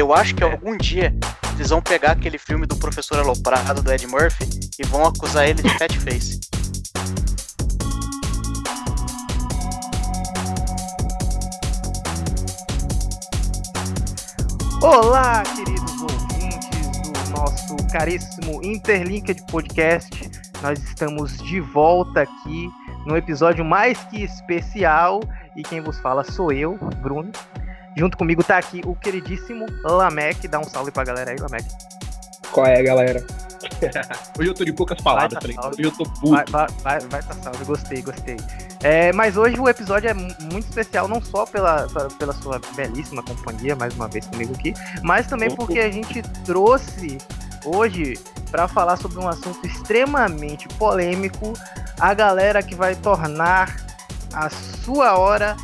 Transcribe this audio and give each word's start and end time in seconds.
Eu 0.00 0.14
acho 0.14 0.34
que 0.34 0.42
algum 0.42 0.78
dia 0.78 1.14
eles 1.56 1.68
vão 1.68 1.82
pegar 1.82 2.12
aquele 2.12 2.38
filme 2.38 2.64
do 2.64 2.74
professor 2.74 3.18
aloprado 3.18 3.82
do 3.82 3.92
Ed 3.92 4.06
Murphy 4.06 4.48
e 4.78 4.86
vão 4.86 5.04
acusar 5.04 5.46
ele 5.46 5.62
de 5.62 5.68
fat 5.76 5.94
face. 5.98 6.40
Olá, 14.82 15.42
queridos 15.42 16.00
ouvintes 16.00 17.02
do 17.02 17.30
nosso 17.38 17.76
caríssimo 17.92 18.64
Interlinked 18.64 19.44
Podcast. 19.52 20.30
Nós 20.62 20.82
estamos 20.82 21.36
de 21.42 21.60
volta 21.60 22.22
aqui 22.22 22.70
no 23.04 23.18
episódio 23.18 23.62
mais 23.62 23.98
que 24.04 24.22
especial 24.22 25.20
e 25.54 25.62
quem 25.62 25.82
vos 25.82 25.98
fala 26.00 26.24
sou 26.24 26.50
eu, 26.50 26.78
Bruno. 27.02 27.30
Junto 28.00 28.16
comigo 28.16 28.42
tá 28.42 28.56
aqui 28.56 28.80
o 28.86 28.94
queridíssimo 28.94 29.66
Lamek. 29.84 30.48
Dá 30.48 30.58
um 30.58 30.64
salve 30.64 30.90
pra 30.90 31.04
galera 31.04 31.32
aí, 31.32 31.36
Lamek. 31.36 31.68
Qual 32.50 32.66
é, 32.66 32.82
galera? 32.82 33.22
Hoje 34.38 34.48
eu 34.48 34.54
tô 34.54 34.64
de 34.64 34.72
poucas 34.72 34.98
palavras, 35.02 35.38
tá 35.38 35.46
ligado? 35.46 35.74
Hoje 35.74 35.82
eu 35.82 35.92
tô 35.92 36.04
puto. 36.04 36.30
Vai, 36.30 36.44
vai, 36.48 36.66
vai, 36.82 37.00
vai 37.00 37.22
tá 37.22 37.34
salve, 37.34 37.62
gostei, 37.66 38.00
gostei. 38.00 38.38
É, 38.82 39.12
mas 39.12 39.36
hoje 39.36 39.60
o 39.60 39.68
episódio 39.68 40.08
é 40.08 40.14
muito 40.14 40.60
especial, 40.60 41.06
não 41.06 41.20
só 41.20 41.44
pela, 41.44 41.86
pela 42.18 42.32
sua 42.32 42.58
belíssima 42.74 43.22
companhia, 43.22 43.76
mais 43.76 43.94
uma 43.94 44.08
vez 44.08 44.26
comigo 44.26 44.54
aqui, 44.54 44.72
mas 45.02 45.26
também 45.26 45.54
porque 45.54 45.78
a 45.80 45.90
gente 45.90 46.22
trouxe 46.46 47.18
hoje 47.66 48.14
para 48.50 48.66
falar 48.66 48.96
sobre 48.96 49.18
um 49.18 49.28
assunto 49.28 49.66
extremamente 49.66 50.66
polêmico, 50.78 51.52
a 51.98 52.14
galera 52.14 52.62
que 52.62 52.74
vai 52.74 52.94
tornar 52.94 53.76
a 54.32 54.48
sua 54.48 55.18
hora 55.18 55.54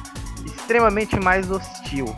extremamente 0.45 1.19
mais 1.19 1.51
hostil. 1.51 2.15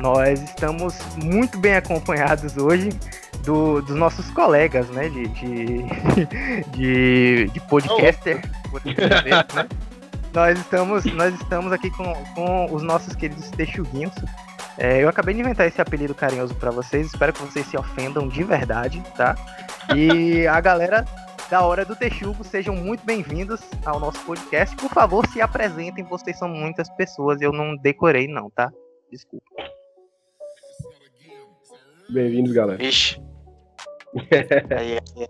Nós 0.00 0.40
estamos 0.42 0.96
muito 1.16 1.58
bem 1.58 1.74
acompanhados 1.76 2.56
hoje 2.56 2.90
do, 3.44 3.82
dos 3.82 3.96
nossos 3.96 4.30
colegas, 4.30 4.88
né, 4.90 5.08
de, 5.08 5.28
de, 5.28 5.84
de, 6.70 7.50
de 7.52 7.60
podcaster, 7.68 8.40
oh. 8.72 9.54
né? 9.54 9.68
Nós 10.32 10.58
estamos, 10.58 11.04
nós 11.06 11.34
estamos 11.34 11.72
aqui 11.72 11.90
com, 11.90 12.12
com 12.34 12.66
os 12.72 12.82
nossos 12.82 13.16
queridos 13.16 13.50
texuguinhos. 13.50 14.14
É, 14.76 15.02
eu 15.02 15.08
acabei 15.08 15.34
de 15.34 15.40
inventar 15.40 15.66
esse 15.66 15.80
apelido 15.80 16.14
carinhoso 16.14 16.54
para 16.54 16.70
vocês, 16.70 17.06
espero 17.06 17.32
que 17.32 17.42
vocês 17.42 17.66
se 17.66 17.76
ofendam 17.76 18.28
de 18.28 18.44
verdade, 18.44 19.02
tá? 19.16 19.34
E 19.96 20.46
a 20.46 20.60
galera 20.60 21.04
da 21.50 21.62
Hora 21.62 21.84
do 21.84 21.96
Texugo, 21.96 22.44
sejam 22.44 22.76
muito 22.76 23.04
bem-vindos 23.04 23.60
ao 23.84 23.98
nosso 23.98 24.20
podcast. 24.20 24.76
Por 24.76 24.90
favor, 24.90 25.26
se 25.28 25.40
apresentem, 25.40 26.04
vocês 26.04 26.38
são 26.38 26.48
muitas 26.48 26.88
pessoas, 26.90 27.40
eu 27.40 27.52
não 27.52 27.74
decorei 27.76 28.28
não, 28.28 28.50
tá? 28.50 28.70
Desculpa. 29.10 29.46
Bem-vindos, 32.10 32.52
galera. 32.52 32.82
Ixi. 32.82 33.20
aí, 34.76 34.92
aí, 34.92 34.98
aí. 35.16 35.26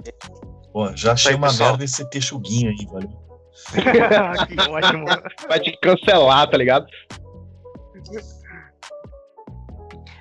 Pô, 0.73 0.95
já 0.97 1.13
achei 1.13 1.35
uma 1.35 1.53
merda 1.53 1.85
esse 1.85 2.09
texuguinho 2.09 2.71
aí, 2.71 2.87
valeu. 2.87 3.29
que 4.47 4.71
ótimo. 4.71 5.05
Vai 5.49 5.59
te 5.59 5.77
cancelar, 5.81 6.49
tá 6.49 6.57
ligado? 6.57 6.87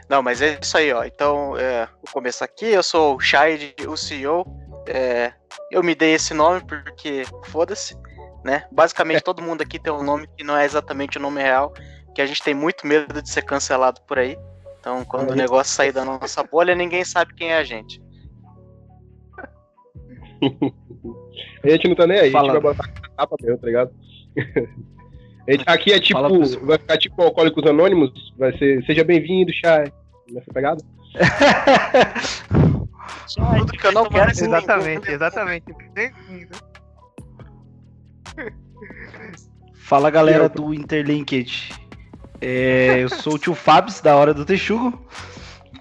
Não, 0.10 0.24
mas 0.24 0.42
é 0.42 0.58
isso 0.60 0.78
aí, 0.78 0.92
ó. 0.92 1.04
Então, 1.04 1.56
é, 1.58 1.86
vou 1.86 2.14
começar 2.14 2.46
aqui. 2.46 2.66
Eu 2.66 2.82
sou 2.82 3.16
o 3.16 3.20
Shide, 3.20 3.76
o 3.88 3.96
CEO. 3.96 4.44
É, 4.88 5.34
eu 5.70 5.84
me 5.84 5.94
dei 5.94 6.14
esse 6.14 6.34
nome 6.34 6.62
porque, 6.66 7.24
foda-se, 7.46 7.96
né? 8.44 8.66
Basicamente, 8.72 9.22
todo 9.22 9.44
mundo 9.44 9.62
aqui 9.62 9.78
tem 9.78 9.94
um 9.94 10.04
nome 10.04 10.28
que 10.36 10.44
não 10.44 10.58
é 10.58 10.66
exatamente 10.66 11.18
o 11.18 11.22
nome 11.22 11.42
real, 11.42 11.74
que 12.16 12.22
a 12.22 12.26
gente 12.26 12.42
tem 12.42 12.54
muito 12.54 12.88
medo 12.88 13.22
de 13.22 13.30
ser 13.30 13.44
cancelado 13.44 14.02
por 14.08 14.18
aí. 14.18 14.38
Então, 14.88 15.04
quando 15.04 15.32
o 15.32 15.36
negócio 15.36 15.76
sair 15.76 15.92
da 15.92 16.06
nossa 16.06 16.42
bolha, 16.44 16.74
ninguém 16.74 17.04
sabe 17.04 17.34
quem 17.34 17.50
é 17.50 17.58
a 17.58 17.64
gente. 17.66 18.02
a 21.62 21.70
gente 21.70 21.90
não 21.90 21.96
tá 21.96 22.08
nem 22.08 22.20
aí, 22.20 22.32
Fala. 22.32 22.54
a 22.54 22.54
gente 22.54 22.64
vai 22.64 22.74
botar 22.74 22.90
a 22.90 23.10
capa 23.18 23.36
mesmo, 23.42 23.58
tá 23.58 23.68
ligado? 23.68 23.92
Aqui 25.68 25.92
é 25.92 26.00
tipo, 26.00 26.22
vai 26.66 26.78
ficar 26.78 26.98
tipo 26.98 27.22
Alcoólicos 27.22 27.66
Anônimos, 27.66 28.34
vai 28.38 28.58
ser, 28.58 28.82
seja 28.86 29.04
bem-vindo, 29.04 29.52
Chay, 29.52 29.92
nessa 30.32 30.54
pegada. 30.54 30.82
Tudo 33.36 33.72
que 33.74 33.88
eu 33.88 33.92
não 33.92 34.06
quero 34.06 34.32
Exatamente, 34.32 35.12
exatamente. 35.12 35.66
Fala 39.74 40.10
galera 40.10 40.48
do 40.48 40.74
Interlinked. 40.74 41.87
É, 42.42 43.04
eu 43.04 43.10
sou 43.10 43.36
o 43.36 43.40
tio 43.40 43.54
Fabs, 43.54 44.02
da 44.02 44.16
Hora 44.16 44.34
do 44.34 44.46
Texugo. 44.46 45.02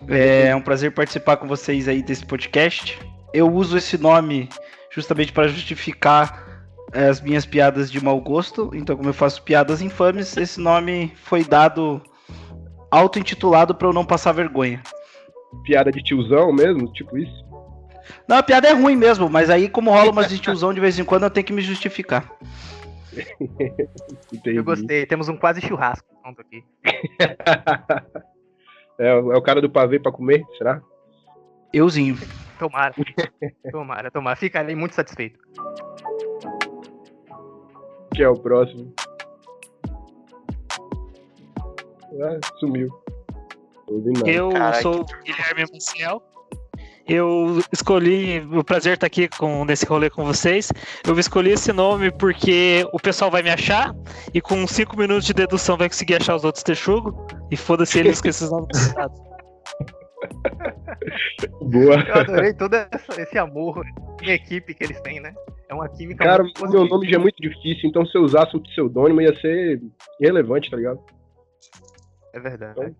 É 0.08 0.54
um 0.54 0.60
prazer 0.60 0.92
participar 0.92 1.36
com 1.36 1.46
vocês 1.46 1.88
aí 1.88 2.02
desse 2.02 2.24
podcast. 2.24 2.98
Eu 3.32 3.52
uso 3.52 3.76
esse 3.76 3.98
nome 3.98 4.48
justamente 4.90 5.32
para 5.32 5.48
justificar 5.48 6.66
é, 6.92 7.08
as 7.08 7.20
minhas 7.20 7.44
piadas 7.44 7.90
de 7.90 8.02
mau 8.02 8.20
gosto. 8.20 8.70
Então, 8.74 8.96
como 8.96 9.08
eu 9.08 9.14
faço 9.14 9.42
piadas 9.42 9.82
infames, 9.82 10.36
esse 10.36 10.60
nome 10.60 11.12
foi 11.16 11.44
dado 11.44 12.02
auto-intitulado 12.90 13.74
para 13.74 13.88
eu 13.88 13.92
não 13.92 14.04
passar 14.04 14.32
vergonha 14.32 14.82
piada 15.62 15.90
de 15.90 16.02
tiozão 16.02 16.52
mesmo, 16.52 16.90
tipo 16.92 17.16
isso? 17.18 17.44
Não, 18.28 18.36
a 18.36 18.42
piada 18.42 18.68
é 18.68 18.72
ruim 18.72 18.96
mesmo, 18.96 19.28
mas 19.28 19.50
aí 19.50 19.68
como 19.68 19.90
rola 19.90 20.10
umas 20.12 20.28
de 20.28 20.38
tiozão 20.38 20.72
de 20.72 20.80
vez 20.80 20.98
em 20.98 21.04
quando, 21.04 21.24
eu 21.24 21.30
tenho 21.30 21.46
que 21.46 21.52
me 21.52 21.62
justificar. 21.62 22.30
eu 24.44 24.64
gostei, 24.64 25.06
temos 25.06 25.28
um 25.28 25.36
quase 25.36 25.60
churrasco 25.60 26.06
pronto 26.22 26.40
aqui. 26.40 26.64
é, 28.98 29.08
é 29.08 29.14
o 29.14 29.42
cara 29.42 29.60
do 29.60 29.70
pavê 29.70 29.98
pra 29.98 30.12
comer, 30.12 30.44
será? 30.58 30.82
Euzinho. 31.72 32.16
Tomara. 32.58 32.94
tomara, 33.70 34.10
tomara. 34.10 34.36
Ficarei 34.36 34.74
muito 34.74 34.94
satisfeito. 34.94 35.38
Que 38.14 38.22
é 38.22 38.28
o 38.28 38.34
próximo. 38.34 38.94
Ah, 42.22 42.38
sumiu. 42.58 42.88
Eu 44.24 44.50
Caraca. 44.50 44.80
sou 44.80 45.02
o 45.02 45.04
Guilherme 45.22 45.64
Maciel. 45.72 46.22
Eu 47.08 47.60
escolhi, 47.72 48.40
o 48.52 48.64
prazer 48.64 48.94
estar 48.94 49.06
aqui 49.06 49.28
com, 49.28 49.64
nesse 49.64 49.86
rolê 49.86 50.10
com 50.10 50.24
vocês. 50.24 50.72
Eu 51.06 51.16
escolhi 51.18 51.52
esse 51.52 51.72
nome 51.72 52.10
porque 52.10 52.84
o 52.92 52.98
pessoal 52.98 53.30
vai 53.30 53.42
me 53.42 53.50
achar 53.50 53.94
e 54.34 54.40
com 54.40 54.66
5 54.66 54.96
minutos 54.96 55.24
de 55.24 55.32
dedução 55.32 55.76
vai 55.76 55.88
conseguir 55.88 56.16
achar 56.16 56.34
os 56.34 56.44
outros 56.44 56.64
texugo. 56.64 57.26
E 57.50 57.56
foda-se 57.56 57.98
eles 58.00 58.20
com 58.20 58.28
esses 58.28 58.50
nomes 58.50 58.92
Boa. 61.62 62.00
Eu 62.00 62.14
adorei 62.14 62.52
todo 62.54 62.74
esse 63.18 63.38
amor 63.38 63.84
em 64.22 64.30
equipe 64.30 64.74
que 64.74 64.84
eles 64.84 65.00
têm, 65.00 65.20
né? 65.20 65.32
É 65.68 65.74
uma 65.74 65.88
química 65.88 66.24
Cara, 66.24 66.42
o 66.42 66.68
meu 66.68 66.86
nome 66.86 67.08
já 67.08 67.16
é 67.16 67.18
muito 67.18 67.40
difícil, 67.40 67.88
então 67.88 68.04
se 68.06 68.16
eu 68.16 68.22
usasse 68.22 68.56
um 68.56 68.60
pseudônimo 68.60 69.20
ia 69.20 69.34
ser 69.40 69.80
irrelevante, 70.20 70.70
tá 70.70 70.76
ligado? 70.76 71.00
É 72.32 72.40
verdade. 72.40 72.72
Então, 72.78 72.94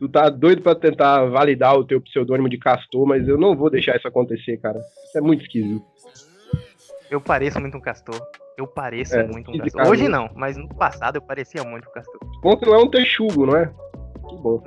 Tu 0.00 0.08
tá 0.08 0.30
doido 0.30 0.62
para 0.62 0.74
tentar 0.74 1.26
validar 1.26 1.76
o 1.76 1.84
teu 1.84 2.00
pseudônimo 2.00 2.48
de 2.48 2.56
Castor, 2.56 3.06
mas 3.06 3.28
eu 3.28 3.36
não 3.36 3.54
vou 3.54 3.68
deixar 3.68 3.96
isso 3.96 4.08
acontecer, 4.08 4.56
cara. 4.56 4.80
Isso 5.04 5.18
é 5.18 5.20
muito 5.20 5.42
esquisito. 5.42 5.84
Eu 7.10 7.20
pareço 7.20 7.60
muito 7.60 7.76
um 7.76 7.80
Castor. 7.82 8.18
Eu 8.56 8.66
pareço 8.66 9.14
é, 9.14 9.26
muito 9.26 9.50
um 9.50 9.58
Castor. 9.58 9.86
Hoje 9.86 10.08
não, 10.08 10.30
mas 10.34 10.56
no 10.56 10.68
passado 10.68 11.16
eu 11.16 11.22
parecia 11.22 11.62
muito 11.64 11.86
um 11.86 11.92
Castor. 11.92 12.18
O 12.22 12.40
ponto 12.40 12.64
não 12.64 12.74
é 12.76 12.78
um 12.78 12.88
texugo, 12.88 13.44
não 13.44 13.54
é? 13.54 13.66
Que 13.66 14.36
bom. 14.36 14.64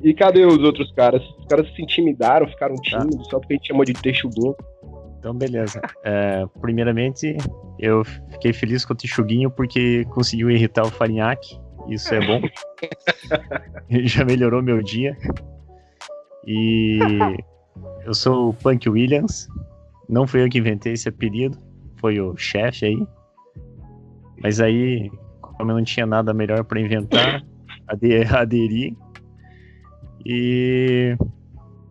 e 0.00 0.14
cadê 0.14 0.46
os 0.46 0.60
outros 0.60 0.90
caras? 0.92 1.22
Os 1.38 1.44
caras 1.44 1.70
se 1.74 1.82
intimidaram, 1.82 2.48
ficaram 2.48 2.76
tá. 2.76 2.82
tímidos, 2.82 3.24
tá. 3.24 3.30
só 3.32 3.38
porque 3.38 3.52
a 3.52 3.56
gente 3.58 3.68
chamou 3.68 3.84
de 3.84 3.92
texuguinho. 3.92 4.56
Então, 5.18 5.34
beleza. 5.34 5.82
É, 6.02 6.46
primeiramente, 6.62 7.36
eu 7.78 8.04
fiquei 8.04 8.54
feliz 8.54 8.86
com 8.86 8.94
o 8.94 8.96
Texuguinho 8.96 9.50
porque 9.50 10.04
conseguiu 10.06 10.50
irritar 10.50 10.84
o 10.84 10.90
Farinhaque. 10.90 11.58
Isso 11.88 12.14
é 12.14 12.26
bom. 12.26 12.40
Já 14.04 14.24
melhorou 14.24 14.62
meu 14.62 14.82
dia. 14.82 15.16
E 16.46 16.98
eu 18.04 18.14
sou 18.14 18.50
o 18.50 18.54
Punk 18.54 18.88
Williams. 18.88 19.48
Não 20.08 20.26
fui 20.26 20.42
eu 20.42 20.48
que 20.48 20.58
inventei 20.58 20.92
esse 20.92 21.08
apelido, 21.08 21.58
foi 21.96 22.20
o 22.20 22.36
chefe 22.36 22.86
aí. 22.86 23.06
Mas 24.42 24.60
aí, 24.60 25.10
como 25.40 25.72
eu 25.72 25.76
não 25.76 25.84
tinha 25.84 26.06
nada 26.06 26.32
melhor 26.32 26.62
para 26.64 26.80
inventar, 26.80 27.44
aderi. 27.88 28.96
E, 30.24 31.16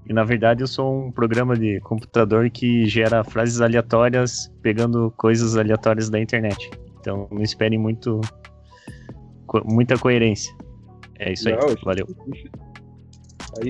e 0.07 0.13
na 0.13 0.23
verdade 0.23 0.61
eu 0.61 0.67
sou 0.67 1.07
um 1.07 1.11
programa 1.11 1.55
de 1.55 1.79
computador 1.81 2.49
que 2.49 2.85
gera 2.85 3.23
frases 3.23 3.61
aleatórias 3.61 4.51
pegando 4.61 5.11
coisas 5.17 5.57
aleatórias 5.57 6.09
da 6.09 6.19
internet. 6.19 6.69
Então 6.99 7.27
não 7.31 7.41
esperem 7.41 7.79
muito 7.79 8.21
co 9.61 9.73
muita 9.73 9.97
coerência. 9.97 10.55
É 11.19 11.31
isso 11.31 11.47
aí, 11.47 11.55
Não, 11.55 11.75
valeu. 11.83 12.05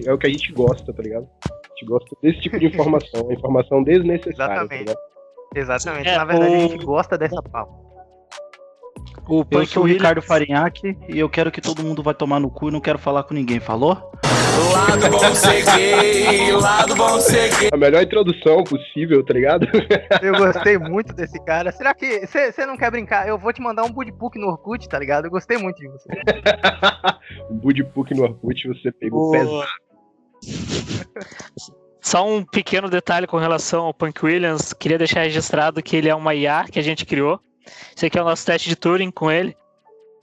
É 0.05 0.13
o 0.13 0.17
que 0.17 0.27
a 0.27 0.29
gente 0.29 0.51
gosta, 0.51 0.91
tá 0.91 1.03
ligado? 1.03 1.27
A 1.45 1.67
gente 1.69 1.85
gosta 1.85 2.15
desse 2.21 2.41
tipo 2.41 2.59
de 2.59 2.65
informação, 2.67 3.31
informação 3.31 3.83
desnecessária. 3.83 4.67
Tá 4.67 4.75
Exatamente. 4.75 4.93
Tá 4.93 4.99
Exatamente. 5.55 6.09
É, 6.09 6.17
Na 6.17 6.25
verdade, 6.25 6.51
o... 6.51 6.55
a 6.55 6.59
gente 6.59 6.85
gosta 6.85 7.17
dessa 7.17 7.41
pauta. 7.41 7.84
O 9.27 9.43
eu 9.49 9.65
sou 9.65 9.83
o 9.83 9.85
Ricardo 9.85 10.21
Farinhaque 10.21 10.95
e 11.09 11.17
eu 11.17 11.27
quero 11.27 11.51
que 11.51 11.59
todo 11.59 11.83
mundo 11.83 12.03
vai 12.03 12.13
tomar 12.13 12.39
no 12.39 12.49
cu 12.49 12.69
e 12.69 12.71
não 12.71 12.79
quero 12.79 12.99
falar 12.99 13.23
com 13.23 13.33
ninguém, 13.33 13.59
falou? 13.59 14.11
Lado 14.71 15.09
bom 15.09 15.35
ser 15.35 15.65
gay, 15.65 16.51
lado 16.51 16.95
bom 16.95 17.19
ser 17.19 17.49
gay. 17.57 17.69
A 17.73 17.77
melhor 17.77 18.03
introdução 18.03 18.63
possível, 18.63 19.23
tá 19.25 19.33
ligado? 19.33 19.67
Eu 20.21 20.33
gostei 20.37 20.77
muito 20.77 21.13
desse 21.13 21.43
cara. 21.43 21.71
Será 21.71 21.93
que 21.93 22.25
você 22.27 22.65
não 22.65 22.77
quer 22.77 22.91
brincar? 22.91 23.27
Eu 23.27 23.37
vou 23.37 23.51
te 23.51 23.61
mandar 23.61 23.83
um 23.83 23.91
budipuk 23.91 24.39
no 24.39 24.47
Orkut, 24.47 24.87
tá 24.87 24.99
ligado? 24.99 25.25
Eu 25.25 25.31
gostei 25.31 25.57
muito 25.57 25.77
de 25.77 25.87
você. 25.87 26.07
um 27.49 27.57
budipuk 27.57 28.13
no 28.13 28.23
Orkut 28.23 28.67
você 28.67 28.91
pegou 28.91 29.31
pesado. 29.31 29.65
Só 31.99 32.27
um 32.27 32.45
pequeno 32.45 32.89
detalhe 32.89 33.25
com 33.25 33.37
relação 33.37 33.85
ao 33.85 33.93
Punk 33.93 34.23
Williams. 34.23 34.71
Queria 34.73 34.97
deixar 34.97 35.23
registrado 35.23 35.81
que 35.81 35.95
ele 35.95 36.07
é 36.07 36.15
uma 36.15 36.35
IA 36.35 36.65
que 36.71 36.79
a 36.79 36.83
gente 36.83 37.05
criou. 37.05 37.39
Esse 37.95 38.05
aqui 38.05 38.17
é 38.17 38.21
o 38.21 38.25
nosso 38.25 38.45
teste 38.45 38.69
de 38.69 38.75
Turing 38.75 39.11
com 39.11 39.31
ele. 39.31 39.55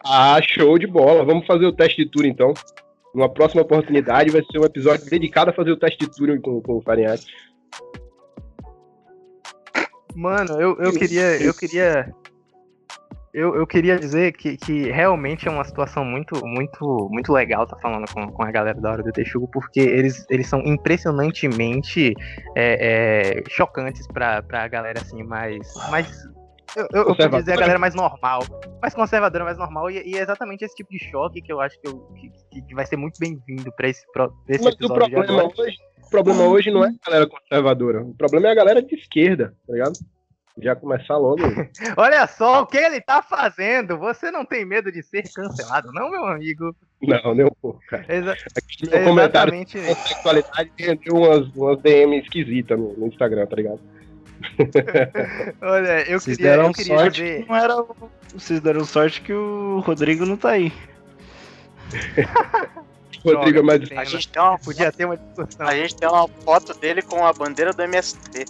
Ah, 0.05 0.41
show 0.43 0.79
de 0.79 0.87
bola. 0.87 1.25
Vamos 1.25 1.47
fazer 1.47 1.67
o 1.67 1.73
teste 1.73 2.05
de 2.05 2.11
Turing 2.11 2.31
então. 2.31 2.53
Numa 3.15 3.29
próxima 3.29 3.62
oportunidade 3.62 4.31
vai 4.31 4.43
ser 4.50 4.59
um 4.59 4.65
episódio 4.65 5.09
dedicado 5.09 5.50
a 5.50 5.55
fazer 5.55 5.71
o 5.71 5.77
teste 5.77 5.99
de 5.99 6.11
Turing 6.11 6.41
com, 6.41 6.61
com 6.61 6.79
o 6.79 6.83
Farinhaque. 6.83 7.27
Mano, 10.15 10.61
eu, 10.61 10.77
eu 10.79 10.93
queria. 10.93 11.43
Eu 11.43 11.55
queria. 11.55 12.15
Eu, 13.33 13.55
eu 13.55 13.67
queria 13.67 13.99
dizer 13.99 14.33
que, 14.33 14.59
que 14.59 14.91
realmente 14.91 15.49
é 15.49 15.50
uma 15.50 15.65
situação 15.65 16.05
muito, 16.05 16.47
muito, 16.47 17.09
muito 17.11 17.33
legal 17.33 17.67
tá 17.67 17.79
falando 17.79 18.05
com, 18.12 18.31
com 18.31 18.43
a 18.43 18.50
galera 18.50 18.79
da 18.79 18.91
hora 18.91 19.03
do 19.03 19.11
Texugo, 19.11 19.49
porque 19.49 19.81
eles, 19.81 20.27
eles 20.29 20.47
são 20.47 20.61
impressionantemente 20.61 22.12
é, 22.55 23.39
é, 23.39 23.43
chocantes 23.49 24.06
pra, 24.06 24.43
pra 24.43 24.69
galera 24.69 25.00
assim, 25.00 25.23
mais, 25.23 25.73
mais 25.91 26.29
eu, 26.76 26.88
eu, 26.92 27.00
eu 27.08 27.16
podia 27.16 27.28
dizer 27.28 27.52
a 27.52 27.56
galera 27.56 27.78
mais 27.78 27.94
normal, 27.94 28.42
mais 28.80 28.94
conservadora, 28.94 29.44
mais 29.44 29.58
normal, 29.58 29.90
e, 29.90 30.02
e, 30.06 30.16
é 30.16 30.22
exatamente 30.22 30.64
esse 30.64 30.74
tipo 30.74 30.90
de 30.90 30.98
choque 30.98 31.42
que 31.42 31.52
eu 31.52 31.60
acho 31.60 31.80
que, 31.80 31.88
eu, 31.88 31.98
que, 32.50 32.62
que 32.62 32.74
vai 32.74 32.86
ser 32.86 32.96
muito 32.96 33.19
bem-vindo 33.19 33.70
pra 33.72 33.88
esse, 33.88 34.04
pra 34.12 34.28
esse 34.48 34.64
Mas 34.64 34.74
episódio. 34.74 35.06
O 35.06 35.10
problema, 35.10 35.52
hoje, 35.56 35.76
o 36.02 36.10
problema 36.10 36.42
hoje 36.44 36.70
não 36.70 36.84
é 36.84 36.88
a 36.88 37.10
galera 37.10 37.26
conservadora, 37.28 38.02
o 38.02 38.14
problema 38.14 38.48
é 38.48 38.50
a 38.50 38.54
galera 38.54 38.82
de 38.82 38.94
esquerda, 38.94 39.54
tá 39.66 39.72
ligado? 39.72 39.94
Já 40.58 40.76
começar 40.76 41.16
logo. 41.16 41.38
Olha 41.96 42.26
só 42.26 42.60
o 42.60 42.66
que 42.66 42.76
ele 42.76 43.00
tá 43.00 43.22
fazendo. 43.22 43.96
Você 43.96 44.30
não 44.30 44.44
tem 44.44 44.66
medo 44.66 44.92
de 44.92 45.02
ser 45.02 45.22
cancelado, 45.32 45.90
não, 45.92 46.10
meu 46.10 46.26
amigo? 46.26 46.76
Não, 47.00 47.34
nem 47.34 47.46
um 47.46 47.56
pouco, 47.60 47.80
cara. 47.88 48.04
Exa 48.06 48.32
Aqui, 48.32 48.86
meu 48.86 49.00
Exatamente. 49.00 49.08
comentário 49.08 49.64
de 49.64 50.08
sexualidade 50.08 50.70
rendeu 50.78 51.14
umas, 51.14 51.48
umas 51.56 51.80
DM 51.80 52.19
esquisitas 52.19 52.78
no, 52.78 52.92
no 52.98 53.06
Instagram, 53.06 53.46
tá 53.46 53.56
ligado? 53.56 53.80
Olha, 55.61 56.11
eu 56.11 56.21
Vocês 56.21 56.37
queria, 56.37 56.53
deram 56.53 56.67
eu 56.67 56.73
queria 56.73 56.99
sorte 56.99 57.23
que 57.23 57.49
não 57.49 57.56
era. 57.56 57.85
Vocês 58.35 58.61
deram 58.61 58.85
sorte 58.85 59.21
que 59.21 59.33
o 59.33 59.81
Rodrigo 59.81 60.27
não 60.27 60.37
tá 60.37 60.50
aí. 60.50 60.73
Rodrigo 63.25 63.59
é 63.59 63.62
mais. 63.62 63.93
A 63.93 64.05
gente 64.05 64.29
tem 64.29 64.43
uma, 64.43 64.59
podia 64.61 64.93
ter 64.93 65.05
uma 65.05 65.17
discussão. 65.17 65.67
A 65.67 65.75
gente 65.75 65.97
tem 65.97 66.09
uma 66.09 66.29
foto 66.29 66.75
dele 66.79 67.03
com 67.03 67.25
a 67.25 67.33
bandeira 67.33 67.73
do 67.73 67.83
MST. 67.83 68.44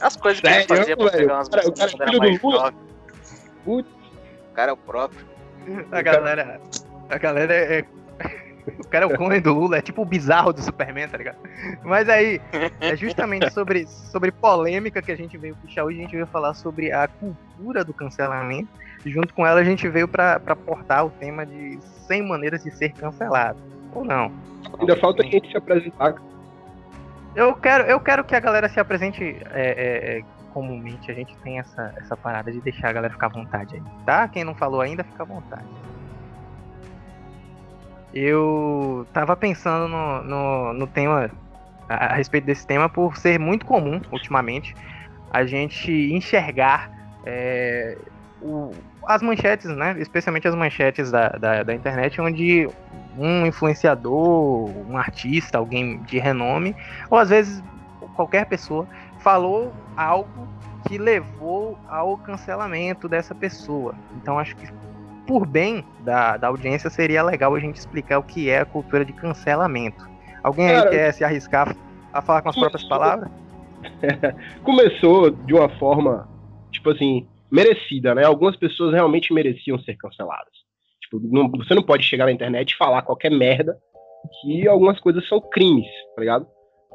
As 0.00 0.16
coisas 0.16 0.40
que 0.40 0.48
Sério, 0.48 0.66
ele 0.68 0.78
fazia 0.78 0.96
pra 0.96 1.10
pegar 1.10 1.34
umas 1.34 1.48
cara, 1.48 1.68
o 1.68 1.72
cara 1.72 1.90
é 1.90 2.06
filho 2.06 2.20
do 2.20 2.46
Lula. 2.46 2.74
Putz. 3.64 3.88
O 4.50 4.54
cara 4.54 4.70
é 4.70 4.74
o 4.74 4.76
próprio. 4.76 5.26
A 5.90 6.02
galera. 6.02 6.60
A 7.08 7.18
galera 7.18 7.54
é 7.54 7.84
o 8.78 8.88
cara 8.88 9.04
é 9.04 9.08
o 9.08 9.16
clone 9.16 9.40
do 9.40 9.52
Lula, 9.52 9.78
é 9.78 9.82
tipo 9.82 10.02
o 10.02 10.04
bizarro 10.04 10.52
do 10.52 10.60
Superman, 10.60 11.08
tá 11.08 11.16
ligado? 11.16 11.38
Mas 11.82 12.08
aí, 12.08 12.40
é 12.80 12.96
justamente 12.96 13.50
sobre, 13.50 13.86
sobre 13.86 14.32
polêmica 14.32 15.00
que 15.00 15.12
a 15.12 15.16
gente 15.16 15.36
veio 15.38 15.56
puxar 15.56 15.84
hoje, 15.84 15.98
a 15.98 16.02
gente 16.02 16.14
veio 16.14 16.26
falar 16.26 16.54
sobre 16.54 16.92
a 16.92 17.06
cultura 17.06 17.84
do 17.84 17.94
cancelamento. 17.94 18.68
E 19.04 19.10
junto 19.10 19.32
com 19.34 19.46
ela, 19.46 19.60
a 19.60 19.64
gente 19.64 19.88
veio 19.88 20.08
para 20.08 20.40
portar 20.56 21.06
o 21.06 21.10
tema 21.10 21.46
de 21.46 21.78
100 22.06 22.22
maneiras 22.22 22.64
de 22.64 22.70
ser 22.72 22.92
cancelado. 22.92 23.58
Ou 23.94 24.04
não. 24.04 24.32
Ainda 24.80 24.96
falta 24.96 25.22
a 25.22 25.26
gente 25.26 25.50
se 25.50 25.56
apresentar. 25.56 26.16
Eu 27.34 27.54
quero, 27.54 27.84
eu 27.84 28.00
quero 28.00 28.24
que 28.24 28.34
a 28.34 28.40
galera 28.40 28.68
se 28.68 28.80
apresente 28.80 29.22
é, 29.52 29.62
é, 29.62 30.18
é, 30.18 30.24
comumente. 30.52 31.10
A 31.10 31.14
gente 31.14 31.36
tem 31.38 31.58
essa, 31.58 31.94
essa 31.98 32.16
parada 32.16 32.50
de 32.50 32.60
deixar 32.60 32.88
a 32.88 32.92
galera 32.92 33.12
ficar 33.12 33.26
à 33.26 33.30
vontade 33.30 33.76
aí, 33.76 33.82
tá? 34.04 34.26
Quem 34.26 34.42
não 34.42 34.54
falou 34.54 34.80
ainda, 34.80 35.04
fica 35.04 35.22
à 35.22 35.26
vontade 35.26 35.66
eu 38.14 39.06
tava 39.12 39.36
pensando 39.36 39.88
no, 39.88 40.22
no, 40.22 40.72
no 40.72 40.86
tema, 40.86 41.30
a, 41.88 41.94
a, 42.06 42.14
respeito 42.14 42.44
desse 42.44 42.66
tema, 42.66 42.88
por 42.88 43.16
ser 43.16 43.38
muito 43.38 43.66
comum 43.66 44.00
ultimamente 44.10 44.74
a 45.30 45.44
gente 45.44 45.90
enxergar 46.12 46.90
é, 47.24 47.98
o, 48.40 48.72
as 49.06 49.22
manchetes, 49.22 49.66
né? 49.66 49.96
Especialmente 49.98 50.48
as 50.48 50.54
manchetes 50.54 51.10
da, 51.10 51.28
da, 51.30 51.62
da, 51.62 51.74
internet, 51.74 52.20
onde 52.20 52.68
um 53.16 53.46
influenciador, 53.46 54.70
um 54.88 54.96
artista, 54.96 55.58
alguém 55.58 55.98
de 56.02 56.18
renome, 56.18 56.74
ou 57.10 57.18
às 57.18 57.30
vezes 57.30 57.62
qualquer 58.14 58.46
pessoa, 58.46 58.86
falou 59.20 59.72
algo 59.96 60.48
que 60.86 60.98
levou 60.98 61.78
ao 61.88 62.16
cancelamento 62.16 63.08
dessa 63.08 63.34
pessoa. 63.34 63.94
Então 64.16 64.38
acho 64.38 64.56
que 64.56 64.66
por 65.26 65.46
bem 65.46 65.84
da, 66.00 66.36
da 66.36 66.48
audiência, 66.48 66.88
seria 66.88 67.22
legal 67.22 67.54
a 67.54 67.60
gente 67.60 67.76
explicar 67.76 68.18
o 68.18 68.22
que 68.22 68.48
é 68.48 68.60
a 68.60 68.64
cultura 68.64 69.04
de 69.04 69.12
cancelamento. 69.12 70.08
Alguém 70.42 70.68
Cara, 70.68 70.88
aí 70.88 70.90
quer 70.90 71.12
se 71.12 71.24
arriscar 71.24 71.76
a 72.12 72.22
falar 72.22 72.42
com 72.42 72.48
as 72.48 72.56
próprias 72.56 72.84
palavras? 72.84 73.28
Começou 74.62 75.30
de 75.30 75.52
uma 75.52 75.68
forma, 75.78 76.28
tipo 76.70 76.90
assim, 76.90 77.26
merecida, 77.50 78.14
né? 78.14 78.24
Algumas 78.24 78.56
pessoas 78.56 78.94
realmente 78.94 79.32
mereciam 79.32 79.78
ser 79.80 79.96
canceladas. 79.96 80.52
Tipo, 81.02 81.20
não, 81.22 81.50
você 81.50 81.74
não 81.74 81.82
pode 81.82 82.04
chegar 82.04 82.26
na 82.26 82.32
internet 82.32 82.70
e 82.70 82.76
falar 82.76 83.02
qualquer 83.02 83.30
merda 83.30 83.76
que 84.40 84.66
algumas 84.66 84.98
coisas 85.00 85.26
são 85.28 85.40
crimes, 85.40 85.86
tá 86.14 86.20
ligado? 86.20 86.46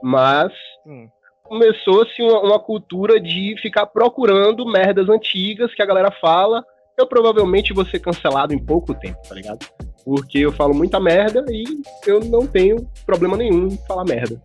Mas 0.04 0.52
hum. 0.86 1.08
começou-se 1.44 2.22
uma, 2.22 2.40
uma 2.42 2.60
cultura 2.60 3.20
de 3.20 3.56
ficar 3.62 3.86
procurando 3.86 4.66
merdas 4.66 5.08
antigas 5.10 5.74
que 5.74 5.82
a 5.82 5.86
galera 5.86 6.12
fala 6.12 6.64
eu 7.02 7.08
provavelmente 7.08 7.74
vou 7.74 7.86
ser 7.86 8.00
cancelado 8.00 8.54
em 8.54 8.60
pouco 8.60 8.94
tempo, 8.94 9.20
tá 9.28 9.36
ligado? 9.36 9.66
Porque 10.04 10.40
eu 10.40 10.52
falo 10.52 10.74
muita 10.74 11.00
merda 11.00 11.46
e 11.50 11.64
eu 12.08 12.20
não 12.22 12.48
tenho 12.48 12.88
problema 13.06 13.38
nenhum 13.38 13.68
em 13.68 13.78
falar 13.88 14.06
merda. 14.06 14.40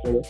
Entendeu? 0.00 0.22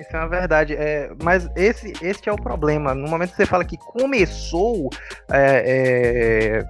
Isso 0.00 0.16
é 0.16 0.18
uma 0.18 0.28
verdade. 0.28 0.74
É, 0.74 1.10
mas 1.22 1.48
esse, 1.56 1.92
esse 2.02 2.28
é 2.28 2.32
o 2.32 2.36
problema. 2.36 2.94
No 2.94 3.08
momento 3.08 3.30
que 3.30 3.36
você 3.36 3.46
fala 3.46 3.64
que 3.64 3.76
começou 3.76 4.90
é, 5.30 6.60
é, 6.60 6.64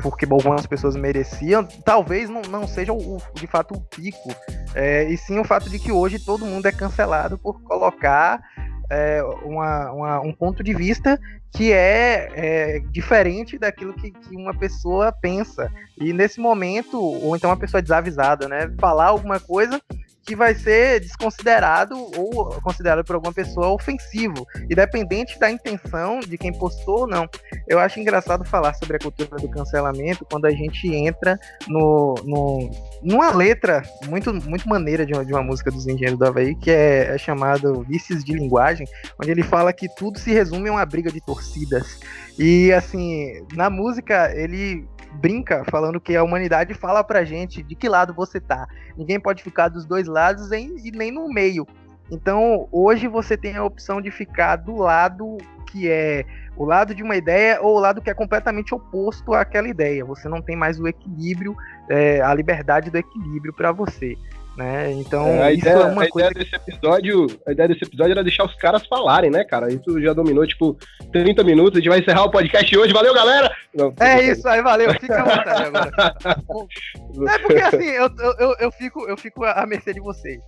porque 0.00 0.26
algumas 0.30 0.66
pessoas 0.66 0.94
mereciam, 0.96 1.66
talvez 1.82 2.28
não, 2.28 2.42
não 2.42 2.66
seja 2.66 2.92
o, 2.92 3.18
de 3.34 3.46
fato 3.46 3.74
o 3.74 3.80
pico. 3.80 4.34
É, 4.74 5.04
e 5.04 5.16
sim 5.16 5.38
o 5.38 5.44
fato 5.44 5.70
de 5.70 5.78
que 5.78 5.90
hoje 5.90 6.18
todo 6.18 6.44
mundo 6.44 6.66
é 6.66 6.72
cancelado 6.72 7.38
por 7.38 7.62
colocar 7.62 8.42
é, 8.90 9.22
uma, 9.42 9.92
uma, 9.92 10.20
um 10.20 10.32
ponto 10.32 10.62
de 10.62 10.74
vista 10.74 11.18
que 11.52 11.72
é, 11.72 12.28
é 12.34 12.78
diferente 12.90 13.58
daquilo 13.58 13.94
que, 13.94 14.10
que, 14.10 14.36
uma 14.36 14.52
pessoa 14.52 15.12
pensa. 15.12 15.70
E 15.96 16.12
nesse 16.12 16.40
momento, 16.40 17.00
ou 17.00 17.36
então 17.36 17.50
uma 17.50 17.56
pessoa 17.56 17.80
desavisada, 17.80 18.48
né? 18.48 18.72
Falar 18.78 19.06
alguma 19.06 19.38
coisa 19.38 19.80
que 20.24 20.34
vai 20.34 20.54
ser 20.54 21.00
desconsiderado 21.00 21.94
ou 22.16 22.60
considerado 22.62 23.04
por 23.04 23.16
alguma 23.16 23.32
pessoa 23.32 23.68
ofensivo, 23.68 24.46
independente 24.70 25.38
da 25.38 25.50
intenção 25.50 26.20
de 26.20 26.38
quem 26.38 26.52
postou 26.52 27.00
ou 27.00 27.06
não. 27.06 27.28
Eu 27.68 27.78
acho 27.78 28.00
engraçado 28.00 28.44
falar 28.44 28.74
sobre 28.74 28.96
a 28.96 28.98
cultura 28.98 29.36
do 29.36 29.48
cancelamento 29.48 30.26
quando 30.30 30.46
a 30.46 30.50
gente 30.50 30.88
entra 30.94 31.38
no, 31.68 32.14
no 32.24 32.70
numa 33.02 33.30
letra 33.30 33.82
muito, 34.06 34.32
muito 34.32 34.68
maneira 34.68 35.04
de 35.04 35.12
uma, 35.12 35.24
de 35.24 35.32
uma 35.32 35.42
música 35.42 35.70
dos 35.70 35.86
Engenheiros 35.86 36.18
do 36.18 36.26
Havaí, 36.26 36.54
que 36.54 36.70
é, 36.70 37.14
é 37.14 37.18
chamado 37.18 37.84
de 37.86 38.32
Linguagem, 38.32 38.86
onde 39.20 39.30
ele 39.30 39.42
fala 39.42 39.72
que 39.72 39.88
tudo 39.94 40.18
se 40.18 40.32
resume 40.32 40.68
a 40.68 40.72
uma 40.72 40.86
briga 40.86 41.10
de 41.10 41.20
torcidas. 41.20 42.00
E 42.38 42.72
assim, 42.72 43.46
na 43.54 43.70
música 43.70 44.32
ele 44.34 44.86
brinca 45.14 45.64
falando 45.64 46.00
que 46.00 46.16
a 46.16 46.22
humanidade 46.22 46.74
fala 46.74 47.02
pra 47.02 47.24
gente 47.24 47.62
de 47.62 47.74
que 47.74 47.88
lado 47.88 48.12
você 48.12 48.40
tá. 48.40 48.66
Ninguém 48.96 49.18
pode 49.18 49.42
ficar 49.42 49.68
dos 49.68 49.84
dois 49.84 50.06
lados 50.06 50.50
e 50.52 50.90
nem 50.90 51.10
no 51.10 51.28
meio. 51.28 51.66
Então, 52.10 52.68
hoje 52.70 53.08
você 53.08 53.36
tem 53.36 53.56
a 53.56 53.64
opção 53.64 54.00
de 54.00 54.10
ficar 54.10 54.56
do 54.56 54.76
lado 54.76 55.38
que 55.70 55.90
é 55.90 56.24
o 56.56 56.64
lado 56.64 56.94
de 56.94 57.02
uma 57.02 57.16
ideia 57.16 57.60
ou 57.60 57.76
o 57.76 57.80
lado 57.80 58.00
que 58.00 58.08
é 58.08 58.14
completamente 58.14 58.72
oposto 58.72 59.34
àquela 59.34 59.66
ideia. 59.66 60.04
Você 60.04 60.28
não 60.28 60.40
tem 60.40 60.54
mais 60.54 60.78
o 60.78 60.86
equilíbrio, 60.86 61.56
é, 61.88 62.20
a 62.20 62.32
liberdade 62.32 62.90
do 62.90 62.98
equilíbrio 62.98 63.52
para 63.52 63.72
você. 63.72 64.16
Né? 64.56 64.92
Então, 64.92 65.26
é, 65.26 65.42
a 65.42 65.52
isso 65.52 65.62
ideia, 65.62 65.82
é 65.82 65.84
uma 65.86 66.04
a 66.04 66.08
coisa. 66.08 66.30
Ideia 66.30 66.44
desse 66.44 66.54
episódio, 66.54 67.26
a 67.46 67.52
ideia 67.52 67.68
desse 67.68 67.84
episódio 67.84 68.12
era 68.12 68.22
deixar 68.22 68.44
os 68.44 68.54
caras 68.54 68.86
falarem, 68.86 69.30
né, 69.30 69.42
cara? 69.42 69.72
Isso 69.72 70.00
já 70.00 70.12
dominou, 70.12 70.46
tipo, 70.46 70.78
30 71.12 71.42
minutos. 71.42 71.76
A 71.76 71.80
gente 71.80 71.88
vai 71.88 71.98
encerrar 71.98 72.24
o 72.24 72.30
podcast 72.30 72.76
hoje. 72.76 72.92
Valeu, 72.92 73.12
galera! 73.12 73.52
Não, 73.74 73.92
é 73.98 74.22
isso 74.22 74.46
aí, 74.46 74.62
valeu. 74.62 74.92
Fica 74.92 75.20
à 75.20 75.24
vontade 75.24 75.62
agora. 75.64 75.90
é 77.34 77.38
porque 77.38 77.62
assim, 77.62 77.88
eu, 77.88 78.08
eu, 78.38 78.56
eu, 78.60 78.70
fico, 78.70 79.08
eu 79.08 79.16
fico 79.16 79.44
à 79.44 79.66
mercê 79.66 79.92
de 79.92 80.00
vocês. 80.00 80.40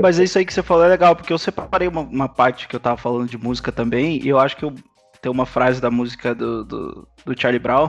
Mas 0.00 0.20
é 0.20 0.24
isso 0.24 0.38
aí 0.38 0.44
que 0.44 0.54
você 0.54 0.62
falou 0.62 0.84
é 0.84 0.88
legal, 0.88 1.16
porque 1.16 1.32
eu 1.32 1.38
separei 1.38 1.88
uma, 1.88 2.02
uma 2.02 2.28
parte 2.28 2.68
que 2.68 2.76
eu 2.76 2.80
tava 2.80 2.96
falando 2.96 3.28
de 3.28 3.36
música 3.36 3.72
também, 3.72 4.20
e 4.22 4.28
eu 4.28 4.38
acho 4.38 4.56
que 4.56 4.64
eu 4.64 4.72
tem 5.24 5.32
uma 5.32 5.46
frase 5.46 5.80
da 5.80 5.90
música 5.90 6.34
do, 6.34 6.62
do, 6.62 7.08
do 7.24 7.40
Charlie 7.40 7.58
Brown 7.58 7.88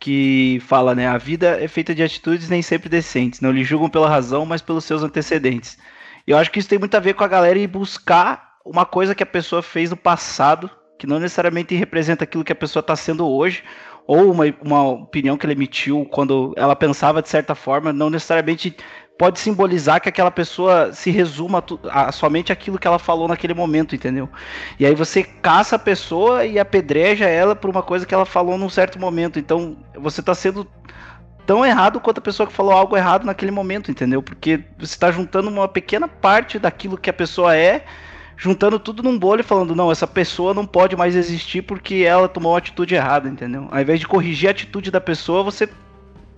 que 0.00 0.58
fala, 0.66 0.94
né? 0.94 1.06
A 1.06 1.18
vida 1.18 1.62
é 1.62 1.68
feita 1.68 1.94
de 1.94 2.02
atitudes 2.02 2.48
nem 2.48 2.62
sempre 2.62 2.88
decentes. 2.88 3.40
Não 3.40 3.52
lhe 3.52 3.62
julgam 3.62 3.90
pela 3.90 4.08
razão, 4.08 4.46
mas 4.46 4.62
pelos 4.62 4.84
seus 4.84 5.02
antecedentes. 5.02 5.78
E 6.26 6.30
eu 6.30 6.38
acho 6.38 6.50
que 6.50 6.58
isso 6.58 6.68
tem 6.68 6.78
muito 6.78 6.96
a 6.96 7.00
ver 7.00 7.14
com 7.14 7.22
a 7.22 7.28
galera 7.28 7.58
ir 7.58 7.66
buscar 7.66 8.56
uma 8.64 8.86
coisa 8.86 9.14
que 9.14 9.22
a 9.22 9.26
pessoa 9.26 9.62
fez 9.62 9.90
no 9.90 9.96
passado, 9.96 10.70
que 10.98 11.06
não 11.06 11.20
necessariamente 11.20 11.74
representa 11.74 12.24
aquilo 12.24 12.44
que 12.44 12.52
a 12.52 12.56
pessoa 12.56 12.80
está 12.80 12.96
sendo 12.96 13.28
hoje, 13.28 13.62
ou 14.06 14.32
uma, 14.32 14.44
uma 14.62 14.88
opinião 14.88 15.36
que 15.36 15.46
ela 15.46 15.52
emitiu 15.52 16.06
quando 16.10 16.54
ela 16.56 16.74
pensava 16.74 17.22
de 17.22 17.28
certa 17.28 17.54
forma, 17.54 17.92
não 17.92 18.10
necessariamente 18.10 18.76
pode 19.20 19.38
simbolizar 19.38 20.00
que 20.00 20.08
aquela 20.08 20.30
pessoa 20.30 20.94
se 20.94 21.10
resuma 21.10 21.62
a, 21.90 22.08
a, 22.08 22.10
somente 22.10 22.50
aquilo 22.50 22.78
que 22.78 22.86
ela 22.86 22.98
falou 22.98 23.28
naquele 23.28 23.52
momento, 23.52 23.94
entendeu? 23.94 24.26
E 24.78 24.86
aí 24.86 24.94
você 24.94 25.22
caça 25.22 25.76
a 25.76 25.78
pessoa 25.78 26.46
e 26.46 26.58
apedreja 26.58 27.28
ela 27.28 27.54
por 27.54 27.68
uma 27.68 27.82
coisa 27.82 28.06
que 28.06 28.14
ela 28.14 28.24
falou 28.24 28.56
num 28.56 28.70
certo 28.70 28.98
momento. 28.98 29.38
Então 29.38 29.76
você 29.94 30.20
está 30.20 30.34
sendo 30.34 30.66
tão 31.44 31.66
errado 31.66 32.00
quanto 32.00 32.16
a 32.16 32.22
pessoa 32.22 32.46
que 32.46 32.52
falou 32.54 32.72
algo 32.72 32.96
errado 32.96 33.26
naquele 33.26 33.50
momento, 33.50 33.90
entendeu? 33.90 34.22
Porque 34.22 34.64
você 34.78 34.94
está 34.94 35.12
juntando 35.12 35.50
uma 35.50 35.68
pequena 35.68 36.08
parte 36.08 36.58
daquilo 36.58 36.96
que 36.96 37.10
a 37.10 37.12
pessoa 37.12 37.54
é, 37.54 37.84
juntando 38.38 38.78
tudo 38.78 39.02
num 39.02 39.18
bolo 39.18 39.40
e 39.40 39.44
falando, 39.44 39.76
não, 39.76 39.92
essa 39.92 40.06
pessoa 40.06 40.54
não 40.54 40.64
pode 40.64 40.96
mais 40.96 41.14
existir 41.14 41.60
porque 41.60 41.96
ela 42.06 42.26
tomou 42.26 42.52
uma 42.52 42.58
atitude 42.58 42.94
errada, 42.94 43.28
entendeu? 43.28 43.68
Ao 43.70 43.82
invés 43.82 44.00
de 44.00 44.08
corrigir 44.08 44.48
a 44.48 44.52
atitude 44.52 44.90
da 44.90 44.98
pessoa, 44.98 45.42
você 45.42 45.68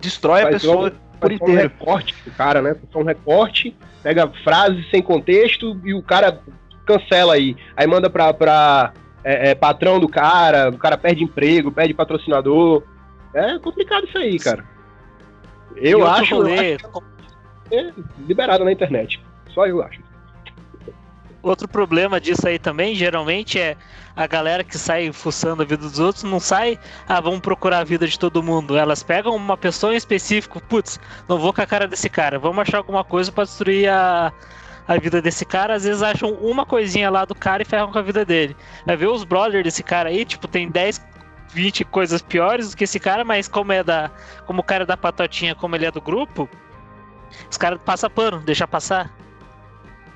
destrói 0.01 0.41
a 0.41 0.49
pessoa 0.49 0.91
por 1.19 1.31
inteiro. 1.31 1.53
um 1.53 1.55
recorte 1.55 2.15
do 2.25 2.31
cara, 2.31 2.61
né? 2.61 2.75
Só 2.91 2.99
um 2.99 3.03
recorte, 3.03 3.75
pega 4.01 4.27
frases 4.43 4.89
sem 4.89 5.01
contexto 5.01 5.79
e 5.83 5.93
o 5.93 6.01
cara 6.01 6.39
cancela 6.85 7.33
aí. 7.33 7.55
Aí 7.75 7.87
manda 7.87 8.09
pra, 8.09 8.33
pra 8.33 8.93
é, 9.23 9.51
é, 9.51 9.55
patrão 9.55 9.99
do 9.99 10.07
cara, 10.07 10.69
o 10.69 10.77
cara 10.77 10.97
perde 10.97 11.23
emprego, 11.23 11.71
perde 11.71 11.93
patrocinador. 11.93 12.83
É 13.33 13.57
complicado 13.59 14.05
isso 14.05 14.17
aí, 14.17 14.37
cara. 14.37 14.63
Eu 15.75 16.05
acho, 16.05 16.35
rolê... 16.35 16.73
eu 16.73 16.75
acho 16.75 17.03
é 17.71 17.91
liberado 18.27 18.63
na 18.63 18.71
internet. 18.71 19.19
Só 19.49 19.65
eu 19.65 19.81
acho. 19.81 19.99
Outro 21.43 21.67
problema 21.67 22.21
disso 22.21 22.47
aí 22.47 22.57
também, 22.57 22.95
geralmente, 22.95 23.59
é 23.59 23.75
a 24.15 24.25
galera 24.25 24.63
que 24.63 24.77
sai 24.77 25.11
fuçando 25.11 25.61
a 25.61 25.65
vida 25.65 25.89
dos 25.89 25.99
outros 25.99 26.23
não 26.23 26.39
sai, 26.39 26.79
ah, 27.05 27.19
vamos 27.19 27.41
procurar 27.41 27.79
a 27.79 27.83
vida 27.83 28.07
de 28.07 28.17
todo 28.17 28.41
mundo. 28.41 28.77
Elas 28.77 29.03
pegam 29.03 29.35
uma 29.35 29.57
pessoa 29.57 29.93
em 29.93 29.97
específico, 29.97 30.61
putz, 30.61 30.97
não 31.27 31.37
vou 31.37 31.51
com 31.51 31.61
a 31.61 31.65
cara 31.65 31.85
desse 31.85 32.09
cara, 32.09 32.39
vamos 32.39 32.59
achar 32.59 32.77
alguma 32.77 33.03
coisa 33.03 33.29
para 33.29 33.43
destruir 33.43 33.89
a, 33.89 34.31
a 34.87 34.97
vida 34.97 35.21
desse 35.21 35.43
cara. 35.43 35.73
Às 35.73 35.83
vezes 35.83 36.01
acham 36.01 36.31
uma 36.35 36.65
coisinha 36.65 37.09
lá 37.09 37.25
do 37.25 37.35
cara 37.35 37.61
e 37.61 37.65
ferram 37.65 37.91
com 37.91 37.99
a 37.99 38.01
vida 38.01 38.23
dele. 38.23 38.55
Vai 38.85 38.95
ver 38.95 39.07
os 39.07 39.25
brothers 39.25 39.65
desse 39.65 39.83
cara 39.83 40.07
aí, 40.07 40.23
tipo, 40.23 40.47
tem 40.47 40.69
10, 40.69 41.05
20 41.49 41.83
coisas 41.83 42.21
piores 42.21 42.71
do 42.71 42.77
que 42.77 42.85
esse 42.85 43.01
cara, 43.01 43.25
mas 43.25 43.49
como 43.49 43.73
é 43.73 43.83
da. 43.83 44.09
Como 44.45 44.61
o 44.61 44.63
cara 44.63 44.83
é 44.83 44.87
da 44.87 44.95
patotinha, 44.95 45.53
como 45.55 45.75
ele 45.75 45.87
é 45.87 45.91
do 45.91 45.99
grupo, 45.99 46.49
os 47.51 47.57
caras 47.57 47.81
passam 47.83 48.09
pano, 48.09 48.39
deixa 48.39 48.65
passar. 48.65 49.11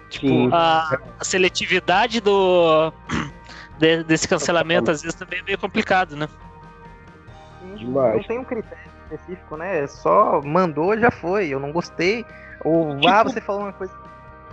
Tipo, 0.10 0.54
a, 0.54 0.98
a, 1.20 1.24
seletividade 1.24 2.22
do 2.22 2.94
de, 3.78 4.04
desse 4.04 4.28
cancelamento 4.28 4.92
às 4.92 5.02
vezes 5.02 5.18
também 5.18 5.40
é 5.40 5.44
meio 5.44 5.58
complicado, 5.58 6.16
né? 6.16 6.28
Demais. 7.76 8.16
Não 8.16 8.24
tem 8.24 8.40
um 8.40 8.44
critério 8.44 8.88
específico, 9.04 9.58
né? 9.58 9.84
É 9.84 9.88
só 9.88 10.42
mandou, 10.42 10.98
já 10.98 11.12
foi. 11.12 11.50
Eu 11.50 11.60
não 11.60 11.72
gostei. 11.72 12.26
Ou 12.64 12.96
tipo, 12.96 13.08
ah, 13.08 13.24
você 13.24 13.42
falou 13.42 13.64
uma 13.64 13.74
coisa. 13.74 13.94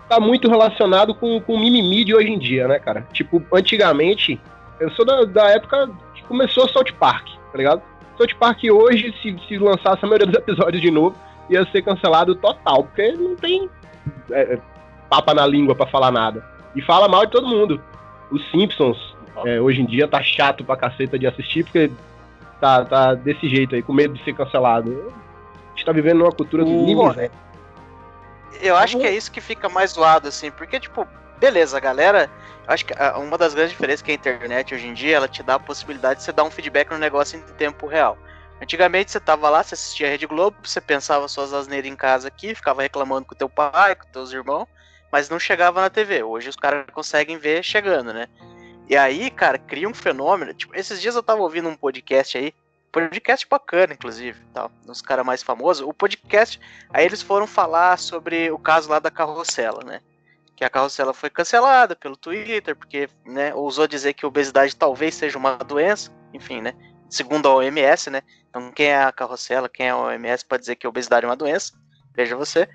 Tá 0.09 0.21
muito 0.21 0.49
relacionado 0.49 1.15
com, 1.15 1.41
com 1.41 1.55
o 1.55 1.59
mimimi 1.59 2.05
de 2.05 2.15
hoje 2.15 2.29
em 2.29 2.39
dia, 2.39 2.69
né, 2.69 2.79
cara? 2.79 3.07
Tipo, 3.13 3.43
antigamente, 3.53 4.41
eu 4.79 4.91
sou 4.91 5.05
da, 5.05 5.25
da 5.25 5.51
época 5.51 5.91
que 6.15 6.23
começou 6.25 6.69
South 6.69 6.93
Park, 6.99 7.27
tá 7.53 7.59
ligado? 7.59 7.83
South 8.19 8.37
Park 8.39 8.59
hoje, 8.65 9.15
se, 9.23 9.37
se 9.49 9.59
lançasse 9.59 10.05
a 10.05 10.09
maioria 10.09 10.27
dos 10.27 10.37
episódios 10.43 10.83
de 10.83 10.91
novo, 10.91 11.17
ia 11.49 11.65
ser 11.71 11.83
cancelado 11.83 12.35
total, 12.35 12.85
porque 12.85 13.13
não 13.13 13.35
tem 13.37 13.69
é, 14.31 14.59
papa 15.09 15.35
na 15.35 15.47
língua 15.47 15.75
para 15.75 15.87
falar 15.87 16.11
nada. 16.11 16.45
E 16.75 16.83
fala 16.83 17.09
mal 17.09 17.25
de 17.25 17.33
todo 17.33 17.47
mundo. 17.47 17.81
Os 18.31 18.51
Simpsons, 18.51 19.17
é, 19.45 19.61
hoje 19.61 19.81
em 19.81 19.87
dia, 19.87 20.09
tá 20.09 20.23
chato 20.23 20.65
pra 20.65 20.77
caceta 20.77 21.19
de 21.19 21.27
assistir, 21.27 21.65
porque 21.65 21.91
tá, 22.61 22.85
tá 22.85 23.15
desse 23.15 23.49
jeito 23.49 23.75
aí, 23.75 23.83
com 23.83 23.93
medo 23.93 24.15
de 24.15 24.25
ser 24.25 24.35
cancelado. 24.35 25.13
A 25.67 25.71
gente 25.71 25.85
tá 25.85 25.93
vivendo 25.93 26.19
numa 26.19 26.33
cultura 26.33 26.65
níveis, 26.65 27.17
né? 27.17 27.31
Eu 28.61 28.77
acho 28.77 28.99
que 28.99 29.07
é 29.07 29.15
isso 29.15 29.31
que 29.31 29.41
fica 29.41 29.69
mais 29.69 29.93
zoado, 29.93 30.29
assim, 30.29 30.51
porque, 30.51 30.81
tipo, 30.81 31.07
beleza, 31.39 31.79
galera. 31.79 32.31
Acho 32.67 32.87
que 32.87 32.95
uma 33.19 33.37
das 33.37 33.53
grandes 33.53 33.73
diferenças 33.73 34.01
que 34.01 34.11
a 34.11 34.15
internet 34.15 34.75
hoje 34.75 34.87
em 34.87 34.95
dia, 34.95 35.17
ela 35.17 35.29
te 35.29 35.43
dá 35.43 35.57
a 35.57 35.61
possibilidade 35.61 36.21
de 36.21 36.25
você 36.25 36.33
dar 36.33 36.45
um 36.45 36.51
feedback 36.51 36.91
no 36.91 36.99
negócio 36.99 37.39
em 37.39 37.43
tempo 37.55 37.87
real. 37.87 38.17
Antigamente 38.63 39.11
você 39.11 39.21
tava 39.21 39.51
lá, 39.51 39.63
você 39.63 39.75
assistia 39.75 40.07
a 40.07 40.11
Rede 40.11 40.27
Globo, 40.27 40.57
você 40.63 40.81
pensava 40.81 41.29
suas 41.29 41.53
asneiras 41.53 41.91
em 41.91 41.97
casa 41.97 42.29
aqui, 42.29 42.55
ficava 42.55 42.81
reclamando 42.81 43.27
com 43.27 43.35
teu 43.35 43.49
pai, 43.49 43.95
com 43.95 44.07
teus 44.07 44.33
irmãos 44.33 44.67
mas 45.15 45.29
não 45.29 45.39
chegava 45.39 45.81
na 45.81 45.89
TV. 45.89 46.25
Hoje 46.25 46.49
os 46.49 46.57
caras 46.57 46.87
conseguem 46.93 47.39
ver 47.39 47.63
chegando, 47.63 48.13
né? 48.13 48.27
E 48.89 48.97
aí, 48.97 49.31
cara, 49.31 49.57
cria 49.57 49.89
um 49.89 49.95
fenômeno. 49.95 50.53
Tipo, 50.53 50.75
esses 50.75 51.01
dias 51.01 51.15
eu 51.15 51.23
tava 51.23 51.41
ouvindo 51.41 51.69
um 51.69 51.77
podcast 51.77 52.37
aí, 52.37 52.53
podcast 52.91 53.47
bacana, 53.49 53.93
inclusive, 53.93 54.37
tal, 54.53 54.73
dos 54.85 55.01
caras 55.01 55.25
mais 55.25 55.41
famosos. 55.41 55.87
O 55.87 55.95
podcast, 55.95 56.61
aí 56.91 57.05
eles 57.05 57.23
foram 57.23 57.47
falar 57.47 57.97
sobre 57.97 58.51
o 58.51 58.59
caso 58.59 58.91
lá 58.91 58.99
da 58.99 59.09
carrossela, 59.09 59.85
né? 59.85 60.01
Que 60.57 60.65
a 60.65 60.69
carrossela 60.69 61.15
foi 61.15 61.31
cancelada 61.31 61.95
pelo 61.95 62.17
Twitter, 62.17 62.75
porque, 62.75 63.09
né, 63.25 63.55
ousou 63.55 63.87
dizer 63.87 64.15
que 64.15 64.27
obesidade 64.27 64.75
talvez 64.75 65.15
seja 65.15 65.39
uma 65.39 65.55
doença, 65.59 66.11
enfim, 66.33 66.61
né? 66.61 66.75
Segundo 67.09 67.47
a 67.47 67.55
OMS, 67.55 68.11
né? 68.11 68.21
Então, 68.51 68.73
quem 68.73 68.87
é 68.87 69.05
a 69.05 69.13
carrossela, 69.13 69.69
quem 69.69 69.87
é 69.87 69.91
a 69.91 69.97
OMS 69.97 70.45
pode 70.45 70.63
dizer 70.63 70.75
que 70.75 70.89
obesidade 70.89 71.25
é 71.25 71.29
uma 71.29 71.37
doença. 71.37 71.73
Veja 72.17 72.37
você. 72.37 72.69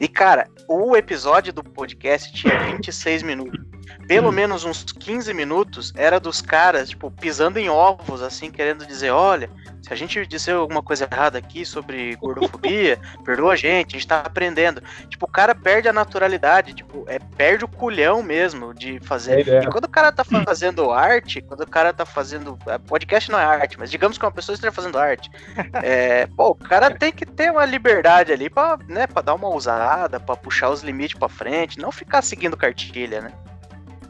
E, 0.00 0.06
cara, 0.06 0.48
o 0.68 0.96
episódio 0.96 1.52
do 1.52 1.64
podcast 1.64 2.32
tinha 2.32 2.58
26 2.58 3.22
minutos. 3.22 3.73
Pelo 4.06 4.30
menos 4.30 4.64
uns 4.64 4.84
15 4.84 5.32
minutos 5.32 5.92
era 5.96 6.20
dos 6.20 6.40
caras, 6.40 6.90
tipo, 6.90 7.10
pisando 7.10 7.58
em 7.58 7.68
ovos, 7.68 8.22
assim, 8.22 8.50
querendo 8.50 8.86
dizer: 8.86 9.10
olha, 9.10 9.50
se 9.84 9.92
a 9.92 9.96
gente 9.96 10.26
disser 10.26 10.54
alguma 10.56 10.82
coisa 10.82 11.06
errada 11.10 11.38
aqui 11.38 11.64
sobre 11.64 12.16
gordofobia, 12.16 12.98
perdoa 13.22 13.52
a 13.52 13.56
gente, 13.56 13.94
a 13.94 13.98
gente 13.98 14.08
tá 14.08 14.20
aprendendo. 14.20 14.82
Tipo, 15.08 15.26
o 15.26 15.30
cara 15.30 15.54
perde 15.54 15.88
a 15.88 15.92
naturalidade, 15.92 16.72
tipo, 16.72 17.04
é, 17.06 17.18
perde 17.18 17.66
o 17.66 17.68
culhão 17.68 18.22
mesmo 18.22 18.72
de 18.72 18.98
fazer. 19.00 19.46
É, 19.46 19.56
é. 19.56 19.62
E 19.62 19.66
quando 19.66 19.84
o 19.84 19.88
cara 19.88 20.10
tá 20.10 20.24
fazendo 20.24 20.90
arte, 20.90 21.42
quando 21.42 21.60
o 21.60 21.70
cara 21.70 21.92
tá 21.92 22.06
fazendo. 22.06 22.58
É, 22.66 22.78
podcast 22.78 23.30
não 23.30 23.38
é 23.38 23.44
arte, 23.44 23.78
mas 23.78 23.90
digamos 23.90 24.16
que 24.16 24.24
uma 24.24 24.32
pessoa 24.32 24.54
esteja 24.54 24.72
fazendo 24.72 24.98
arte. 24.98 25.30
É, 25.82 26.26
pô, 26.28 26.50
o 26.50 26.54
cara 26.54 26.90
tem 26.90 27.12
que 27.12 27.26
ter 27.26 27.50
uma 27.50 27.64
liberdade 27.64 28.32
ali 28.32 28.48
pra, 28.48 28.78
né, 28.88 29.06
pra 29.06 29.20
dar 29.20 29.34
uma 29.34 29.48
ousada, 29.48 30.18
pra 30.18 30.36
puxar 30.36 30.70
os 30.70 30.82
limites 30.82 31.18
pra 31.18 31.28
frente, 31.28 31.78
não 31.78 31.92
ficar 31.92 32.22
seguindo 32.22 32.56
cartilha, 32.56 33.20
né? 33.20 33.32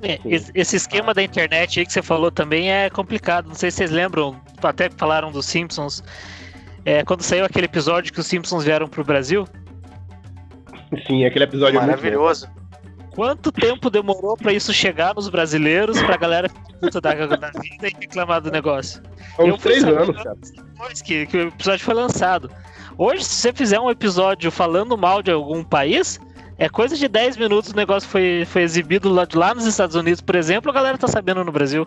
É, 0.05 0.21
esse 0.55 0.77
esquema 0.77 1.15
da 1.15 1.23
internet 1.23 1.81
aí 1.81 1.87
que 1.87 1.93
você 1.93 2.03
falou 2.03 2.31
também 2.31 2.71
é 2.71 2.91
complicado. 2.91 3.49
Não 3.49 3.55
sei 3.55 3.71
se 3.71 3.79
vocês 3.79 3.91
lembram, 3.91 4.41
até 4.63 4.91
falaram 4.91 5.33
dos 5.33 5.47
Simpsons. 5.47 6.03
É, 6.85 7.03
quando 7.03 7.23
saiu 7.23 7.45
aquele 7.45 7.65
episódio 7.65 8.13
que 8.13 8.21
os 8.21 8.27
Simpsons 8.27 8.65
vieram 8.65 8.87
pro 8.87 9.03
Brasil. 9.03 9.49
Sim, 11.07 11.25
aquele 11.25 11.45
episódio 11.45 11.79
é 11.79 11.81
maravilhoso. 11.81 12.49
Quanto 13.15 13.51
tempo 13.51 13.89
demorou 13.89 14.37
para 14.37 14.53
isso 14.53 14.73
chegar 14.73 15.15
nos 15.15 15.29
brasileiros, 15.29 16.03
pra 16.03 16.17
galera 16.17 16.51
puta 16.81 17.01
da, 17.01 17.15
da 17.15 17.51
vida 17.51 17.89
e 17.89 17.95
reclamar 18.01 18.41
do 18.43 18.51
negócio? 18.51 19.01
Há 19.39 19.45
uns 19.45 19.63
três 19.63 19.85
anos, 19.85 20.17
cara. 20.17 20.37
Depois 20.43 21.01
que, 21.01 21.27
que 21.27 21.37
o 21.37 21.49
episódio 21.49 21.85
foi 21.85 21.95
lançado. 21.95 22.51
Hoje, 22.99 23.25
se 23.25 23.37
você 23.37 23.53
fizer 23.53 23.81
um 23.81 23.91
episódio 23.91 24.51
falando 24.51 24.99
mal 24.99 25.23
de 25.23 25.31
algum 25.31 25.65
país, 25.65 26.21
é 26.59 26.69
coisa 26.69 26.97
de 26.97 27.09
10 27.09 27.37
minutos 27.37 27.71
o 27.71 27.77
negócio 27.77 28.09
foi, 28.09 28.45
foi 28.47 28.63
exibido 28.63 29.09
lá, 29.09 29.27
lá 29.35 29.55
nos 29.55 29.67
Estados 29.67 29.97
Unidos, 29.97 30.21
por 30.21 30.35
exemplo, 30.35 30.71
a 30.71 30.75
galera 30.75 30.99
tá 30.99 31.09
sabendo 31.09 31.45
no 31.45 31.53
Brasil. 31.53 31.87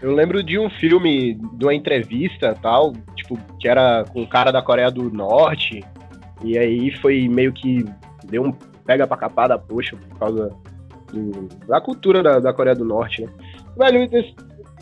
Eu 0.00 0.12
lembro 0.14 0.42
de 0.42 0.58
um 0.58 0.68
filme, 0.68 1.38
de 1.54 1.64
uma 1.64 1.74
entrevista 1.74 2.56
tal, 2.60 2.92
tipo, 3.14 3.38
que 3.60 3.68
era 3.68 4.04
com 4.12 4.22
um 4.22 4.26
cara 4.26 4.50
da 4.50 4.60
Coreia 4.60 4.90
do 4.90 5.10
Norte, 5.10 5.84
e 6.42 6.58
aí 6.58 6.90
foi 6.98 7.28
meio 7.28 7.52
que 7.52 7.84
deu 8.24 8.42
um 8.42 8.52
pega 8.84 9.06
pra 9.06 9.16
capar 9.16 9.48
da 9.48 9.56
poxa 9.56 9.96
por 9.96 10.18
causa 10.18 10.50
do, 11.12 11.48
da 11.68 11.80
cultura 11.80 12.22
da, 12.22 12.40
da 12.40 12.52
Coreia 12.52 12.74
do 12.74 12.84
Norte, 12.84 13.22
né? 13.22 13.28
Velho, 13.76 14.08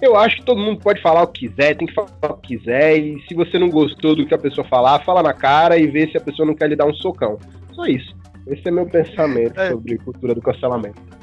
eu 0.00 0.16
acho 0.16 0.36
que 0.36 0.44
todo 0.44 0.60
mundo 0.60 0.80
pode 0.80 1.02
falar 1.02 1.22
o 1.22 1.26
que 1.26 1.48
quiser, 1.48 1.76
tem 1.76 1.86
que 1.86 1.94
falar 1.94 2.08
o 2.22 2.34
que 2.38 2.56
quiser, 2.56 2.96
e 2.98 3.20
se 3.28 3.34
você 3.34 3.58
não 3.58 3.68
gostou 3.68 4.16
do 4.16 4.24
que 4.24 4.34
a 4.34 4.38
pessoa 4.38 4.66
falar, 4.66 5.00
fala 5.00 5.22
na 5.22 5.34
cara 5.34 5.76
e 5.76 5.86
vê 5.86 6.08
se 6.08 6.16
a 6.16 6.20
pessoa 6.20 6.46
não 6.46 6.54
quer 6.54 6.68
lhe 6.68 6.76
dar 6.76 6.86
um 6.86 6.94
socão. 6.94 7.38
Só 7.74 7.84
isso. 7.84 8.19
Esse 8.46 8.68
é 8.68 8.70
meu 8.70 8.86
pensamento 8.86 9.60
é. 9.60 9.70
sobre 9.70 9.98
cultura 9.98 10.34
do 10.34 10.40
cancelamento. 10.40 11.19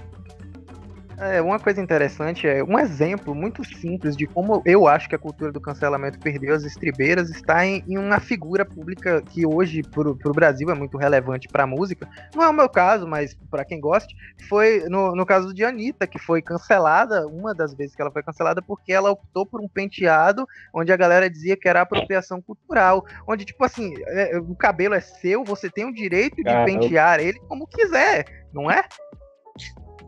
É, 1.19 1.41
uma 1.41 1.59
coisa 1.59 1.81
interessante 1.81 2.47
é 2.47 2.63
um 2.63 2.77
exemplo 2.77 3.33
muito 3.33 3.63
simples 3.65 4.15
de 4.15 4.27
como 4.27 4.61
eu 4.63 4.87
acho 4.87 5.09
que 5.09 5.15
a 5.15 5.19
cultura 5.19 5.51
do 5.51 5.59
cancelamento 5.59 6.19
perdeu 6.19 6.53
as 6.53 6.63
estribeiras 6.63 7.31
está 7.31 7.65
em, 7.65 7.83
em 7.87 7.97
uma 7.97 8.19
figura 8.19 8.63
pública 8.63 9.19
que 9.23 9.43
hoje 9.43 9.81
para 9.81 10.09
o 10.09 10.33
Brasil 10.33 10.69
é 10.69 10.75
muito 10.75 10.95
relevante 10.95 11.47
para 11.47 11.63
a 11.63 11.67
música. 11.67 12.07
Não 12.35 12.43
é 12.43 12.47
o 12.47 12.53
meu 12.53 12.69
caso, 12.69 13.07
mas 13.07 13.35
para 13.49 13.65
quem 13.65 13.79
goste, 13.79 14.15
foi 14.47 14.87
no, 14.87 15.15
no 15.15 15.25
caso 15.25 15.55
de 15.55 15.65
Anitta, 15.65 16.05
que 16.05 16.19
foi 16.19 16.39
cancelada, 16.39 17.27
uma 17.27 17.53
das 17.53 17.73
vezes 17.73 17.95
que 17.95 18.01
ela 18.01 18.11
foi 18.11 18.21
cancelada, 18.21 18.61
porque 18.61 18.93
ela 18.93 19.09
optou 19.09 19.43
por 19.43 19.59
um 19.59 19.67
penteado 19.67 20.45
onde 20.71 20.91
a 20.91 20.97
galera 20.97 21.27
dizia 21.27 21.57
que 21.57 21.67
era 21.67 21.81
apropriação 21.81 22.39
cultural. 22.39 23.03
Onde, 23.27 23.43
tipo 23.43 23.63
assim, 23.65 23.91
é, 24.05 24.37
o 24.37 24.55
cabelo 24.55 24.93
é 24.93 24.99
seu, 24.99 25.43
você 25.43 25.67
tem 25.67 25.85
o 25.85 25.93
direito 25.93 26.35
de 26.35 26.43
Caramba. 26.43 26.65
pentear 26.65 27.19
ele 27.19 27.39
como 27.47 27.65
quiser, 27.65 28.25
não 28.53 28.69
é? 28.69 28.83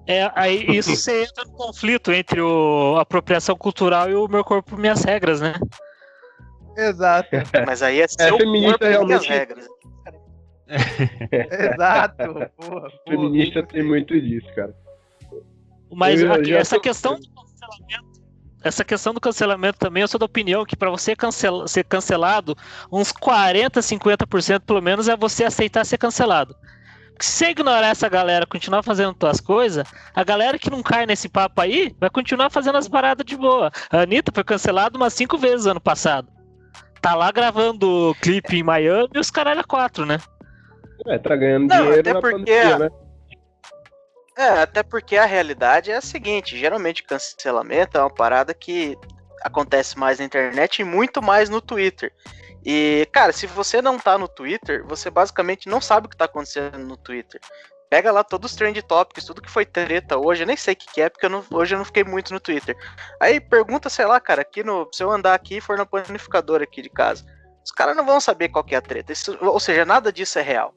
É, 0.10 0.32
aí 0.34 0.66
isso 0.76 0.96
você 0.96 1.26
entra 1.26 1.46
no 1.46 1.52
conflito 1.52 2.12
entre 2.12 2.42
o 2.42 2.98
apropriação 2.98 3.56
cultural 3.56 4.10
e 4.10 4.16
o 4.16 4.28
meu 4.28 4.44
corpo 4.44 4.76
minhas 4.76 5.04
regras, 5.04 5.40
né? 5.40 5.54
Exato. 6.76 7.30
Mas 7.68 7.84
aí 7.84 8.02
é, 8.02 8.06
é 8.06 8.08
seu 8.08 8.36
é, 8.36 8.40
feminista 8.40 8.90
realmente... 8.90 9.08
minhas 9.08 9.28
regras. 9.28 9.68
Exato. 11.30 12.18
Porra, 12.26 12.52
porra, 12.58 12.90
feminista 13.08 13.62
porra. 13.62 13.72
tem 13.72 13.84
muito 13.84 14.20
disso, 14.20 14.48
cara. 14.56 14.76
Mas 15.92 16.24
aqui, 16.24 16.56
essa 16.56 16.78
tô... 16.78 16.82
questão 16.82 17.20
do 17.20 17.30
cancelamento 17.30 18.10
essa 18.62 18.84
questão 18.84 19.14
do 19.14 19.22
cancelamento 19.22 19.80
também, 19.80 20.02
eu 20.02 20.08
sou 20.08 20.20
da 20.20 20.26
opinião 20.26 20.66
que 20.66 20.76
para 20.76 20.90
você 20.90 21.16
cancel 21.16 21.66
ser 21.66 21.86
cancelado, 21.86 22.58
uns 22.92 23.10
40, 23.12 23.80
50% 23.80 24.62
pelo 24.66 24.82
menos 24.82 25.08
é 25.08 25.16
você 25.16 25.46
aceitar 25.46 25.86
ser 25.86 25.98
cancelado 25.98 26.54
se 27.26 27.32
você 27.32 27.50
ignorar 27.50 27.88
essa 27.88 28.08
galera 28.08 28.46
continuar 28.46 28.84
fazendo 28.84 29.14
tuas 29.14 29.40
coisas, 29.40 29.86
a 30.14 30.24
galera 30.24 30.58
que 30.58 30.70
não 30.70 30.82
cai 30.82 31.06
nesse 31.06 31.28
papo 31.28 31.62
aí 31.62 31.96
vai 32.00 32.10
continuar 32.10 32.50
fazendo 32.50 32.78
as 32.78 32.88
paradas 32.88 33.26
de 33.26 33.36
boa. 33.36 33.72
A 33.92 34.02
Anitta 34.02 34.32
foi 34.34 34.44
cancelada 34.44 34.98
umas 34.98 35.14
cinco 35.14 35.38
vezes 35.38 35.66
ano 35.66 35.82
passado. 35.82 36.28
Tá 37.02 37.16
lá 37.16 37.32
gravando 37.32 38.16
clipe 38.22 38.58
em 38.58 38.64
Miami 38.64 39.10
e 39.16 39.20
os 39.20 39.30
caralho 39.30 39.62
a 39.62 39.64
quatro, 39.64 40.06
né? 40.06 40.18
É, 41.08 41.18
tá 41.18 41.36
ganhando 41.36 41.68
não, 41.68 41.78
dinheiro 41.78 42.00
até 42.00 42.14
porque... 42.14 42.36
Pandemia, 42.38 42.80
né? 42.80 42.90
É, 44.38 44.62
até 44.62 44.84
porque 44.84 45.18
a 45.18 45.26
realidade 45.26 45.92
é 45.92 45.98
a 45.98 46.02
seguinte: 46.02 46.58
geralmente 46.58 47.04
cancelamento 47.04 47.98
é 47.98 48.02
uma 48.02 48.10
parada 48.10 48.54
que 48.54 48.98
acontece 49.44 50.00
mais 50.00 50.20
na 50.20 50.26
internet 50.26 50.80
e 50.80 50.86
muito 50.86 51.22
mais 51.22 51.50
no 51.50 51.60
Twitter. 51.60 52.12
E, 52.66 53.08
cara, 53.12 53.32
se 53.32 53.48
você 53.48 53.82
não 53.82 53.98
tá 53.98 54.18
no 54.18 54.28
Twitter, 54.28 54.86
você 54.86 55.10
basicamente 55.10 55.70
não 55.70 55.80
sabe 55.80 56.08
o 56.08 56.10
que 56.10 56.18
tá 56.18 56.26
acontecendo 56.26 56.78
no 56.80 56.98
Twitter. 56.98 57.40
Pega 57.90 58.12
lá 58.12 58.24
todos 58.24 58.52
os 58.52 58.58
trend 58.58 58.80
topics, 58.84 59.26
tudo 59.26 59.42
que 59.42 59.50
foi 59.50 59.66
treta 59.66 60.18
hoje, 60.18 60.44
eu 60.44 60.48
nem 60.48 60.58
sei 60.58 60.74
o 60.74 60.78
que, 60.78 60.94
que 60.94 61.02
é, 61.02 61.10
porque 61.10 61.26
eu 61.26 61.30
não, 61.30 61.44
hoje 61.52 61.74
eu 61.74 61.78
não 61.78 61.86
fiquei 61.86 62.04
muito 62.04 62.34
no 62.34 62.40
Twitter. 62.40 62.78
Aí 63.20 63.40
pergunta, 63.40 63.90
sei 63.90 64.06
lá, 64.06 64.20
cara, 64.20 64.42
aqui 64.42 64.64
no. 64.64 64.88
Se 64.92 65.04
eu 65.04 65.10
andar 65.10 65.34
aqui 65.34 65.58
e 65.58 65.62
for 65.62 65.78
na 65.78 65.86
panificadora 65.86 66.64
aqui 66.64 66.82
de 66.82 66.90
casa, 66.90 67.26
os 67.64 67.72
caras 67.72 67.96
não 67.96 68.06
vão 68.06 68.20
saber 68.20 68.50
qual 68.50 68.64
que 68.64 68.76
é 68.76 68.78
a 68.78 68.82
treta. 68.82 69.12
Isso, 69.12 69.38
ou 69.42 69.60
seja, 69.60 69.86
nada 69.86 70.12
disso 70.12 70.38
é 70.38 70.42
real. 70.42 70.74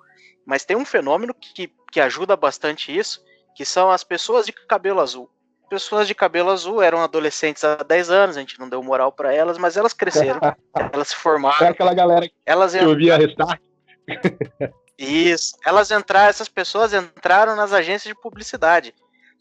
Mas 0.46 0.64
tem 0.64 0.76
um 0.76 0.84
fenômeno 0.84 1.34
que, 1.34 1.70
que 1.90 2.00
ajuda 2.00 2.36
bastante 2.36 2.96
isso, 2.96 3.22
que 3.54 3.64
são 3.64 3.90
as 3.90 4.02
pessoas 4.02 4.46
de 4.46 4.52
cabelo 4.52 5.00
azul 5.00 5.30
pessoas 5.72 6.06
de 6.06 6.14
cabelo 6.14 6.50
azul 6.50 6.82
eram 6.82 7.00
adolescentes 7.00 7.64
há 7.64 7.76
10 7.76 8.10
anos, 8.10 8.36
a 8.36 8.40
gente 8.40 8.60
não 8.60 8.68
deu 8.68 8.82
moral 8.82 9.10
para 9.10 9.32
elas, 9.32 9.56
mas 9.56 9.74
elas 9.74 9.94
cresceram, 9.94 10.38
elas 10.92 11.08
se 11.08 11.16
formaram. 11.16 11.66
É 11.66 11.70
aquela 11.70 11.94
galera 11.94 12.28
que 12.28 12.34
elas 12.44 12.74
eu 12.74 12.94
via 12.94 13.16
Restart. 13.16 13.58
Isso, 14.98 15.56
elas 15.64 15.90
entraram, 15.90 16.28
essas 16.28 16.50
pessoas 16.50 16.92
entraram 16.92 17.56
nas 17.56 17.72
agências 17.72 18.14
de 18.14 18.20
publicidade 18.20 18.94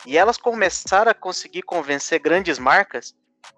e 0.05 0.17
elas 0.17 0.37
começaram 0.37 1.11
a 1.11 1.13
conseguir 1.13 1.63
convencer 1.63 2.17
grandes 2.19 2.57
marcas 2.57 3.13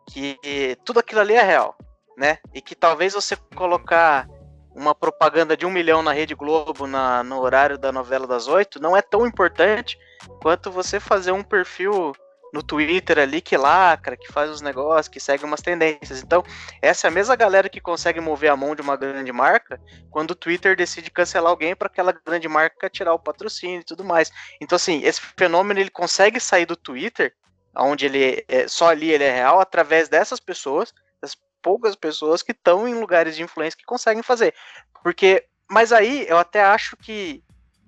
que 0.10 0.39
tudo 0.84 1.00
aquilo 1.00 1.22
ali 1.22 1.36
é 1.36 1.44
real, 1.44 1.77
né? 2.18 2.39
E 2.56 2.60
que 2.60 2.74
talvez 2.74 3.13
você 3.13 3.36
colocar 3.56 4.27
uma 4.74 4.96
propaganda 4.96 5.56
de 5.56 5.63
um 5.63 5.70
milhão 5.70 6.01
na 6.01 6.12
Rede 6.12 6.34
Globo 6.34 6.88
na, 6.88 7.24
no 7.24 7.39
horário 7.39 7.77
da 7.77 7.92
novela 7.92 8.25
das 8.25 8.48
oito 8.48 8.82
não 8.82 8.98
é 8.98 9.01
tão 9.03 9.27
importante 9.27 9.96
quanto 10.42 10.72
você 10.72 11.00
fazer 11.00 11.32
um 11.32 11.44
perfil 11.44 12.13
no 12.53 12.62
Twitter 12.62 13.17
ali 13.17 13.41
que 13.41 13.57
lacra, 13.57 14.15
que 14.15 14.31
faz 14.31 14.48
os 14.48 14.62
negócios, 14.62 15.07
que 15.07 15.19
segue 15.19 15.43
umas 15.43 15.60
tendências. 15.60 16.22
Então, 16.22 16.43
essa 16.80 17.08
é 17.08 17.10
a 17.10 17.12
mesma 17.12 17.36
galera 17.36 17.67
que 17.67 17.82
consegue 17.82 18.21
mover 18.21 18.51
a 18.51 18.56
mão 18.56 18.75
de 18.75 18.82
uma 18.82 18.95
grande 18.95 19.32
marca 19.32 19.82
quando 20.12 20.32
o 20.32 20.36
Twitter 20.36 20.75
decide 20.75 21.10
cancelar 21.10 21.49
alguém 21.49 21.75
para 21.75 21.88
aquela 21.88 22.12
grande 22.12 22.47
marca 22.47 22.91
tirar 22.91 23.15
o 23.15 23.19
patrocínio 23.19 23.82
e 23.82 23.84
tudo 23.84 24.04
mais. 24.04 24.32
Então, 24.62 24.75
assim, 24.75 25.01
esse 25.04 25.19
fenômeno 25.36 25.80
ele 25.80 25.89
consegue 25.89 26.39
sair 26.39 26.67
do 26.67 26.75
Twitter, 26.75 27.34
onde 27.75 28.06
ele 28.06 28.45
é, 28.47 28.67
só 28.67 28.89
ali 28.89 29.10
ele 29.10 29.23
é 29.23 29.34
real, 29.34 29.60
através 29.60 30.08
dessas 30.08 30.39
pessoas, 30.39 30.93
das 31.19 31.36
poucas 31.60 31.95
pessoas 31.95 32.43
que 32.43 32.51
estão 32.51 32.88
em 32.88 32.93
lugares 32.93 33.36
de 33.36 33.41
influência 33.41 33.80
que 33.80 33.84
conseguem 33.84 34.21
fazer. 34.21 34.54
Porque, 35.01 35.43
mas 35.67 35.91
aí 35.91 36.28
eu 36.30 36.38
até 36.38 36.63
acho 36.63 36.95
que 36.97 37.43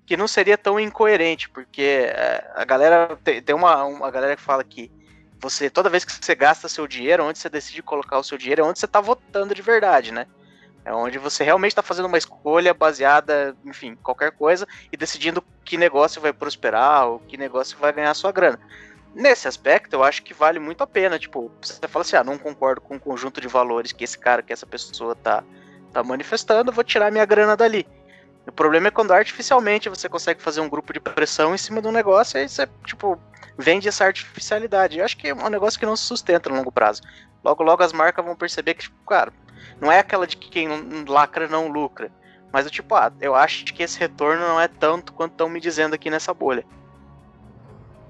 que 0.06 0.16
não 0.16 0.28
seria 0.28 0.56
tão 0.56 0.78
incoerente, 0.78 1.48
porque 1.50 2.06
é, 2.08 2.48
a 2.54 2.64
galera 2.64 3.18
tem, 3.24 3.54
uma, 3.54 3.84
uma 3.84 4.10
galera 4.10 4.36
que 4.36 4.42
fala 4.42 4.62
que 4.62 4.90
você 5.40 5.68
toda 5.68 5.90
vez 5.90 6.04
que 6.04 6.12
você 6.12 6.34
gasta 6.34 6.68
seu 6.68 6.86
dinheiro, 6.86 7.24
onde 7.24 7.38
você 7.38 7.48
decide 7.48 7.82
colocar 7.82 8.18
o 8.18 8.24
seu 8.24 8.38
dinheiro, 8.38 8.62
é 8.62 8.64
onde 8.64 8.78
você 8.78 8.86
está 8.86 9.00
votando 9.00 9.54
de 9.54 9.60
verdade, 9.60 10.12
né? 10.12 10.26
É 10.84 10.94
onde 10.94 11.18
você 11.18 11.42
realmente 11.42 11.72
está 11.72 11.82
fazendo 11.82 12.06
uma 12.06 12.16
escolha 12.16 12.72
baseada, 12.72 13.56
enfim, 13.64 13.96
qualquer 13.96 14.30
coisa 14.30 14.68
e 14.92 14.96
decidindo 14.96 15.42
que 15.64 15.76
negócio 15.76 16.22
vai 16.22 16.32
prosperar 16.32 17.08
ou 17.08 17.18
que 17.18 17.36
negócio 17.36 17.76
vai 17.76 17.92
ganhar 17.92 18.14
sua 18.14 18.30
grana. 18.30 18.60
Nesse 19.12 19.48
aspecto, 19.48 19.94
eu 19.94 20.04
acho 20.04 20.22
que 20.22 20.32
vale 20.32 20.60
muito 20.60 20.82
a 20.82 20.86
pena. 20.86 21.18
Tipo, 21.18 21.50
você 21.60 21.88
fala 21.88 22.04
assim: 22.04 22.16
ah, 22.16 22.22
não 22.22 22.38
concordo 22.38 22.80
com 22.80 22.94
o 22.94 23.00
conjunto 23.00 23.40
de 23.40 23.48
valores 23.48 23.90
que 23.90 24.04
esse 24.04 24.16
cara, 24.16 24.42
que 24.42 24.52
essa 24.52 24.66
pessoa 24.66 25.16
tá, 25.16 25.42
tá 25.92 26.04
manifestando, 26.04 26.70
vou 26.70 26.84
tirar 26.84 27.10
minha 27.10 27.24
grana 27.24 27.56
dali. 27.56 27.84
O 28.46 28.52
problema 28.52 28.88
é 28.88 28.90
quando 28.90 29.12
artificialmente 29.12 29.88
você 29.88 30.08
consegue 30.08 30.40
fazer 30.40 30.60
um 30.60 30.68
grupo 30.68 30.92
de 30.92 31.00
pressão 31.00 31.54
em 31.54 31.58
cima 31.58 31.82
de 31.82 31.88
um 31.88 31.92
negócio 31.92 32.38
e 32.38 32.42
aí 32.42 32.48
você, 32.48 32.68
tipo, 32.84 33.20
vende 33.58 33.88
essa 33.88 34.04
artificialidade. 34.04 34.98
Eu 34.98 35.04
acho 35.04 35.16
que 35.16 35.28
é 35.28 35.34
um 35.34 35.48
negócio 35.48 35.80
que 35.80 35.86
não 35.86 35.96
se 35.96 36.04
sustenta 36.04 36.48
no 36.48 36.56
longo 36.56 36.70
prazo. 36.70 37.02
Logo, 37.42 37.62
logo 37.64 37.82
as 37.82 37.92
marcas 37.92 38.24
vão 38.24 38.36
perceber 38.36 38.74
que, 38.74 38.82
tipo, 38.82 39.04
cara, 39.04 39.32
não 39.80 39.90
é 39.90 39.98
aquela 39.98 40.26
de 40.26 40.36
que 40.36 40.48
quem 40.48 40.68
lacra 41.08 41.48
não 41.48 41.68
lucra. 41.68 42.10
Mas 42.52 42.66
o 42.66 42.70
tipo, 42.70 42.94
ah, 42.94 43.12
eu 43.20 43.34
acho 43.34 43.64
que 43.66 43.82
esse 43.82 43.98
retorno 43.98 44.40
não 44.40 44.60
é 44.60 44.68
tanto 44.68 45.12
quanto 45.12 45.32
estão 45.32 45.48
me 45.48 45.60
dizendo 45.60 45.94
aqui 45.94 46.08
nessa 46.08 46.32
bolha. 46.32 46.64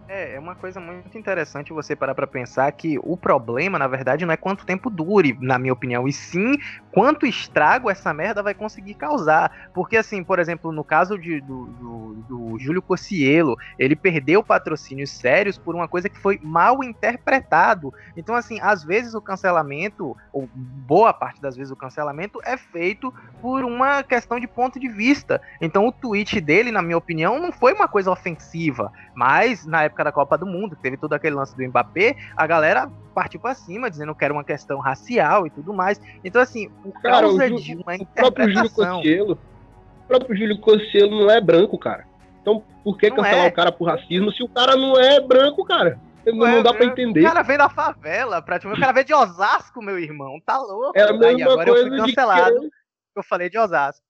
É, 0.09 0.35
é 0.35 0.39
uma 0.39 0.55
coisa 0.55 0.79
muito 0.79 1.19
interessante 1.19 1.73
você 1.73 1.97
parar 1.97 2.15
para 2.15 2.27
pensar 2.27 2.71
que 2.73 2.99
o 3.03 3.17
problema, 3.17 3.79
na 3.79 3.89
verdade, 3.89 4.25
não 4.25 4.33
é 4.33 4.37
quanto 4.37 4.65
tempo 4.65 4.89
dure, 4.89 5.37
na 5.41 5.59
minha 5.59 5.73
opinião, 5.73 6.07
e 6.07 6.13
sim 6.13 6.57
quanto 6.93 7.27
estrago 7.27 7.91
essa 7.91 8.15
merda 8.15 8.43
vai 8.43 8.55
conseguir 8.55 8.95
causar. 8.95 9.71
Porque, 9.75 9.97
assim, 9.97 10.23
por 10.23 10.39
exemplo, 10.39 10.71
no 10.71 10.85
caso 10.85 11.19
de, 11.19 11.41
do, 11.41 11.67
do, 11.67 12.15
do 12.29 12.59
Júlio 12.59 12.81
Cocielo, 12.81 13.57
ele 13.79 13.97
perdeu 13.97 14.43
patrocínios 14.43 15.11
sérios 15.11 15.59
por 15.59 15.75
uma 15.75 15.89
coisa 15.89 16.09
que 16.09 16.19
foi 16.19 16.41
mal 16.43 16.83
interpretado. 16.85 17.93
Então, 18.17 18.35
assim, 18.35 18.61
às 18.61 18.85
vezes 18.85 19.13
o 19.15 19.21
cancelamento, 19.21 20.17
ou 20.33 20.49
boa 20.55 21.13
parte 21.13 21.41
das 21.41 21.57
vezes 21.57 21.73
o 21.73 21.77
cancelamento, 21.77 22.41
é 22.45 22.57
feito 22.57 23.13
por 23.43 23.65
uma 23.65 24.03
questão 24.03 24.39
de 24.39 24.47
ponto 24.47 24.79
de 24.79 24.89
vista. 24.89 25.41
Então, 25.61 25.87
o 25.87 25.93
tweet 25.93 26.41
dele, 26.41 26.71
na 26.71 26.81
minha 26.81 26.97
opinião, 26.97 27.41
não 27.41 27.53
foi 27.53 27.73
uma 27.73 27.89
coisa 27.89 28.11
ofensiva, 28.11 28.93
mas 29.15 29.67
na 29.67 29.83
época 29.83 29.96
época 29.97 30.05
da 30.05 30.13
Copa 30.13 30.37
do 30.37 30.47
Mundo, 30.47 30.77
teve 30.81 30.97
todo 30.97 31.15
aquele 31.15 31.35
lance 31.35 31.57
do 31.57 31.67
Mbappé, 31.67 32.17
a 32.37 32.47
galera 32.47 32.91
partiu 33.15 33.41
para 33.41 33.55
cima, 33.55 33.91
dizendo 33.91 34.15
que 34.15 34.25
era 34.25 34.33
uma 34.33 34.45
questão 34.45 34.79
racial 34.79 35.47
e 35.47 35.51
tudo 35.51 35.73
mais. 35.73 36.01
Então, 36.23 36.41
assim, 36.43 36.69
por 36.83 36.93
cara, 37.01 37.23
causa 37.23 37.47
o, 37.47 37.57
de 37.57 37.75
uma 37.75 37.95
o 37.95 38.07
próprio 38.07 38.53
Júlio 38.53 38.71
Cossielo, 38.71 39.33
o 39.33 40.07
próprio 40.07 40.37
Júlio 40.37 40.61
Cossielo 40.61 41.21
não 41.23 41.31
é 41.31 41.41
branco, 41.41 41.79
cara. 41.79 42.07
Então, 42.43 42.63
por 42.85 42.99
que 42.99 43.09
não 43.09 43.17
cancelar 43.17 43.47
é. 43.47 43.49
o 43.49 43.53
cara 43.53 43.73
por 43.73 43.89
racismo 43.89 44.31
se 44.31 44.43
o 44.43 44.49
cara 44.49 44.77
não 44.77 44.99
é 44.99 45.21
branco, 45.21 45.65
cara? 45.65 45.99
Não, 46.25 46.35
não, 46.35 46.63
dá 46.63 46.75
pra 46.75 46.85
entender. 46.85 47.21
O 47.21 47.25
cara 47.25 47.43
vem 47.43 47.57
da 47.57 47.69
favela, 47.69 48.43
praticamente. 48.43 48.79
O 48.79 48.81
cara 48.81 48.93
vem 48.93 49.05
de 49.05 49.15
Osasco, 49.15 49.81
meu 49.81 49.99
irmão. 49.99 50.41
Tá 50.45 50.59
louco. 50.59 50.93
É 50.97 51.03
a 51.03 51.13
mesma 51.13 51.27
Aí, 51.27 51.43
agora 51.43 51.71
coisa 51.71 51.85
eu 51.85 51.89
fui 51.89 51.99
cancelado. 51.99 52.61
Que... 52.61 52.71
Eu 53.17 53.23
falei 53.23 53.49
de 53.49 53.59
Osasco. 53.59 54.05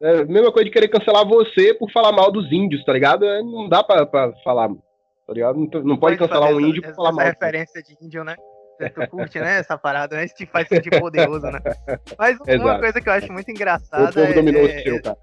É 0.00 0.20
a 0.20 0.24
mesma 0.24 0.52
coisa 0.52 0.66
de 0.66 0.70
querer 0.70 0.86
cancelar 0.86 1.26
você 1.26 1.74
por 1.74 1.90
falar 1.90 2.12
mal 2.12 2.30
dos 2.30 2.52
índios, 2.52 2.84
tá 2.84 2.92
ligado? 2.92 3.24
É, 3.24 3.42
não 3.42 3.68
dá 3.68 3.82
pra 3.82 4.06
falar 4.44 4.70
tá 5.28 5.34
ligado? 5.34 5.58
Não, 5.58 5.82
não 5.82 5.96
pode 5.98 6.16
cancelar 6.16 6.50
um 6.50 6.58
índio 6.58 6.82
por 6.82 6.94
falar 6.94 7.12
mal. 7.12 7.20
Essa 7.20 7.32
referência 7.32 7.82
de 7.82 7.94
índio, 8.00 8.24
né? 8.24 8.34
Tu 8.78 9.08
curte, 9.08 9.38
né? 9.38 9.58
Essa 9.58 9.76
parada, 9.76 10.16
né? 10.16 10.24
Isso 10.24 10.34
te 10.34 10.46
faz 10.46 10.66
sentir 10.68 10.98
poderoso, 10.98 11.46
né? 11.46 11.60
Mas 12.16 12.38
uma 12.40 12.48
Exato. 12.54 12.80
coisa 12.80 13.00
que 13.00 13.08
eu 13.08 13.12
acho 13.12 13.32
muito 13.32 13.50
engraçada. 13.50 14.08
O 14.08 14.14
povo 14.14 14.32
dominou 14.32 14.62
é... 14.62 14.64
o 14.64 14.82
seu, 14.82 15.02
cara. 15.02 15.18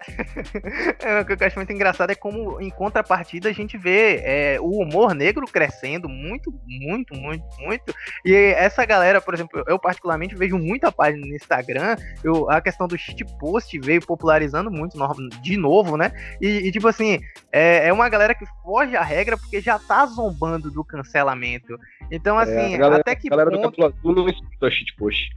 é, 1.00 1.20
o 1.20 1.24
que 1.24 1.32
eu 1.32 1.46
acho 1.46 1.56
muito 1.56 1.72
engraçado 1.72 2.10
é 2.10 2.14
como, 2.14 2.60
em 2.60 2.70
contrapartida, 2.70 3.48
a 3.48 3.52
gente 3.52 3.76
vê 3.76 4.20
é, 4.24 4.58
o 4.60 4.82
humor 4.82 5.14
negro 5.14 5.46
crescendo 5.46 6.08
muito, 6.08 6.52
muito, 6.66 7.14
muito, 7.14 7.44
muito. 7.58 7.94
E 8.24 8.34
essa 8.34 8.84
galera, 8.84 9.20
por 9.20 9.34
exemplo, 9.34 9.62
eu 9.66 9.78
particularmente 9.78 10.34
vejo 10.34 10.58
muita 10.58 10.90
página 10.90 11.26
no 11.26 11.34
Instagram. 11.34 11.96
Eu, 12.24 12.50
a 12.50 12.60
questão 12.60 12.88
do 12.88 12.96
shitpost 12.96 13.78
veio 13.78 14.04
popularizando 14.04 14.70
muito 14.70 14.98
de 15.42 15.56
novo, 15.56 15.96
né? 15.96 16.12
E, 16.40 16.68
e 16.68 16.72
tipo 16.72 16.88
assim, 16.88 17.20
é, 17.52 17.88
é, 17.88 17.92
uma 17.92 18.08
galera 18.08 18.34
que 18.34 18.46
foge 18.62 18.96
à 18.96 19.02
regra 19.02 19.36
porque 19.36 19.60
já 19.60 19.78
tá 19.78 20.06
zombando 20.06 20.70
do 20.70 20.84
cancelamento. 20.84 21.78
Então, 22.10 22.40
é, 22.40 22.42
assim, 22.42 22.78
galera, 22.78 23.00
até 23.00 23.14
que. 23.14 23.28
A 23.28 23.30
galera 23.30 23.50
ponto... 23.50 23.62
do 23.62 23.70
Cabelo 23.70 23.94
Azul 23.98 24.14
não 24.14 24.28
escuta 24.28 24.70
shitpost. 24.70 25.30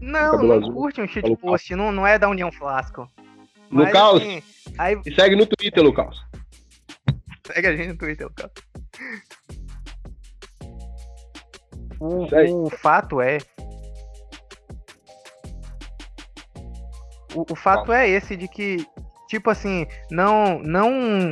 Não, 0.00 0.42
não 0.42 0.72
curte 0.72 1.00
um 1.00 1.08
shitpost, 1.08 1.74
não, 1.74 1.90
não 1.90 2.06
é 2.06 2.18
da 2.18 2.28
União 2.28 2.52
Flasco. 2.52 3.08
Lucas, 3.70 4.22
assim, 4.22 4.42
aí... 4.78 5.00
e 5.04 5.14
segue 5.14 5.36
no 5.36 5.46
Twitter, 5.46 5.82
Lucas. 5.82 6.16
Segue 7.46 7.66
a 7.66 7.76
gente 7.76 7.88
no 7.88 7.98
Twitter, 7.98 8.26
Lucas. 8.26 8.50
O, 12.00 12.66
o 12.66 12.70
fato 12.70 13.20
é. 13.20 13.38
O, 17.34 17.52
o 17.52 17.56
fato 17.56 17.92
é 17.92 18.08
esse 18.08 18.36
de 18.36 18.46
que, 18.46 18.86
tipo 19.28 19.50
assim, 19.50 19.86
não, 20.10 20.58
não, 20.60 20.90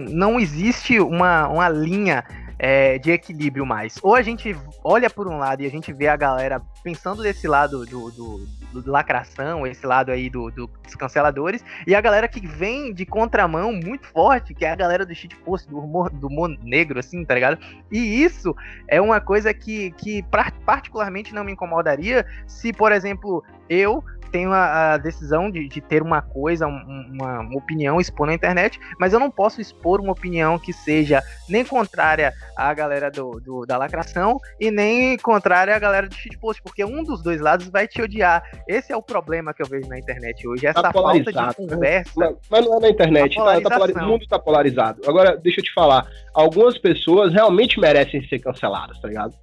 não 0.08 0.40
existe 0.40 0.98
uma, 0.98 1.48
uma 1.48 1.68
linha 1.68 2.24
é, 2.62 2.96
de 2.96 3.10
equilíbrio 3.10 3.66
mais. 3.66 3.98
Ou 4.04 4.14
a 4.14 4.22
gente 4.22 4.56
olha 4.84 5.10
por 5.10 5.26
um 5.26 5.36
lado 5.36 5.62
e 5.62 5.66
a 5.66 5.68
gente 5.68 5.92
vê 5.92 6.06
a 6.06 6.16
galera 6.16 6.62
pensando 6.84 7.20
desse 7.20 7.48
lado 7.48 7.84
do, 7.84 8.10
do, 8.12 8.46
do, 8.72 8.90
lacração, 8.90 9.66
esse 9.66 9.84
lado 9.84 10.12
aí 10.12 10.30
do, 10.30 10.48
do, 10.52 10.68
dos 10.68 10.94
canceladores, 10.94 11.64
e 11.84 11.92
a 11.92 12.00
galera 12.00 12.28
que 12.28 12.46
vem 12.46 12.94
de 12.94 13.04
contramão 13.04 13.72
muito 13.72 14.06
forte, 14.06 14.54
que 14.54 14.64
é 14.64 14.70
a 14.70 14.76
galera 14.76 15.04
do 15.04 15.12
shitpost, 15.12 15.68
do 15.68 15.80
humor, 15.80 16.08
do 16.08 16.28
humor 16.28 16.56
negro, 16.62 17.00
assim, 17.00 17.24
tá 17.24 17.34
ligado? 17.34 17.58
E 17.90 18.22
isso 18.22 18.54
é 18.86 19.00
uma 19.00 19.20
coisa 19.20 19.52
que, 19.52 19.90
que 19.92 20.24
particularmente 20.64 21.34
não 21.34 21.42
me 21.42 21.52
incomodaria 21.52 22.24
se, 22.46 22.72
por 22.72 22.92
exemplo, 22.92 23.42
eu 23.68 24.04
tenho 24.32 24.50
a, 24.50 24.94
a 24.94 24.96
decisão 24.96 25.50
de, 25.50 25.68
de, 25.68 25.80
ter 25.80 26.02
uma 26.02 26.22
coisa, 26.22 26.66
uma, 26.66 27.40
uma, 27.40 27.56
opinião, 27.56 28.00
expor 28.00 28.26
na 28.26 28.34
internet, 28.34 28.80
mas 28.98 29.12
eu 29.12 29.20
não 29.20 29.30
posso 29.30 29.60
expor 29.60 30.00
uma 30.00 30.12
opinião 30.12 30.58
que 30.58 30.72
seja 30.72 31.22
nem 31.48 31.64
contrária 31.64 32.32
à 32.56 32.72
galera 32.72 33.10
do, 33.10 33.38
do 33.40 33.66
da 33.66 33.76
lacração 33.76 34.38
e 34.58 34.70
nem 34.70 35.18
contrária 35.18 35.76
à 35.76 35.78
galera 35.78 36.08
do 36.08 36.14
shitpost, 36.14 36.62
porque 36.62 36.82
um 36.82 37.04
dos 37.04 37.22
dois 37.22 37.40
lados 37.40 37.68
vai 37.68 37.86
te 37.86 38.00
odiar. 38.00 38.42
Esse 38.66 38.92
é 38.92 38.96
o 38.96 39.02
problema 39.02 39.52
que 39.52 39.62
eu 39.62 39.66
vejo 39.66 39.86
na 39.88 39.98
internet 39.98 40.48
hoje, 40.48 40.66
essa 40.66 40.82
tá 40.82 40.92
falta 40.92 41.20
de 41.20 41.32
né? 41.32 41.52
conversa. 41.54 42.12
Mas, 42.16 42.34
mas, 42.50 42.64
não 42.64 42.78
é 42.78 42.80
na 42.80 42.88
internet, 42.88 43.36
tá, 43.36 43.60
tá 43.60 44.02
o 44.02 44.08
mundo 44.08 44.26
tá 44.26 44.38
polarizado. 44.38 45.02
Agora, 45.06 45.36
deixa 45.36 45.60
eu 45.60 45.64
te 45.64 45.72
falar, 45.74 46.06
algumas 46.32 46.78
pessoas 46.78 47.34
realmente 47.34 47.78
merecem 47.78 48.26
ser 48.28 48.38
canceladas, 48.38 48.98
tá 48.98 49.08
ligado? 49.08 49.34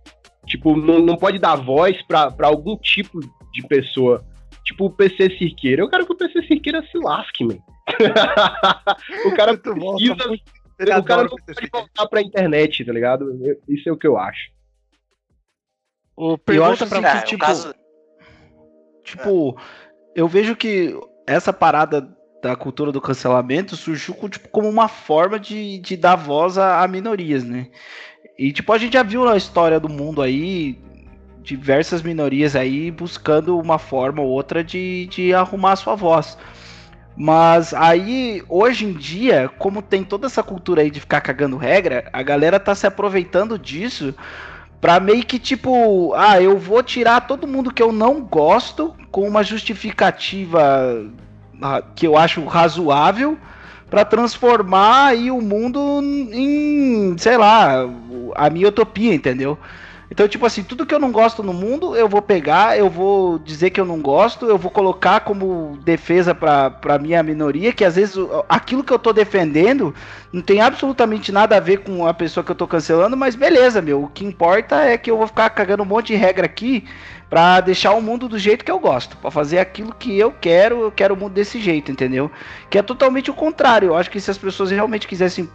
Tipo, 0.47 0.75
não, 0.75 0.99
não 0.99 1.15
pode 1.15 1.37
dar 1.37 1.55
voz 1.55 1.95
para 2.07 2.33
algum 2.41 2.75
tipo 2.75 3.19
de 3.51 3.67
pessoa 3.67 4.23
Tipo 4.69 4.85
o 4.85 4.89
PC 4.91 5.35
Cirqueira. 5.39 5.81
Eu 5.81 5.89
quero 5.89 6.05
que 6.05 6.11
o 6.11 6.15
PC 6.15 6.43
Cirqueira 6.43 6.85
se 6.91 6.97
lasque, 6.99 7.43
man. 7.43 7.57
o 9.25 9.35
cara 9.35 9.53
muito 9.53 9.73
precisa. 9.73 10.15
Bom, 10.15 10.99
o 10.99 11.03
cara 11.03 11.23
não 11.23 11.29
pode 11.29 11.69
voltar 11.73 12.07
pra 12.07 12.21
internet, 12.21 12.85
tá 12.85 12.93
ligado? 12.93 13.57
Isso 13.67 13.89
é 13.89 13.91
o 13.91 13.97
que 13.97 14.05
eu 14.05 14.15
acho. 14.15 14.51
O 16.15 16.37
pergunta 16.37 16.85
pra 16.85 17.01
você, 17.01 17.25
tipo. 17.25 17.43
Caso... 17.43 17.73
Tipo, 19.03 19.59
eu 20.15 20.27
vejo 20.27 20.55
que 20.55 20.95
essa 21.25 21.51
parada 21.51 22.15
da 22.43 22.55
cultura 22.55 22.91
do 22.91 23.01
cancelamento 23.01 23.75
surgiu 23.75 24.15
tipo, 24.29 24.49
como 24.49 24.69
uma 24.69 24.87
forma 24.87 25.39
de, 25.39 25.79
de 25.79 25.97
dar 25.97 26.15
voz 26.15 26.59
a, 26.59 26.83
a 26.83 26.87
minorias, 26.87 27.43
né? 27.43 27.71
E 28.37 28.53
tipo, 28.53 28.71
a 28.71 28.77
gente 28.77 28.93
já 28.93 29.01
viu 29.01 29.25
na 29.25 29.35
história 29.35 29.79
do 29.79 29.89
mundo 29.89 30.21
aí, 30.21 30.77
diversas 31.43 32.01
minorias 32.01 32.55
aí 32.55 32.91
buscando 32.91 33.57
uma 33.57 33.77
forma 33.77 34.21
ou 34.21 34.29
outra 34.29 34.63
de, 34.63 35.07
de 35.07 35.33
arrumar 35.33 35.73
a 35.73 35.75
sua 35.75 35.95
voz. 35.95 36.37
Mas 37.15 37.73
aí, 37.73 38.41
hoje 38.47 38.85
em 38.85 38.93
dia, 38.93 39.49
como 39.57 39.81
tem 39.81 40.03
toda 40.03 40.27
essa 40.27 40.41
cultura 40.41 40.81
aí 40.81 40.89
de 40.89 41.01
ficar 41.01 41.19
cagando 41.19 41.57
regra, 41.57 42.09
a 42.13 42.23
galera 42.23 42.59
tá 42.59 42.73
se 42.73 42.87
aproveitando 42.87 43.59
disso 43.59 44.15
pra 44.79 44.99
meio 44.99 45.25
que 45.25 45.37
tipo, 45.37 46.13
ah, 46.15 46.41
eu 46.41 46.57
vou 46.57 46.81
tirar 46.81 47.27
todo 47.27 47.47
mundo 47.47 47.73
que 47.73 47.83
eu 47.83 47.91
não 47.91 48.21
gosto 48.21 48.95
com 49.11 49.27
uma 49.27 49.43
justificativa 49.43 51.05
ah, 51.61 51.83
que 51.93 52.07
eu 52.07 52.17
acho 52.17 52.45
razoável 52.45 53.37
para 53.89 54.05
transformar 54.05 55.07
aí 55.07 55.31
o 55.31 55.41
mundo 55.41 55.99
em, 56.01 57.17
sei 57.17 57.37
lá, 57.37 57.85
a 58.35 58.49
minha 58.49 58.69
utopia, 58.69 59.13
entendeu? 59.13 59.57
Então, 60.11 60.27
tipo 60.27 60.45
assim, 60.45 60.63
tudo 60.63 60.85
que 60.85 60.93
eu 60.93 60.99
não 60.99 61.11
gosto 61.11 61.43
no 61.43 61.53
mundo, 61.53 61.95
eu 61.95 62.09
vou 62.09 62.21
pegar, 62.21 62.77
eu 62.77 62.89
vou 62.89 63.37
dizer 63.37 63.69
que 63.69 63.79
eu 63.79 63.85
não 63.85 64.01
gosto, 64.01 64.47
eu 64.47 64.57
vou 64.57 64.71
colocar 64.71 65.19
como 65.19 65.77
defesa 65.83 66.33
pra, 66.33 66.71
pra 66.71 66.97
minha 66.97 67.21
minoria, 67.21 67.71
que 67.71 67.85
às 67.85 67.95
vezes 67.95 68.15
aquilo 68.47 68.83
que 68.83 68.91
eu 68.91 68.97
tô 68.97 69.13
defendendo 69.13 69.93
não 70.33 70.41
tem 70.41 70.61
absolutamente 70.61 71.31
nada 71.31 71.57
a 71.57 71.59
ver 71.59 71.79
com 71.79 72.07
a 72.07 72.13
pessoa 72.13 72.43
que 72.43 72.51
eu 72.51 72.55
tô 72.55 72.67
cancelando, 72.67 73.15
mas 73.15 73.35
beleza, 73.35 73.81
meu. 73.81 74.03
O 74.03 74.07
que 74.07 74.25
importa 74.25 74.83
é 74.83 74.97
que 74.97 75.11
eu 75.11 75.17
vou 75.17 75.27
ficar 75.27 75.49
cagando 75.51 75.83
um 75.83 75.85
monte 75.85 76.07
de 76.07 76.15
regra 76.15 76.45
aqui 76.45 76.85
para 77.29 77.61
deixar 77.61 77.93
o 77.93 78.01
mundo 78.01 78.27
do 78.27 78.39
jeito 78.39 78.65
que 78.65 78.71
eu 78.71 78.79
gosto, 78.79 79.15
para 79.17 79.29
fazer 79.29 79.59
aquilo 79.59 79.93
que 79.93 80.17
eu 80.17 80.31
quero, 80.31 80.81
eu 80.81 80.91
quero 80.91 81.13
o 81.13 81.17
mundo 81.17 81.33
desse 81.33 81.61
jeito, 81.61 81.91
entendeu? 81.91 82.31
Que 82.67 82.79
é 82.79 82.81
totalmente 82.81 83.29
o 83.29 83.35
contrário. 83.35 83.89
Eu 83.89 83.95
acho 83.95 84.09
que 84.09 84.19
se 84.19 84.31
as 84.31 84.37
pessoas 84.37 84.71
realmente 84.71 85.07
quisessem 85.07 85.47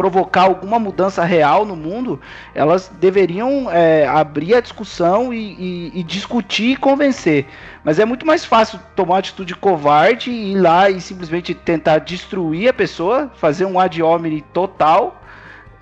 provocar 0.00 0.44
alguma 0.44 0.78
mudança 0.78 1.22
real 1.24 1.66
no 1.66 1.76
mundo, 1.76 2.18
elas 2.54 2.90
deveriam 2.98 3.70
é, 3.70 4.08
abrir 4.08 4.54
a 4.54 4.60
discussão 4.60 5.30
e, 5.30 5.90
e, 5.92 6.00
e, 6.00 6.02
discutir 6.02 6.70
e 6.70 6.76
convencer. 6.76 7.46
Mas 7.84 7.98
é 7.98 8.06
muito 8.06 8.24
mais 8.24 8.42
fácil 8.42 8.80
tomar 8.96 9.12
uma 9.12 9.18
atitude 9.18 9.54
covarde 9.54 10.30
e 10.30 10.52
ir 10.52 10.58
lá 10.58 10.88
e 10.88 11.02
simplesmente 11.02 11.52
tentar 11.54 11.98
destruir 11.98 12.70
a 12.70 12.72
pessoa, 12.72 13.30
fazer 13.34 13.66
um 13.66 13.78
ad 13.78 14.02
hominem 14.02 14.42
total, 14.54 15.20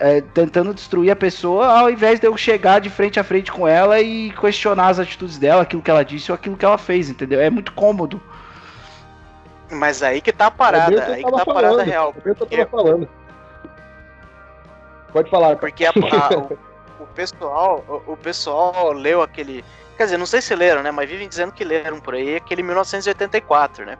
é, 0.01 0.21
tentando 0.21 0.75
destruir 0.75 1.13
a 1.13 1.17
pessoa, 1.17 1.69
ao 1.69 1.89
invés 1.89 2.19
de 2.19 2.27
eu 2.27 2.37
chegar 2.37 2.81
de 2.81 2.91
frente 2.91 3.21
a 3.21 3.25
frente 3.25 3.53
com 3.53 3.69
ela 3.69 4.01
e 4.01 4.33
questionar 4.33 4.89
as 4.89 4.99
atitudes 4.99 5.39
dela, 5.39 5.63
aquilo 5.63 5.81
que 5.81 5.93
ela 5.93 6.05
disse 6.05 6.33
ou 6.33 6.35
aquilo 6.35 6.57
que 6.57 6.65
ela 6.65 6.77
fez, 6.77 7.09
entendeu? 7.09 7.41
É 7.41 7.51
muito 7.51 7.71
cômodo. 7.71 8.21
Mas 9.71 10.03
aí 10.03 10.21
que 10.21 10.33
tá 10.33 10.47
a 10.47 10.51
parada, 10.51 11.05
aí 11.05 11.23
que 11.23 11.31
tá 11.31 11.43
a 11.43 11.47
parada 11.47 11.85
real. 11.85 12.13
Eu 12.25 12.35
tava 12.35 12.67
falando. 12.67 13.09
Pode 15.13 15.31
falar. 15.31 15.57
Porque 15.57 15.85
a, 15.85 15.91
a, 15.91 16.39
o, 16.39 16.59
o, 17.03 17.07
pessoal, 17.15 17.85
o, 17.89 18.13
o, 18.13 18.17
pessoal 18.17 18.93
leu 18.93 19.23
aquele. 19.23 19.65
Quer 19.97 20.05
dizer, 20.05 20.19
não 20.19 20.27
sei 20.27 20.41
se 20.41 20.55
leram, 20.55 20.83
né? 20.83 20.91
Mas 20.91 21.09
vivem 21.09 21.29
dizendo 21.29 21.53
que 21.53 21.65
leram 21.65 22.01
por 22.01 22.15
aí 22.15 22.37
aquele 22.37 22.63
1984, 22.63 23.85
né? 23.85 23.99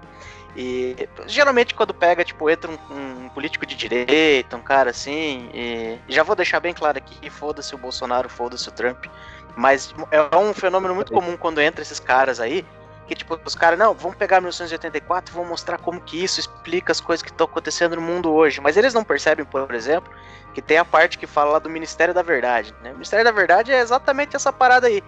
E 0.57 1.09
geralmente 1.27 1.75
quando 1.75 1.95
pega, 1.95 2.25
tipo, 2.25 2.49
entra 2.51 2.71
um, 2.71 3.25
um 3.25 3.29
político 3.29 3.65
de 3.65 3.77
direita, 3.77 4.57
um 4.57 4.63
cara 4.63 4.91
assim, 4.91 5.51
e 5.55 5.99
já 6.09 6.23
vou 6.23 6.35
deixar 6.35 6.59
bem 6.59 6.75
claro 6.75 6.99
aqui, 6.99 7.31
foda-se 7.31 7.75
o 7.75 7.79
Bolsonaro, 7.79 8.29
foda-se 8.29 8.69
o 8.69 8.73
Trump. 8.73 9.07
Mas 9.55 9.95
é 10.11 10.37
um 10.37 10.53
fenômeno 10.55 10.95
muito 10.95 11.13
comum 11.13 11.37
quando 11.37 11.61
entra 11.61 11.83
esses 11.83 12.01
caras 12.01 12.41
aí, 12.41 12.65
que 13.09 13.15
tipo, 13.15 13.41
os 13.43 13.55
caras, 13.55 13.79
não, 13.79 13.95
vamos 13.95 14.19
pegar 14.19 14.41
1984 14.41 15.33
e 15.33 15.35
vamos 15.35 15.49
mostrar 15.49 15.79
como 15.79 16.01
que 16.01 16.23
isso 16.23 16.39
explica 16.39 16.93
as 16.93 17.01
coisas 17.01 17.23
que 17.23 17.31
estão 17.31 17.47
acontecendo 17.47 17.97
no 17.97 18.03
mundo 18.03 18.31
hoje. 18.31 18.61
Mas 18.61 18.77
eles 18.77 18.93
não 18.93 19.03
percebem, 19.03 19.47
por 19.47 19.75
exemplo, 19.75 20.13
que 20.55 20.61
tem 20.61 20.77
a 20.77 20.85
parte 20.85 21.19
que 21.19 21.27
fala 21.27 21.53
lá 21.53 21.59
do 21.59 21.71
Ministério 21.71 22.13
da 22.13 22.21
Verdade. 22.21 22.75
Né? 22.83 22.91
O 22.91 22.95
Ministério 22.95 23.25
da 23.25 23.33
Verdade 23.33 23.73
é 23.73 23.81
exatamente 23.81 24.37
essa 24.37 24.53
parada 24.53 24.87
aí. 24.87 25.03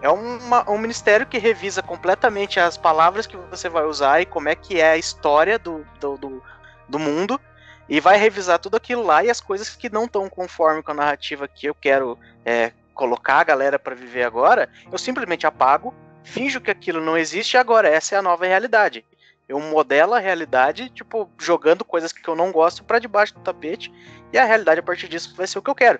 É 0.00 0.08
uma, 0.08 0.68
um 0.68 0.78
ministério 0.78 1.26
que 1.26 1.38
revisa 1.38 1.80
completamente 1.80 2.58
as 2.58 2.76
palavras 2.76 3.24
que 3.24 3.36
você 3.36 3.68
vai 3.68 3.84
usar 3.84 4.20
e 4.20 4.26
como 4.26 4.48
é 4.48 4.54
que 4.56 4.80
é 4.80 4.90
a 4.90 4.96
história 4.96 5.60
do, 5.60 5.86
do, 6.00 6.16
do, 6.16 6.42
do 6.88 6.98
mundo. 6.98 7.40
E 7.88 8.00
vai 8.00 8.16
revisar 8.16 8.58
tudo 8.58 8.76
aquilo 8.76 9.04
lá 9.04 9.22
e 9.22 9.30
as 9.30 9.40
coisas 9.40 9.76
que 9.76 9.88
não 9.92 10.06
estão 10.06 10.28
conforme 10.28 10.82
com 10.82 10.90
a 10.90 10.94
narrativa 10.94 11.46
que 11.46 11.66
eu 11.66 11.74
quero 11.74 12.18
é, 12.44 12.72
colocar 12.94 13.40
a 13.40 13.44
galera 13.44 13.78
para 13.78 13.94
viver 13.94 14.24
agora, 14.24 14.68
eu 14.90 14.98
simplesmente 14.98 15.46
apago, 15.46 15.94
finjo 16.24 16.60
que 16.60 16.70
aquilo 16.70 17.00
não 17.00 17.16
existe 17.16 17.54
e 17.54 17.58
agora 17.58 17.88
essa 17.88 18.14
é 18.14 18.18
a 18.18 18.22
nova 18.22 18.46
realidade. 18.46 19.04
Eu 19.48 19.60
modelo 19.60 20.14
a 20.14 20.18
realidade, 20.18 20.88
tipo, 20.90 21.30
jogando 21.38 21.84
coisas 21.84 22.12
que 22.12 22.26
eu 22.26 22.36
não 22.36 22.52
gosto 22.52 22.84
para 22.84 22.98
debaixo 22.98 23.34
do 23.34 23.40
tapete, 23.40 23.92
e 24.32 24.38
a 24.38 24.44
realidade 24.44 24.80
a 24.80 24.82
partir 24.82 25.08
disso 25.08 25.34
vai 25.36 25.46
ser 25.46 25.58
o 25.58 25.62
que 25.62 25.68
eu 25.68 25.74
quero. 25.74 25.98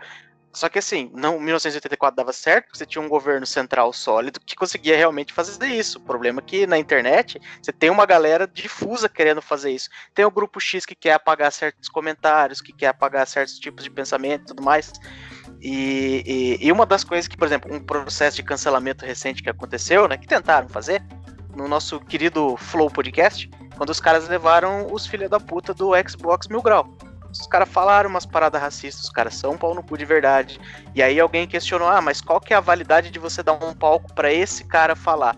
Só 0.52 0.68
que 0.68 0.78
assim, 0.78 1.10
não, 1.14 1.40
1984 1.40 2.14
dava 2.14 2.32
certo, 2.32 2.66
porque 2.66 2.78
você 2.78 2.84
tinha 2.84 3.00
um 3.00 3.08
governo 3.08 3.46
central 3.46 3.90
sólido 3.92 4.38
que 4.38 4.54
conseguia 4.54 4.96
realmente 4.96 5.32
fazer 5.32 5.66
isso. 5.66 5.98
O 5.98 6.02
problema 6.02 6.40
é 6.40 6.44
que 6.44 6.66
na 6.66 6.76
internet 6.76 7.40
você 7.60 7.72
tem 7.72 7.88
uma 7.88 8.04
galera 8.04 8.46
difusa 8.46 9.08
querendo 9.08 9.40
fazer 9.40 9.70
isso. 9.70 9.88
Tem 10.14 10.26
o 10.26 10.30
grupo 10.30 10.60
X 10.60 10.84
que 10.84 10.94
quer 10.94 11.14
apagar 11.14 11.50
certos 11.52 11.88
comentários, 11.88 12.60
que 12.60 12.72
quer 12.72 12.88
apagar 12.88 13.26
certos 13.26 13.58
tipos 13.58 13.82
de 13.82 13.90
pensamento 13.90 14.42
e 14.42 14.46
tudo 14.48 14.62
mais. 14.62 14.92
E, 15.64 16.58
e, 16.60 16.66
e, 16.66 16.72
uma 16.72 16.84
das 16.84 17.04
coisas 17.04 17.28
que, 17.28 17.36
por 17.36 17.46
exemplo, 17.46 17.72
um 17.72 17.78
processo 17.78 18.36
de 18.36 18.42
cancelamento 18.42 19.06
recente 19.06 19.44
que 19.44 19.48
aconteceu, 19.48 20.08
né, 20.08 20.16
que 20.16 20.26
tentaram 20.26 20.68
fazer, 20.68 21.00
no 21.54 21.68
nosso 21.68 22.00
querido 22.00 22.56
Flow 22.56 22.90
Podcast, 22.90 23.48
quando 23.76 23.90
os 23.90 24.00
caras 24.00 24.28
levaram 24.28 24.88
os 24.92 25.06
filha 25.06 25.28
da 25.28 25.38
puta 25.38 25.72
do 25.72 25.92
Xbox 26.08 26.48
Mil 26.48 26.60
Grau. 26.60 26.92
Os 27.30 27.46
caras 27.46 27.68
falaram 27.68 28.10
umas 28.10 28.26
paradas 28.26 28.60
racistas, 28.60 29.04
os 29.04 29.10
caras 29.10 29.36
são 29.36 29.56
pau 29.56 29.72
no 29.72 29.84
cu 29.84 29.96
de 29.96 30.04
verdade. 30.04 30.60
E 30.96 31.02
aí 31.02 31.20
alguém 31.20 31.46
questionou: 31.46 31.88
ah, 31.88 32.00
mas 32.00 32.20
qual 32.20 32.40
que 32.40 32.52
é 32.52 32.56
a 32.56 32.60
validade 32.60 33.10
de 33.10 33.18
você 33.20 33.40
dar 33.40 33.52
um 33.52 33.72
palco 33.72 34.12
para 34.14 34.32
esse 34.32 34.64
cara 34.64 34.96
falar? 34.96 35.36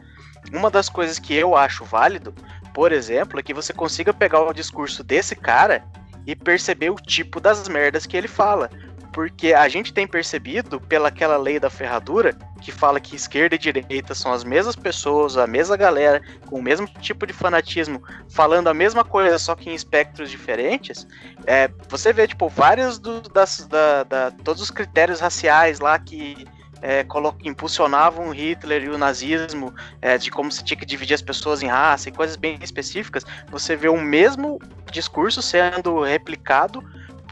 Uma 0.52 0.70
das 0.70 0.88
coisas 0.88 1.18
que 1.18 1.34
eu 1.34 1.54
acho 1.54 1.84
válido, 1.84 2.34
por 2.72 2.92
exemplo, 2.92 3.38
é 3.38 3.42
que 3.42 3.54
você 3.54 3.72
consiga 3.72 4.12
pegar 4.12 4.40
o 4.40 4.52
discurso 4.52 5.04
desse 5.04 5.36
cara 5.36 5.84
e 6.26 6.34
perceber 6.34 6.90
o 6.90 6.96
tipo 6.96 7.38
das 7.40 7.68
merdas 7.68 8.06
que 8.06 8.16
ele 8.16 8.28
fala 8.28 8.70
porque 9.14 9.54
a 9.54 9.68
gente 9.68 9.94
tem 9.94 10.08
percebido, 10.08 10.80
pelaquela 10.80 11.36
lei 11.36 11.60
da 11.60 11.70
ferradura, 11.70 12.36
que 12.60 12.72
fala 12.72 12.98
que 12.98 13.14
esquerda 13.14 13.54
e 13.54 13.58
direita 13.58 14.12
são 14.12 14.32
as 14.32 14.42
mesmas 14.42 14.74
pessoas, 14.74 15.36
a 15.36 15.46
mesma 15.46 15.76
galera, 15.76 16.20
com 16.46 16.58
o 16.58 16.62
mesmo 16.62 16.88
tipo 17.00 17.24
de 17.24 17.32
fanatismo, 17.32 18.02
falando 18.28 18.66
a 18.66 18.74
mesma 18.74 19.04
coisa, 19.04 19.38
só 19.38 19.54
que 19.54 19.70
em 19.70 19.74
espectros 19.74 20.32
diferentes, 20.32 21.06
é, 21.46 21.70
você 21.88 22.12
vê, 22.12 22.26
tipo, 22.26 22.48
vários 22.48 22.98
do, 22.98 23.20
das, 23.20 23.68
da, 23.68 24.02
da, 24.02 24.30
todos 24.32 24.60
os 24.60 24.70
critérios 24.70 25.20
raciais 25.20 25.78
lá 25.78 25.96
que 25.96 26.44
é, 26.82 27.06
impulsionavam 27.44 28.30
Hitler 28.30 28.82
e 28.82 28.88
o 28.88 28.98
nazismo, 28.98 29.72
é, 30.02 30.18
de 30.18 30.28
como 30.28 30.50
se 30.50 30.64
tinha 30.64 30.76
que 30.76 30.84
dividir 30.84 31.14
as 31.14 31.22
pessoas 31.22 31.62
em 31.62 31.68
raça 31.68 32.08
e 32.08 32.12
coisas 32.12 32.34
bem 32.34 32.58
específicas, 32.60 33.24
você 33.48 33.76
vê 33.76 33.88
o 33.88 34.00
mesmo 34.00 34.58
discurso 34.90 35.40
sendo 35.40 36.02
replicado 36.02 36.82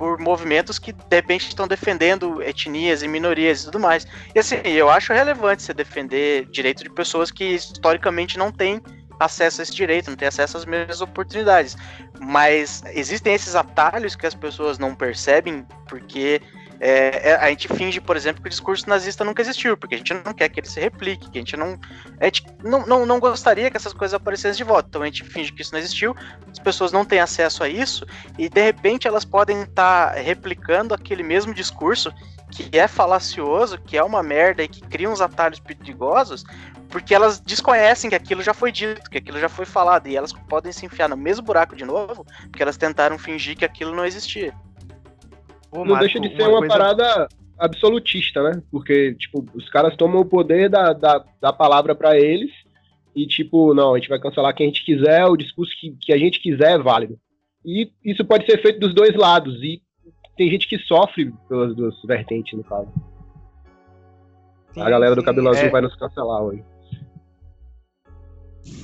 por 0.02 0.18
movimentos 0.18 0.80
que 0.80 0.92
de 0.92 1.14
repente 1.14 1.46
estão 1.46 1.68
defendendo 1.68 2.42
etnias 2.42 3.04
e 3.04 3.06
minorias 3.06 3.60
e 3.60 3.64
tudo 3.66 3.78
mais. 3.78 4.04
E 4.34 4.38
assim, 4.40 4.56
eu 4.64 4.90
acho 4.90 5.12
relevante 5.12 5.62
você 5.62 5.72
defender 5.72 6.46
direito 6.46 6.82
de 6.82 6.90
pessoas 6.90 7.30
que 7.30 7.44
historicamente 7.44 8.36
não 8.36 8.50
têm 8.50 8.82
acesso 9.20 9.60
a 9.60 9.62
esse 9.62 9.72
direito, 9.72 10.10
não 10.10 10.16
têm 10.16 10.26
acesso 10.26 10.56
às 10.56 10.64
mesmas 10.64 11.00
oportunidades. 11.00 11.76
Mas 12.20 12.82
existem 12.94 13.32
esses 13.32 13.54
atalhos 13.54 14.16
que 14.16 14.26
as 14.26 14.34
pessoas 14.34 14.76
não 14.76 14.92
percebem 14.92 15.64
porque 15.88 16.42
é, 16.84 17.30
é, 17.30 17.34
a 17.36 17.48
gente 17.48 17.68
finge, 17.68 18.00
por 18.00 18.16
exemplo, 18.16 18.42
que 18.42 18.48
o 18.48 18.50
discurso 18.50 18.88
nazista 18.88 19.22
nunca 19.22 19.40
existiu, 19.40 19.76
porque 19.76 19.94
a 19.94 19.98
gente 19.98 20.12
não 20.14 20.34
quer 20.34 20.48
que 20.48 20.58
ele 20.58 20.66
se 20.66 20.80
replique, 20.80 21.30
que 21.30 21.38
a 21.38 21.40
gente 21.40 21.56
não. 21.56 21.78
A 22.18 22.24
gente 22.24 22.44
não, 22.60 22.84
não, 22.84 23.06
não 23.06 23.20
gostaria 23.20 23.70
que 23.70 23.76
essas 23.76 23.92
coisas 23.92 24.14
aparecessem 24.14 24.56
de 24.56 24.64
volta. 24.64 24.88
Então 24.88 25.02
a 25.02 25.06
gente 25.06 25.22
finge 25.22 25.52
que 25.52 25.62
isso 25.62 25.72
não 25.72 25.78
existiu, 25.78 26.12
as 26.50 26.58
pessoas 26.58 26.90
não 26.90 27.04
têm 27.04 27.20
acesso 27.20 27.62
a 27.62 27.68
isso, 27.68 28.04
e 28.36 28.48
de 28.48 28.60
repente 28.60 29.06
elas 29.06 29.24
podem 29.24 29.62
estar 29.62 30.12
tá 30.12 30.20
replicando 30.20 30.92
aquele 30.92 31.22
mesmo 31.22 31.54
discurso 31.54 32.12
que 32.50 32.76
é 32.76 32.88
falacioso, 32.88 33.78
que 33.78 33.96
é 33.96 34.02
uma 34.02 34.20
merda 34.20 34.64
e 34.64 34.68
que 34.68 34.80
cria 34.80 35.08
uns 35.08 35.20
atalhos 35.20 35.60
perigosos, 35.60 36.44
porque 36.88 37.14
elas 37.14 37.38
desconhecem 37.38 38.10
que 38.10 38.16
aquilo 38.16 38.42
já 38.42 38.52
foi 38.52 38.72
dito, 38.72 39.08
que 39.08 39.18
aquilo 39.18 39.38
já 39.38 39.48
foi 39.48 39.64
falado, 39.64 40.08
e 40.08 40.16
elas 40.16 40.32
podem 40.32 40.72
se 40.72 40.84
enfiar 40.84 41.08
no 41.08 41.16
mesmo 41.16 41.46
buraco 41.46 41.76
de 41.76 41.84
novo, 41.84 42.26
porque 42.50 42.60
elas 42.60 42.76
tentaram 42.76 43.16
fingir 43.20 43.56
que 43.56 43.64
aquilo 43.64 43.94
não 43.94 44.04
existia. 44.04 44.52
Ô, 45.72 45.78
não 45.78 45.86
Marco, 45.86 46.00
deixa 46.00 46.20
de 46.20 46.28
ser 46.28 46.42
uma, 46.42 46.50
uma 46.50 46.58
coisa... 46.58 46.76
parada 46.76 47.28
absolutista, 47.58 48.42
né? 48.42 48.62
Porque, 48.70 49.14
tipo, 49.14 49.44
os 49.54 49.68
caras 49.70 49.96
tomam 49.96 50.20
o 50.20 50.26
poder 50.26 50.68
da, 50.68 50.92
da, 50.92 51.24
da 51.40 51.52
palavra 51.52 51.94
para 51.94 52.18
eles 52.18 52.50
e, 53.14 53.26
tipo, 53.26 53.74
não, 53.74 53.94
a 53.94 53.98
gente 53.98 54.08
vai 54.08 54.18
cancelar 54.18 54.54
quem 54.54 54.66
a 54.66 54.68
gente 54.68 54.84
quiser, 54.84 55.24
o 55.26 55.36
discurso 55.36 55.72
que, 55.78 55.96
que 56.00 56.12
a 56.12 56.18
gente 56.18 56.40
quiser 56.40 56.72
é 56.72 56.78
válido. 56.78 57.18
E 57.64 57.90
isso 58.04 58.24
pode 58.24 58.46
ser 58.46 58.60
feito 58.60 58.80
dos 58.80 58.94
dois 58.94 59.14
lados, 59.14 59.62
e 59.62 59.80
tem 60.36 60.50
gente 60.50 60.66
que 60.66 60.78
sofre 60.78 61.32
pelas 61.48 61.76
duas 61.76 61.94
vertentes, 62.02 62.56
no 62.56 62.64
caso. 62.64 62.88
Sim, 64.72 64.80
a 64.80 64.90
galera 64.90 65.14
do 65.14 65.22
cabelo 65.22 65.48
é... 65.48 65.50
azul 65.58 65.70
vai 65.70 65.82
nos 65.82 65.94
cancelar 65.96 66.42
hoje. 66.42 66.64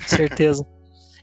Certeza. 0.06 0.66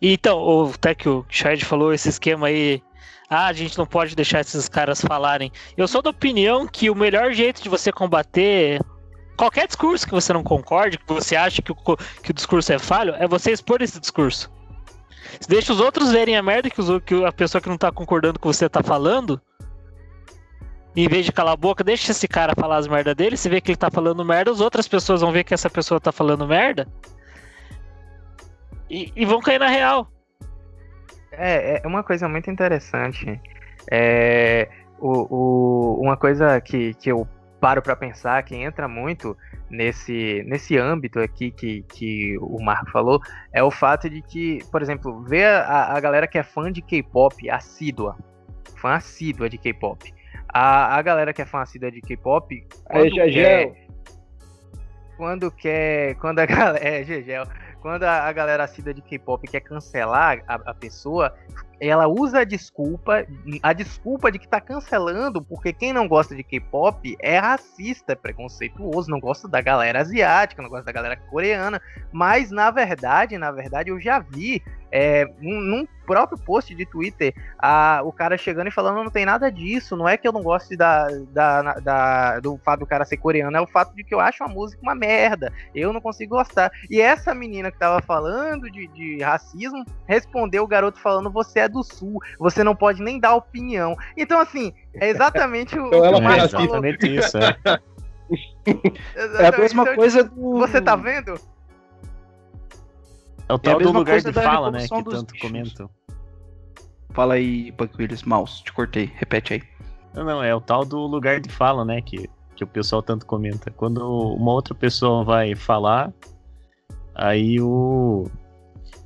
então, 0.01 0.39
o, 0.39 0.71
até 0.73 0.95
que 0.95 1.08
o 1.08 1.25
Shard 1.30 1.63
falou 1.63 1.93
esse 1.93 2.10
esquema 2.10 2.47
aí 2.47 2.82
ah, 3.29 3.47
a 3.47 3.53
gente 3.53 3.77
não 3.77 3.85
pode 3.85 4.15
deixar 4.15 4.41
esses 4.41 4.69
caras 4.69 5.01
falarem. 5.01 5.51
Eu 5.75 5.88
sou 5.88 6.01
da 6.01 6.09
opinião 6.09 6.67
que 6.67 6.89
o 6.89 6.95
melhor 6.95 7.33
jeito 7.33 7.61
de 7.61 7.69
você 7.69 7.91
combater 7.91 8.79
qualquer 9.35 9.67
discurso 9.67 10.05
que 10.05 10.13
você 10.13 10.31
não 10.31 10.43
concorde, 10.43 10.97
que 10.97 11.13
você 11.13 11.35
acha 11.35 11.61
que 11.61 11.71
o, 11.71 11.75
que 11.75 12.31
o 12.31 12.33
discurso 12.33 12.71
é 12.71 12.79
falho, 12.79 13.15
é 13.17 13.27
você 13.27 13.51
expor 13.51 13.81
esse 13.81 13.99
discurso. 13.99 14.51
Deixa 15.47 15.73
os 15.73 15.79
outros 15.79 16.11
verem 16.11 16.38
a 16.38 16.41
merda 16.41 16.69
que, 16.69 16.79
os, 16.79 17.03
que 17.03 17.23
a 17.25 17.31
pessoa 17.31 17.61
que 17.61 17.67
não 17.67 17.77
tá 17.77 17.91
concordando 17.91 18.39
com 18.39 18.51
você 18.51 18.69
tá 18.69 18.81
falando. 18.81 19.41
Em 20.95 21.09
vez 21.09 21.25
de 21.25 21.31
calar 21.31 21.53
a 21.53 21.57
boca, 21.57 21.83
deixa 21.83 22.11
esse 22.11 22.25
cara 22.25 22.53
falar 22.57 22.77
as 22.77 22.88
merda 22.88 23.13
dele. 23.13 23.35
Se 23.35 23.49
vê 23.49 23.59
que 23.59 23.71
ele 23.71 23.77
tá 23.77 23.91
falando 23.91 24.23
merda, 24.23 24.51
as 24.51 24.61
outras 24.61 24.88
pessoas 24.88 25.19
vão 25.19 25.31
ver 25.31 25.43
que 25.43 25.53
essa 25.53 25.69
pessoa 25.69 25.99
tá 25.99 26.11
falando 26.11 26.47
merda. 26.47 26.88
E, 28.89 29.11
e 29.13 29.25
vão 29.25 29.41
cair 29.41 29.59
na 29.59 29.67
real. 29.67 30.09
É, 31.37 31.81
é 31.83 31.87
uma 31.87 32.03
coisa 32.03 32.27
muito 32.27 32.49
interessante. 32.49 33.39
É, 33.91 34.67
o, 34.99 35.35
o, 35.35 36.01
uma 36.01 36.17
coisa 36.17 36.59
que, 36.61 36.93
que 36.95 37.11
eu 37.11 37.27
paro 37.59 37.81
para 37.81 37.95
pensar, 37.95 38.43
que 38.43 38.55
entra 38.55 38.87
muito 38.87 39.35
nesse, 39.69 40.43
nesse 40.45 40.77
âmbito 40.77 41.19
aqui 41.19 41.51
que, 41.51 41.83
que 41.83 42.37
o 42.39 42.61
Marco 42.61 42.91
falou, 42.91 43.19
é 43.51 43.63
o 43.63 43.71
fato 43.71 44.09
de 44.09 44.21
que, 44.21 44.59
por 44.71 44.81
exemplo, 44.81 45.23
ver 45.23 45.47
a, 45.47 45.95
a 45.95 45.99
galera 45.99 46.27
que 46.27 46.37
é 46.37 46.43
fã 46.43 46.71
de 46.71 46.81
K-pop 46.81 47.49
assídua, 47.49 48.17
fã 48.77 48.93
assídua 48.93 49.49
de 49.49 49.57
K-pop. 49.57 50.13
A, 50.47 50.95
a 50.95 51.01
galera 51.01 51.33
que 51.33 51.41
é 51.41 51.45
fã 51.45 51.61
assídua 51.61 51.91
de 51.91 52.01
K-pop, 52.01 52.67
quando 52.85 53.15
quer... 53.15 53.85
Quando 55.17 55.51
quer... 55.51 56.15
Quando 56.15 56.39
a 56.39 56.45
galera... 56.45 56.79
É, 56.85 57.03
Gegel 57.03 57.45
quando 57.85 58.01
a, 58.01 58.27
a 58.27 58.31
galera 58.31 58.63
assida 58.63 58.91
de 58.91 58.99
K-pop 58.99 59.47
quer 59.47 59.59
cancelar 59.59 60.43
a, 60.47 60.55
a, 60.55 60.73
pessoa, 60.73 61.31
ela 61.79 62.07
usa 62.07 62.39
a 62.39 62.43
desculpa, 62.43 63.25
a 63.61 63.73
desculpa 63.73 64.31
de 64.31 64.39
que 64.39 64.47
tá 64.47 64.61
cancelando, 64.61 65.41
porque 65.41 65.73
quem 65.73 65.93
não 65.93 66.07
gosta 66.07 66.35
de 66.35 66.43
K-pop 66.43 67.15
é 67.19 67.38
racista, 67.38 68.13
é 68.13 68.15
preconceituoso, 68.15 69.09
não 69.09 69.19
gosta 69.19 69.47
da 69.47 69.61
galera 69.61 70.01
asiática, 70.01 70.61
não 70.61 70.69
gosta 70.69 70.85
da 70.85 70.91
galera 70.91 71.17
coreana, 71.29 71.81
mas 72.11 72.51
na 72.51 72.71
verdade, 72.71 73.38
na 73.38 73.51
verdade, 73.51 73.89
eu 73.89 73.99
já 73.99 74.19
vi 74.19 74.63
é, 74.91 75.29
num 75.41 75.85
próprio 76.05 76.38
post 76.38 76.73
de 76.73 76.85
Twitter, 76.85 77.33
a, 77.57 78.01
o 78.03 78.11
cara 78.13 78.38
chegando 78.38 78.67
e 78.67 78.71
falando 78.71 79.03
não 79.03 79.11
tem 79.11 79.25
nada 79.25 79.51
disso, 79.51 79.97
não 79.97 80.07
é 80.07 80.15
que 80.15 80.25
eu 80.25 80.31
não 80.31 80.41
goste 80.41 80.77
da, 80.77 81.07
da, 81.31 81.73
da, 81.79 82.39
do 82.39 82.57
fato 82.59 82.81
do 82.81 82.85
cara 82.85 83.03
ser 83.03 83.17
coreano, 83.17 83.57
é 83.57 83.61
o 83.61 83.67
fato 83.67 83.93
de 83.93 84.03
que 84.03 84.13
eu 84.13 84.19
acho 84.19 84.43
a 84.43 84.47
música 84.47 84.81
uma 84.81 84.95
merda, 84.95 85.51
eu 85.73 85.91
não 85.91 85.99
consigo 85.99 86.38
gostar. 86.38 86.71
E 86.89 87.01
essa 87.01 87.33
menina 87.33 87.71
que 87.71 87.79
tava 87.79 88.01
falando 88.01 88.69
de, 88.71 88.88
de 88.88 89.21
racismo, 89.21 89.83
respondeu 90.07 90.63
o 90.63 90.67
garoto 90.67 90.99
falando 90.99 91.29
você 91.29 91.59
é 91.59 91.64
do 91.67 91.84
sul, 91.84 92.19
você 92.39 92.63
não 92.63 92.75
pode 92.75 93.01
nem 93.01 93.19
dar 93.19 93.36
opinião. 93.36 93.95
Então, 94.17 94.39
assim, 94.39 94.73
é 94.93 95.10
exatamente 95.10 95.78
o, 95.78 95.88
então, 95.88 96.06
ela 96.06 96.19
o 96.19 96.36
exatamente 96.36 97.15
isso, 97.15 97.38
é. 97.38 97.58
é 99.39 99.47
a 99.47 99.58
mesma 99.58 99.84
então, 99.84 99.95
coisa 99.95 100.23
do... 100.23 100.60
Você 100.60 100.82
tá 100.82 100.95
vendo? 100.95 101.39
É 103.47 103.54
o 103.54 103.60
tal 103.60 103.80
é 103.80 103.84
do 103.84 103.91
lugar 103.91 104.19
de 104.19 104.34
fala, 104.34 104.71
né? 104.71 104.82
Que 104.82 105.04
tanto 105.04 105.34
bichos. 105.34 105.39
comentam. 105.39 105.89
Fala 107.13 107.36
aí, 107.36 107.71
Buck 107.71 107.95
Willis, 107.97 108.23
mouse, 108.23 108.63
te 108.63 108.73
cortei, 108.73 109.12
repete 109.15 109.54
aí. 109.54 109.63
Não, 110.13 110.25
não, 110.25 110.43
é 110.43 110.54
o 110.54 110.62
tal 110.62 110.84
do 110.84 110.97
lugar 110.97 111.39
de 111.39 111.49
fala, 111.49 111.86
né? 111.86 112.01
Que, 112.01 112.30
que 112.56 112.63
o 112.63 112.67
pessoal 112.67 113.01
tanto 113.01 113.25
comenta. 113.25 113.71
Quando 113.71 113.99
uma 114.34 114.51
outra 114.51 114.73
pessoa 114.73 115.23
vai 115.23 115.56
falar, 115.56 116.12
aí 117.13 117.62
o, 117.62 118.25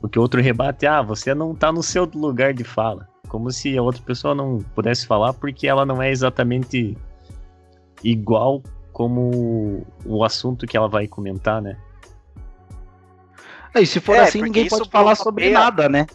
o 0.01 0.07
que 0.07 0.17
o 0.17 0.21
outro 0.21 0.41
rebate, 0.41 0.85
ah, 0.85 1.01
você 1.01 1.33
não 1.33 1.53
tá 1.53 1.71
no 1.71 1.83
seu 1.83 2.09
lugar 2.13 2.53
de 2.53 2.63
fala. 2.63 3.07
Como 3.27 3.51
se 3.51 3.77
a 3.77 3.81
outra 3.81 4.01
pessoa 4.01 4.33
não 4.33 4.59
pudesse 4.73 5.05
falar 5.05 5.33
porque 5.33 5.67
ela 5.67 5.85
não 5.85 6.01
é 6.01 6.09
exatamente 6.09 6.97
igual 8.03 8.63
como 8.91 9.85
o 10.05 10.23
assunto 10.23 10.65
que 10.65 10.75
ela 10.75 10.87
vai 10.87 11.07
comentar, 11.07 11.61
né? 11.61 11.77
E 13.75 13.85
se 13.85 13.99
for 13.99 14.15
é, 14.15 14.21
assim, 14.21 14.41
ninguém 14.41 14.67
pode 14.67 14.89
falar 14.89 15.15
sobre 15.15 15.49
nada, 15.51 15.87
né? 15.87 16.07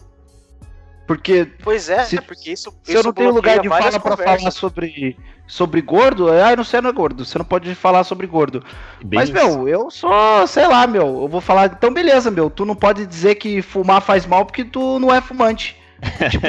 Porque. 1.07 1.45
Pois 1.63 1.89
é, 1.89 2.03
se, 2.03 2.19
porque 2.21 2.51
isso. 2.51 2.71
Se 2.83 2.91
isso 2.91 2.99
eu 2.99 3.03
não 3.03 3.13
tenho 3.13 3.31
lugar 3.31 3.59
de 3.59 3.69
fala 3.69 3.99
para 3.99 4.17
falar 4.17 4.51
sobre, 4.51 5.17
sobre 5.47 5.81
gordo, 5.81 6.31
ah, 6.31 6.55
não 6.55 6.63
sei, 6.63 6.81
não 6.81 6.89
é 6.89 6.93
gordo. 6.93 7.23
Você 7.23 7.37
não 7.37 7.45
pode 7.45 7.73
falar 7.75 8.03
sobre 8.03 8.25
gordo. 8.25 8.63
Bem 9.03 9.19
Mas, 9.19 9.29
isso. 9.29 9.33
meu, 9.33 9.67
eu 9.67 9.91
sou, 9.91 10.47
sei 10.47 10.67
lá, 10.67 10.87
meu. 10.87 11.21
Eu 11.21 11.27
vou 11.27 11.41
falar. 11.41 11.67
Então, 11.67 11.93
beleza, 11.93 12.31
meu. 12.31 12.49
Tu 12.49 12.65
não 12.65 12.75
pode 12.75 13.05
dizer 13.05 13.35
que 13.35 13.61
fumar 13.61 14.01
faz 14.01 14.25
mal 14.25 14.45
porque 14.45 14.65
tu 14.65 14.99
não 14.99 15.13
é 15.13 15.21
fumante. 15.21 15.79
tipo, 16.29 16.47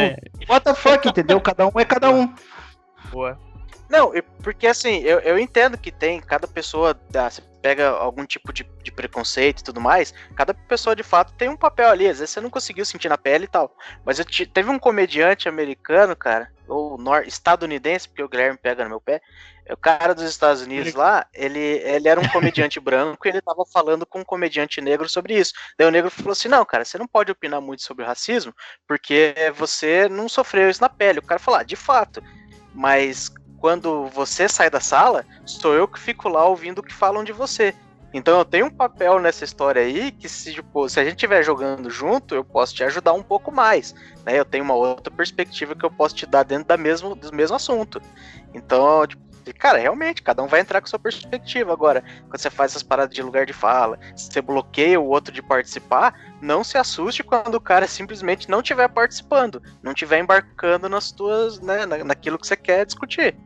what 0.49 0.64
the 0.64 0.75
fuck, 0.75 1.07
entendeu? 1.07 1.40
Cada 1.40 1.66
um 1.66 1.73
é 1.79 1.85
cada 1.85 2.11
um. 2.11 2.33
Boa. 3.11 3.38
Não, 3.88 4.12
porque 4.42 4.66
assim, 4.66 4.99
eu, 4.99 5.21
eu 5.21 5.38
entendo 5.38 5.79
que 5.79 5.92
tem, 5.92 6.21
cada 6.21 6.49
pessoa 6.49 6.99
você 7.12 7.40
pega 7.66 7.88
algum 7.88 8.24
tipo 8.24 8.52
de, 8.52 8.62
de 8.81 8.92
preconceito 8.92 9.59
e 9.59 9.64
tudo 9.64 9.81
mais, 9.81 10.14
cada 10.37 10.55
pessoa 10.55 10.94
de 10.94 11.02
fato 11.02 11.33
tem 11.33 11.48
um 11.48 11.57
papel 11.57 11.90
ali, 11.90 12.07
às 12.07 12.20
vezes 12.20 12.31
você 12.31 12.40
não 12.40 12.48
conseguiu 12.48 12.85
sentir 12.85 13.09
na 13.09 13.18
pele 13.18 13.46
e 13.46 13.48
tal. 13.48 13.76
Mas 14.05 14.20
eu 14.20 14.24
te, 14.24 14.46
teve 14.46 14.70
um 14.70 14.79
comediante 14.79 15.48
americano, 15.48 16.14
cara, 16.14 16.48
ou 16.68 16.96
nor, 16.96 17.26
estadunidense, 17.26 18.09
porque 18.09 18.22
o 18.22 18.29
Guilherme 18.29 18.57
pega 18.57 18.85
no 18.85 18.90
meu 18.90 19.00
pé, 19.00 19.20
o 19.68 19.76
cara 19.76 20.14
dos 20.14 20.22
Estados 20.22 20.62
Unidos 20.62 20.94
lá, 20.94 21.26
ele, 21.35 21.59
ele 21.59 22.07
era 22.07 22.20
um 22.20 22.29
comediante 22.29 22.79
branco 22.79 23.26
e 23.26 23.31
ele 23.31 23.40
tava 23.40 23.64
falando 23.66 24.07
com 24.07 24.20
um 24.20 24.24
comediante 24.24 24.81
negro 24.81 25.09
sobre 25.09 25.37
isso. 25.37 25.52
Daí 25.76 25.88
o 25.88 25.90
negro 25.90 26.09
falou 26.09 26.31
assim: 26.31 26.46
não, 26.46 26.64
cara, 26.64 26.85
você 26.85 26.96
não 26.96 27.09
pode 27.09 27.33
opinar 27.33 27.61
muito 27.61 27.83
sobre 27.83 28.05
o 28.05 28.07
racismo, 28.07 28.55
porque 28.87 29.35
você 29.57 30.09
não 30.09 30.29
sofreu 30.29 30.70
isso 30.70 30.81
na 30.81 30.88
pele. 30.88 31.18
O 31.18 31.26
cara 31.26 31.40
falou, 31.40 31.59
ah, 31.59 31.64
de 31.64 31.74
fato. 31.74 32.22
Mas 32.72 33.29
quando 33.59 34.07
você 34.09 34.49
sai 34.49 34.71
da 34.71 34.81
sala, 34.81 35.25
sou 35.45 35.75
eu 35.75 35.88
que 35.88 35.99
fico 35.99 36.29
lá 36.29 36.47
ouvindo 36.47 36.79
o 36.79 36.83
que 36.83 36.95
falam 36.95 37.25
de 37.25 37.33
você. 37.33 37.75
Então 38.12 38.38
eu 38.38 38.45
tenho 38.45 38.66
um 38.66 38.71
papel 38.71 39.21
nessa 39.21 39.45
história 39.45 39.83
aí 39.83 40.11
que 40.11 40.29
se, 40.29 40.55
tipo, 40.55 40.88
se 40.88 40.99
a 40.99 41.05
gente 41.05 41.16
estiver 41.16 41.42
jogando 41.42 41.90
junto, 41.90 42.35
eu 42.35 42.45
posso 42.45 42.75
te 42.75 42.83
ajudar 42.83 43.12
um 43.12 43.23
pouco 43.23 43.53
mais. 43.53 43.95
Né? 44.25 44.38
Eu 44.38 44.45
tenho 44.45 44.64
uma 44.64 44.75
outra 44.75 45.12
perspectiva 45.12 45.75
que 45.75 45.85
eu 45.85 45.90
posso 45.90 46.14
te 46.14 46.25
dar 46.25 46.42
dentro 46.42 46.66
da 46.66 46.77
mesmo, 46.77 47.14
do 47.14 47.35
mesmo 47.35 47.57
assunto. 47.57 48.01
Então, 48.55 49.07
tipo, 49.07 49.23
cara, 49.53 49.79
realmente, 49.79 50.23
cada 50.23 50.43
um 50.43 50.47
vai 50.47 50.61
entrar 50.61 50.81
com 50.81 50.87
sua 50.87 50.99
perspectiva. 50.99 51.73
Agora, 51.73 52.03
quando 52.29 52.39
você 52.39 52.51
faz 52.51 52.73
essas 52.73 52.83
paradas 52.83 53.15
de 53.15 53.23
lugar 53.23 53.47
de 53.47 53.53
fala, 53.53 53.99
você 54.15 54.41
bloqueia 54.41 55.01
o 55.01 55.09
outro 55.09 55.33
de 55.33 55.43
participar, 55.43 56.15
não 56.41 56.65
se 56.65 56.79
assuste 56.79 57.23
quando 57.23 57.55
o 57.55 57.61
cara 57.61 57.87
simplesmente 57.87 58.51
não 58.51 58.61
estiver 58.61 58.89
participando, 58.89 59.63
não 59.83 59.93
estiver 59.93 60.21
embarcando 60.21 60.89
nas 60.89 61.13
tuas, 61.13 61.61
né, 61.61 61.87
naquilo 61.87 62.39
que 62.39 62.47
você 62.47 62.57
quer 62.57 62.85
discutir. 62.85 63.37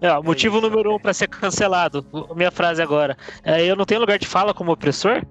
É, 0.00 0.16
motivo 0.20 0.60
número 0.60 0.94
um 0.94 0.98
para 0.98 1.12
ser 1.12 1.26
cancelado. 1.26 2.06
Minha 2.36 2.52
frase 2.52 2.80
agora. 2.80 3.16
É, 3.42 3.64
eu 3.64 3.74
não 3.74 3.84
tenho 3.84 4.00
lugar 4.00 4.18
de 4.18 4.26
fala 4.26 4.54
como 4.54 4.70
opressor? 4.70 5.24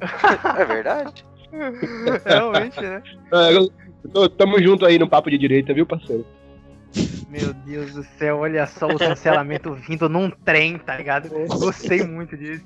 é 0.56 0.64
verdade. 0.64 1.24
Realmente, 2.24 2.80
né? 2.80 3.02
É, 3.32 4.28
tamo 4.36 4.62
junto 4.62 4.86
aí 4.86 4.98
no 4.98 5.08
papo 5.08 5.30
de 5.30 5.38
direita, 5.38 5.74
viu, 5.74 5.86
parceiro? 5.86 6.24
Meu 7.28 7.52
Deus 7.52 7.92
do 7.92 8.04
céu, 8.18 8.38
olha 8.38 8.66
só 8.66 8.86
o 8.86 8.98
cancelamento 8.98 9.74
vindo 9.74 10.08
num 10.08 10.30
trem, 10.30 10.78
tá 10.78 10.96
ligado? 10.96 11.28
Gostei 11.58 12.02
muito 12.04 12.36
disso. 12.36 12.64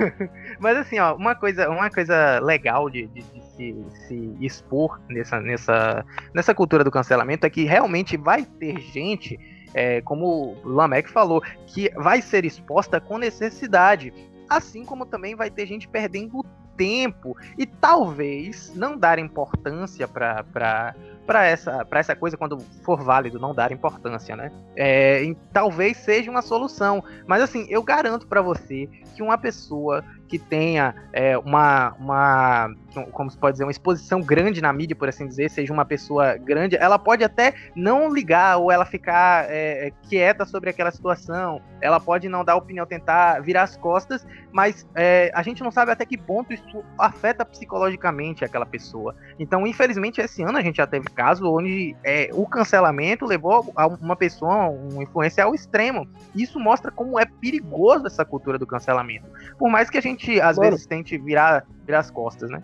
Mas 0.60 0.76
assim, 0.76 0.98
ó, 0.98 1.14
uma 1.14 1.34
coisa, 1.34 1.68
uma 1.68 1.90
coisa 1.90 2.38
legal 2.38 2.88
de, 2.88 3.06
de, 3.08 3.22
de 3.22 3.44
se, 3.56 3.84
se, 4.06 4.36
expor 4.40 5.00
nessa, 5.08 5.40
nessa, 5.40 6.04
nessa 6.32 6.54
cultura 6.54 6.84
do 6.84 6.90
cancelamento 6.90 7.46
é 7.46 7.50
que 7.50 7.64
realmente 7.64 8.16
vai 8.16 8.44
ter 8.44 8.78
gente 8.80 9.38
é, 9.74 10.00
como 10.00 10.56
o 10.64 10.68
Lamek 10.68 11.10
falou, 11.10 11.42
que 11.66 11.90
vai 11.96 12.22
ser 12.22 12.44
exposta 12.44 13.00
com 13.00 13.18
necessidade. 13.18 14.12
Assim 14.48 14.84
como 14.84 15.04
também 15.04 15.34
vai 15.34 15.50
ter 15.50 15.66
gente 15.66 15.88
perdendo 15.88 16.44
tempo 16.76 17.36
e 17.58 17.66
talvez 17.66 18.72
não 18.74 18.96
dar 18.96 19.18
importância 19.18 20.06
para 20.06 20.94
para 21.26 21.44
essa, 21.44 21.86
essa 21.90 22.14
coisa 22.14 22.36
quando 22.36 22.58
for 22.82 23.02
válido 23.02 23.38
não 23.38 23.54
dar 23.54 23.72
importância, 23.72 24.36
né? 24.36 24.52
É, 24.76 25.34
talvez 25.52 25.96
seja 25.96 26.30
uma 26.30 26.42
solução, 26.42 27.02
mas 27.26 27.42
assim 27.42 27.66
eu 27.68 27.82
garanto 27.82 28.26
para 28.26 28.40
você 28.40 28.88
que 29.14 29.22
uma 29.22 29.36
pessoa 29.36 30.04
que 30.26 30.38
tenha 30.38 30.94
é, 31.12 31.38
uma, 31.38 31.94
uma, 31.98 32.74
como 33.12 33.30
se 33.30 33.38
pode 33.38 33.54
dizer, 33.54 33.64
uma 33.64 33.70
exposição 33.70 34.20
grande 34.20 34.60
na 34.60 34.72
mídia, 34.72 34.96
por 34.96 35.08
assim 35.08 35.26
dizer, 35.26 35.50
seja 35.50 35.72
uma 35.72 35.84
pessoa 35.84 36.36
grande, 36.36 36.76
ela 36.76 36.98
pode 36.98 37.24
até 37.24 37.54
não 37.74 38.12
ligar 38.12 38.58
ou 38.58 38.70
ela 38.70 38.84
ficar 38.84 39.46
é, 39.48 39.92
quieta 40.08 40.44
sobre 40.44 40.70
aquela 40.70 40.90
situação, 40.90 41.60
ela 41.80 42.00
pode 42.00 42.28
não 42.28 42.44
dar 42.44 42.56
opinião, 42.56 42.86
tentar 42.86 43.40
virar 43.40 43.62
as 43.62 43.76
costas, 43.76 44.26
mas 44.52 44.86
é, 44.94 45.30
a 45.34 45.42
gente 45.42 45.62
não 45.62 45.70
sabe 45.70 45.92
até 45.92 46.04
que 46.04 46.16
ponto 46.16 46.52
isso 46.52 46.82
afeta 46.98 47.44
psicologicamente 47.44 48.44
aquela 48.44 48.66
pessoa. 48.66 49.14
Então, 49.38 49.66
infelizmente, 49.66 50.20
esse 50.20 50.42
ano 50.42 50.58
a 50.58 50.62
gente 50.62 50.76
já 50.76 50.86
teve 50.86 51.06
caso 51.10 51.50
onde 51.52 51.94
é, 52.02 52.30
o 52.32 52.46
cancelamento 52.46 53.26
levou 53.26 53.72
uma 54.00 54.16
pessoa, 54.16 54.68
um 54.68 55.02
influência 55.02 55.44
ao 55.44 55.54
extremo. 55.54 56.08
Isso 56.34 56.58
mostra 56.58 56.90
como 56.90 57.18
é 57.18 57.26
perigoso 57.26 58.06
essa 58.06 58.24
cultura 58.24 58.58
do 58.58 58.66
cancelamento. 58.66 59.26
Por 59.58 59.70
mais 59.70 59.90
que 59.90 59.98
a 59.98 60.00
gente 60.00 60.15
gente, 60.16 60.40
às 60.40 60.56
Mano, 60.56 60.70
vezes, 60.70 60.86
tente 60.86 61.16
virar, 61.18 61.66
virar 61.84 62.00
as 62.00 62.10
costas, 62.10 62.50
né? 62.50 62.62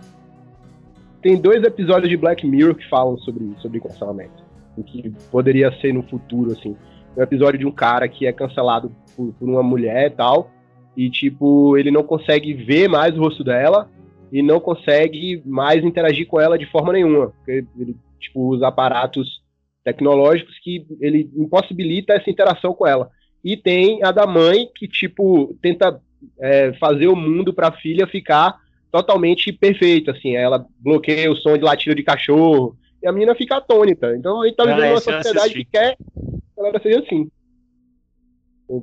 Tem 1.21 1.41
dois 1.41 1.62
episódios 1.62 2.09
de 2.09 2.17
Black 2.17 2.47
Mirror 2.47 2.75
que 2.75 2.88
falam 2.88 3.17
sobre, 3.19 3.55
sobre 3.59 3.81
cancelamento. 3.81 4.43
O 4.77 4.83
que 4.83 5.11
poderia 5.31 5.71
ser 5.81 5.93
no 5.93 6.03
futuro, 6.03 6.53
assim. 6.53 6.77
Um 7.17 7.23
episódio 7.23 7.59
de 7.59 7.67
um 7.67 7.71
cara 7.71 8.09
que 8.09 8.27
é 8.27 8.33
cancelado 8.33 8.91
por, 9.15 9.33
por 9.35 9.49
uma 9.49 9.62
mulher 9.62 10.07
e 10.07 10.11
tal. 10.11 10.51
E, 10.97 11.09
tipo, 11.11 11.77
ele 11.77 11.91
não 11.91 12.03
consegue 12.03 12.53
ver 12.55 12.88
mais 12.88 13.17
o 13.17 13.21
rosto 13.21 13.45
dela 13.45 13.88
e 14.33 14.43
não 14.43 14.59
consegue 14.59 15.43
mais 15.45 15.85
interagir 15.85 16.27
com 16.27 16.41
ela 16.41 16.59
de 16.59 16.67
forma 16.67 16.93
nenhuma. 16.93 17.29
Porque 17.29 17.65
ele, 17.79 17.97
tipo, 18.19 18.41
usa 18.41 18.67
aparatos 18.67 19.43
tecnológicos 19.85 20.59
que 20.61 20.87
ele 21.01 21.31
impossibilita 21.37 22.15
essa 22.15 22.31
interação 22.31 22.75
com 22.75 22.87
ela. 22.87 23.11
E 23.45 23.57
tem 23.57 24.03
a 24.03 24.11
da 24.11 24.27
mãe 24.27 24.69
que, 24.75 24.88
tipo, 24.88 25.57
tenta 25.61 26.01
é, 26.41 26.73
fazer 26.75 27.09
o 27.09 27.17
mundo 27.17 27.53
para 27.53 27.69
a 27.69 27.73
filha 27.73 28.07
ficar 28.07 28.61
totalmente 28.91 29.53
perfeito, 29.53 30.11
assim, 30.11 30.37
ela 30.37 30.67
bloqueia 30.79 31.31
o 31.31 31.37
som 31.37 31.57
de 31.57 31.65
latido 31.65 31.95
de 31.95 32.03
cachorro, 32.03 32.77
e 33.03 33.09
a 33.09 33.13
menina 33.13 33.35
fica 33.35 33.57
atônita. 33.57 34.15
Então 34.15 34.43
a 34.43 34.47
gente 34.47 34.57
tá 34.57 34.65
vivendo 34.65 34.85
ah, 34.85 34.91
uma 34.91 35.01
sociedade 35.01 35.55
que 35.55 35.65
quer 35.65 35.97
que 35.97 36.61
a 36.61 36.63
galera 36.63 36.81
seja 36.81 37.01
assim. 37.01 37.31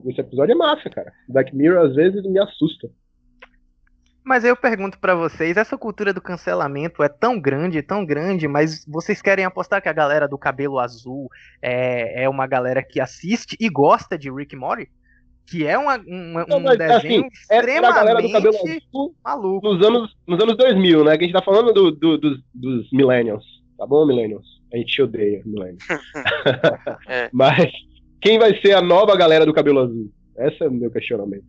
Esse 0.07 0.21
episódio 0.21 0.53
é 0.53 0.55
massa, 0.55 0.89
cara. 0.89 1.11
Black 1.27 1.55
Mirror 1.55 1.85
às 1.85 1.95
vezes 1.95 2.23
me 2.23 2.39
assusta. 2.39 2.89
Mas 4.23 4.43
eu 4.43 4.55
pergunto 4.55 4.99
para 4.99 5.15
vocês, 5.15 5.57
essa 5.57 5.77
cultura 5.77 6.13
do 6.13 6.21
cancelamento 6.21 7.01
é 7.01 7.09
tão 7.09 7.39
grande, 7.39 7.81
tão 7.81 8.05
grande, 8.05 8.47
mas 8.47 8.85
vocês 8.85 9.21
querem 9.21 9.45
apostar 9.45 9.81
que 9.81 9.89
a 9.89 9.93
galera 9.93 10.27
do 10.27 10.37
cabelo 10.37 10.77
azul 10.77 11.29
é, 11.61 12.23
é 12.23 12.29
uma 12.29 12.45
galera 12.45 12.83
que 12.83 12.99
assiste 12.99 13.57
e 13.59 13.69
gosta 13.69 14.17
de 14.17 14.29
Rick 14.29 14.55
Morty? 14.55 14.87
Que 15.49 15.65
é 15.65 15.77
uma, 15.77 15.97
uma 15.97 16.45
não, 16.45 16.57
um 16.57 16.63
mas, 16.63 16.77
desenho 16.77 17.25
assim, 17.25 17.27
extremamente 17.27 17.85
a 17.85 17.91
galera 17.91 18.21
do 18.21 18.31
cabelo 18.31 18.55
azul 18.55 19.15
maluco. 19.23 19.73
Nos 19.73 19.85
anos, 19.85 20.15
nos 20.27 20.39
anos 20.41 20.57
2000, 20.57 21.03
né? 21.03 21.17
Que 21.17 21.23
a 21.23 21.27
gente 21.27 21.35
tá 21.35 21.41
falando 21.41 21.73
do, 21.73 21.91
do, 21.91 22.17
do 22.17 22.37
dos 22.53 22.91
millennials, 22.91 23.43
tá 23.77 23.85
bom, 23.85 24.05
millennials? 24.05 24.45
A 24.73 24.77
gente 24.77 25.01
odeia 25.01 25.41
millennials. 25.45 25.83
é. 27.07 27.29
Mas 27.33 27.71
quem 28.21 28.37
vai 28.37 28.59
ser 28.61 28.73
a 28.73 28.81
nova 28.81 29.15
galera 29.15 29.45
do 29.45 29.53
cabelo 29.53 29.79
azul? 29.79 30.11
Esse 30.37 30.63
é 30.63 30.67
o 30.67 30.71
meu 30.71 30.91
questionamento. 30.91 31.45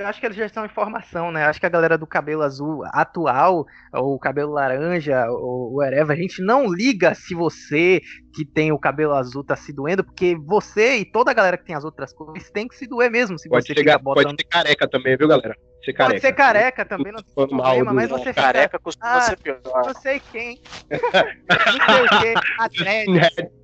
Eu 0.00 0.06
acho 0.06 0.18
que 0.18 0.24
eles 0.24 0.36
já 0.36 0.46
estão 0.46 0.64
em 0.64 0.68
formação, 0.68 1.30
né? 1.30 1.44
Acho 1.44 1.60
que 1.60 1.66
a 1.66 1.70
galera 1.70 1.98
do 1.98 2.06
cabelo 2.06 2.42
azul 2.42 2.82
atual, 2.86 3.66
ou 3.92 4.18
cabelo 4.18 4.52
laranja, 4.52 5.26
ou 5.28 5.74
whatever, 5.74 6.16
a 6.16 6.18
gente 6.18 6.42
não 6.42 6.72
liga 6.72 7.14
se 7.14 7.34
você 7.34 8.00
que 8.34 8.42
tem 8.44 8.72
o 8.72 8.78
cabelo 8.78 9.12
azul 9.12 9.44
tá 9.44 9.54
se 9.54 9.74
doendo, 9.74 10.02
porque 10.02 10.34
você 10.36 10.96
e 10.96 11.04
toda 11.04 11.30
a 11.30 11.34
galera 11.34 11.58
que 11.58 11.66
tem 11.66 11.76
as 11.76 11.84
outras 11.84 12.14
cores 12.14 12.50
tem 12.50 12.66
que 12.66 12.76
se 12.76 12.86
doer 12.86 13.10
mesmo. 13.10 13.38
Se 13.38 13.46
pode 13.46 13.66
você 13.66 13.74
chegar, 13.74 13.98
botando... 13.98 14.24
Pode 14.24 14.42
ser 14.42 14.48
careca 14.48 14.88
também, 14.88 15.16
viu, 15.18 15.28
galera? 15.28 15.54
Ser 15.84 15.92
careca. 15.92 16.14
Pode 16.14 16.20
ser 16.22 16.32
careca 16.32 16.84
também, 16.86 17.12
não 17.12 17.22
tem 17.22 17.34
problema, 17.34 17.92
mas 17.92 18.08
você 18.08 18.30
fica... 18.30 18.42
Careca 18.42 18.78
costuma 18.78 19.16
ah, 19.16 19.20
ser 19.20 19.36
pior. 19.36 19.60
Não 19.64 19.94
sei 19.94 20.22
quem. 20.32 20.62
não 20.88 21.86
sei 21.86 22.04
o 22.04 22.20
que. 22.20 22.34
Atlético. 22.58 23.59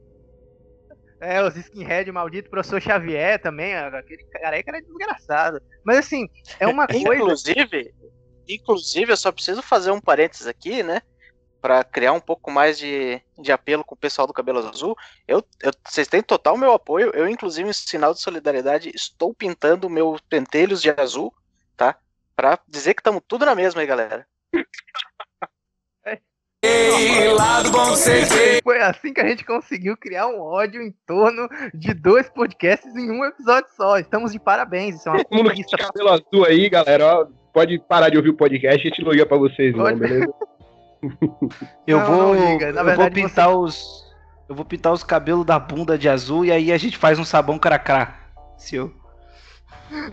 É, 1.21 1.43
os 1.43 1.57
skinhead 1.57 2.11
maldito, 2.13 2.51
professor 2.51 2.81
Xavier 2.81 3.41
também, 3.41 3.75
aquele 3.75 4.25
careca 4.25 4.71
era 4.71 4.83
desgraçado. 4.83 5.63
Mas 5.85 5.99
assim, 5.99 6.29
é 6.61 6.67
uma 6.67 6.87
coisa. 6.87 7.15
Inclusive, 7.15 7.95
inclusive, 8.49 9.13
eu 9.13 9.17
só 9.17 9.33
preciso 9.33 9.63
fazer 9.63 9.91
um 9.91 10.01
parênteses 10.01 10.47
aqui, 10.47 10.83
né? 10.83 11.01
Para 11.61 11.83
criar 11.83 12.13
um 12.13 12.21
pouco 12.21 12.51
mais 12.51 12.79
de, 12.79 13.21
de 13.39 13.51
apelo 13.51 13.83
com 13.83 13.95
o 13.95 13.99
pessoal 13.99 14.27
do 14.27 14.33
cabelo 14.33 14.59
azul. 14.59 14.95
Eu, 15.27 15.43
eu, 15.63 15.73
vocês 15.89 16.07
têm 16.07 16.23
total 16.23 16.57
meu 16.57 16.73
apoio. 16.73 17.11
Eu, 17.15 17.29
inclusive, 17.29 17.69
em 17.69 17.73
sinal 17.73 18.13
de 18.13 18.21
solidariedade, 18.21 18.93
estou 18.95 19.35
pintando 19.35 19.89
meus 19.89 20.21
pentelhos 20.21 20.83
de 20.83 20.91
azul, 20.91 21.35
tá? 21.77 21.99
Pra 22.37 22.59
dizer 22.69 22.95
que 22.95 23.01
estamos 23.01 23.23
tudo 23.27 23.47
na 23.47 23.55
mesma 23.55 23.81
aí, 23.81 23.87
galera. 23.87 24.27
Foi 28.63 28.83
assim 28.83 29.13
que 29.13 29.21
a 29.21 29.29
gente 29.29 29.45
conseguiu 29.45 29.97
criar 29.97 30.27
um 30.27 30.41
ódio 30.41 30.83
em 30.83 30.93
torno 31.07 31.49
de 31.75 31.95
dois 31.95 32.29
podcasts 32.29 32.95
em 32.95 33.11
um 33.11 33.25
episódio 33.25 33.69
só. 33.77 33.99
Estamos 33.99 34.33
de 34.33 34.39
parabéns. 34.39 34.97
Isso 34.97 35.09
é 35.09 35.13
uma 35.13 35.25
Todo 35.25 35.37
mundo 35.37 35.51
que 35.51 35.65
tem 35.65 35.79
cabelo 35.79 36.09
azul 36.11 36.45
aí, 36.47 36.69
galera, 36.69 37.27
pode 37.53 37.79
parar 37.79 38.11
de 38.11 38.17
ouvir 38.17 38.31
o 38.31 38.37
podcast. 38.37 38.81
A 38.81 38.91
gente 38.91 39.03
não 39.05 39.13
liga 39.13 39.27
pra 39.27 39.37
vocês, 39.37 39.75
não, 39.75 39.85
beleza? 39.97 40.27
eu 41.87 41.99
não, 41.99 42.07
vou, 42.07 42.35
não 42.35 42.53
liga. 42.53 42.67
eu 42.71 42.97
vou 42.97 43.11
pintar 43.11 43.49
você... 43.49 43.57
os, 43.57 44.15
eu 44.49 44.55
vou 44.55 44.65
pintar 44.65 44.93
os 44.93 45.05
cabelos 45.05 45.45
da 45.45 45.59
bunda 45.59 45.97
de 45.97 46.09
azul 46.09 46.45
e 46.45 46.53
aí 46.53 46.73
a 46.73 46.79
gente 46.79 46.97
faz 46.97 47.19
um 47.19 47.25
sabão 47.25 47.59
cracrá. 47.59 48.19
Se 48.57 48.77
eu 48.77 48.93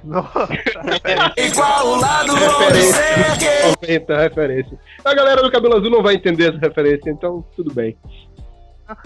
nossa, 0.03 0.47
Igual 1.37 1.87
o 1.87 1.95
lado 1.99 2.33
referência. 2.35 4.17
referência. 4.17 4.79
A 5.03 5.13
galera 5.13 5.41
do 5.41 5.51
cabelo 5.51 5.75
azul 5.75 5.89
não 5.89 6.03
vai 6.03 6.15
entender 6.15 6.49
essa 6.49 6.59
referência, 6.59 7.09
então 7.09 7.43
tudo 7.55 7.73
bem. 7.73 7.97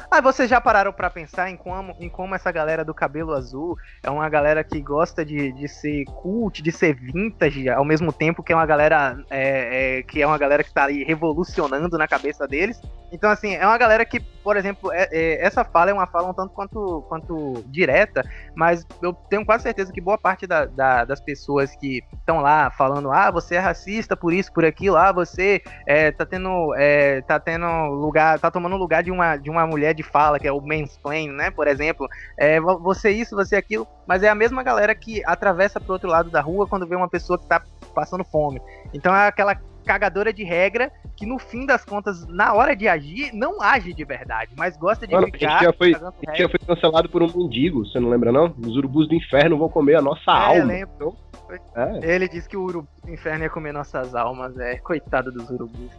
Ah, 0.09 0.21
vocês 0.21 0.49
já 0.49 0.59
pararam 0.59 0.91
para 0.91 1.09
pensar 1.09 1.49
em 1.49 1.55
como, 1.55 1.95
em 1.99 2.09
como 2.09 2.33
essa 2.33 2.51
galera 2.51 2.83
do 2.83 2.93
cabelo 2.93 3.33
azul 3.33 3.77
é 4.01 4.09
uma 4.09 4.27
galera 4.27 4.63
que 4.63 4.81
gosta 4.81 5.23
de, 5.23 5.51
de 5.51 5.67
ser 5.67 6.03
cult, 6.05 6.61
de 6.61 6.71
ser 6.71 6.95
vintage, 6.95 7.69
ao 7.69 7.85
mesmo 7.85 8.11
tempo 8.11 8.41
que 8.41 8.51
é 8.51 8.55
uma 8.55 8.65
galera 8.65 9.17
é, 9.29 9.99
é, 9.99 10.03
que 10.03 10.21
é 10.21 10.27
uma 10.27 10.37
galera 10.37 10.63
que 10.63 10.73
tá 10.73 10.85
aí 10.85 11.03
revolucionando 11.03 11.97
na 11.97 12.07
cabeça 12.07 12.47
deles. 12.47 12.81
Então, 13.11 13.29
assim, 13.29 13.53
é 13.53 13.65
uma 13.65 13.77
galera 13.77 14.03
que, 14.03 14.19
por 14.47 14.55
exemplo, 14.55 14.93
é, 14.93 15.09
é, 15.11 15.45
essa 15.45 15.65
fala 15.65 15.91
é 15.91 15.93
uma 15.93 16.07
fala 16.07 16.29
um 16.29 16.33
tanto 16.33 16.53
quanto, 16.53 17.01
quanto 17.09 17.65
direta, 17.65 18.23
mas 18.55 18.87
eu 19.01 19.11
tenho 19.11 19.45
quase 19.45 19.63
certeza 19.63 19.91
que 19.91 19.99
boa 19.99 20.17
parte 20.17 20.47
da, 20.47 20.63
da, 20.63 21.03
das 21.03 21.19
pessoas 21.19 21.75
que 21.75 22.01
estão 22.13 22.39
lá 22.39 22.71
falando, 22.71 23.11
ah, 23.11 23.29
você 23.29 23.55
é 23.55 23.59
racista 23.59 24.15
por 24.15 24.31
isso, 24.31 24.53
por 24.53 24.63
aquilo, 24.63 24.95
ah, 24.95 25.11
você 25.11 25.61
é, 25.85 26.13
tá 26.13 26.25
tendo, 26.25 26.73
é, 26.77 27.19
tá 27.23 27.41
tendo 27.41 27.67
lugar, 27.87 28.39
tá 28.39 28.49
tomando 28.49 28.77
lugar 28.77 29.03
de 29.03 29.11
uma, 29.11 29.35
de 29.35 29.49
uma 29.49 29.67
mulher 29.67 29.93
de 29.93 30.01
fala, 30.01 30.39
que 30.39 30.47
é 30.47 30.51
o 30.53 30.61
mansplain, 30.61 31.27
né, 31.27 31.51
por 31.51 31.67
exemplo, 31.67 32.07
é, 32.37 32.57
você 32.61 33.11
isso, 33.11 33.35
você 33.35 33.57
aquilo, 33.57 33.85
mas 34.07 34.23
é 34.23 34.29
a 34.29 34.35
mesma 34.35 34.63
galera 34.63 34.95
que 34.95 35.21
atravessa 35.25 35.77
pro 35.77 35.91
outro 35.91 36.07
lado 36.07 36.31
da 36.31 36.39
rua 36.39 36.65
quando 36.67 36.87
vê 36.87 36.95
uma 36.95 37.09
pessoa 37.09 37.37
que 37.37 37.47
tá 37.47 37.61
passando 37.93 38.23
fome. 38.23 38.61
Então 38.93 39.13
é 39.13 39.27
aquela 39.27 39.59
cagadora 39.87 40.33
de 40.33 40.43
regra 40.43 40.91
que 41.15 41.25
no 41.25 41.39
fim 41.39 41.65
das 41.65 41.83
contas, 41.83 42.27
na 42.27 42.53
hora 42.53 42.75
de 42.75 42.87
agir, 42.87 43.33
não 43.33 43.61
age 43.61 43.93
de 43.93 44.03
verdade, 44.03 44.51
mas 44.55 44.77
gosta 44.77 45.07
de 45.07 45.13
Mano, 45.13 45.27
ficar. 45.27 45.47
A 45.47 45.51
gente 45.51 45.63
já 45.63 45.73
foi, 45.73 45.95
a 45.95 46.29
gente 46.29 46.43
já 46.43 46.49
foi 46.49 46.59
cancelado 46.59 47.09
por 47.09 47.23
um 47.23 47.31
mendigo, 47.33 47.85
você 47.85 47.99
não 47.99 48.09
lembra 48.09 48.31
não? 48.31 48.53
Os 48.59 48.75
urubus 48.75 49.07
do 49.07 49.15
inferno 49.15 49.57
vão 49.57 49.69
comer 49.69 49.95
a 49.95 50.01
nossa 50.01 50.29
é, 50.29 50.33
alma. 50.33 50.65
Lembro. 50.65 51.17
Então, 51.49 51.97
é. 52.03 52.15
Ele 52.15 52.27
disse 52.27 52.47
que 52.49 52.57
o 52.57 52.63
urubu 52.63 52.87
do 53.03 53.11
inferno 53.11 53.45
ia 53.45 53.49
comer 53.49 53.71
nossas 53.71 54.13
almas, 54.13 54.57
é. 54.59 54.77
Coitado 54.77 55.31
dos 55.31 55.49
urubus. 55.49 55.91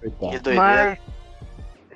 Coitado. 0.00 0.32
Que 0.32 0.38
doideira. 0.38 0.56
Mas... 0.56 0.98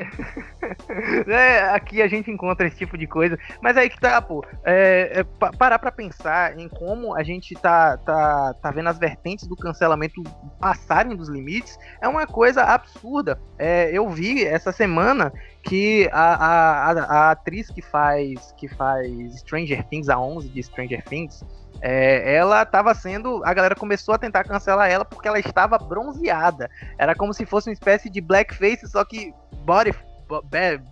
é, 1.29 1.61
aqui 1.71 2.03
a 2.03 2.09
gente 2.09 2.31
encontra 2.31 2.67
esse 2.67 2.77
tipo 2.77 2.97
de 2.97 3.07
coisa. 3.07 3.39
Mas 3.61 3.77
aí 3.77 3.89
que 3.89 4.01
tá, 4.01 4.21
pô. 4.21 4.45
É, 4.65 5.21
é, 5.21 5.51
parar 5.57 5.79
pra 5.79 5.93
pensar 5.93 6.59
em 6.59 6.69
como 6.69 7.15
a 7.15 7.23
gente 7.23 7.55
tá, 7.55 7.97
tá, 7.99 8.55
tá 8.55 8.71
vendo 8.71 8.89
as 8.89 8.99
vertentes 8.99 9.47
do 9.47 9.57
cancelamento 9.57 10.23
passarem 10.61 11.17
dos 11.17 11.29
limites 11.29 11.79
é 12.01 12.09
uma 12.09 12.27
coisa 12.27 12.63
absurda. 12.63 13.41
É, 13.59 13.91
eu 13.93 14.09
vi 14.09 14.45
essa 14.45 14.73
semana 14.73 15.33
que 15.63 16.09
a, 16.13 16.35
a, 16.35 16.91
a, 16.91 17.31
atriz 17.31 17.71
que 17.71 17.81
faz, 17.81 18.53
que 18.57 18.69
faz 18.69 19.39
Stranger 19.41 19.85
Things, 19.85 20.09
a 20.09 20.19
11 20.19 20.49
de 20.49 20.63
Stranger 20.63 21.03
Things, 21.05 21.45
é, 21.81 22.35
ela 22.35 22.63
estava 22.63 22.95
sendo. 22.95 23.43
A 23.45 23.55
galera 23.55 23.75
começou 23.75 24.15
a 24.15 24.19
tentar 24.19 24.45
cancelar 24.45 24.91
ela 24.91 25.05
porque 25.05 25.29
ela 25.29 25.39
estava 25.39 25.79
bronzeada. 25.79 26.71
Era 26.99 27.15
como 27.15 27.33
se 27.33 27.47
fosse 27.47 27.69
uma 27.69 27.75
espécie 27.75 28.11
de 28.11 28.21
blackface, 28.21 28.89
só 28.89 29.05
que 29.05 29.33
body. 29.65 29.95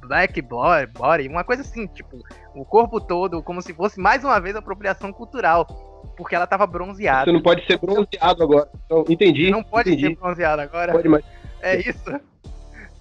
Black 0.07 0.43
body, 0.43 1.27
uma 1.27 1.43
coisa 1.43 1.63
assim, 1.63 1.87
tipo, 1.87 2.19
o 2.55 2.63
corpo 2.63 3.01
todo, 3.01 3.43
como 3.43 3.63
se 3.63 3.73
fosse 3.73 3.99
mais 3.99 4.23
uma 4.23 4.39
vez 4.39 4.55
apropriação 4.55 5.15
cultural 5.15 5.67
porque 6.15 6.35
ela 6.35 6.47
tava 6.47 6.67
bronzeada. 6.67 7.25
Você 7.25 7.33
não 7.33 7.41
pode 7.41 7.65
ser 7.67 7.79
bronzeado 7.79 8.43
agora. 8.43 8.69
Então, 8.85 9.05
entendi. 9.09 9.51
Não 9.51 9.63
pode 9.63 9.91
entendi. 9.91 10.09
ser 10.09 10.17
bronzeado 10.17 10.61
agora. 10.61 10.93
Pode, 10.93 11.09
mas... 11.09 11.25
É 11.63 11.79
isso. 11.81 12.21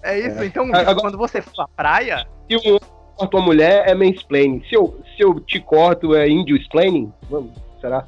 É 0.02 0.18
isso. 0.18 0.40
É. 0.40 0.46
Então, 0.46 0.64
agora, 0.74 0.94
quando 0.94 1.18
você 1.18 1.42
for 1.42 1.62
à 1.62 1.68
praia. 1.68 2.26
Se 2.48 2.56
um 2.56 2.78
a 3.20 3.26
tua 3.26 3.42
mulher 3.42 3.86
é 3.86 3.94
mansplaining. 3.94 4.64
Se 4.68 4.74
eu, 4.74 4.98
se 5.16 5.22
eu 5.22 5.38
te 5.40 5.60
corto, 5.60 6.14
é 6.14 6.28
índio 6.28 6.56
explaining? 6.56 7.12
Vamos. 7.28 7.52
Será? 7.80 8.06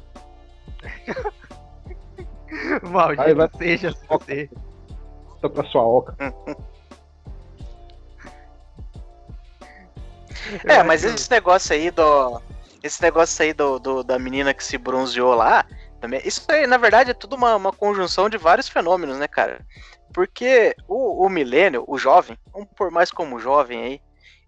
Maldito 2.83 3.23
vai, 3.23 3.35
vai... 3.35 3.49
seja 3.57 3.93
você. 4.09 4.49
Volta 5.27 5.49
pra 5.49 5.63
sua 5.65 5.83
oca. 5.83 6.15
é, 10.65 10.81
mas 10.83 11.03
esse 11.03 11.29
negócio 11.29 11.75
aí 11.75 11.91
do. 11.91 12.41
Esse 12.81 13.01
negócio 13.01 13.43
aí 13.43 13.51
do, 13.53 13.77
do, 13.79 14.01
da 14.03 14.17
menina 14.19 14.53
que 14.53 14.63
se 14.63 14.77
bronzeou 14.77 15.35
lá. 15.35 15.65
Também, 16.03 16.21
isso 16.25 16.43
aí, 16.49 16.67
na 16.67 16.75
verdade, 16.75 17.11
é 17.11 17.13
tudo 17.13 17.37
uma, 17.37 17.55
uma 17.55 17.71
conjunção 17.71 18.27
de 18.27 18.37
vários 18.37 18.67
fenômenos, 18.67 19.17
né, 19.17 19.25
cara? 19.25 19.65
Porque 20.13 20.75
o, 20.85 21.25
o 21.25 21.29
milênio, 21.29 21.85
o 21.87 21.97
jovem, 21.97 22.37
vamos 22.51 22.67
por 22.75 22.91
mais 22.91 23.09
como 23.09 23.39
jovem 23.39 23.81
aí, 23.81 24.01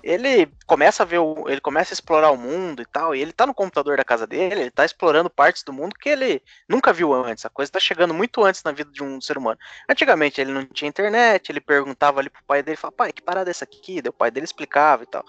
ele 0.04 0.52
começa 0.68 1.04
a 1.04 1.06
ver 1.06 1.20
o, 1.20 1.48
ele 1.48 1.62
começa 1.62 1.94
a 1.94 1.96
explorar 1.96 2.30
o 2.32 2.38
mundo 2.38 2.82
e 2.82 2.86
tal, 2.86 3.16
e 3.16 3.22
ele 3.22 3.32
tá 3.32 3.48
no 3.48 3.54
computador 3.54 3.96
da 3.96 4.04
casa 4.04 4.28
dele, 4.28 4.64
ele 4.64 4.70
tá 4.70 4.84
explorando 4.84 5.30
partes 5.30 5.64
do 5.64 5.72
mundo 5.72 5.96
que 5.98 6.10
ele 6.10 6.44
nunca 6.68 6.92
viu 6.92 7.14
antes. 7.14 7.46
A 7.46 7.50
coisa 7.50 7.72
tá 7.72 7.80
chegando 7.80 8.14
muito 8.14 8.44
antes 8.44 8.62
na 8.62 8.74
vida 8.74 8.92
de 8.92 9.02
um 9.02 9.22
ser 9.22 9.38
humano. 9.38 9.58
Antigamente 9.90 10.42
ele 10.42 10.52
não 10.52 10.66
tinha 10.66 10.90
internet, 10.90 11.50
ele 11.50 11.62
perguntava 11.62 12.20
ali 12.20 12.30
pro 12.30 12.44
pai 12.44 12.64
dele, 12.64 12.76
falava, 12.76 12.98
pai, 12.98 13.14
que 13.14 13.22
parada 13.22 13.50
é 13.50 13.52
essa 13.52 13.64
aqui? 13.64 14.02
Daí 14.02 14.10
o 14.10 14.14
pai 14.14 14.30
dele 14.30 14.44
explicava 14.44 15.04
e 15.04 15.08
tal. 15.08 15.24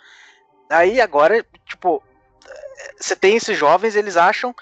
Aí 0.68 1.00
agora, 1.00 1.46
tipo, 1.64 2.02
você 2.98 3.14
tem 3.14 3.36
esses 3.36 3.56
jovens, 3.56 3.94
eles 3.94 4.16
acham 4.16 4.52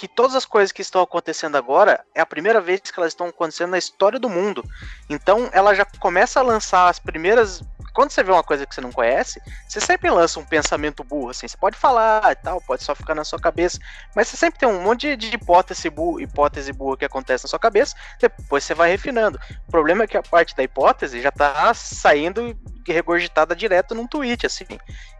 que 0.00 0.08
todas 0.08 0.34
as 0.34 0.46
coisas 0.46 0.72
que 0.72 0.80
estão 0.80 1.02
acontecendo 1.02 1.58
agora 1.58 2.02
é 2.14 2.22
a 2.22 2.26
primeira 2.26 2.58
vez 2.58 2.80
que 2.80 2.98
elas 2.98 3.12
estão 3.12 3.26
acontecendo 3.26 3.72
na 3.72 3.76
história 3.76 4.18
do 4.18 4.30
mundo. 4.30 4.64
Então 5.10 5.50
ela 5.52 5.74
já 5.74 5.84
começa 5.84 6.40
a 6.40 6.42
lançar 6.42 6.88
as 6.88 6.98
primeiras 6.98 7.62
quando 7.92 8.10
você 8.10 8.22
vê 8.22 8.30
uma 8.32 8.42
coisa 8.42 8.64
que 8.64 8.74
você 8.74 8.80
não 8.80 8.92
conhece, 8.92 9.42
você 9.68 9.78
sempre 9.78 10.08
lança 10.08 10.40
um 10.40 10.44
pensamento 10.44 11.04
burro, 11.04 11.30
assim. 11.30 11.46
Você 11.46 11.56
pode 11.56 11.76
falar 11.76 12.32
e 12.32 12.36
tal, 12.36 12.60
pode 12.62 12.82
só 12.82 12.94
ficar 12.94 13.14
na 13.14 13.24
sua 13.24 13.38
cabeça, 13.38 13.78
mas 14.16 14.28
você 14.28 14.38
sempre 14.38 14.60
tem 14.60 14.68
um 14.68 14.82
monte 14.82 15.16
de, 15.16 15.34
hipótese, 15.34 15.90
burra, 15.90 16.22
hipótese 16.22 16.72
burra 16.72 16.96
que 16.96 17.04
acontece 17.04 17.44
na 17.44 17.48
sua 17.48 17.58
cabeça, 17.58 17.94
depois 18.18 18.64
você 18.64 18.74
vai 18.74 18.90
refinando. 18.90 19.38
O 19.68 19.70
problema 19.70 20.04
é 20.04 20.06
que 20.06 20.16
a 20.16 20.22
parte 20.22 20.56
da 20.56 20.62
hipótese 20.62 21.20
já 21.20 21.30
tá 21.30 21.74
saindo 21.74 22.56
regurgitada 22.86 23.54
direto 23.54 23.94
num 23.94 24.06
tweet, 24.06 24.46
assim. 24.46 24.64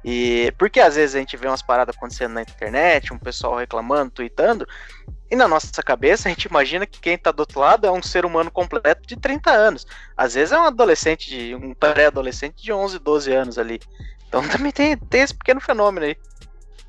E 0.05 0.53
porque 0.59 0.81
às 0.81 0.97
vezes 0.97 1.15
a 1.15 1.19
gente 1.19 1.37
vê 1.37 1.47
umas 1.47 1.63
paradas 1.63 1.97
acontecendo 1.97 2.33
na 2.33 2.43
internet, 2.43 3.13
um 3.13 3.19
pessoal 3.19 3.57
reclamando, 3.57 4.11
tweetando, 4.11 4.67
e 5.31 5.37
na 5.37 5.47
nossa 5.47 5.83
cabeça, 5.83 6.29
a 6.29 6.33
gente 6.33 6.45
imagina 6.45 6.87
que 6.87 7.01
quem 7.01 7.17
tá 7.17 7.31
do 7.31 7.41
outro 7.41 7.61
lado 7.61 7.87
é 7.87 7.91
um 7.91 8.03
ser 8.03 8.25
humano 8.25 8.51
completo 8.51 9.07
de 9.07 9.17
30 9.17 9.51
anos. 9.51 9.87
Às 10.17 10.35
vezes 10.35 10.53
é 10.53 10.59
um 10.59 10.65
adolescente, 10.65 11.31
de 11.31 11.55
um 11.55 11.73
pré-adolescente 11.73 12.63
de 12.63 12.73
11, 12.73 12.99
12 12.99 13.33
anos 13.33 13.59
ali. 13.59 13.81
Então 14.29 14.47
também 14.49 14.73
tem, 14.73 14.97
tem 14.97 15.23
esse 15.23 15.35
pequeno 15.35 15.61
fenômeno 15.61 16.07
aí. 16.07 16.17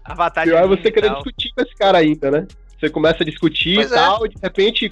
Avatar 0.03 0.45
Pior 0.45 0.63
é 0.63 0.67
você 0.67 0.91
querer 0.91 1.13
discutir 1.13 1.53
com 1.53 1.61
esse 1.61 1.75
cara 1.75 1.99
ainda, 1.99 2.31
né? 2.31 2.47
Você 2.79 2.89
começa 2.89 3.21
a 3.21 3.25
discutir 3.25 3.77
e 3.77 3.81
é. 3.81 3.87
tal, 3.87 4.25
é. 4.25 4.29
de 4.29 4.35
repente, 4.41 4.89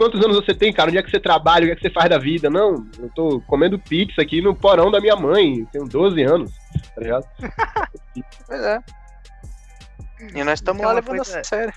quantos 0.00 0.24
anos 0.24 0.36
você 0.36 0.54
tem, 0.54 0.72
cara? 0.72 0.88
Onde 0.88 0.96
é 0.96 1.02
que 1.02 1.10
você 1.10 1.20
trabalha? 1.20 1.64
O 1.64 1.66
que 1.66 1.72
é 1.72 1.76
que 1.76 1.82
você 1.82 1.90
faz 1.90 2.08
da 2.08 2.16
vida? 2.16 2.48
Não, 2.48 2.86
eu 2.98 3.10
tô 3.14 3.38
comendo 3.42 3.78
pizza 3.78 4.22
aqui 4.22 4.40
no 4.40 4.54
porão 4.54 4.90
da 4.90 4.98
minha 4.98 5.14
mãe, 5.14 5.66
tenho 5.66 5.84
12 5.86 6.22
anos, 6.22 6.50
tá 6.94 7.02
ligado? 7.02 7.26
pois 8.46 8.62
é. 8.62 8.78
E 10.34 10.42
nós 10.42 10.58
estamos 10.58 10.82
lá 10.82 10.92
levando 10.92 11.20
a 11.20 11.44
sério. 11.44 11.74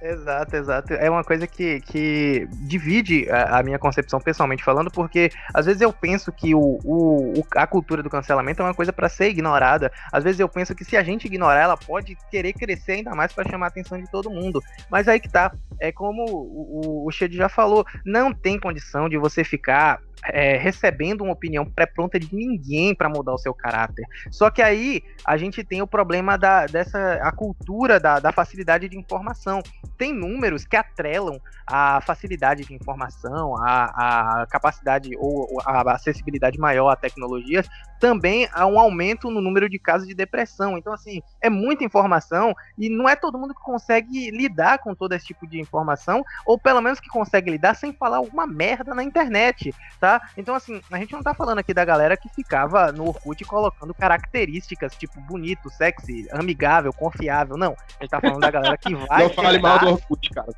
Exato, 0.00 0.56
exato. 0.56 0.94
É 0.94 1.08
uma 1.08 1.24
coisa 1.24 1.46
que, 1.46 1.80
que 1.80 2.46
divide 2.66 3.28
a, 3.30 3.58
a, 3.58 3.62
minha 3.62 3.78
concepção 3.78 4.20
pessoalmente 4.20 4.64
falando, 4.64 4.90
porque 4.90 5.30
às 5.52 5.66
vezes 5.66 5.80
eu 5.80 5.92
penso 5.92 6.32
que 6.32 6.54
o, 6.54 6.78
o, 6.84 7.44
a 7.56 7.66
cultura 7.66 8.02
do 8.02 8.10
cancelamento 8.10 8.62
é 8.62 8.64
uma 8.64 8.74
coisa 8.74 8.92
para 8.92 9.08
ser 9.08 9.28
ignorada. 9.28 9.90
Às 10.12 10.24
vezes 10.24 10.40
eu 10.40 10.48
penso 10.48 10.74
que 10.74 10.84
se 10.84 10.96
a 10.96 11.02
gente 11.02 11.26
ignorar, 11.26 11.62
ela 11.62 11.76
pode 11.76 12.16
querer 12.30 12.52
crescer 12.52 12.92
ainda 12.92 13.14
mais 13.14 13.32
para 13.32 13.48
chamar 13.48 13.66
a 13.66 13.68
atenção 13.68 13.98
de 13.98 14.10
todo 14.10 14.30
mundo. 14.30 14.62
Mas 14.90 15.08
aí 15.08 15.20
que 15.20 15.28
tá. 15.28 15.52
É 15.80 15.90
como 15.90 16.24
o, 16.24 17.04
o, 17.04 17.08
o 17.08 17.10
já 17.12 17.48
falou, 17.48 17.84
não 18.04 18.32
tem 18.32 18.60
condição 18.60 19.08
de 19.08 19.18
você 19.18 19.42
ficar 19.42 20.00
é, 20.26 20.56
recebendo 20.56 21.22
uma 21.22 21.32
opinião 21.32 21.64
pré-pronta 21.64 22.18
de 22.18 22.34
ninguém 22.34 22.94
para 22.94 23.08
mudar 23.08 23.34
o 23.34 23.38
seu 23.38 23.52
caráter. 23.52 24.06
Só 24.30 24.50
que 24.50 24.62
aí 24.62 25.02
a 25.24 25.36
gente 25.36 25.62
tem 25.62 25.82
o 25.82 25.86
problema 25.86 26.38
da, 26.38 26.66
dessa 26.66 27.14
a 27.22 27.32
cultura 27.32 28.00
da, 28.00 28.18
da 28.18 28.32
facilidade 28.32 28.88
de 28.88 28.98
informação. 28.98 29.62
Tem 29.98 30.12
números 30.12 30.64
que 30.64 30.76
atrelam 30.76 31.40
a 31.66 32.00
facilidade 32.00 32.64
de 32.64 32.74
informação, 32.74 33.56
a, 33.56 34.42
a 34.42 34.46
capacidade 34.46 35.10
ou 35.16 35.60
a 35.64 35.92
acessibilidade 35.92 36.58
maior 36.58 36.90
a 36.90 36.96
tecnologias, 36.96 37.68
também 38.04 38.46
a 38.52 38.66
um 38.66 38.78
aumento 38.78 39.30
no 39.30 39.40
número 39.40 39.66
de 39.66 39.78
casos 39.78 40.06
de 40.06 40.12
depressão. 40.12 40.76
Então, 40.76 40.92
assim, 40.92 41.22
é 41.40 41.48
muita 41.48 41.84
informação 41.84 42.54
e 42.76 42.90
não 42.90 43.08
é 43.08 43.16
todo 43.16 43.38
mundo 43.38 43.54
que 43.54 43.62
consegue 43.62 44.30
lidar 44.30 44.80
com 44.80 44.94
todo 44.94 45.14
esse 45.14 45.24
tipo 45.24 45.46
de 45.46 45.58
informação, 45.58 46.22
ou 46.44 46.58
pelo 46.58 46.82
menos 46.82 47.00
que 47.00 47.08
consegue 47.08 47.50
lidar 47.50 47.72
sem 47.72 47.94
falar 47.94 48.18
alguma 48.18 48.46
merda 48.46 48.94
na 48.94 49.02
internet, 49.02 49.74
tá? 49.98 50.20
Então, 50.36 50.54
assim, 50.54 50.82
a 50.92 50.98
gente 50.98 51.14
não 51.14 51.22
tá 51.22 51.32
falando 51.32 51.60
aqui 51.60 51.72
da 51.72 51.82
galera 51.82 52.14
que 52.14 52.28
ficava 52.28 52.92
no 52.92 53.08
Orkut 53.08 53.42
colocando 53.46 53.94
características 53.94 54.94
tipo 54.96 55.18
bonito, 55.22 55.70
sexy, 55.70 56.28
amigável, 56.30 56.92
confiável. 56.92 57.56
Não. 57.56 57.74
A 57.98 58.02
gente 58.02 58.10
tá 58.10 58.20
falando 58.20 58.40
da 58.40 58.50
galera 58.50 58.76
que 58.76 58.92
vai. 59.08 59.22
Não 59.22 59.30
fale 59.30 59.58
mal 59.60 59.78
do 59.78 59.88
Orkut, 59.92 60.28
cara. 60.28 60.52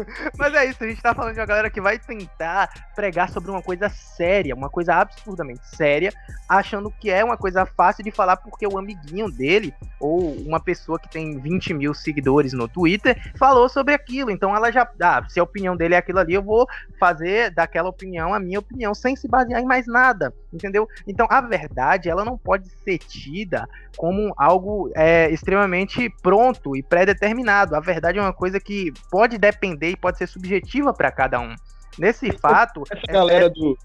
Mas 0.38 0.54
é 0.54 0.64
isso, 0.64 0.82
a 0.82 0.88
gente 0.88 1.02
tá 1.02 1.14
falando 1.14 1.34
de 1.34 1.40
uma 1.40 1.46
galera 1.46 1.68
que 1.68 1.82
vai 1.82 1.98
tentar 1.98 2.70
pregar 2.94 3.28
sobre 3.28 3.50
uma 3.50 3.60
coisa 3.60 3.90
séria, 3.90 4.54
uma 4.54 4.70
coisa 4.70 4.94
absurdamente 4.94 5.68
séria, 5.76 6.10
achando 6.48 6.90
que 6.90 7.10
é 7.10 7.24
uma 7.24 7.36
coisa 7.36 7.64
fácil 7.64 8.04
de 8.04 8.10
falar 8.10 8.36
porque 8.36 8.66
o 8.66 8.78
amiguinho 8.78 9.30
dele, 9.30 9.74
ou 9.98 10.32
uma 10.40 10.60
pessoa 10.60 10.98
que 10.98 11.08
tem 11.08 11.38
20 11.38 11.74
mil 11.74 11.94
seguidores 11.94 12.52
no 12.52 12.68
Twitter, 12.68 13.16
falou 13.38 13.68
sobre 13.68 13.94
aquilo. 13.94 14.30
Então 14.30 14.54
ela 14.54 14.70
já. 14.70 14.88
Ah, 15.00 15.24
se 15.28 15.38
a 15.38 15.42
opinião 15.42 15.76
dele 15.76 15.94
é 15.94 15.98
aquilo 15.98 16.18
ali, 16.18 16.34
eu 16.34 16.42
vou 16.42 16.66
fazer 16.98 17.50
daquela 17.50 17.88
opinião 17.88 18.34
a 18.34 18.40
minha 18.40 18.58
opinião, 18.58 18.94
sem 18.94 19.14
se 19.16 19.28
basear 19.28 19.60
em 19.60 19.66
mais 19.66 19.86
nada. 19.86 20.34
Entendeu? 20.52 20.88
Então 21.06 21.26
a 21.30 21.40
verdade, 21.40 22.08
ela 22.08 22.24
não 22.24 22.36
pode 22.36 22.68
ser 22.68 22.98
tida 22.98 23.68
como 23.96 24.32
algo 24.36 24.90
é, 24.94 25.30
extremamente 25.30 26.10
pronto 26.22 26.76
e 26.76 26.82
pré-determinado. 26.82 27.76
A 27.76 27.80
verdade 27.80 28.18
é 28.18 28.22
uma 28.22 28.32
coisa 28.32 28.58
que 28.58 28.92
pode 29.10 29.38
depender 29.38 29.90
e 29.90 29.96
pode 29.96 30.18
ser 30.18 30.26
subjetiva 30.26 30.92
para 30.92 31.10
cada 31.10 31.40
um. 31.40 31.54
Nesse 31.98 32.32
fato. 32.32 32.82
Essa 32.90 33.12
galera 33.12 33.50
do. 33.50 33.76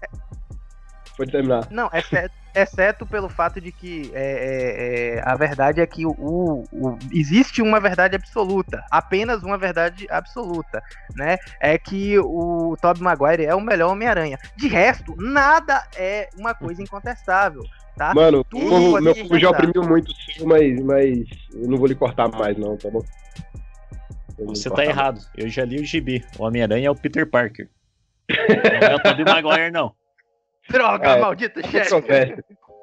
Pode 1.16 1.32
terminar. 1.32 1.66
Não, 1.70 1.88
exceto, 1.94 2.34
exceto 2.54 3.06
pelo 3.06 3.28
fato 3.28 3.58
de 3.58 3.72
que 3.72 4.10
é, 4.12 4.22
é, 4.22 5.16
é, 5.16 5.22
a 5.24 5.34
verdade 5.34 5.80
é 5.80 5.86
que 5.86 6.04
o, 6.04 6.12
o, 6.12 6.98
existe 7.10 7.62
uma 7.62 7.80
verdade 7.80 8.14
absoluta, 8.14 8.84
apenas 8.90 9.42
uma 9.42 9.56
verdade 9.56 10.06
absoluta, 10.10 10.82
né? 11.14 11.38
É 11.58 11.78
que 11.78 12.18
o 12.18 12.76
Tobey 12.80 13.02
Maguire 13.02 13.46
é 13.46 13.54
o 13.54 13.60
melhor 13.60 13.92
Homem-Aranha. 13.92 14.38
De 14.56 14.68
resto, 14.68 15.14
nada 15.16 15.82
é 15.96 16.28
uma 16.38 16.54
coisa 16.54 16.82
incontestável. 16.82 17.62
Tá? 17.96 18.12
Mano, 18.14 18.44
Tudo 18.44 19.00
meu 19.00 19.14
povo 19.14 19.38
já 19.38 19.48
oprimiu 19.48 19.82
muito 19.82 20.10
o 20.10 20.14
seu, 20.14 20.46
mas, 20.46 20.78
mas 20.82 21.26
eu 21.54 21.66
não 21.66 21.78
vou 21.78 21.86
lhe 21.86 21.94
cortar 21.94 22.28
mais, 22.28 22.58
não, 22.58 22.76
tá 22.76 22.90
bom? 22.90 23.02
Você 24.38 24.68
tá 24.68 24.84
errado. 24.84 25.18
Eu 25.34 25.48
já 25.48 25.64
li 25.64 25.80
o 25.80 25.84
gibi. 25.84 26.22
O 26.38 26.44
Homem-Aranha 26.44 26.88
é 26.88 26.90
o 26.90 26.94
Peter 26.94 27.26
Parker. 27.26 27.70
não 28.28 28.88
é 28.88 28.94
o 28.94 29.02
Tobey 29.02 29.24
Maguire, 29.24 29.70
não. 29.70 29.94
Droga, 30.70 31.08
é, 31.08 31.20
maldito 31.20 31.60
chefe. 31.68 31.90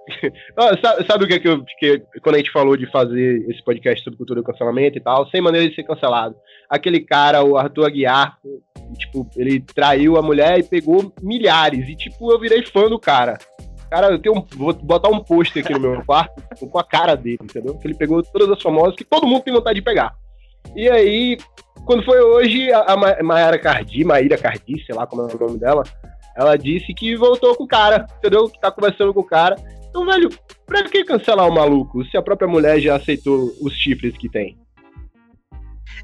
sabe, 0.82 1.06
sabe, 1.06 1.26
o 1.26 1.28
que, 1.28 1.34
é 1.34 1.40
que, 1.40 1.48
eu, 1.48 1.64
que 1.80 2.04
quando 2.22 2.36
a 2.36 2.38
gente 2.38 2.52
falou 2.52 2.76
de 2.76 2.90
fazer 2.92 3.46
esse 3.50 3.64
podcast 3.64 4.04
sobre 4.04 4.18
cultura 4.18 4.42
do 4.42 4.46
cancelamento 4.46 4.98
e 4.98 5.02
tal, 5.02 5.28
sem 5.30 5.42
maneira 5.42 5.70
de 5.70 5.76
ser 5.76 5.84
cancelado. 5.84 6.36
Aquele 6.70 7.00
cara, 7.00 7.44
o 7.44 7.58
Arthur 7.58 7.86
Aguiar, 7.86 8.38
tipo, 8.98 9.30
ele 9.36 9.60
traiu 9.60 10.18
a 10.18 10.22
mulher 10.22 10.60
e 10.60 10.64
pegou 10.64 11.14
milhares. 11.22 11.88
E, 11.88 11.96
tipo, 11.96 12.32
eu 12.32 12.40
virei 12.40 12.66
fã 12.66 12.90
do 12.90 13.00
cara. 13.00 13.38
Cara, 13.90 14.08
eu 14.08 14.20
tenho 14.20 14.38
um, 14.38 14.46
vou 14.56 14.74
botar 14.74 15.10
um 15.10 15.20
pôster 15.20 15.64
aqui 15.64 15.74
no 15.74 15.80
meu 15.80 16.02
quarto 16.06 16.68
com 16.68 16.80
a 16.80 16.84
cara 16.84 17.16
dele, 17.16 17.40
entendeu? 17.42 17.78
Que 17.78 17.88
ele 17.88 17.96
pegou 17.96 18.24
todas 18.24 18.50
as 18.50 18.62
famosas 18.62 18.96
que 18.96 19.04
todo 19.04 19.28
mundo 19.28 19.44
tem 19.44 19.54
vontade 19.54 19.76
de 19.76 19.86
pegar. 19.86 20.16
E 20.76 20.90
aí, 20.90 21.38
quando 21.86 22.04
foi 22.04 22.20
hoje, 22.20 22.72
a, 22.72 22.94
a 22.94 23.24
Mayara 23.24 23.60
Cardi, 23.60 24.04
Maíra 24.04 24.38
Cardi, 24.38 24.84
sei 24.86 24.96
lá 24.96 25.06
como 25.06 25.22
é 25.22 25.36
o 25.36 25.40
nome 25.40 25.60
dela, 25.60 25.84
ela 26.36 26.58
disse 26.58 26.94
que 26.94 27.16
voltou 27.16 27.56
com 27.56 27.64
o 27.64 27.68
cara, 27.68 28.08
entendeu? 28.18 28.50
Que 28.50 28.60
tá 28.60 28.72
conversando 28.72 29.14
com 29.14 29.22
o 29.22 29.26
cara. 29.26 29.56
Então, 29.90 30.06
velho, 30.06 30.30
pra 30.66 30.84
que 30.84 31.04
cancelar 31.04 31.48
o 31.48 31.54
maluco 31.54 32.04
se 32.06 32.18
a 32.18 32.22
própria 32.22 32.48
mulher 32.48 32.80
já 32.80 32.96
aceitou 32.96 33.54
os 33.62 33.74
chifres 33.74 34.18
que 34.18 34.28
tem? 34.28 34.58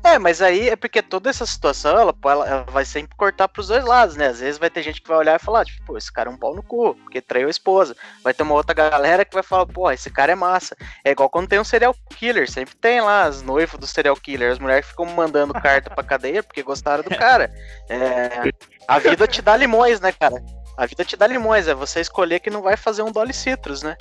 É, 0.03 0.17
mas 0.17 0.41
aí 0.41 0.69
é 0.69 0.75
porque 0.75 1.01
toda 1.01 1.30
essa 1.30 1.45
situação 1.45 1.97
ela, 1.97 2.15
ela, 2.23 2.47
ela 2.47 2.63
vai 2.69 2.86
sempre 2.86 3.15
cortar 3.17 3.47
pros 3.47 3.67
dois 3.67 3.84
lados, 3.84 4.15
né? 4.15 4.27
Às 4.27 4.39
vezes 4.39 4.57
vai 4.57 4.69
ter 4.69 4.82
gente 4.82 5.01
que 5.01 5.07
vai 5.07 5.17
olhar 5.17 5.36
e 5.36 5.43
falar, 5.43 5.65
tipo, 5.65 5.86
pô, 5.86 5.97
esse 5.97 6.11
cara 6.11 6.30
é 6.30 6.34
um 6.34 6.38
pau 6.38 6.55
no 6.55 6.63
cu, 6.63 6.95
porque 6.95 7.19
traiu 7.19 7.47
a 7.47 7.51
esposa. 7.51 7.95
Vai 8.23 8.34
ter 8.34 8.43
uma 8.43 8.53
outra 8.53 8.73
galera 8.73 9.25
que 9.25 9.34
vai 9.34 9.43
falar, 9.43 9.65
pô, 9.65 9.91
esse 9.91 10.09
cara 10.09 10.32
é 10.32 10.36
massa. 10.36 10.75
É 11.03 11.11
igual 11.11 11.30
quando 11.30 11.49
tem 11.49 11.59
um 11.59 11.65
serial 11.65 11.93
killer, 12.11 12.49
sempre 12.49 12.75
tem 12.75 13.01
lá 13.01 13.23
as 13.23 13.41
noivas 13.41 13.80
do 13.80 13.88
serial 13.88 14.15
killer, 14.15 14.51
as 14.51 14.59
mulheres 14.59 14.88
ficam 14.88 15.05
mandando 15.05 15.53
carta 15.53 15.89
pra 15.89 16.03
cadeia 16.03 16.41
porque 16.41 16.63
gostaram 16.63 17.03
do 17.03 17.09
cara. 17.09 17.51
É, 17.89 18.51
a 18.89 18.97
vida 18.97 19.27
te 19.27 19.41
dá 19.41 19.55
limões, 19.55 19.99
né, 19.99 20.11
cara? 20.11 20.43
A 20.75 20.85
vida 20.85 21.05
te 21.05 21.15
dá 21.15 21.27
limões, 21.27 21.67
é 21.67 21.75
você 21.75 21.99
escolher 21.99 22.39
que 22.39 22.49
não 22.49 22.61
vai 22.61 22.75
fazer 22.75 23.03
um 23.03 23.11
Dolly 23.11 23.33
Citrus, 23.33 23.83
né? 23.83 23.95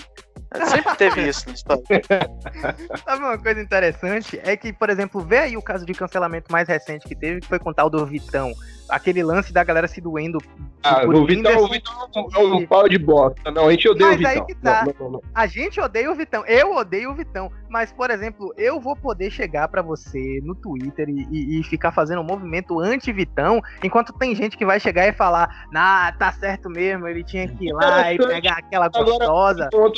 Sempre 0.66 0.96
teve 0.96 1.28
isso 1.28 1.46
na 1.46 1.54
história. 1.54 1.82
Sabe 3.04 3.22
uma 3.22 3.38
coisa 3.38 3.60
interessante? 3.60 4.40
É 4.42 4.56
que, 4.56 4.72
por 4.72 4.88
exemplo, 4.88 5.20
vê 5.20 5.38
aí 5.38 5.56
o 5.56 5.62
caso 5.62 5.84
de 5.84 5.92
cancelamento 5.92 6.50
mais 6.50 6.66
recente 6.68 7.06
que 7.06 7.14
teve, 7.14 7.40
que 7.40 7.46
foi 7.46 7.58
com 7.58 7.70
o 7.70 7.74
tal 7.74 7.90
do 7.90 8.04
Vitão 8.06 8.54
aquele 8.88 9.22
lance 9.22 9.52
da 9.52 9.62
galera 9.62 9.86
se 9.86 10.00
doendo. 10.00 10.38
Ah, 10.82 11.04
o 11.04 11.26
Vitão, 11.26 11.64
o 11.64 11.68
Vitão 11.68 12.08
é 12.34 12.38
um 12.38 12.66
pau 12.66 12.88
de 12.88 12.98
bosta. 12.98 13.50
Não, 13.50 13.68
a 13.68 13.70
gente 13.70 13.88
odeia 13.88 14.10
mas 14.10 14.16
o 14.16 14.18
Vitão. 14.18 14.32
Aí 14.32 14.46
que 14.46 14.54
tá. 14.54 14.84
Não, 14.84 14.94
não, 14.98 15.10
não, 15.12 15.22
a 15.34 15.46
gente 15.46 15.80
odeia 15.80 16.10
o 16.10 16.14
Vitão. 16.14 16.44
Eu 16.46 16.74
odeio 16.74 17.10
o 17.10 17.14
Vitão. 17.14 17.50
Mas, 17.68 17.92
por 17.92 18.10
exemplo, 18.10 18.52
eu 18.56 18.80
vou 18.80 18.96
poder 18.96 19.30
chegar 19.30 19.68
para 19.68 19.82
você 19.82 20.40
no 20.42 20.54
Twitter 20.54 21.08
e, 21.08 21.26
e, 21.30 21.60
e, 21.60 21.64
ficar 21.64 21.92
fazendo 21.92 22.20
um 22.20 22.24
movimento 22.24 22.80
anti-Vitão, 22.80 23.60
enquanto 23.82 24.12
tem 24.14 24.34
gente 24.34 24.56
que 24.56 24.64
vai 24.64 24.80
chegar 24.80 25.06
e 25.06 25.12
falar, 25.12 25.66
nah, 25.70 26.12
tá 26.12 26.32
certo 26.32 26.70
mesmo, 26.70 27.06
ele 27.06 27.22
tinha 27.22 27.46
que 27.46 27.66
ir 27.66 27.72
lá 27.72 28.12
e 28.12 28.16
pegar 28.16 28.58
aquela 28.58 28.88
gostosa. 28.88 29.68
Agora, 29.70 29.90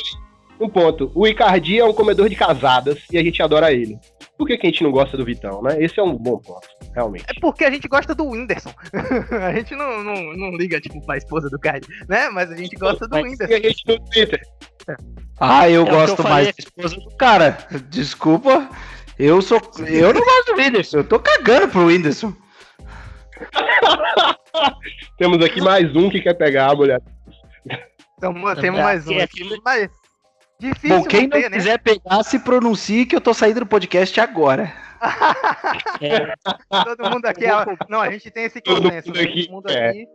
um 0.61 0.69
ponto. 0.69 1.11
O 1.15 1.27
Icardi 1.27 1.79
é 1.79 1.85
um 1.85 1.93
comedor 1.93 2.29
de 2.29 2.35
casadas 2.35 2.99
e 3.11 3.17
a 3.17 3.23
gente 3.23 3.41
adora 3.41 3.73
ele. 3.73 3.97
Por 4.37 4.47
que, 4.47 4.57
que 4.57 4.67
a 4.67 4.69
gente 4.69 4.83
não 4.83 4.91
gosta 4.91 5.17
do 5.17 5.25
Vitão, 5.25 5.61
né? 5.61 5.81
Esse 5.83 5.99
é 5.99 6.03
um 6.03 6.15
bom 6.15 6.37
ponto, 6.37 6.67
realmente. 6.95 7.25
É 7.27 7.39
porque 7.39 7.65
a 7.65 7.71
gente 7.71 7.87
gosta 7.87 8.15
do 8.15 8.25
Whindersson. 8.27 8.73
a 9.31 9.53
gente 9.53 9.75
não, 9.75 10.03
não, 10.03 10.15
não 10.33 10.57
liga, 10.57 10.79
tipo, 10.79 11.03
pra 11.05 11.17
esposa 11.17 11.49
do 11.49 11.57
Icardi, 11.57 11.87
né? 12.07 12.29
Mas 12.29 12.51
a 12.51 12.55
gente 12.55 12.75
gosta 12.75 13.07
do 13.07 13.11
Mas 13.11 13.23
Whindersson. 13.23 13.53
E 13.53 13.55
a 13.55 13.59
gente 13.59 13.83
no 13.87 13.99
Twitter. 14.05 14.41
Ah, 15.39 15.69
eu 15.69 15.85
é 15.85 15.89
gosto 15.89 16.19
eu 16.21 16.29
mais 16.29 16.47
da 16.47 16.53
esposa 16.57 16.95
do 16.95 17.17
cara. 17.17 17.57
Desculpa. 17.89 18.69
Eu 19.17 19.41
sou. 19.41 19.61
Eu 19.87 20.13
não 20.13 20.21
gosto 20.21 20.53
do 20.53 20.61
Whindersson. 20.61 20.97
Eu 20.97 21.03
tô 21.03 21.19
cagando 21.19 21.67
pro 21.67 21.85
Whindersson. 21.85 22.33
Temos 25.17 25.43
aqui 25.43 25.61
mais 25.61 25.95
um 25.95 26.09
que 26.09 26.21
quer 26.21 26.33
pegar 26.33 26.71
a 26.71 26.75
mulher. 26.75 27.01
Então, 28.17 28.33
temos 28.61 28.79
mais 28.79 29.07
um 29.07 29.19
aqui, 29.19 29.43
mas 29.65 29.89
Difícil 30.61 30.99
Bom, 30.99 31.03
quem 31.05 31.27
não, 31.27 31.39
né? 31.39 31.49
quiser 31.49 31.79
pegar, 31.79 32.23
se 32.23 32.37
pronuncie 32.37 33.07
que 33.07 33.15
eu 33.15 33.19
tô 33.19 33.33
saindo 33.33 33.61
do 33.61 33.65
podcast 33.65 34.21
agora. 34.21 34.71
é. 35.99 36.35
Todo 36.85 37.09
mundo 37.09 37.25
aqui. 37.25 37.45
É... 37.45 37.51
Não, 37.89 37.99
a 37.99 38.11
gente 38.11 38.29
tem 38.29 38.43
esse 38.43 38.61
consenso. 38.61 39.11
Todo 39.11 39.15
mundo 39.15 39.25
aqui, 39.25 39.47
todo 39.47 39.51
mundo 39.51 39.67
aqui, 39.71 40.07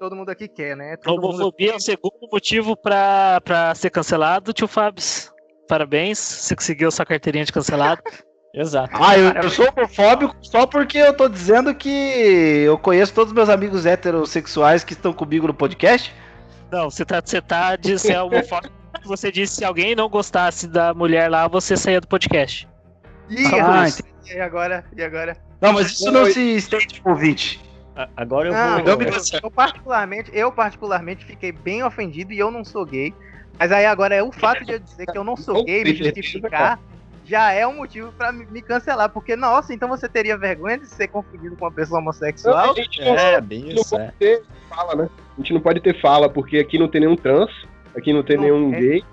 todo 0.00 0.16
mundo 0.16 0.28
aqui 0.30 0.48
quer, 0.48 0.76
né? 0.76 0.96
Todo 0.96 1.24
Homofobia 1.24 1.70
é 1.70 1.76
o 1.76 1.80
segundo 1.80 2.28
motivo 2.32 2.76
pra, 2.76 3.40
pra 3.42 3.72
ser 3.76 3.90
cancelado, 3.90 4.52
tio 4.52 4.66
Fábio. 4.66 5.04
Parabéns, 5.68 6.18
você 6.18 6.56
conseguiu 6.56 6.90
sua 6.90 7.06
carteirinha 7.06 7.44
de 7.44 7.52
cancelado. 7.52 8.02
Exato. 8.52 8.90
Ah, 9.00 9.16
eu, 9.16 9.30
eu, 9.40 9.48
sou 9.48 9.68
homofóbico 9.68 10.36
só 10.42 10.66
porque 10.66 10.98
eu 10.98 11.16
tô 11.16 11.28
dizendo 11.28 11.72
que 11.74 11.88
eu 12.66 12.76
conheço 12.76 13.14
todos 13.14 13.30
os 13.30 13.34
meus 13.36 13.48
amigos 13.48 13.86
heterossexuais 13.86 14.82
que 14.82 14.94
estão 14.94 15.12
comigo 15.12 15.46
no 15.46 15.54
podcast. 15.54 16.12
Não, 16.72 16.90
você 16.90 17.04
tá, 17.04 17.22
você 17.24 17.40
tá 17.40 17.76
de 17.76 17.96
ser 17.98 18.18
homofóbico 18.18 18.81
você 19.04 19.32
disse 19.32 19.54
que 19.54 19.58
se 19.58 19.64
alguém 19.64 19.94
não 19.94 20.08
gostasse 20.08 20.66
da 20.66 20.92
mulher 20.94 21.30
lá, 21.30 21.48
você 21.48 21.76
saía 21.76 22.00
do 22.00 22.06
podcast. 22.06 22.68
Ih, 23.28 23.46
ah, 23.46 23.86
e 24.26 24.40
agora? 24.40 24.84
E 24.96 25.02
agora? 25.02 25.36
Não, 25.60 25.72
mas 25.72 25.92
isso 25.92 26.10
não, 26.10 26.26
se 26.26 26.56
estende 26.56 27.00
pro 27.00 27.12
ouvinte. 27.12 27.60
Agora 28.16 28.48
eu 28.48 28.52
não, 28.52 28.84
vou. 28.84 29.02
Eu, 29.02 29.40
eu, 29.42 29.50
particularmente, 29.50 30.30
eu 30.32 30.50
particularmente 30.50 31.24
fiquei 31.24 31.52
bem 31.52 31.82
ofendido 31.82 32.32
e 32.32 32.38
eu 32.38 32.50
não 32.50 32.64
sou 32.64 32.84
gay. 32.84 33.14
Mas 33.58 33.70
aí 33.70 33.84
agora 33.84 34.14
é 34.14 34.22
o 34.22 34.32
fato 34.32 34.64
de 34.64 34.72
eu 34.72 34.78
dizer 34.78 35.06
que 35.06 35.16
eu 35.16 35.24
não 35.24 35.36
sou 35.36 35.64
gay, 35.64 35.84
me 35.84 35.94
justificar, 35.94 36.80
já 37.24 37.52
é 37.52 37.66
um 37.66 37.76
motivo 37.76 38.10
para 38.12 38.32
me 38.32 38.62
cancelar. 38.62 39.10
Porque, 39.10 39.36
nossa, 39.36 39.74
então 39.74 39.88
você 39.88 40.08
teria 40.08 40.36
vergonha 40.36 40.78
de 40.78 40.86
ser 40.86 41.08
confundido 41.08 41.54
com 41.56 41.66
uma 41.66 41.70
pessoa 41.70 42.00
homossexual? 42.00 42.74
é, 43.00 43.40
bem 43.40 43.72
isso. 43.72 43.94
Não 43.94 44.00
é. 44.00 44.06
pode 44.06 44.18
ter 44.18 44.42
fala, 44.68 44.94
né? 44.96 45.10
A 45.36 45.40
gente 45.40 45.52
não 45.52 45.60
pode 45.60 45.80
ter 45.80 46.00
fala, 46.00 46.28
porque 46.28 46.58
aqui 46.58 46.78
não 46.78 46.88
tem 46.88 47.02
nenhum 47.02 47.16
trans. 47.16 47.50
Aqui 47.96 48.12
não 48.12 48.22
tem 48.22 48.36
não 48.36 48.44
nenhum 48.44 48.70
tem. 48.70 48.80
gay. 48.80 49.04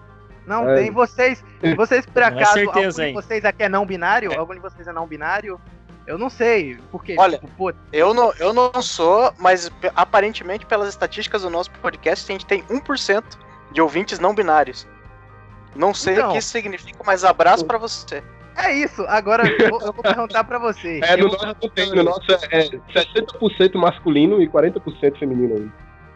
Não 0.45 0.69
é. 0.69 0.75
tem. 0.75 0.91
Vocês, 0.91 1.43
vocês 1.75 2.05
por 2.05 2.23
acaso, 2.23 2.59
é 2.59 2.63
certeza, 2.65 3.01
algum 3.03 3.19
de 3.19 3.27
vocês 3.27 3.45
aqui 3.45 3.63
é 3.63 3.69
não 3.69 3.85
binário? 3.85 4.31
É. 4.31 4.37
Algum 4.37 4.53
de 4.53 4.59
vocês 4.59 4.87
é 4.87 4.93
não 4.93 5.07
binário? 5.07 5.59
Eu 6.07 6.17
não 6.17 6.29
sei, 6.29 6.75
porque 6.91 7.15
Olha, 7.19 7.37
tipo, 7.37 7.71
eu 7.93 8.15
não, 8.15 8.33
eu 8.39 8.51
não 8.51 8.81
sou, 8.81 9.31
mas 9.37 9.71
aparentemente 9.95 10.65
pelas 10.65 10.89
estatísticas 10.89 11.43
do 11.43 11.51
nosso 11.51 11.69
podcast 11.69 12.31
a 12.31 12.33
gente 12.33 12.47
tem 12.47 12.63
1% 12.63 13.23
de 13.71 13.79
ouvintes 13.79 14.17
não 14.17 14.33
binários. 14.33 14.87
Não 15.75 15.93
sei 15.93 16.15
então, 16.15 16.29
o 16.29 16.31
que 16.31 16.39
isso 16.39 16.49
significa, 16.49 16.97
mas 17.05 17.23
abraço 17.23 17.63
para 17.63 17.77
você. 17.77 18.23
É 18.57 18.73
isso, 18.73 19.05
agora 19.07 19.47
eu 19.47 19.69
vou, 19.69 19.81
eu 19.81 19.93
vou 19.93 20.01
perguntar 20.01 20.43
pra 20.45 20.57
vocês. 20.57 20.99
É, 21.03 21.15
no 21.15 21.27
nosso 21.27 21.69
tem, 21.75 21.91
no 21.91 22.03
nosso 22.03 22.31
é 22.31 22.67
60% 22.67 23.75
masculino 23.75 24.41
e 24.41 24.47
40% 24.49 25.19
feminino. 25.19 25.71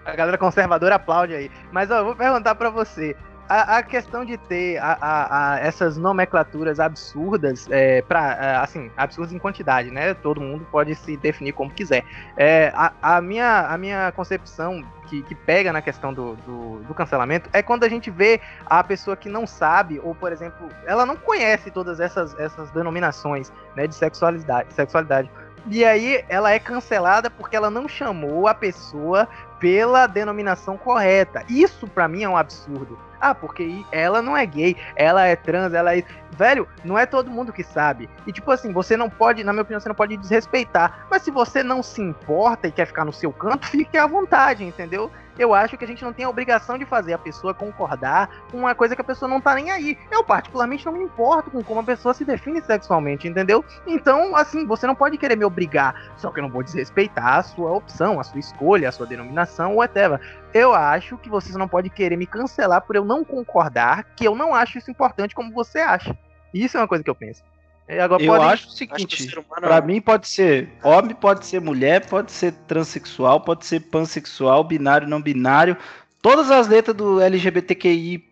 A 0.06 0.16
galera 0.16 0.38
conservadora 0.38 0.96
aplaude 0.96 1.34
aí. 1.34 1.52
Mas 1.72 1.90
ó, 1.92 2.00
eu 2.00 2.06
vou 2.06 2.16
perguntar 2.16 2.56
para 2.56 2.70
você. 2.70 3.16
A, 3.48 3.78
a, 3.78 3.84
questão 3.84 4.24
de 4.24 4.38
ter 4.38 4.78
a, 4.78 4.98
a, 5.02 5.60
essas 5.60 5.98
nomenclaturas 5.98 6.80
absurdas, 6.80 7.68
é, 7.70 8.02
pra, 8.02 8.62
assim, 8.62 8.90
absurdas 8.96 9.34
em 9.34 9.38
quantidade, 9.38 9.92
né? 9.92 10.14
Todo 10.14 10.40
mundo 10.40 10.66
pode 10.72 10.96
se 10.96 11.18
definir 11.18 11.52
como 11.52 11.70
quiser. 11.70 12.06
É, 12.38 12.72
a, 12.74 13.20
minha, 13.22 13.68
a 13.68 13.78
minha 13.78 14.12
concepção 14.14 14.82
que, 15.08 15.22
que 15.24 15.36
pega 15.36 15.74
na 15.74 15.82
questão 15.82 16.14
do, 16.14 16.36
do, 16.38 16.80
do, 16.80 16.94
cancelamento 16.94 17.50
é 17.52 17.62
quando 17.62 17.84
a 17.84 17.90
gente 17.90 18.10
vê 18.10 18.40
a 18.66 18.82
pessoa 18.82 19.16
que 19.16 19.28
não 19.28 19.46
sabe, 19.46 20.00
ou, 20.02 20.16
por 20.16 20.32
exemplo, 20.32 20.70
ela 20.86 21.06
não 21.06 21.18
conhece 21.18 21.70
todas 21.70 22.00
essas, 22.00 22.38
essas 22.40 22.72
denominações 22.72 23.52
né, 23.76 23.86
de 23.86 23.94
sexualidade, 23.94 24.74
sexualidade. 24.74 25.30
E 25.68 25.86
aí 25.86 26.24
ela 26.28 26.52
é 26.52 26.60
cancelada 26.60 27.30
porque 27.30 27.56
ela 27.56 27.70
não 27.70 27.88
chamou 27.88 28.48
a 28.48 28.54
pessoa 28.54 29.28
pela 29.60 30.08
denominação 30.08 30.78
correta. 30.78 31.44
Isso 31.48 31.88
para 31.88 32.08
mim 32.08 32.24
é 32.24 32.30
um 32.30 32.36
absurdo. 32.36 33.00
Ah, 33.20 33.34
porque 33.34 33.86
ela 33.90 34.22
não 34.22 34.36
é 34.36 34.46
gay, 34.46 34.76
ela 34.98 35.26
é 35.26 35.38
trans, 35.38 35.74
ela 35.74 35.96
é. 35.96 36.04
Velho, 36.32 36.68
não 36.84 37.00
é 37.00 37.06
todo 37.06 37.32
mundo 37.32 37.54
que 37.54 37.64
sabe. 37.64 38.10
E 38.28 38.34
tipo 38.34 38.52
assim, 38.52 38.74
você 38.74 38.98
não 38.98 39.10
pode, 39.10 39.42
na 39.44 39.54
minha 39.54 39.62
opinião, 39.62 39.80
você 39.80 39.88
não 39.88 39.96
pode 39.96 40.18
desrespeitar. 40.18 41.08
Mas 41.10 41.22
se 41.22 41.32
você 41.32 41.64
não 41.64 41.82
se 41.82 42.02
importa 42.02 42.68
e 42.68 42.72
quer 42.72 42.86
ficar 42.86 43.06
no 43.06 43.14
seu 43.14 43.32
canto, 43.32 43.66
fique 43.72 43.98
à 43.98 44.06
vontade, 44.06 44.66
entendeu? 44.66 45.10
Eu 45.38 45.54
acho 45.54 45.78
que 45.78 45.84
a 45.84 45.88
gente 45.88 46.04
não 46.04 46.14
tem 46.14 46.26
a 46.26 46.30
obrigação 46.30 46.78
de 46.78 46.86
fazer 46.86 47.14
a 47.14 47.18
pessoa 47.18 47.54
concordar 47.54 48.30
com 48.52 48.58
uma 48.58 48.76
coisa 48.76 48.96
que 48.96 49.02
a 49.02 49.06
pessoa 49.06 49.30
não 49.30 49.42
tá 49.42 49.56
nem 49.56 49.72
aí. 49.72 49.98
Eu, 50.12 50.24
particularmente, 50.24 50.86
não 50.86 50.94
me 50.94 51.04
importo 51.04 51.50
com 51.50 51.64
como 51.64 51.80
a 51.80 51.84
pessoa 51.84 52.14
se 52.14 52.24
define 52.24 52.62
sexualmente, 52.62 53.28
entendeu? 53.28 53.64
Então, 53.88 54.36
assim, 54.36 54.66
você 54.66 54.86
não 54.86 54.96
pode 54.96 55.18
querer 55.18 55.36
me 55.36 55.46
obrigar, 55.46 56.12
só 56.18 56.32
que 56.32 56.40
eu 56.40 56.44
não 56.44 56.50
vou 56.50 56.64
desrespeitar 56.64 57.38
a 57.38 57.44
sua 57.44 57.72
opção, 57.72 58.20
a 58.20 58.24
sua 58.24 58.40
escolha, 58.40 58.90
a 58.90 58.92
sua 58.92 59.06
denominação, 59.06 59.76
whatever. 59.76 60.20
Eu 60.54 60.74
acho 60.74 61.18
que 61.18 61.30
você 61.30 61.58
não 61.58 61.68
pode 61.68 61.90
querer 61.90 62.16
me 62.16 62.28
cancelar 62.28 62.82
por 62.82 62.96
eu 62.96 63.06
não 63.06 63.24
concordar, 63.24 64.04
que 64.16 64.26
eu 64.26 64.36
não 64.36 64.54
acho 64.54 64.78
isso 64.78 64.92
importante 64.92 65.36
como 65.36 65.52
você 65.52 65.80
acha. 65.80 66.18
Isso 66.54 66.78
é 66.78 66.80
uma 66.82 66.88
coisa 66.88 67.04
que 67.04 67.10
eu 67.10 67.16
penso. 67.16 67.44
Agora, 67.88 68.24
eu 68.24 68.34
acho 68.42 68.70
o 68.70 68.72
seguinte, 68.72 69.30
para 69.50 69.82
mim 69.82 70.00
pode 70.00 70.28
ser 70.28 70.70
homem, 70.84 71.14
pode 71.14 71.46
ser 71.46 71.60
mulher, 71.60 72.06
pode 72.08 72.32
ser 72.32 72.54
transexual, 72.66 73.42
pode 73.42 73.66
ser 73.66 73.82
pansexual, 73.82 74.64
binário, 74.64 75.08
não 75.08 75.22
binário, 75.22 75.76
todas 76.22 76.50
as 76.50 76.68
letras 76.68 76.96
do 76.96 77.20
LGBTQI+, 77.20 78.24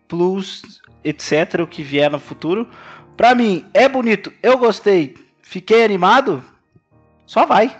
etc, 1.04 1.60
o 1.60 1.66
que 1.66 1.82
vier 1.82 2.10
no 2.10 2.18
futuro. 2.18 2.66
Para 3.14 3.34
mim 3.34 3.66
é 3.74 3.86
bonito, 3.88 4.32
eu 4.42 4.56
gostei, 4.56 5.14
fiquei 5.42 5.84
animado, 5.84 6.42
só 7.26 7.44
vai. 7.44 7.76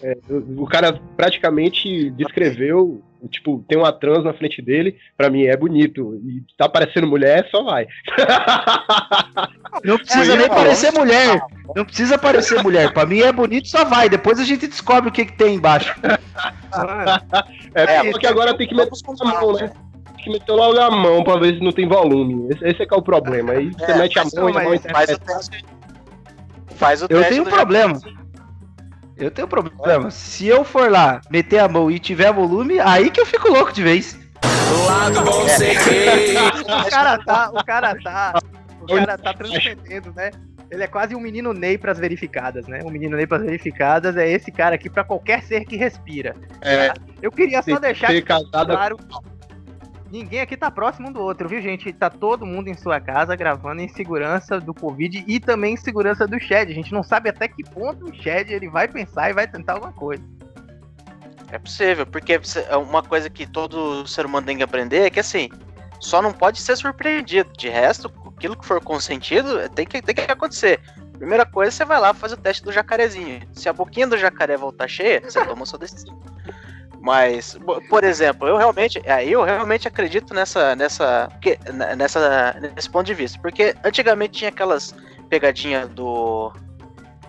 É, 0.00 0.16
o 0.28 0.66
cara 0.66 1.00
praticamente 1.16 2.10
descreveu 2.10 3.02
tipo, 3.26 3.64
tem 3.68 3.78
uma 3.78 3.92
trans 3.92 4.24
na 4.24 4.32
frente 4.32 4.60
dele, 4.62 4.96
pra 5.16 5.30
mim 5.30 5.44
é 5.44 5.56
bonito. 5.56 6.20
E 6.24 6.42
tá 6.56 6.68
parecendo 6.68 7.06
mulher, 7.06 7.48
só 7.50 7.62
vai. 7.62 7.86
Não 9.84 9.98
precisa 9.98 10.36
nem 10.36 10.48
parecer 10.48 10.92
mulher. 10.92 11.40
Não 11.74 11.84
precisa 11.84 12.18
parecer 12.18 12.62
mulher. 12.62 12.92
Pra 12.92 13.06
mim 13.06 13.20
é 13.20 13.32
bonito, 13.32 13.68
só 13.68 13.84
vai. 13.84 14.08
Depois 14.08 14.38
a 14.40 14.44
gente 14.44 14.66
descobre 14.66 15.08
o 15.08 15.12
que, 15.12 15.26
que 15.26 15.32
tem 15.32 15.56
embaixo. 15.56 15.94
é, 17.74 17.96
é 17.96 18.10
porque 18.10 18.26
agora 18.26 18.56
tem 18.56 18.66
que 18.66 18.74
meter 18.74 18.92
a 19.20 19.24
mão, 19.24 19.52
né? 19.52 19.70
Tem 20.16 20.24
que 20.24 20.30
meter 20.30 20.52
logo 20.52 20.78
a 20.78 20.90
mão 20.90 21.22
pra 21.22 21.36
ver 21.36 21.54
se 21.54 21.60
não 21.60 21.72
tem 21.72 21.86
volume. 21.86 22.48
Esse, 22.52 22.68
esse 22.68 22.82
é 22.82 22.86
que 22.86 22.94
é 22.94 22.96
o 22.96 23.02
problema. 23.02 23.52
Aí 23.52 23.70
você 23.70 23.92
é, 23.92 23.98
mete 23.98 24.18
a 24.18 24.24
mão 24.24 24.48
e 24.48 24.56
a 24.56 24.62
mão 24.62 24.78
faz 24.78 25.10
o 25.10 25.18
teste. 25.18 25.64
Faz 26.76 27.02
o 27.02 27.06
Eu 27.08 27.24
tenho 27.24 27.42
um 27.42 27.46
problema. 27.46 27.98
Eu 29.16 29.30
tenho 29.30 29.48
problema. 29.48 30.10
Se 30.10 30.46
eu 30.46 30.62
for 30.64 30.90
lá, 30.90 31.20
meter 31.30 31.58
a 31.58 31.68
mão 31.68 31.90
e 31.90 31.98
tiver 31.98 32.32
volume, 32.32 32.78
aí 32.78 33.10
que 33.10 33.20
eu 33.20 33.26
fico 33.26 33.48
louco 33.48 33.72
de 33.72 33.82
vez. 33.82 34.18
Do 34.42 34.84
lado 34.84 35.24
bom 35.24 35.46
o 36.86 36.90
cara 36.90 37.18
tá, 37.24 37.50
o 37.50 37.64
cara 37.64 37.96
tá, 38.02 38.38
o 38.80 38.86
cara 38.86 39.18
tá 39.18 39.32
transcendendo, 39.32 40.12
né? 40.14 40.30
Ele 40.70 40.82
é 40.82 40.86
quase 40.86 41.14
um 41.14 41.20
menino 41.20 41.52
Ney 41.52 41.78
pras 41.78 41.98
verificadas, 41.98 42.66
né? 42.66 42.80
Um 42.84 42.90
menino 42.90 43.16
Ney 43.16 43.26
pras 43.26 43.42
verificadas 43.42 44.16
é 44.16 44.28
esse 44.28 44.50
cara 44.50 44.74
aqui 44.74 44.90
para 44.90 45.04
qualquer 45.04 45.42
ser 45.42 45.64
que 45.64 45.76
respira. 45.76 46.34
É. 46.60 46.92
Eu 47.22 47.30
queria 47.30 47.62
só 47.62 47.78
deixar 47.78 48.10
claro 48.22 48.98
Ninguém 50.10 50.40
aqui 50.40 50.56
tá 50.56 50.70
próximo 50.70 51.08
um 51.08 51.12
do 51.12 51.20
outro, 51.20 51.48
viu, 51.48 51.60
gente? 51.60 51.92
Tá 51.92 52.08
todo 52.08 52.46
mundo 52.46 52.68
em 52.68 52.74
sua 52.74 53.00
casa 53.00 53.34
gravando 53.34 53.82
em 53.82 53.88
segurança 53.88 54.60
do 54.60 54.72
Covid 54.72 55.24
e 55.26 55.40
também 55.40 55.74
em 55.74 55.76
segurança 55.76 56.26
do 56.26 56.38
Shed. 56.38 56.70
A 56.70 56.74
gente 56.74 56.92
não 56.92 57.02
sabe 57.02 57.28
até 57.28 57.48
que 57.48 57.64
ponto 57.64 58.06
o 58.06 58.14
Shed 58.14 58.52
ele 58.52 58.68
vai 58.68 58.86
pensar 58.86 59.30
e 59.30 59.34
vai 59.34 59.48
tentar 59.48 59.74
alguma 59.74 59.92
coisa. 59.92 60.22
É 61.50 61.58
possível, 61.58 62.06
porque 62.06 62.40
é 62.68 62.76
uma 62.76 63.02
coisa 63.02 63.28
que 63.28 63.46
todo 63.46 64.06
ser 64.06 64.26
humano 64.26 64.46
tem 64.46 64.56
que 64.56 64.62
aprender 64.62 65.02
é 65.02 65.10
que 65.10 65.20
assim, 65.20 65.48
só 66.00 66.22
não 66.22 66.32
pode 66.32 66.60
ser 66.60 66.76
surpreendido. 66.76 67.52
De 67.56 67.68
resto, 67.68 68.12
aquilo 68.36 68.56
que 68.56 68.66
for 68.66 68.80
consentido 68.80 69.68
tem 69.70 69.86
que, 69.86 70.00
tem 70.00 70.14
que 70.14 70.20
acontecer. 70.22 70.80
Primeira 71.18 71.46
coisa, 71.46 71.70
você 71.70 71.84
vai 71.84 71.98
lá 71.98 72.12
fazer 72.12 72.34
o 72.34 72.38
teste 72.38 72.62
do 72.62 72.72
jacarezinho. 72.72 73.40
Se 73.52 73.68
a 73.68 73.72
boquinha 73.72 74.06
do 74.06 74.18
jacaré 74.18 74.56
voltar 74.56 74.86
cheia, 74.86 75.20
você 75.20 75.44
toma 75.44 75.64
sua 75.64 75.78
decisão. 75.78 76.20
Mas, 77.06 77.56
por 77.88 78.02
exemplo, 78.02 78.48
eu 78.48 78.56
realmente, 78.56 79.00
é, 79.04 79.24
eu 79.24 79.44
realmente 79.44 79.86
acredito 79.86 80.34
nessa, 80.34 80.74
nessa, 80.74 81.28
nessa, 81.96 82.56
nesse 82.74 82.90
ponto 82.90 83.06
de 83.06 83.14
vista, 83.14 83.38
porque 83.40 83.76
antigamente 83.84 84.38
tinha 84.38 84.48
aquelas 84.50 84.92
pegadinhas 85.28 85.88
do 85.90 86.52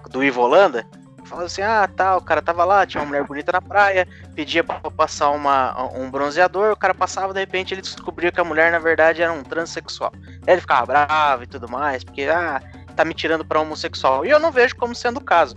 do 0.10 0.24
Ivo 0.24 0.42
Holanda, 0.42 0.84
falando 1.26 1.46
assim, 1.46 1.62
ah, 1.62 1.88
tá, 1.96 2.18
o 2.18 2.22
cara 2.22 2.42
tava 2.42 2.66
lá, 2.66 2.88
tinha 2.88 3.04
uma 3.04 3.10
mulher 3.10 3.24
bonita 3.24 3.52
na 3.52 3.62
praia, 3.62 4.08
pedia 4.34 4.64
pra 4.64 4.80
passar 4.90 5.30
uma, 5.30 5.94
um 5.96 6.10
bronzeador, 6.10 6.72
o 6.72 6.76
cara 6.76 6.96
passava, 6.96 7.32
de 7.32 7.40
repente 7.40 7.76
ele 7.76 7.82
descobria 7.82 8.32
que 8.32 8.42
a 8.42 8.44
mulher, 8.44 8.72
na 8.72 8.80
verdade, 8.80 9.22
era 9.22 9.32
um 9.32 9.44
transexual. 9.44 10.12
Aí 10.48 10.54
ele 10.54 10.62
ficava 10.62 10.88
bravo 10.88 11.44
e 11.44 11.48
tudo 11.48 11.70
mais, 11.70 12.04
porque, 12.04 12.24
ah, 12.24 12.60
tá 12.96 13.06
me 13.06 13.14
tirando 13.14 13.46
pra 13.46 13.62
homossexual. 13.62 14.26
E 14.26 14.32
eu 14.32 14.40
não 14.40 14.52
vejo 14.52 14.76
como 14.76 14.96
sendo 14.96 15.18
o 15.18 15.24
caso. 15.24 15.56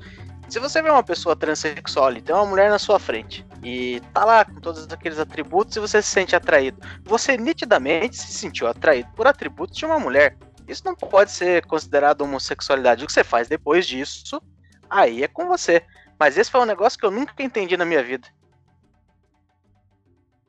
Se 0.50 0.58
você 0.58 0.82
vê 0.82 0.90
uma 0.90 1.02
pessoa 1.02 1.36
transexual 1.36 2.12
e 2.12 2.20
tem 2.20 2.34
uma 2.34 2.44
mulher 2.44 2.68
na 2.70 2.78
sua 2.78 2.98
frente 2.98 3.46
e 3.62 4.00
tá 4.12 4.24
lá 4.24 4.44
com 4.44 4.60
todos 4.60 4.84
aqueles 4.92 5.20
atributos 5.20 5.76
e 5.76 5.80
você 5.80 6.02
se 6.02 6.08
sente 6.08 6.34
atraído, 6.34 6.80
você 7.04 7.36
nitidamente 7.36 8.16
se 8.16 8.32
sentiu 8.32 8.66
atraído 8.66 9.08
por 9.14 9.28
atributos 9.28 9.76
de 9.76 9.86
uma 9.86 10.00
mulher. 10.00 10.36
Isso 10.66 10.82
não 10.84 10.96
pode 10.96 11.30
ser 11.30 11.64
considerado 11.66 12.22
homossexualidade. 12.22 13.04
O 13.04 13.06
que 13.06 13.12
você 13.12 13.22
faz 13.22 13.46
depois 13.46 13.86
disso, 13.86 14.42
aí 14.88 15.22
é 15.22 15.28
com 15.28 15.46
você. 15.46 15.84
Mas 16.18 16.36
esse 16.36 16.50
foi 16.50 16.60
um 16.60 16.66
negócio 16.66 16.98
que 16.98 17.06
eu 17.06 17.12
nunca 17.12 17.32
entendi 17.42 17.76
na 17.76 17.84
minha 17.84 18.02
vida. 18.02 18.26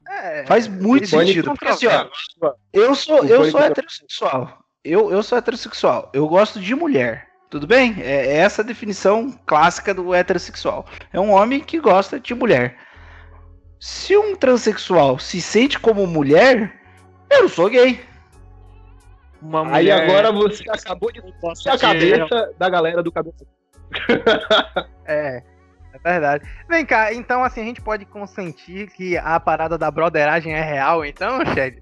É, 0.09 0.45
Faz 0.47 0.67
muito 0.67 1.07
sentido. 1.07 1.45
Porque 1.45 1.67
assim, 1.67 1.85
ó, 1.85 2.09
eu 2.73 2.95
sou, 2.95 3.23
eu 3.23 3.49
sou 3.51 3.61
heterossexual. 3.61 4.65
Eu, 4.83 5.11
eu 5.11 5.21
sou 5.21 5.37
heterossexual. 5.37 6.09
Eu 6.11 6.27
gosto 6.27 6.59
de 6.59 6.73
mulher. 6.73 7.30
Tudo 7.51 7.67
bem? 7.67 7.97
É, 7.99 8.27
é 8.27 8.37
essa 8.37 8.61
a 8.61 8.65
definição 8.65 9.37
clássica 9.45 9.93
do 9.93 10.15
heterossexual. 10.15 10.85
É 11.11 11.19
um 11.19 11.31
homem 11.31 11.59
que 11.59 11.81
gosta 11.81 12.17
de 12.17 12.33
mulher. 12.33 12.77
Se 13.77 14.15
um 14.15 14.37
transexual 14.37 15.19
se 15.19 15.41
sente 15.41 15.77
como 15.77 16.07
mulher, 16.07 16.73
eu 17.29 17.41
não 17.41 17.49
sou 17.49 17.69
gay. 17.69 17.99
Mulher... 19.41 19.73
Aí 19.73 19.91
agora 19.91 20.31
você 20.31 20.63
acabou 20.69 21.11
de 21.11 21.19
a 21.19 21.77
cabeça 21.77 22.53
da 22.57 22.69
galera 22.69 23.03
do 23.03 23.11
cabelo. 23.11 23.35
é, 25.05 25.43
é 25.93 25.99
verdade. 26.01 26.47
Vem 26.69 26.85
cá, 26.85 27.13
então 27.13 27.43
assim 27.43 27.59
a 27.59 27.65
gente 27.65 27.81
pode 27.81 28.05
consentir 28.05 28.89
que 28.91 29.17
a 29.17 29.37
parada 29.41 29.77
da 29.77 29.91
broderagem 29.91 30.53
é 30.53 30.61
real, 30.61 31.03
então, 31.03 31.45
Shed? 31.47 31.81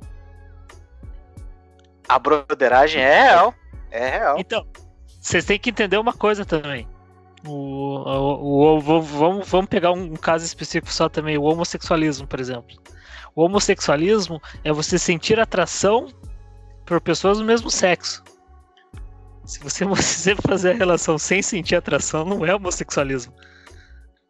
A 2.08 2.18
broderagem 2.18 3.04
é 3.04 3.24
real. 3.26 3.54
É 3.92 4.10
real. 4.10 4.40
Então, 4.40 4.66
vocês 5.20 5.46
têm 5.46 5.60
que 5.60 5.70
entender 5.70 5.98
uma 5.98 6.14
coisa 6.14 6.46
também. 6.46 6.88
O, 7.46 7.52
o, 7.52 8.78
o, 8.78 8.82
vamos, 8.82 9.48
vamos 9.48 9.68
pegar 9.68 9.92
um 9.92 10.16
caso 10.16 10.46
específico 10.46 10.92
só 10.92 11.08
também, 11.08 11.38
o 11.38 11.44
homossexualismo, 11.44 12.28
por 12.28 12.40
exemplo. 12.40 12.78
O 13.36 13.44
homossexualismo 13.44 14.42
é 14.64 14.72
você 14.72 14.98
sentir 14.98 15.40
atração 15.40 16.08
por 16.86 17.00
pessoas 17.00 17.38
do 17.38 17.46
mesmo 17.46 17.70
sexo. 17.70 18.24
Se 19.46 19.60
você, 19.60 19.86
você 19.86 20.36
fazer 20.36 20.72
a 20.72 20.76
relação 20.76 21.18
sem 21.18 21.42
sentir 21.42 21.76
atração, 21.76 22.26
não 22.26 22.46
é 22.46 22.54
homossexualismo. 22.54 23.34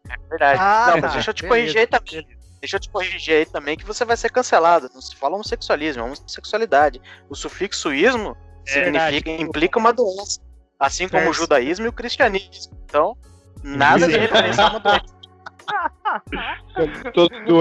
É 0.08 0.16
verdade. 0.28 0.58
Ah, 0.60 0.86
não, 0.86 1.00
mas 1.00 1.02
tá. 1.02 1.08
deixa 1.14 1.30
eu 1.30 1.34
te 1.34 1.42
beleza, 1.42 1.60
corrigir 1.60 1.80
aí 1.80 1.86
também. 1.86 2.26
Deixa 2.60 2.76
eu 2.76 2.80
te 2.80 2.90
corrigir 2.90 3.34
aí 3.34 3.46
também 3.46 3.76
que 3.76 3.84
você 3.84 4.04
vai 4.04 4.16
ser 4.16 4.30
cancelado. 4.30 4.90
Não 4.92 5.00
se 5.00 5.16
fala 5.16 5.34
homossexualismo, 5.34 6.02
é 6.02 6.04
homossexualidade. 6.06 7.00
O 7.28 7.34
sufixo 7.34 7.92
ismo 7.92 8.36
é 8.66 8.72
significa, 8.72 9.30
implica 9.30 9.78
uma 9.78 9.92
doença. 9.92 10.40
Assim 10.80 11.06
como 11.06 11.28
o 11.28 11.34
judaísmo 11.34 11.84
e 11.84 11.88
o 11.88 11.92
cristianismo. 11.92 12.72
Então, 12.86 13.14
nada 13.62 14.08
de 14.08 14.16
referência 14.16 14.64
a 14.64 14.70
uma 14.70 14.80
doença. 14.80 15.20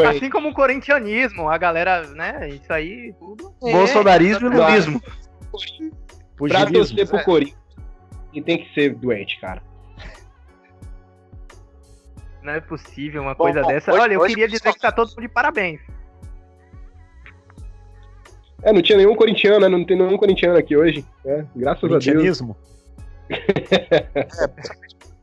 assim 0.10 0.30
como 0.30 0.50
o 0.50 0.54
corintianismo, 0.54 1.50
a 1.50 1.58
galera, 1.58 2.08
né? 2.14 2.48
Isso 2.48 2.72
aí, 2.72 3.14
tudo. 3.20 3.54
É, 3.62 3.72
Bolsonarismo 3.74 4.48
e 4.48 4.56
lulismo. 4.56 5.02
Pra 6.38 6.66
torcer 6.66 7.08
pro 7.08 7.18
é. 7.18 7.24
Corinthians, 7.24 7.60
e 8.34 8.42
tem 8.42 8.64
que 8.64 8.74
ser 8.74 8.96
doente, 8.96 9.38
cara. 9.42 9.62
Não 12.42 12.54
é 12.54 12.62
possível 12.62 13.22
uma 13.22 13.36
bom, 13.36 13.44
coisa 13.44 13.62
bom, 13.62 13.68
dessa. 13.68 13.92
Hoje, 13.92 14.02
Olha, 14.02 14.14
eu 14.14 14.26
queria 14.26 14.48
dizer 14.48 14.74
que 14.74 14.80
tá 14.80 14.94
todo 14.94 15.10
mundo 15.10 15.22
de 15.22 15.28
parabéns. 15.28 15.82
É, 18.64 18.72
não 18.72 18.82
tinha 18.82 18.98
nenhum 18.98 19.16
corintiano, 19.16 19.60
né? 19.60 19.68
Não 19.68 19.84
tem 19.84 19.98
nenhum 19.98 20.18
corintiano 20.18 20.58
aqui 20.58 20.78
hoje. 20.78 21.06
É, 21.26 21.46
graças 21.54 21.92
a 21.92 21.98
Deus 21.98 22.42
é, 23.30 24.08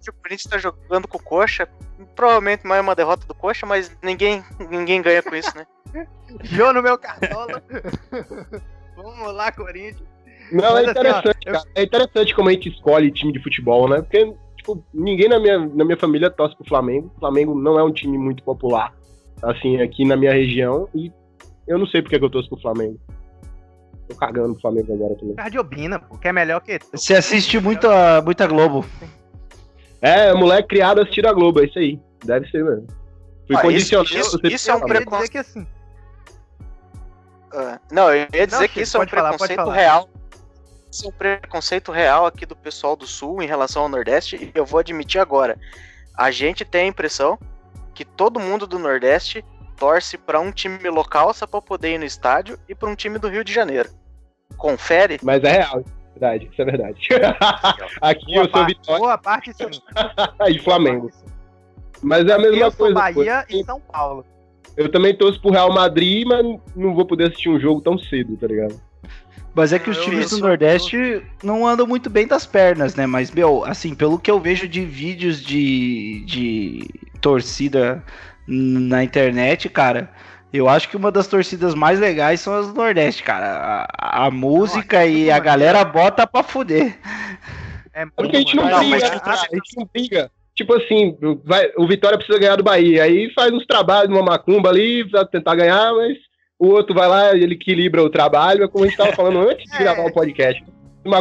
o 0.09 0.13
Corinthians 0.23 0.51
tá 0.51 0.59
jogando 0.59 1.09
com 1.09 1.19
o 1.19 1.23
Coxa. 1.23 1.69
Provavelmente 2.15 2.67
mais 2.67 2.81
uma 2.81 2.95
derrota 2.95 3.27
do 3.27 3.35
Coxa, 3.35 3.67
mas 3.67 3.97
ninguém, 4.03 4.45
ninguém 4.71 5.03
ganha 5.03 5.23
com 5.23 5.35
isso, 5.35 5.53
né? 5.57 5.67
Jô 6.45 6.73
no 6.73 6.83
meu 6.83 6.99
cartola. 6.99 7.63
Vamos 8.95 9.35
lá, 9.35 9.51
Corinthians. 9.53 10.07
Não, 10.53 10.79
é 10.79 10.85
interessante, 10.85 11.29
assim, 11.29 11.49
ó, 11.49 11.53
cara. 11.53 11.65
Eu... 11.75 11.83
É 11.83 11.83
interessante 11.83 12.35
como 12.35 12.49
a 12.49 12.53
gente 12.53 12.69
escolhe 12.69 13.11
time 13.11 13.33
de 13.33 13.43
futebol, 13.43 13.89
né? 13.89 14.01
Porque, 14.01 14.33
tipo, 14.57 14.85
ninguém 14.95 15.29
na 15.29 15.41
minha, 15.41 15.59
na 15.59 15.85
minha 15.85 15.97
família 15.97 16.31
torce 16.31 16.57
pro 16.57 16.69
Flamengo. 16.69 17.11
O 17.17 17.21
Flamengo 17.21 17.55
não 17.55 17.79
é 17.79 17.83
um 17.83 17.93
time 17.93 18.17
muito 18.17 18.43
popular, 18.43 18.95
assim, 19.43 19.81
aqui 19.81 20.05
na 20.05 20.17
minha 20.17 20.33
região. 20.33 20.89
E 20.95 21.11
eu 21.67 21.79
não 21.79 21.87
sei 21.87 22.01
porque 22.01 22.19
que 22.19 22.25
eu 22.25 22.31
torço 22.31 22.49
pro 22.49 22.61
Flamengo. 22.61 22.99
Tô 24.09 24.15
cagando 24.15 24.53
pro 24.53 24.63
Flamengo 24.63 24.95
agora 24.95 25.17
também. 25.17 25.35
Cardiobina, 25.35 25.99
porque 25.99 26.29
é 26.29 26.33
melhor 26.33 26.61
que. 26.61 26.79
Você 26.93 27.15
assiste 27.15 27.59
muita, 27.59 28.23
muita 28.23 28.47
Globo. 28.47 28.85
É, 30.01 30.33
moleque 30.33 30.69
criado 30.69 31.01
assistindo 31.01 31.27
a 31.27 31.33
Globo, 31.33 31.61
é 31.61 31.65
isso 31.65 31.79
aí. 31.79 32.01
Deve 32.25 32.49
ser 32.51 32.65
mesmo. 32.65 32.87
Fui 33.47 33.57
ah, 33.57 33.61
condicionado. 33.61 34.09
Isso, 34.09 34.37
isso, 34.37 34.47
isso 34.47 34.71
é 34.71 34.75
um 34.75 34.81
preconceito. 34.81 35.31
Que 35.31 35.39
assim... 35.39 35.63
Uh, 37.53 37.81
não, 37.91 38.13
eu 38.13 38.29
ia 38.33 38.47
dizer 38.47 38.61
não, 38.61 38.69
que 38.69 38.81
isso 38.83 38.97
é 38.97 39.01
um 39.01 39.09
falar, 39.09 39.31
preconceito 39.31 39.69
real. 39.71 40.09
Isso 40.91 41.07
é 41.07 41.09
um 41.09 41.13
preconceito 41.13 41.93
real 41.93 42.27
aqui 42.27 42.47
do 42.47 42.55
pessoal 42.55 42.95
do 42.97 43.07
Sul 43.07 43.43
em 43.43 43.47
relação 43.47 43.83
ao 43.83 43.89
Nordeste, 43.89 44.37
e 44.37 44.53
eu 44.55 44.65
vou 44.65 44.79
admitir 44.81 45.21
agora. 45.21 45.59
A 46.17 46.31
gente 46.31 46.65
tem 46.65 46.83
a 46.83 46.87
impressão 46.87 47.39
que 47.95 48.05
todo 48.05 48.39
mundo 48.39 48.67
do 48.67 48.79
Nordeste 48.79 49.45
torce 49.77 50.17
para 50.17 50.41
um 50.41 50.51
time 50.51 50.89
local 50.89 51.33
só 51.35 51.47
para 51.47 51.63
poder 51.63 51.95
ir 51.95 51.99
no 51.99 52.05
estádio 52.05 52.59
e 52.69 52.75
para 52.75 52.89
um 52.89 52.95
time 52.95 53.19
do 53.19 53.29
Rio 53.29 53.45
de 53.45 53.53
Janeiro. 53.53 53.91
Confere? 54.57 55.19
Mas 55.23 55.43
é 55.45 55.53
real, 55.53 55.85
verdade, 56.13 56.49
isso 56.51 56.63
é 56.63 56.65
verdade. 56.65 57.09
Aqui 58.01 58.27
boa 58.27 58.45
eu 58.45 58.51
sou 58.51 58.67
Vitória. 58.67 59.01
Boa 59.01 59.19
parte 59.19 59.53
sim. 59.53 59.65
e 60.49 60.59
Flamengo. 60.61 61.11
Mas 62.03 62.27
é 62.27 62.33
a 62.33 62.39
mesma 62.39 62.67
eu 62.67 62.73
coisa. 62.73 62.95
Bahia 62.95 63.45
e 63.49 63.65
São 63.65 63.81
Paulo. 63.81 64.25
Eu 64.77 64.91
também 64.91 65.17
torço 65.17 65.41
pro 65.41 65.51
Real 65.51 65.73
Madrid, 65.73 66.27
mas 66.27 66.45
não 66.75 66.95
vou 66.95 67.07
poder 67.07 67.29
assistir 67.29 67.49
um 67.49 67.59
jogo 67.59 67.81
tão 67.81 67.99
cedo, 67.99 68.37
tá 68.37 68.47
ligado? 68.47 68.79
Mas 69.55 69.73
é 69.73 69.79
que 69.79 69.89
os 69.89 69.97
times 70.05 70.29
do 70.29 70.39
Nordeste 70.39 71.23
não 71.43 71.67
andam 71.67 71.87
muito 71.87 72.11
bem 72.11 72.27
das 72.27 72.45
pernas, 72.45 72.95
né? 72.95 73.07
Mas, 73.07 73.31
meu, 73.31 73.65
assim, 73.65 73.95
pelo 73.95 74.19
que 74.19 74.31
eu 74.31 74.39
vejo 74.39 74.69
de 74.69 74.85
vídeos 74.85 75.43
de, 75.43 76.23
de 76.27 76.91
torcida 77.23 78.05
na 78.47 79.03
internet, 79.03 79.69
cara, 79.69 80.11
eu 80.53 80.69
acho 80.69 80.89
que 80.89 80.97
uma 80.97 81.11
das 81.11 81.27
torcidas 81.27 81.75
mais 81.75 81.99
legais 81.99 82.41
são 82.41 82.55
as 82.55 82.69
do 82.69 82.75
Nordeste, 82.75 83.23
cara. 83.23 83.87
A, 83.93 84.27
a 84.27 84.31
música 84.31 84.99
Nossa, 84.99 85.09
e 85.09 85.31
a 85.31 85.39
galera 85.39 85.85
bota 85.85 86.27
pra 86.27 86.43
fuder. 86.43 86.99
É 87.93 88.07
Porque 88.15 88.37
a 88.37 88.41
gente 88.41 88.57
não, 88.57 88.65
briga, 88.79 89.11
né, 89.11 89.21
a 89.25 89.55
gente 89.55 89.77
não 89.77 89.89
briga. 89.93 90.31
Tipo 90.55 90.75
assim, 90.75 91.17
vai, 91.45 91.71
o 91.77 91.87
Vitória 91.87 92.17
precisa 92.17 92.39
ganhar 92.39 92.57
do 92.57 92.63
Bahia. 92.63 93.03
Aí 93.03 93.33
faz 93.35 93.53
uns 93.53 93.67
trabalhos 93.67 94.11
numa 94.11 94.23
macumba 94.23 94.71
ali 94.71 95.09
pra 95.11 95.25
tentar 95.25 95.55
ganhar, 95.55 95.93
mas 95.95 96.17
o 96.59 96.69
outro 96.69 96.95
vai 96.95 97.09
lá, 97.09 97.35
ele 97.35 97.55
equilibra 97.55 98.03
o 98.03 98.11
trabalho, 98.11 98.65
é 98.65 98.69
como 98.69 98.85
a 98.85 98.89
gente 98.89 98.97
tava 98.97 99.13
falando 99.13 99.41
antes 99.41 99.71
de 99.71 99.79
gravar 99.79 100.07
o 100.07 100.13
podcast. 100.13 100.65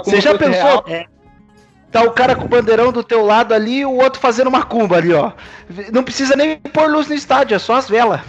Você 0.04 0.22
já 0.22 0.38
pensou? 0.38 0.84
Real, 0.86 0.86
é 0.88 1.15
Tá 1.96 2.04
o 2.04 2.12
cara 2.12 2.36
com 2.36 2.44
o 2.44 2.50
bandeirão 2.50 2.92
do 2.92 3.02
teu 3.02 3.26
lado 3.26 3.54
ali 3.54 3.80
e 3.80 3.86
o 3.86 3.94
outro 3.94 4.20
fazendo 4.20 4.48
uma 4.48 4.66
cumba 4.66 4.98
ali, 4.98 5.14
ó. 5.14 5.32
Não 5.94 6.04
precisa 6.04 6.36
nem 6.36 6.58
pôr 6.58 6.92
luz 6.92 7.08
no 7.08 7.16
estádio, 7.16 7.56
é 7.56 7.58
só 7.58 7.76
as 7.76 7.88
velas. 7.88 8.20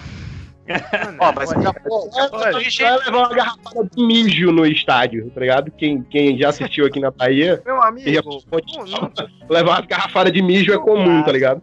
Ó, 1.19 1.33
mas 1.33 1.51
já, 1.51 2.91
vai 2.91 3.05
levar 3.05 3.19
uma 3.19 3.29
garrafada 3.29 3.89
de 3.93 4.05
mijo 4.05 4.53
no 4.53 4.65
estádio, 4.67 5.31
tá 5.31 5.41
ligado? 5.41 5.73
Quem, 5.73 6.01
quem 6.03 6.39
já 6.39 6.51
assistiu 6.51 6.87
aqui 6.87 7.01
na 7.01 7.11
Bahia. 7.11 7.61
Meu 7.65 7.83
amigo, 7.83 8.09
já 8.09 9.11
levar 9.49 9.81
uma 9.81 9.87
garrafada 9.87 10.31
de 10.31 10.41
mijo 10.43 10.73
é 10.73 10.79
comum, 10.79 11.25
tá 11.25 11.33
ligado? 11.33 11.61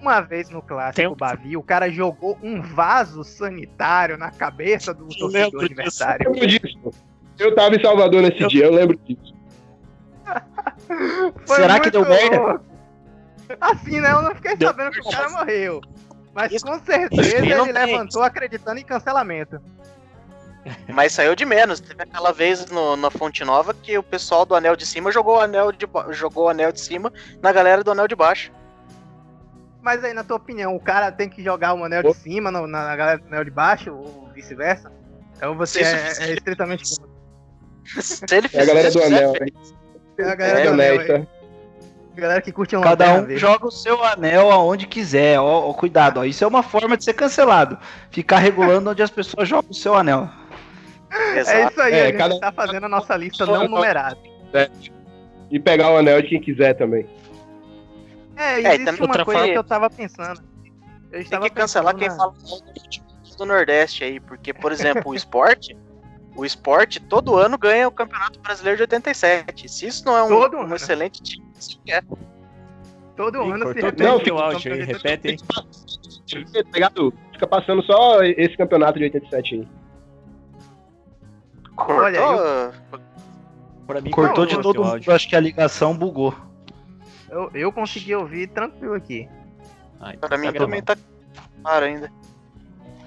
Uma 0.00 0.22
vez 0.22 0.48
no 0.48 0.62
clássico 0.62 1.12
um... 1.12 1.14
Bavi, 1.14 1.58
o 1.58 1.62
cara 1.62 1.90
jogou 1.90 2.38
um 2.42 2.62
vaso 2.62 3.22
sanitário 3.22 4.16
na 4.16 4.30
cabeça 4.30 4.94
do 4.94 5.08
torcedor 5.08 5.64
adversário. 5.64 6.26
Eu, 6.26 6.46
disso. 6.46 6.78
eu 7.38 7.54
tava 7.54 7.76
em 7.76 7.82
Salvador 7.82 8.22
nesse 8.22 8.42
eu... 8.42 8.48
dia, 8.48 8.64
eu 8.64 8.72
lembro 8.72 8.98
disso. 9.06 9.33
Será 11.46 11.80
que 11.80 11.90
deu 11.90 12.08
merda? 12.08 12.60
Assim, 13.60 14.00
né? 14.00 14.10
Eu 14.12 14.22
não 14.22 14.34
fiquei 14.34 14.56
deu 14.56 14.68
sabendo 14.68 14.90
que 14.92 15.00
o 15.00 15.10
cara 15.10 15.28
morreu. 15.30 15.80
Mas 16.34 16.52
Isso, 16.52 16.66
com 16.66 16.78
certeza 16.80 17.36
ele 17.36 17.72
levantou 17.72 18.22
acreditando 18.22 18.80
em 18.80 18.84
cancelamento. 18.84 19.60
Mas 20.88 21.12
saiu 21.12 21.36
de 21.36 21.44
menos. 21.44 21.78
Teve 21.80 22.02
aquela 22.02 22.32
vez 22.32 22.66
no, 22.66 22.96
na 22.96 23.10
Fonte 23.10 23.44
Nova 23.44 23.74
que 23.74 23.96
o 23.96 24.02
pessoal 24.02 24.44
do 24.44 24.54
anel 24.54 24.74
de 24.74 24.86
cima 24.86 25.12
jogou 25.12 25.36
o 25.36 25.40
anel 25.40 25.70
de, 25.70 25.86
jogou 26.10 26.46
o 26.46 26.48
anel 26.48 26.72
de 26.72 26.80
cima 26.80 27.12
na 27.42 27.52
galera 27.52 27.84
do 27.84 27.90
anel 27.90 28.08
de 28.08 28.16
baixo. 28.16 28.50
Mas 29.82 30.02
aí, 30.02 30.14
na 30.14 30.24
tua 30.24 30.38
opinião, 30.38 30.74
o 30.74 30.80
cara 30.80 31.12
tem 31.12 31.28
que 31.28 31.42
jogar 31.42 31.74
o 31.74 31.84
anel 31.84 32.02
de 32.02 32.14
cima 32.14 32.50
no, 32.50 32.66
na 32.66 32.96
galera 32.96 33.18
do 33.18 33.26
anel 33.26 33.44
de 33.44 33.50
baixo, 33.50 33.92
ou 33.92 34.30
vice-versa? 34.34 34.90
Então 35.36 35.54
você 35.56 35.82
é, 35.82 36.12
é, 36.20 36.32
estritamente. 36.32 36.84
Se 38.00 38.24
ele 38.34 38.48
fizer, 38.48 38.60
é 38.60 38.62
a 38.62 38.66
galera 38.66 38.90
do 38.90 39.02
anel, 39.02 39.34
é 39.36 39.83
a 40.18 40.34
galera 40.34 40.60
é, 40.60 40.70
honesta. 40.70 41.28
Galera 42.14 42.40
que 42.40 42.52
curte 42.52 42.76
Cada 42.80 43.22
um 43.22 43.36
joga 43.36 43.66
o 43.66 43.70
seu 43.72 44.04
anel 44.04 44.50
aonde 44.50 44.86
quiser. 44.86 45.40
Ó, 45.40 45.68
ó, 45.70 45.74
cuidado, 45.74 46.20
ó. 46.20 46.24
Isso 46.24 46.44
é 46.44 46.46
uma 46.46 46.62
forma 46.62 46.96
de 46.96 47.04
ser 47.04 47.14
cancelado. 47.14 47.76
Ficar 48.10 48.38
regulando 48.38 48.90
onde 48.90 49.02
as 49.02 49.10
pessoas 49.10 49.48
jogam 49.48 49.70
o 49.70 49.74
seu 49.74 49.96
anel. 49.96 50.30
Exato. 51.36 51.56
É 51.56 51.66
isso 51.66 51.80
aí, 51.80 51.94
é, 51.94 52.02
a 52.02 52.06
gente 52.06 52.18
cada... 52.18 52.38
tá 52.38 52.52
fazendo 52.52 52.84
a 52.84 52.88
nossa 52.88 53.16
lista 53.16 53.44
não 53.44 53.68
numerada. 53.68 54.18
É. 54.52 54.70
E 55.50 55.58
pegar 55.58 55.90
o 55.90 55.96
anel 55.96 56.22
de 56.22 56.28
quem 56.28 56.40
quiser 56.40 56.74
também. 56.74 57.06
É, 58.36 58.60
é 58.60 58.74
existe 58.74 59.00
é, 59.00 59.04
uma 59.04 59.24
coisa 59.24 59.44
que 59.44 59.58
eu 59.58 59.64
tava 59.64 59.90
pensando. 59.90 60.40
Eu 61.10 61.24
Tem 61.24 61.40
que 61.40 61.50
cancelar 61.50 61.94
quem 61.94 62.08
na... 62.08 62.16
fala 62.16 62.34
do 63.36 63.46
Nordeste 63.46 64.04
aí, 64.04 64.20
porque, 64.20 64.52
por 64.52 64.70
exemplo, 64.70 65.10
o 65.10 65.14
esporte 65.14 65.76
o 66.36 66.44
esporte 66.44 67.00
todo 67.00 67.36
ano 67.36 67.56
ganha 67.56 67.86
o 67.86 67.92
Campeonato 67.92 68.40
Brasileiro 68.40 68.78
de 68.78 68.82
87. 68.82 69.68
Se 69.68 69.86
isso 69.86 70.04
não 70.04 70.16
é 70.16 70.22
um, 70.22 70.66
um 70.66 70.74
excelente 70.74 71.22
time, 71.22 71.46
isso 71.58 71.80
é. 71.88 72.02
Todo 73.16 73.42
ano 73.42 73.72
se 73.72 73.80
repete. 73.80 74.02
Não, 74.02 74.18
fica, 74.18 74.32
áudio 74.32 74.72
aí, 74.72 74.82
repete 74.82 75.28
aí. 75.28 75.36
Fica 77.32 77.46
passando 77.46 77.82
só 77.82 78.22
esse 78.22 78.56
campeonato 78.56 78.98
de 78.98 79.04
87 79.04 79.54
aí. 79.54 79.68
Cortou, 81.76 82.04
Olha, 82.04 82.18
eu... 82.18 83.00
pra 83.86 84.00
mim, 84.00 84.10
Cortou 84.10 84.46
de 84.46 84.60
todo 84.60 84.84
mundo, 84.84 85.12
acho 85.12 85.28
que 85.28 85.36
a 85.36 85.40
ligação 85.40 85.96
bugou. 85.96 86.34
Eu, 87.28 87.50
eu 87.52 87.72
consegui 87.72 88.14
ouvir 88.14 88.48
tranquilo 88.48 88.94
aqui. 88.94 89.28
Ah, 90.00 90.14
então 90.14 90.28
pra 90.28 90.38
mim 90.38 90.52
tá 90.52 90.58
também 90.58 90.82
tá 90.82 90.96
claro 91.62 91.84
ainda. 91.84 92.12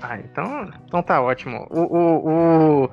Ah, 0.02 0.20
então, 0.20 0.70
então 0.86 1.04
tá 1.04 1.22
ótimo. 1.22 1.66
O, 1.72 1.82
o, 1.82 2.84
o, 2.86 2.90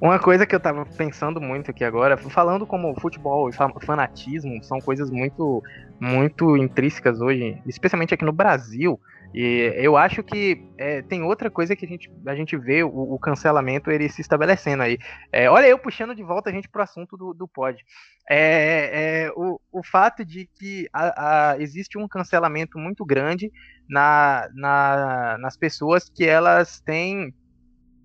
uma 0.00 0.18
coisa 0.18 0.46
que 0.46 0.54
eu 0.54 0.60
tava 0.60 0.86
pensando 0.96 1.40
muito 1.40 1.70
aqui 1.70 1.84
agora, 1.84 2.16
falando 2.16 2.66
como 2.66 2.98
futebol 3.00 3.48
e 3.48 3.52
fanatismo 3.84 4.62
são 4.62 4.80
coisas 4.80 5.10
muito, 5.10 5.62
muito 6.00 6.56
intrínsecas 6.56 7.20
hoje, 7.20 7.60
especialmente 7.66 8.14
aqui 8.14 8.24
no 8.24 8.32
Brasil. 8.32 8.98
E 9.36 9.70
eu 9.76 9.98
acho 9.98 10.22
que 10.22 10.66
é, 10.78 11.02
tem 11.02 11.22
outra 11.22 11.50
coisa 11.50 11.76
que 11.76 11.84
a 11.84 11.88
gente, 11.88 12.10
a 12.26 12.34
gente 12.34 12.56
vê 12.56 12.82
o, 12.82 12.88
o 12.88 13.18
cancelamento 13.18 13.90
ele 13.90 14.08
se 14.08 14.22
estabelecendo 14.22 14.82
aí. 14.82 14.98
É, 15.30 15.50
olha 15.50 15.66
eu 15.66 15.78
puxando 15.78 16.14
de 16.14 16.22
volta 16.22 16.48
a 16.48 16.52
gente 16.54 16.70
pro 16.70 16.82
assunto 16.82 17.18
do, 17.18 17.34
do 17.34 17.46
pod. 17.46 17.84
É, 18.30 19.26
é, 19.26 19.30
o, 19.36 19.60
o 19.70 19.84
fato 19.84 20.24
de 20.24 20.48
que 20.58 20.88
a, 20.90 21.50
a, 21.50 21.60
existe 21.60 21.98
um 21.98 22.08
cancelamento 22.08 22.78
muito 22.78 23.04
grande 23.04 23.52
na, 23.86 24.48
na, 24.54 25.36
nas 25.38 25.54
pessoas 25.54 26.08
que 26.08 26.24
elas 26.24 26.80
têm 26.80 27.34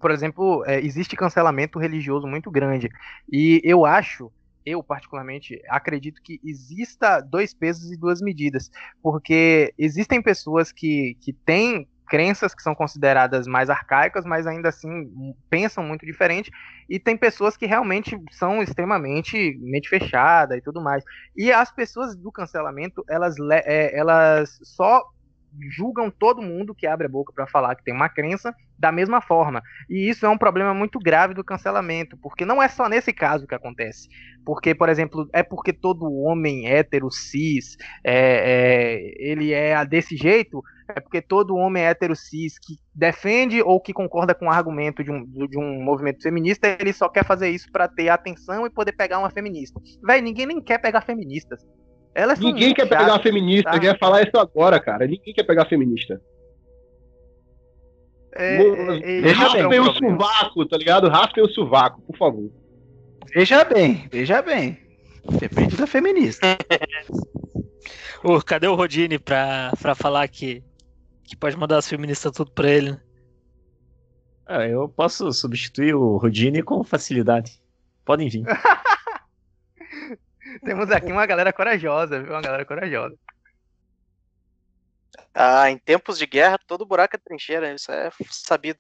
por 0.02 0.10
exemplo, 0.10 0.66
é, 0.66 0.82
existe 0.82 1.16
cancelamento 1.16 1.78
religioso 1.78 2.28
muito 2.28 2.50
grande. 2.50 2.90
E 3.32 3.62
eu 3.64 3.86
acho, 3.86 4.32
eu 4.66 4.84
particularmente, 4.84 5.62
acredito 5.70 6.22
que 6.22 6.40
exista 6.44 7.20
dois 7.20 7.54
pesos 7.54 7.92
e 7.92 7.98
duas 7.98 8.22
medidas. 8.22 8.72
Porque 9.02 9.74
existem 9.78 10.22
pessoas 10.22 10.72
que, 10.72 11.16
que 11.22 11.34
têm 11.34 11.88
crenças 12.12 12.54
que 12.54 12.62
são 12.62 12.76
consideradas 12.76 13.48
mais 13.48 13.70
arcaicas, 13.70 14.26
mas 14.26 14.46
ainda 14.46 14.68
assim 14.68 15.34
pensam 15.50 15.82
muito 15.82 16.06
diferente, 16.06 16.52
e 16.90 17.00
tem 17.00 17.16
pessoas 17.16 17.56
que 17.56 17.66
realmente 17.66 18.22
são 18.32 18.62
extremamente 18.62 19.58
mente 19.62 19.88
fechada 19.88 20.58
e 20.58 20.62
tudo 20.62 20.82
mais. 20.82 21.06
E 21.38 21.54
as 21.54 21.72
pessoas 21.72 22.14
do 22.14 22.30
cancelamento, 22.30 23.02
elas, 23.08 23.38
é, 23.66 23.98
elas 23.98 24.60
só 24.62 25.02
julgam 25.70 26.12
todo 26.12 26.42
mundo 26.42 26.76
que 26.76 26.86
abre 26.86 27.08
a 27.08 27.10
boca 27.10 27.32
para 27.32 27.48
falar 27.48 27.76
que 27.76 27.84
tem 27.86 27.94
uma 27.94 28.10
crença 28.10 28.54
da 28.82 28.92
mesma 28.92 29.22
forma. 29.22 29.62
E 29.88 30.10
isso 30.10 30.26
é 30.26 30.30
um 30.30 30.38
problema 30.38 30.74
muito 30.74 30.98
grave 30.98 31.36
do 31.36 31.44
cancelamento, 31.44 32.18
porque 32.18 32.44
não 32.44 32.62
é 32.62 32.68
só 32.68 32.90
nesse 32.90 33.14
caso 33.14 33.46
que 33.46 33.54
acontece. 33.54 34.10
Porque, 34.44 34.74
por 34.74 34.90
exemplo, 34.90 35.30
é 35.32 35.44
porque 35.44 35.72
todo 35.72 36.12
homem 36.12 36.68
hétero, 36.68 37.12
cis, 37.12 37.78
é, 38.04 39.14
é, 39.14 39.14
ele 39.20 39.54
é 39.54 39.86
desse 39.86 40.18
jeito, 40.18 40.64
é 40.90 41.00
porque 41.00 41.22
todo 41.22 41.56
homem 41.56 41.84
hétero, 41.84 42.16
cis, 42.16 42.58
que 42.58 42.74
defende 42.94 43.62
ou 43.62 43.80
que 43.80 43.94
concorda 43.94 44.34
com 44.34 44.48
o 44.48 44.52
argumento 44.52 45.04
de 45.04 45.12
um, 45.12 45.24
de 45.24 45.60
um 45.60 45.84
movimento 45.84 46.24
feminista, 46.24 46.76
ele 46.80 46.92
só 46.92 47.08
quer 47.08 47.24
fazer 47.24 47.50
isso 47.50 47.72
para 47.72 47.88
ter 47.88 48.10
atenção 48.10 48.66
e 48.66 48.70
poder 48.72 48.94
pegar 48.94 49.20
uma 49.20 49.30
feminista. 49.30 49.80
Véi, 50.04 50.22
ninguém 50.22 50.48
nem 50.48 50.60
quer 50.60 50.80
pegar 50.80 51.02
feministas. 51.02 51.64
Elas 52.16 52.40
Ninguém 52.40 52.74
quer 52.74 52.90
pegar 52.90 53.20
feminista, 53.20 53.72
tá? 53.72 53.80
quer 53.80 53.98
falar 53.98 54.24
isso 54.24 54.38
agora, 54.38 54.80
cara. 54.82 55.06
Ninguém 55.06 55.34
quer 55.34 55.44
pegar 55.44 55.66
feminista. 55.66 56.20
É, 58.34 58.58
é, 58.58 59.28
é 59.28 59.32
Raspem 59.32 59.80
o 59.80 59.94
sovaco, 59.94 60.66
tá 60.66 60.78
ligado? 60.78 61.10
Raspem 61.10 61.44
o 61.44 61.50
sovaco, 61.50 62.02
por 62.02 62.18
favor. 62.18 62.52
Veja 63.34 63.64
bem, 63.64 64.08
veja 64.12 64.42
bem. 64.42 64.80
Depende 65.40 65.76
da 65.76 65.88
feminista. 65.88 66.58
Oh, 68.24 68.40
cadê 68.40 68.68
o 68.68 68.76
Rodine 68.76 69.18
pra, 69.18 69.74
pra 69.82 69.96
falar 69.96 70.28
que, 70.28 70.64
que 71.24 71.36
pode 71.36 71.58
mandar 71.58 71.80
as 71.80 71.90
feministas 71.90 72.32
tudo 72.32 72.52
pra 72.52 72.70
ele? 72.70 72.96
Ah, 74.46 74.68
eu 74.68 74.88
posso 74.88 75.34
substituir 75.34 75.96
o 75.96 76.18
Rodine 76.18 76.62
com 76.62 76.84
facilidade. 76.84 77.60
Podem 78.06 78.30
vir. 78.30 78.44
Temos 80.64 80.92
aqui 80.92 81.12
uma 81.12 81.26
galera 81.26 81.54
corajosa, 81.54 82.22
viu? 82.22 82.32
Uma 82.32 82.42
galera 82.42 82.66
corajosa. 82.66 83.16
Ah, 85.34 85.70
em 85.70 85.78
tempos 85.78 86.18
de 86.18 86.26
guerra, 86.26 86.60
todo 86.68 86.86
buraco 86.86 87.16
é 87.16 87.20
trincheira, 87.20 87.74
isso 87.74 87.92
é 87.92 88.10
sabido. 88.30 88.80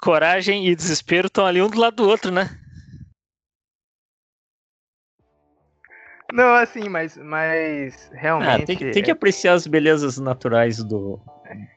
Coragem 0.00 0.66
e 0.66 0.74
desespero 0.74 1.26
estão 1.26 1.46
ali 1.46 1.60
um 1.60 1.68
do 1.68 1.78
lado 1.78 1.96
do 1.96 2.08
outro, 2.08 2.30
né? 2.30 2.48
Não, 6.32 6.54
assim, 6.54 6.88
mas, 6.88 7.16
mas 7.16 8.10
realmente. 8.12 8.62
Ah, 8.62 8.66
tem, 8.66 8.76
que, 8.76 8.90
tem 8.90 9.02
que 9.02 9.10
apreciar 9.10 9.54
as 9.54 9.66
belezas 9.66 10.18
naturais 10.18 10.82
do, 10.82 11.20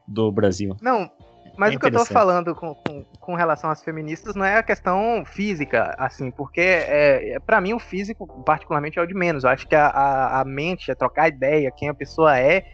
do 0.07 0.31
Brasil. 0.31 0.77
Não, 0.81 1.09
mas 1.57 1.73
é 1.73 1.75
o 1.75 1.79
que 1.79 1.87
eu 1.87 1.91
tô 1.91 2.05
falando 2.05 2.55
com, 2.55 2.73
com, 2.75 3.03
com, 3.19 3.35
relação 3.35 3.69
às 3.69 3.83
feministas 3.83 4.35
não 4.35 4.45
é 4.45 4.57
a 4.57 4.63
questão 4.63 5.23
física, 5.25 5.95
assim, 5.97 6.31
porque 6.31 6.61
é, 6.61 7.33
é 7.33 7.39
para 7.39 7.61
mim 7.61 7.73
o 7.73 7.79
físico, 7.79 8.27
particularmente, 8.43 8.99
é 8.99 9.01
o 9.01 9.07
de 9.07 9.13
menos. 9.13 9.43
Eu 9.43 9.49
acho 9.49 9.67
que 9.67 9.75
a, 9.75 9.87
a, 9.87 10.41
a 10.41 10.45
mente, 10.45 10.91
a 10.91 10.95
trocar 10.95 11.27
ideia, 11.27 11.71
quem 11.71 11.89
a 11.89 11.93
pessoa 11.93 12.37
é, 12.37 12.65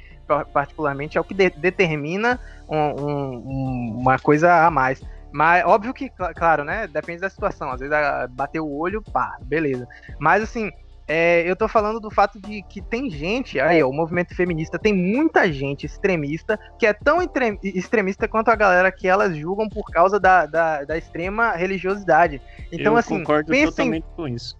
particularmente, 0.51 1.17
é 1.17 1.21
o 1.21 1.23
que 1.23 1.33
de, 1.33 1.49
determina 1.49 2.39
um, 2.67 2.77
um, 2.77 3.97
uma 3.99 4.17
coisa 4.19 4.65
a 4.65 4.71
mais. 4.71 5.01
Mas 5.31 5.63
óbvio 5.65 5.93
que, 5.93 6.09
claro, 6.35 6.63
né? 6.63 6.87
Depende 6.87 7.21
da 7.21 7.29
situação. 7.29 7.69
Às 7.71 7.79
vezes 7.79 7.95
bater 8.31 8.59
o 8.59 8.69
olho, 8.69 9.01
pá, 9.01 9.37
beleza. 9.41 9.87
Mas 10.19 10.41
assim, 10.41 10.71
é, 11.07 11.49
eu 11.49 11.55
tô 11.55 11.67
falando 11.67 11.99
do 11.99 12.11
fato 12.11 12.39
de 12.39 12.61
que 12.63 12.81
tem 12.81 13.09
gente, 13.09 13.59
aí, 13.59 13.81
ó, 13.81 13.89
o 13.89 13.93
movimento 13.93 14.35
feminista 14.35 14.77
tem 14.77 14.93
muita 14.93 15.51
gente 15.51 15.87
extremista 15.87 16.59
que 16.77 16.85
é 16.85 16.93
tão 16.93 17.19
extremista 17.63 18.27
quanto 18.27 18.49
a 18.49 18.55
galera 18.55 18.91
que 18.91 19.07
elas 19.07 19.35
julgam 19.35 19.67
por 19.67 19.89
causa 19.91 20.19
da, 20.19 20.45
da, 20.45 20.83
da 20.83 20.97
extrema 20.97 21.53
religiosidade. 21.53 22.39
Então, 22.71 22.93
eu 22.93 22.97
assim. 22.97 23.17
Concordo 23.17 23.49
pensem... 23.49 23.71
totalmente 23.71 24.05
com 24.15 24.27
isso. 24.27 24.55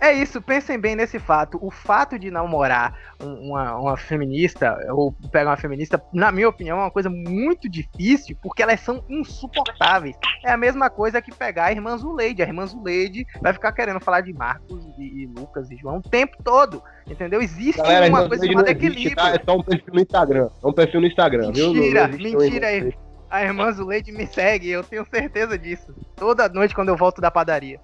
É 0.00 0.12
isso, 0.12 0.42
pensem 0.42 0.78
bem 0.78 0.94
nesse 0.94 1.18
fato. 1.18 1.58
O 1.62 1.70
fato 1.70 2.18
de 2.18 2.30
namorar 2.30 2.98
uma, 3.20 3.78
uma 3.78 3.96
feminista, 3.96 4.76
ou 4.90 5.12
pegar 5.32 5.50
uma 5.50 5.56
feminista, 5.56 6.02
na 6.12 6.30
minha 6.30 6.48
opinião, 6.48 6.78
é 6.78 6.82
uma 6.82 6.90
coisa 6.90 7.08
muito 7.08 7.68
difícil, 7.68 8.36
porque 8.42 8.62
elas 8.62 8.80
são 8.80 9.02
insuportáveis. 9.08 10.16
É 10.44 10.52
a 10.52 10.56
mesma 10.56 10.90
coisa 10.90 11.22
que 11.22 11.32
pegar 11.32 11.66
a 11.66 11.72
irmã 11.72 11.96
Zuleide. 11.96 12.42
A 12.42 12.46
irmã 12.46 12.66
Zuleide 12.66 13.26
vai 13.40 13.52
ficar 13.52 13.72
querendo 13.72 14.00
falar 14.00 14.20
de 14.20 14.32
Marcos 14.32 14.84
e, 14.98 15.22
e 15.22 15.26
Lucas 15.26 15.70
e 15.70 15.76
João 15.76 15.98
o 15.98 16.02
tempo 16.02 16.36
todo. 16.42 16.82
Entendeu? 17.06 17.40
Existe 17.40 17.80
Galera, 17.80 18.08
uma 18.08 18.28
coisa 18.28 18.46
chamada 18.46 18.70
equilíbrio. 18.70 19.16
Tá? 19.16 19.30
É 19.30 19.40
só 19.44 19.56
um 19.56 19.62
perfil 19.62 19.94
no 19.94 20.00
Instagram. 20.00 20.48
É 20.62 20.66
um 20.66 20.72
perfil 20.72 21.00
no 21.00 21.06
Instagram, 21.06 21.46
mentira, 21.46 22.08
viu? 22.08 22.18
Mentira, 22.18 22.70
mentira. 22.70 22.96
A 23.30 23.42
irmã 23.42 23.72
Zuleide 23.72 24.12
me 24.12 24.26
segue, 24.26 24.70
eu 24.70 24.84
tenho 24.84 25.04
certeza 25.06 25.58
disso. 25.58 25.94
Toda 26.14 26.48
noite 26.48 26.74
quando 26.74 26.90
eu 26.90 26.96
volto 26.96 27.20
da 27.20 27.30
padaria. 27.30 27.80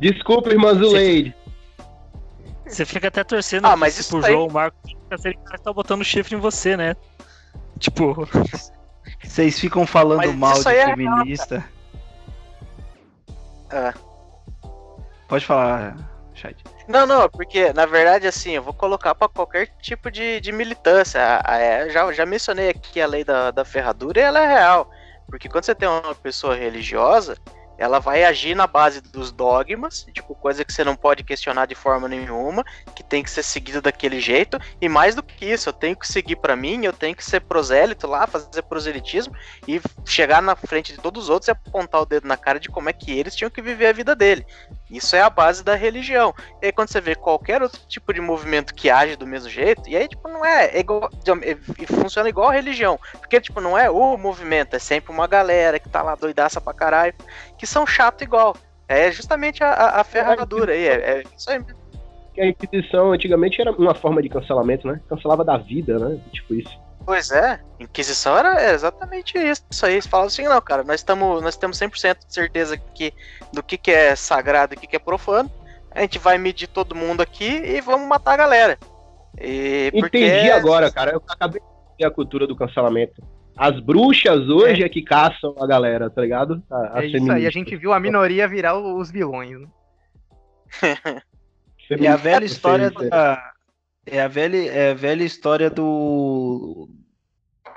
Desculpa, 0.00 0.48
irmã 0.50 0.74
Zuleide. 0.74 1.34
Você 2.70 2.84
fica 2.84 3.08
até 3.08 3.24
torcendo 3.24 3.66
ah, 3.66 3.76
mas 3.76 3.98
isso 3.98 4.10
pro 4.10 4.26
aí... 4.26 4.32
João 4.32 4.48
Marco 4.48 4.76
ele 5.24 5.38
tá 5.62 5.72
botando 5.72 6.04
chifre 6.04 6.36
em 6.36 6.38
você, 6.38 6.76
né? 6.76 6.96
Tipo. 7.78 8.28
Vocês 9.24 9.58
ficam 9.58 9.86
falando 9.86 10.18
mas 10.18 10.34
mal 10.34 10.62
de 10.62 10.68
é 10.68 10.86
feminista. 10.86 11.64
Ah. 13.70 13.94
Pode 15.28 15.46
falar, 15.46 15.96
Chat. 16.34 16.56
Não, 16.88 17.06
não, 17.06 17.28
porque 17.28 17.72
na 17.72 17.86
verdade, 17.86 18.26
assim, 18.26 18.52
eu 18.52 18.62
vou 18.62 18.74
colocar 18.74 19.14
para 19.14 19.28
qualquer 19.28 19.68
tipo 19.80 20.10
de, 20.10 20.40
de 20.40 20.52
militância. 20.52 21.18
É, 21.46 21.88
já, 21.90 22.12
já 22.12 22.26
mencionei 22.26 22.68
aqui 22.68 23.00
a 23.00 23.06
lei 23.06 23.24
da, 23.24 23.50
da 23.50 23.64
ferradura 23.64 24.20
e 24.20 24.22
ela 24.22 24.40
é 24.40 24.46
real. 24.46 24.90
Porque 25.26 25.48
quando 25.48 25.64
você 25.64 25.74
tem 25.74 25.88
uma 25.88 26.14
pessoa 26.14 26.56
religiosa, 26.56 27.36
ela 27.80 27.98
vai 27.98 28.24
agir 28.24 28.54
na 28.54 28.66
base 28.66 29.00
dos 29.00 29.32
dogmas, 29.32 30.06
tipo, 30.12 30.34
coisa 30.34 30.62
que 30.66 30.72
você 30.72 30.84
não 30.84 30.94
pode 30.94 31.24
questionar 31.24 31.64
de 31.64 31.74
forma 31.74 32.06
nenhuma, 32.06 32.62
que 32.94 33.02
tem 33.02 33.22
que 33.22 33.30
ser 33.30 33.42
seguida 33.42 33.80
daquele 33.80 34.20
jeito, 34.20 34.58
e 34.78 34.86
mais 34.86 35.14
do 35.14 35.22
que 35.22 35.46
isso, 35.46 35.70
eu 35.70 35.72
tenho 35.72 35.96
que 35.96 36.06
seguir 36.06 36.36
para 36.36 36.54
mim, 36.54 36.84
eu 36.84 36.92
tenho 36.92 37.16
que 37.16 37.24
ser 37.24 37.40
prosélito 37.40 38.06
lá, 38.06 38.26
fazer 38.26 38.62
proselitismo 38.64 39.34
e 39.66 39.80
chegar 40.04 40.42
na 40.42 40.54
frente 40.54 40.92
de 40.92 41.00
todos 41.00 41.24
os 41.24 41.30
outros 41.30 41.48
e 41.48 41.52
apontar 41.52 42.02
o 42.02 42.06
dedo 42.06 42.28
na 42.28 42.36
cara 42.36 42.60
de 42.60 42.68
como 42.68 42.90
é 42.90 42.92
que 42.92 43.18
eles 43.18 43.34
tinham 43.34 43.50
que 43.50 43.62
viver 43.62 43.86
a 43.86 43.92
vida 43.94 44.14
dele. 44.14 44.44
Isso 44.90 45.14
é 45.14 45.20
a 45.20 45.30
base 45.30 45.62
da 45.62 45.74
religião. 45.74 46.34
E 46.60 46.66
aí 46.66 46.72
quando 46.72 46.88
você 46.88 47.00
vê 47.00 47.14
qualquer 47.14 47.62
outro 47.62 47.80
tipo 47.86 48.12
de 48.12 48.20
movimento 48.20 48.74
que 48.74 48.90
age 48.90 49.16
do 49.16 49.26
mesmo 49.26 49.48
jeito, 49.48 49.88
e 49.88 49.96
aí 49.96 50.08
tipo 50.08 50.28
não 50.28 50.44
é, 50.44 50.66
é 50.66 50.80
igual, 50.80 51.08
é, 51.42 51.56
funciona 51.86 52.28
igual 52.28 52.48
a 52.48 52.52
religião, 52.52 52.98
porque 53.18 53.40
tipo 53.40 53.60
não 53.60 53.78
é 53.78 53.88
o 53.88 54.16
movimento, 54.16 54.74
é 54.74 54.78
sempre 54.78 55.12
uma 55.12 55.26
galera 55.26 55.78
que 55.78 55.88
tá 55.88 56.02
lá 56.02 56.14
doidaça 56.14 56.60
pra 56.60 56.74
caralho, 56.74 57.14
que 57.56 57.66
são 57.66 57.86
chato 57.86 58.22
igual. 58.22 58.56
É 58.88 59.12
justamente 59.12 59.62
a, 59.62 60.00
a 60.00 60.04
ferradura 60.04 60.72
aí, 60.72 60.88
é, 60.88 60.94
é 60.94 61.22
isso 61.36 61.48
aí 61.48 61.60
mesmo. 61.60 61.78
A 62.38 62.46
Inquisição 62.46 63.12
antigamente 63.12 63.60
era 63.60 63.70
uma 63.72 63.94
forma 63.94 64.22
de 64.22 64.28
cancelamento, 64.28 64.86
né? 64.88 65.00
Cancelava 65.08 65.44
da 65.44 65.58
vida, 65.58 65.98
né? 65.98 66.18
Tipo 66.32 66.54
isso. 66.54 66.89
Pois 67.10 67.32
é, 67.32 67.58
Inquisição 67.80 68.38
era 68.38 68.72
exatamente 68.72 69.36
isso. 69.36 69.64
Isso 69.68 69.84
aí, 69.84 69.94
eles 69.94 70.06
falavam 70.06 70.28
assim, 70.28 70.44
não, 70.44 70.60
cara, 70.60 70.84
nós, 70.84 71.02
tamo, 71.02 71.40
nós 71.40 71.56
temos 71.56 71.76
100% 71.76 72.18
de 72.24 72.32
certeza 72.32 72.76
que, 72.76 73.12
do 73.52 73.64
que, 73.64 73.76
que 73.76 73.90
é 73.90 74.14
sagrado 74.14 74.74
e 74.74 74.76
o 74.76 74.80
que, 74.80 74.86
que 74.86 74.94
é 74.94 74.98
profano. 75.00 75.50
A 75.90 76.02
gente 76.02 76.20
vai 76.20 76.38
medir 76.38 76.68
todo 76.68 76.94
mundo 76.94 77.20
aqui 77.20 77.48
e 77.48 77.80
vamos 77.80 78.06
matar 78.06 78.34
a 78.34 78.36
galera. 78.36 78.78
E 79.40 79.90
porque... 79.98 80.24
Entendi 80.24 80.52
agora, 80.52 80.88
cara. 80.88 81.10
Eu 81.10 81.22
acabei 81.28 81.60
de 81.60 81.66
entender 81.66 82.04
a 82.04 82.14
cultura 82.14 82.46
do 82.46 82.54
cancelamento. 82.54 83.20
As 83.56 83.80
bruxas 83.80 84.48
hoje 84.48 84.84
é, 84.84 84.86
é 84.86 84.88
que 84.88 85.02
caçam 85.02 85.56
a 85.58 85.66
galera, 85.66 86.08
tá 86.08 86.22
ligado? 86.22 86.62
A, 86.70 87.02
é 87.02 87.06
isso 87.06 87.32
aí, 87.32 87.44
a 87.44 87.50
gente 87.50 87.74
viu 87.74 87.92
a 87.92 87.98
minoria 87.98 88.46
virar 88.46 88.78
os 88.78 89.10
vilões. 89.10 89.58
Né? 89.58 89.66
é 91.90 92.06
a 92.06 92.14
velha 92.14 92.44
história 92.44 92.88
da. 92.88 93.50
É 94.06 94.22
a 94.22 94.28
velha, 94.28 94.56
é 94.70 94.90
a 94.92 94.94
velha 94.94 95.24
história 95.24 95.68
do. 95.68 96.88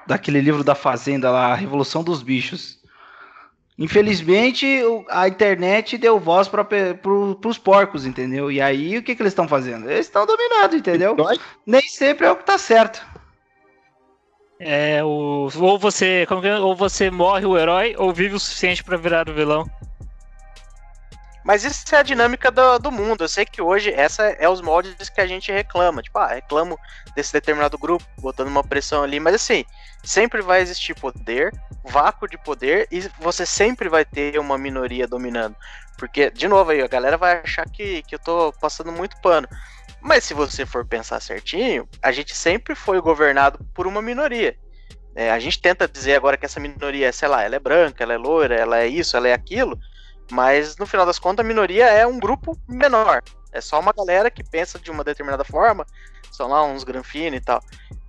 Daquele 0.05 0.41
livro 0.41 0.63
da 0.63 0.75
Fazenda 0.75 1.31
lá, 1.31 1.51
A 1.51 1.55
Revolução 1.55 2.03
dos 2.03 2.21
Bichos. 2.21 2.81
Infelizmente, 3.77 4.81
a 5.09 5.27
internet 5.27 5.97
deu 5.97 6.19
voz 6.19 6.47
para 6.47 6.63
pro, 6.63 7.39
os 7.43 7.57
porcos, 7.57 8.05
entendeu? 8.05 8.51
E 8.51 8.61
aí, 8.61 8.97
o 8.97 9.03
que, 9.03 9.15
que 9.15 9.21
eles 9.21 9.31
estão 9.31 9.47
fazendo? 9.47 9.89
Eles 9.89 10.05
estão 10.05 10.25
dominados, 10.25 10.77
entendeu? 10.77 11.15
Nem 11.65 11.81
sempre 11.81 12.27
é 12.27 12.31
o 12.31 12.35
que 12.35 12.45
tá 12.45 12.57
certo. 12.57 13.03
É, 14.59 15.03
o, 15.03 15.49
ou 15.59 15.79
você, 15.79 16.25
como 16.27 16.41
que 16.41 16.47
é? 16.47 16.57
ou 16.57 16.75
você 16.75 17.09
morre 17.09 17.45
o 17.45 17.57
herói 17.57 17.95
ou 17.97 18.13
vive 18.13 18.35
o 18.35 18.39
suficiente 18.39 18.83
para 18.83 18.95
virar 18.95 19.27
o 19.27 19.33
vilão. 19.33 19.65
Mas 21.43 21.65
isso 21.65 21.83
é 21.93 21.97
a 21.97 22.03
dinâmica 22.03 22.49
do, 22.49 22.79
do, 22.79 22.91
mundo. 22.91 23.23
Eu 23.23 23.27
sei 23.27 23.45
que 23.45 23.61
hoje 23.61 23.91
essa 23.91 24.23
é 24.23 24.47
os 24.47 24.61
moldes 24.61 25.09
que 25.09 25.19
a 25.19 25.27
gente 25.27 25.51
reclama. 25.51 26.01
Tipo, 26.01 26.19
ah, 26.19 26.27
reclamo 26.27 26.79
desse 27.15 27.33
determinado 27.33 27.77
grupo, 27.77 28.05
botando 28.17 28.47
uma 28.47 28.63
pressão 28.63 29.03
ali. 29.03 29.19
Mas 29.19 29.35
assim, 29.35 29.65
sempre 30.03 30.41
vai 30.41 30.61
existir 30.61 30.95
poder, 30.95 31.53
vácuo 31.83 32.27
de 32.27 32.37
poder, 32.37 32.87
e 32.89 33.01
você 33.19 33.45
sempre 33.45 33.89
vai 33.89 34.05
ter 34.05 34.39
uma 34.39 34.57
minoria 34.57 35.05
dominando. 35.05 35.55
Porque, 35.97 36.31
de 36.31 36.47
novo 36.47 36.71
aí, 36.71 36.81
a 36.81 36.87
galera 36.87 37.17
vai 37.17 37.41
achar 37.41 37.65
que, 37.69 38.01
que 38.03 38.15
eu 38.15 38.19
tô 38.19 38.53
passando 38.59 38.91
muito 38.91 39.19
pano. 39.21 39.47
Mas 40.01 40.23
se 40.23 40.33
você 40.33 40.65
for 40.65 40.85
pensar 40.85 41.21
certinho, 41.21 41.87
a 42.01 42.11
gente 42.11 42.35
sempre 42.35 42.75
foi 42.75 42.99
governado 42.99 43.59
por 43.73 43.87
uma 43.87 44.01
minoria. 44.01 44.57
É, 45.15 45.31
a 45.31 45.39
gente 45.39 45.61
tenta 45.61 45.87
dizer 45.87 46.15
agora 46.15 46.37
que 46.37 46.45
essa 46.45 46.59
minoria, 46.59 47.11
sei 47.13 47.27
lá, 47.27 47.43
ela 47.43 47.55
é 47.55 47.59
branca, 47.59 48.03
ela 48.03 48.13
é 48.13 48.17
loira, 48.17 48.55
ela 48.55 48.79
é 48.79 48.87
isso, 48.87 49.15
ela 49.15 49.27
é 49.27 49.33
aquilo, 49.33 49.79
mas 50.31 50.77
no 50.77 50.85
final 50.85 51.05
das 51.05 51.19
contas 51.19 51.45
a 51.45 51.47
minoria 51.47 51.85
é 51.85 52.05
um 52.05 52.19
grupo 52.19 52.57
menor. 52.67 53.21
É 53.51 53.61
só 53.61 53.79
uma 53.79 53.93
galera 53.93 54.31
que 54.31 54.43
pensa 54.43 54.79
de 54.79 54.89
uma 54.89 55.03
determinada 55.03 55.43
forma, 55.43 55.85
são 56.31 56.47
lá 56.47 56.63
uns 56.63 56.83
granfino 56.83 57.35
e 57.35 57.41
tal. 57.41 57.61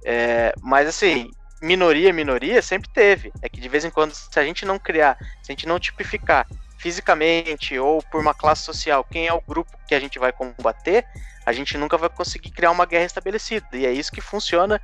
É, 0.04 0.54
mas 0.62 0.88
assim, 0.88 1.30
minoria, 1.60 2.12
minoria 2.12 2.62
sempre 2.62 2.90
teve. 2.90 3.32
É 3.42 3.48
que 3.48 3.60
de 3.60 3.68
vez 3.68 3.84
em 3.84 3.90
quando, 3.90 4.14
se 4.14 4.38
a 4.38 4.44
gente 4.44 4.64
não 4.64 4.78
criar, 4.78 5.16
se 5.42 5.50
a 5.50 5.52
gente 5.52 5.66
não 5.66 5.78
tipificar 5.78 6.46
fisicamente 6.78 7.78
ou 7.78 8.02
por 8.02 8.20
uma 8.20 8.34
classe 8.34 8.62
social 8.62 9.04
quem 9.04 9.26
é 9.26 9.32
o 9.32 9.40
grupo 9.40 9.70
que 9.86 9.94
a 9.94 10.00
gente 10.00 10.18
vai 10.18 10.32
combater, 10.32 11.06
a 11.46 11.52
gente 11.52 11.76
nunca 11.76 11.96
vai 11.96 12.08
conseguir 12.08 12.50
criar 12.50 12.70
uma 12.70 12.86
guerra 12.86 13.04
estabelecida. 13.04 13.66
E 13.72 13.86
é 13.86 13.92
isso 13.92 14.12
que 14.12 14.20
funciona 14.20 14.80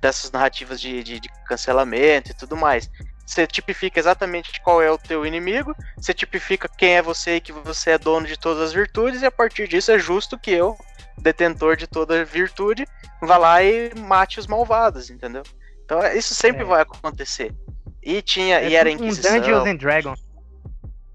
dessas 0.00 0.30
narrativas 0.30 0.80
de, 0.80 1.02
de, 1.02 1.20
de 1.20 1.28
cancelamento 1.46 2.30
e 2.30 2.34
tudo 2.34 2.56
mais. 2.56 2.90
Você 3.24 3.46
tipifica 3.46 3.98
exatamente 3.98 4.60
qual 4.60 4.82
é 4.82 4.90
o 4.90 4.98
teu 4.98 5.24
inimigo, 5.24 5.74
você 5.96 6.12
tipifica 6.12 6.68
quem 6.68 6.96
é 6.96 7.02
você 7.02 7.36
e 7.36 7.40
que 7.40 7.52
você 7.52 7.92
é 7.92 7.98
dono 7.98 8.26
de 8.26 8.38
todas 8.38 8.62
as 8.62 8.72
virtudes, 8.72 9.22
e 9.22 9.26
a 9.26 9.30
partir 9.30 9.66
disso 9.66 9.90
é 9.92 9.98
justo 9.98 10.38
que 10.38 10.50
eu, 10.50 10.76
detentor 11.18 11.76
de 11.76 11.86
toda 11.86 12.24
virtude, 12.24 12.86
vá 13.22 13.38
lá 13.38 13.62
e 13.62 13.94
mate 13.94 14.38
os 14.38 14.46
malvados, 14.46 15.08
entendeu? 15.08 15.42
Então 15.84 16.04
isso 16.12 16.34
sempre 16.34 16.62
é. 16.62 16.66
vai 16.66 16.82
acontecer. 16.82 17.54
E 18.02 18.20
tinha, 18.20 18.60
é 18.60 18.68
e 18.68 18.74
era 18.74 18.90
Inquisição. 18.90 19.36
Um 19.36 19.40
Dungeons 19.40 19.66
and 19.66 19.76
Dragons. 19.76 20.24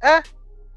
É, 0.01 0.23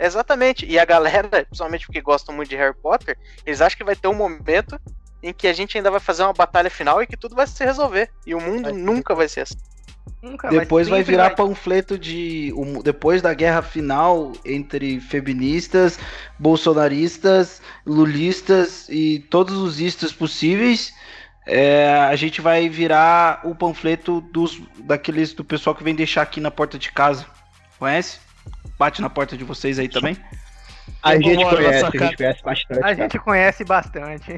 Exatamente. 0.02 0.66
E 0.66 0.80
a 0.80 0.84
galera, 0.84 1.28
principalmente 1.44 1.86
porque 1.86 2.00
gostam 2.00 2.34
muito 2.34 2.48
de 2.48 2.56
Harry 2.56 2.74
Potter, 2.74 3.16
eles 3.46 3.60
acham 3.60 3.78
que 3.78 3.84
vai 3.84 3.94
ter 3.94 4.08
um 4.08 4.14
momento 4.14 4.78
em 5.22 5.32
que 5.32 5.46
a 5.46 5.52
gente 5.52 5.76
ainda 5.76 5.92
vai 5.92 6.00
fazer 6.00 6.24
uma 6.24 6.32
batalha 6.32 6.68
final 6.68 7.00
e 7.00 7.06
que 7.06 7.16
tudo 7.16 7.36
vai 7.36 7.46
se 7.46 7.64
resolver. 7.64 8.10
E 8.26 8.34
o 8.34 8.40
mundo 8.40 8.64
vai 8.64 8.72
nunca 8.72 9.14
vai 9.14 9.28
ser 9.28 9.42
assim. 9.42 9.58
Nunca, 10.22 10.48
depois 10.48 10.88
vai 10.88 11.02
virar 11.02 11.28
vai... 11.28 11.36
panfleto 11.36 11.98
de. 11.98 12.52
Um, 12.56 12.80
depois 12.80 13.20
da 13.20 13.34
guerra 13.34 13.60
final 13.60 14.32
entre 14.44 15.00
feministas, 15.00 15.98
bolsonaristas, 16.38 17.60
lulistas 17.84 18.88
e 18.88 19.18
todos 19.30 19.56
os 19.56 19.80
istas 19.80 20.12
possíveis. 20.12 20.94
É, 21.44 21.92
a 22.08 22.14
gente 22.14 22.40
vai 22.40 22.68
virar 22.68 23.40
o 23.44 23.52
panfleto 23.52 24.20
dos 24.20 24.62
daqueles 24.78 25.32
do 25.32 25.44
pessoal 25.44 25.74
que 25.74 25.82
vem 25.82 25.94
deixar 25.94 26.22
aqui 26.22 26.40
na 26.40 26.52
porta 26.52 26.78
de 26.78 26.92
casa. 26.92 27.26
Conhece? 27.78 28.20
Bate 28.78 29.02
na 29.02 29.10
porta 29.10 29.36
de 29.36 29.42
vocês 29.42 29.76
aí 29.78 29.88
também? 29.88 30.16
A 31.02 31.16
gente 31.16 31.44
conhece, 31.44 31.84
a 31.84 31.90
gente 31.90 32.16
conhece 32.16 32.42
bastante. 32.44 32.84
A 32.84 32.94
gente 32.94 33.18
conhece 33.18 33.64
bastante. 33.64 34.32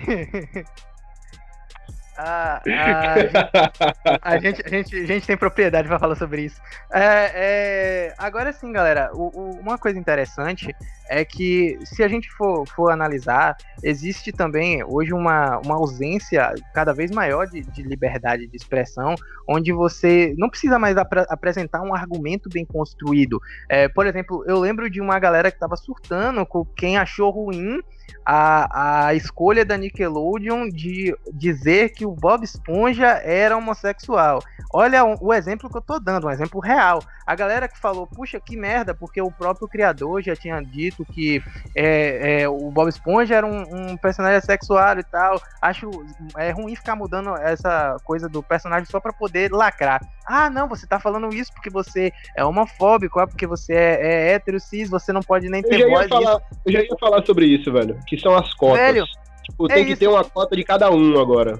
Ah, 2.16 2.62
a, 4.22 4.38
gente, 4.38 4.62
a, 4.64 4.68
gente, 4.68 4.96
a, 4.96 5.06
gente, 5.06 5.26
tem 5.26 5.36
propriedade 5.36 5.88
para 5.88 5.98
falar 5.98 6.14
sobre 6.14 6.42
isso. 6.42 6.60
É, 6.92 7.32
é, 7.34 8.14
agora 8.16 8.52
sim, 8.52 8.70
galera, 8.72 9.10
o, 9.12 9.30
o, 9.34 9.50
uma 9.60 9.76
coisa 9.76 9.98
interessante 9.98 10.74
é 11.08 11.24
que 11.24 11.78
se 11.84 12.02
a 12.02 12.08
gente 12.08 12.30
for, 12.30 12.66
for 12.68 12.90
analisar, 12.90 13.56
existe 13.82 14.32
também 14.32 14.82
hoje 14.84 15.12
uma, 15.12 15.58
uma 15.58 15.74
ausência 15.74 16.54
cada 16.72 16.92
vez 16.92 17.10
maior 17.10 17.46
de, 17.46 17.62
de 17.62 17.82
liberdade 17.82 18.46
de 18.46 18.56
expressão, 18.56 19.14
onde 19.48 19.72
você 19.72 20.34
não 20.38 20.48
precisa 20.48 20.78
mais 20.78 20.96
ap 20.96 21.12
apresentar 21.28 21.82
um 21.82 21.94
argumento 21.94 22.48
bem 22.48 22.64
construído. 22.64 23.40
É, 23.68 23.88
por 23.88 24.06
exemplo, 24.06 24.44
eu 24.46 24.58
lembro 24.58 24.88
de 24.88 25.00
uma 25.00 25.18
galera 25.18 25.50
que 25.50 25.56
estava 25.56 25.76
surtando 25.76 26.46
com 26.46 26.64
quem 26.64 26.96
achou 26.96 27.30
ruim 27.30 27.80
a, 28.24 29.06
a 29.06 29.14
escolha 29.14 29.64
da 29.64 29.76
Nickelodeon 29.76 30.68
de 30.68 31.14
dizer 31.32 31.90
que 31.90 32.06
o 32.06 32.12
Bob 32.12 32.44
Esponja 32.44 33.20
era 33.22 33.56
homossexual. 33.56 34.40
Olha 34.72 35.04
o, 35.04 35.26
o, 35.26 35.32
exemplo 35.32 35.70
que 35.70 35.76
eu 35.76 35.82
tô 35.82 35.98
dando, 36.00 36.26
um 36.26 36.30
exemplo 36.30 36.60
real. 36.60 37.02
A 37.26 37.34
galera 37.34 37.68
que 37.68 37.78
falou, 37.78 38.06
puxa, 38.06 38.40
que 38.40 38.56
merda, 38.56 38.94
porque 38.94 39.20
o 39.20 39.30
próprio 39.30 39.68
criador 39.68 40.22
já 40.22 40.34
tinha 40.34 40.60
dito 40.60 41.04
que 41.04 41.42
é, 41.74 42.42
é, 42.42 42.48
o 42.48 42.70
Bob 42.70 42.88
Esponja 42.88 43.36
era 43.36 43.46
um, 43.46 43.92
um, 43.92 43.96
personagem 43.96 44.40
sexual 44.40 44.98
e 44.98 45.04
tal. 45.04 45.40
Acho 45.60 45.90
é 46.36 46.50
ruim 46.50 46.74
ficar 46.74 46.96
mudando 46.96 47.36
essa 47.36 47.96
coisa 48.04 48.28
do 48.28 48.42
personagem 48.42 48.86
só 48.86 49.00
para 49.00 49.12
poder 49.12 49.52
lacrar. 49.52 50.00
Ah, 50.26 50.48
não, 50.48 50.68
você 50.68 50.86
tá 50.86 50.98
falando 50.98 51.34
isso 51.34 51.52
porque 51.52 51.70
você 51.70 52.12
é 52.36 52.44
homofóbico, 52.44 53.20
é 53.20 53.26
porque 53.26 53.46
você 53.46 53.74
é, 53.74 53.98
é 54.00 54.32
hétero, 54.32 54.58
cis, 54.58 54.88
você 54.88 55.12
não 55.12 55.20
pode 55.20 55.48
nem 55.48 55.62
ter 55.62 55.88
voz. 55.88 56.08
Falar, 56.08 56.40
eu 56.64 56.72
já 56.72 56.80
ia 56.80 56.96
falar 56.98 57.24
sobre 57.26 57.46
isso, 57.46 57.70
velho. 57.72 57.98
Que 58.06 58.18
são 58.18 58.34
as 58.34 58.52
cotas. 58.54 58.78
Velho, 58.78 59.04
tipo, 59.42 59.70
é 59.70 59.74
tem 59.74 59.86
que 59.86 59.96
ter 59.96 60.08
uma 60.08 60.24
cota 60.24 60.56
de 60.56 60.64
cada 60.64 60.90
um 60.90 61.20
agora. 61.20 61.58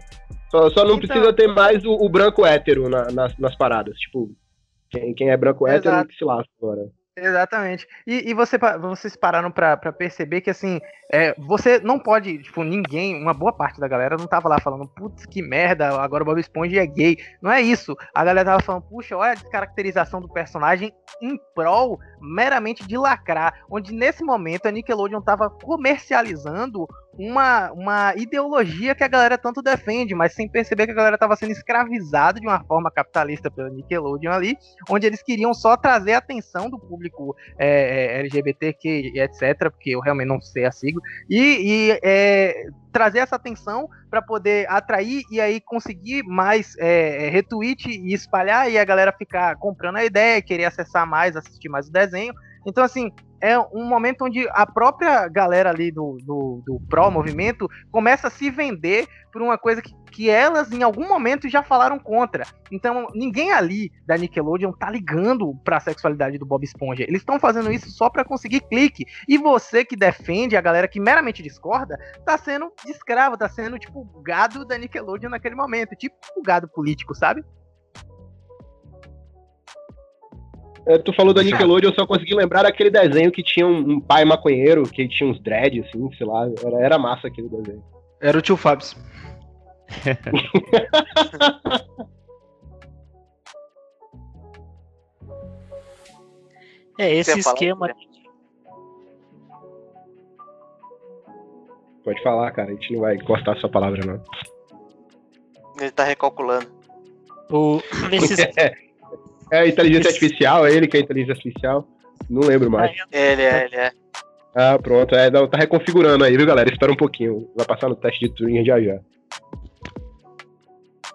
Só, 0.51 0.71
só 0.71 0.85
não 0.85 0.97
então... 0.97 1.09
precisa 1.09 1.33
ter 1.33 1.49
mais 1.49 1.85
o, 1.85 1.93
o 1.93 2.09
branco 2.09 2.47
hétero 2.47 2.89
na, 2.89 3.11
nas, 3.11 3.37
nas 3.39 3.57
paradas. 3.57 3.97
Tipo, 3.99 4.31
quem, 4.89 5.15
quem 5.15 5.31
é 5.31 5.37
branco 5.37 5.67
hétero 5.67 6.07
que 6.07 6.15
se 6.15 6.25
lasca 6.25 6.51
agora. 6.61 6.89
Exatamente. 7.17 7.87
E, 8.05 8.29
e 8.29 8.35
você, 8.35 8.59
vocês 8.81 9.15
pararam 9.15 9.49
para 9.49 9.77
perceber 9.93 10.41
que, 10.41 10.51
assim, 10.51 10.81
é, 11.12 11.33
você 11.39 11.79
não 11.79 11.97
pode, 11.97 12.39
tipo, 12.43 12.65
ninguém, 12.65 13.23
uma 13.23 13.33
boa 13.33 13.53
parte 13.53 13.79
da 13.79 13.87
galera 13.87 14.17
não 14.17 14.27
tava 14.27 14.49
lá 14.49 14.59
falando, 14.59 14.89
putz, 14.89 15.25
que 15.25 15.41
merda, 15.41 15.89
agora 16.01 16.25
o 16.25 16.27
Bob 16.27 16.41
Esponja 16.41 16.83
é 16.83 16.87
gay. 16.87 17.17
Não 17.41 17.53
é 17.53 17.61
isso. 17.61 17.97
A 18.12 18.25
galera 18.25 18.51
tava 18.51 18.62
falando, 18.62 18.83
puxa, 18.83 19.17
olha 19.17 19.31
a 19.31 19.37
descaracterização 19.37 20.21
do 20.21 20.29
personagem 20.29 20.93
em 21.23 21.39
prol 21.55 22.01
meramente 22.21 22.85
de 22.85 22.99
lacrar. 22.99 23.62
Onde 23.71 23.95
nesse 23.95 24.25
momento 24.25 24.67
a 24.67 24.73
Nickelodeon 24.73 25.21
tava 25.21 25.49
comercializando 25.49 26.89
uma, 27.19 27.71
uma 27.73 28.15
ideologia 28.17 28.95
que 28.95 29.05
a 29.05 29.09
galera 29.09 29.39
tanto 29.39 29.62
defende, 29.62 30.15
mas 30.15 30.35
sem 30.35 30.49
perceber 30.49 30.87
que 30.87 30.93
a 30.93 30.97
galera 30.97 31.17
estava 31.17 31.37
sendo 31.37 31.53
escravizada 31.53 32.41
de 32.41 32.47
uma 32.47 32.62
forma 32.65 32.91
capitalista 32.91 33.51
pela 33.51 33.71
Nickelodeon 33.71 34.33
ali, 34.33 34.57
onde 34.89 35.07
eles 35.07 35.23
queriam 35.23 35.55
só 35.55 35.77
trazer 35.77 36.15
a 36.15 36.19
atenção 36.19 36.69
do 36.69 36.79
público 36.79 37.37
é, 37.59 38.17
é 38.17 38.21
LGBTQ 38.21 39.12
e 39.15 39.21
etc, 39.21 39.71
porque 39.71 39.91
eu 39.91 40.01
realmente 40.01 40.29
não 40.29 40.41
sei 40.41 40.65
a 40.65 40.73
sigla, 40.73 41.01
e, 41.29 41.91
e 41.91 42.01
é, 42.03 42.67
trazer 42.93 43.19
essa 43.19 43.37
atenção 43.37 43.89
para 44.09 44.23
poder 44.23 44.71
atrair 44.71 45.23
e 45.29 45.41
aí 45.41 45.61
conseguir 45.61 46.23
mais 46.23 46.77
é, 46.79 47.27
é, 47.27 47.29
retweet 47.29 47.89
e 47.89 48.15
espalhar 48.15 48.71
e 48.71 48.79
a 48.79 48.85
galera 48.85 49.12
ficar 49.12 49.57
comprando 49.57 49.97
a 49.97 50.05
ideia, 50.05 50.41
querer 50.41 50.67
acessar 50.67 51.05
mais, 51.05 51.37
assistir 51.37 51.69
mais 51.69 51.89
o 51.89 51.93
desenho. 51.93 52.33
Então, 52.67 52.83
assim, 52.83 53.11
é 53.45 53.59
um 53.59 53.85
momento 53.85 54.25
onde 54.25 54.49
a 54.53 54.67
própria 54.67 55.29
galera 55.29 55.69
ali 55.69 55.91
do, 55.91 56.17
do, 56.25 56.62
do 56.65 56.81
pró-movimento 56.89 57.69
começa 57.91 58.29
a 58.29 58.31
se 58.31 58.51
vender 58.51 59.07
por 59.31 59.43
uma 59.43 59.59
coisa 59.59 59.83
que, 59.83 59.93
que 60.11 60.31
elas 60.31 60.73
em 60.73 60.83
algum 60.83 61.07
momento 61.07 61.47
já 61.47 61.62
falaram 61.62 61.99
contra. 61.99 62.47
Então, 62.73 63.07
ninguém 63.15 63.53
ali 63.53 63.93
da 64.07 64.17
Nickelodeon 64.17 64.73
tá 64.73 64.89
ligando 64.89 65.55
pra 65.62 65.79
sexualidade 65.79 66.39
do 66.39 66.47
Bob 66.47 66.65
Esponja. 66.65 67.03
Eles 67.03 67.21
estão 67.21 67.39
fazendo 67.39 67.71
isso 67.71 67.91
só 67.91 68.09
para 68.09 68.25
conseguir 68.25 68.61
clique. 68.61 69.05
E 69.29 69.37
você 69.37 69.85
que 69.85 69.95
defende, 69.95 70.57
a 70.57 70.62
galera 70.62 70.89
que 70.89 70.99
meramente 70.99 71.43
discorda, 71.43 71.99
tá 72.25 72.39
sendo 72.39 72.73
escravo, 72.87 73.37
tá 73.37 73.49
sendo 73.49 73.79
tipo 73.79 74.05
gado 74.23 74.65
da 74.65 74.79
Nickelodeon 74.79 75.29
naquele 75.29 75.55
momento. 75.55 75.95
Tipo 75.97 76.17
gado 76.43 76.67
político, 76.67 77.15
sabe? 77.15 77.45
Tu 81.05 81.12
falou 81.14 81.32
da 81.32 81.43
Nickelodeon, 81.43 81.91
eu 81.91 81.95
só 81.95 82.07
consegui 82.07 82.35
lembrar 82.35 82.64
daquele 82.64 82.91
desenho 82.91 83.32
que 83.32 83.43
tinha 83.43 83.66
um, 83.66 83.95
um 83.95 84.01
pai 84.01 84.24
maconheiro, 84.24 84.82
que 84.82 85.09
tinha 85.09 85.28
uns 85.28 85.41
dreads, 85.41 85.87
assim, 85.87 86.12
sei 86.16 86.26
lá. 86.26 86.47
Era, 86.62 86.85
era 86.85 86.99
massa 86.99 87.28
aquele 87.28 87.49
desenho. 87.49 87.82
Era 88.20 88.39
o 88.39 88.43
tio 88.43 88.57
Fabs. 88.57 88.95
é, 96.99 97.14
esse 97.14 97.39
esquema. 97.39 97.89
Pode 102.05 102.22
falar, 102.22 102.51
cara. 102.51 102.70
A 102.70 102.74
gente 102.74 102.93
não 102.93 103.01
vai 103.01 103.18
cortar 103.18 103.57
sua 103.57 103.70
palavra, 103.70 104.05
não. 104.05 104.22
Ele 105.80 105.91
tá 105.91 106.05
recalculando. 106.05 106.66
O... 107.51 107.80
Nesses... 108.11 108.39
É 109.51 109.61
a 109.61 109.67
inteligência 109.67 110.09
artificial, 110.09 110.67
é 110.67 110.73
ele 110.73 110.87
que 110.87 110.97
é 110.97 111.01
a 111.01 111.03
inteligência 111.03 111.35
artificial. 111.35 111.87
Não 112.29 112.43
lembro 112.43 112.71
mais. 112.71 112.93
Ele 113.13 113.43
é, 113.43 113.65
ele 113.65 113.77
é. 113.77 113.93
Ah, 114.55 114.79
pronto. 114.79 115.15
É, 115.15 115.31
não, 115.31 115.49
tá 115.49 115.59
reconfigurando 115.59 116.25
aí, 116.25 116.37
viu, 116.37 116.47
galera? 116.47 116.71
Espera 116.71 116.93
um 116.93 116.97
pouquinho. 116.97 117.49
Vai 117.57 117.67
passar 117.67 117.89
no 117.89 117.97
teste 117.97 118.29
de 118.29 118.35
Turing 118.35 118.65
já 118.65 118.81
já. 118.81 118.99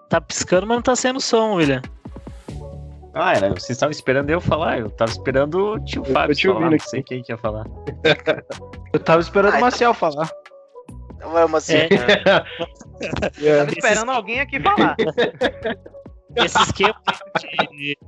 Tá 0.08 0.20
piscando, 0.20 0.66
mas 0.66 0.76
não 0.76 0.82
tá 0.82 0.94
sendo 0.94 1.20
som, 1.20 1.54
William. 1.54 1.80
Ah, 3.14 3.34
era, 3.34 3.48
vocês 3.48 3.70
estavam 3.70 3.90
esperando 3.90 4.30
eu 4.30 4.40
falar, 4.40 4.78
eu 4.78 4.90
tava 4.90 5.10
esperando 5.10 5.72
o 5.72 5.84
tio 5.84 6.04
Fábio 6.04 6.36
falar, 6.40 6.70
não 6.70 6.78
sei 6.78 7.02
quem 7.02 7.22
que 7.22 7.32
ia 7.32 7.38
falar. 7.38 7.64
eu 8.92 9.00
tava 9.00 9.20
esperando 9.20 9.56
o 9.56 9.60
Marcel 9.60 9.92
falar. 9.94 10.30
Não 11.18 11.36
é 11.36 11.44
o 11.44 11.48
Marcel. 11.48 11.80
É. 11.80 11.88
é. 13.46 13.58
tava 13.58 13.70
esperando 13.72 14.10
alguém 14.10 14.40
aqui 14.40 14.60
falar. 14.60 14.96
Esse 16.36 16.62
esquema 16.62 16.94
de, 17.72 17.98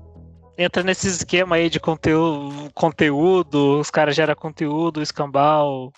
entra 0.57 0.83
nesse 0.83 1.09
esquema 1.09 1.57
aí 1.57 1.69
de 1.69 1.81
conteúdo, 1.81 2.71
conteúdo 2.75 3.81
os 3.81 3.91
caras 3.91 4.15
geram 4.15 4.35
conteúdo, 4.35 5.03
escambau, 5.03 5.93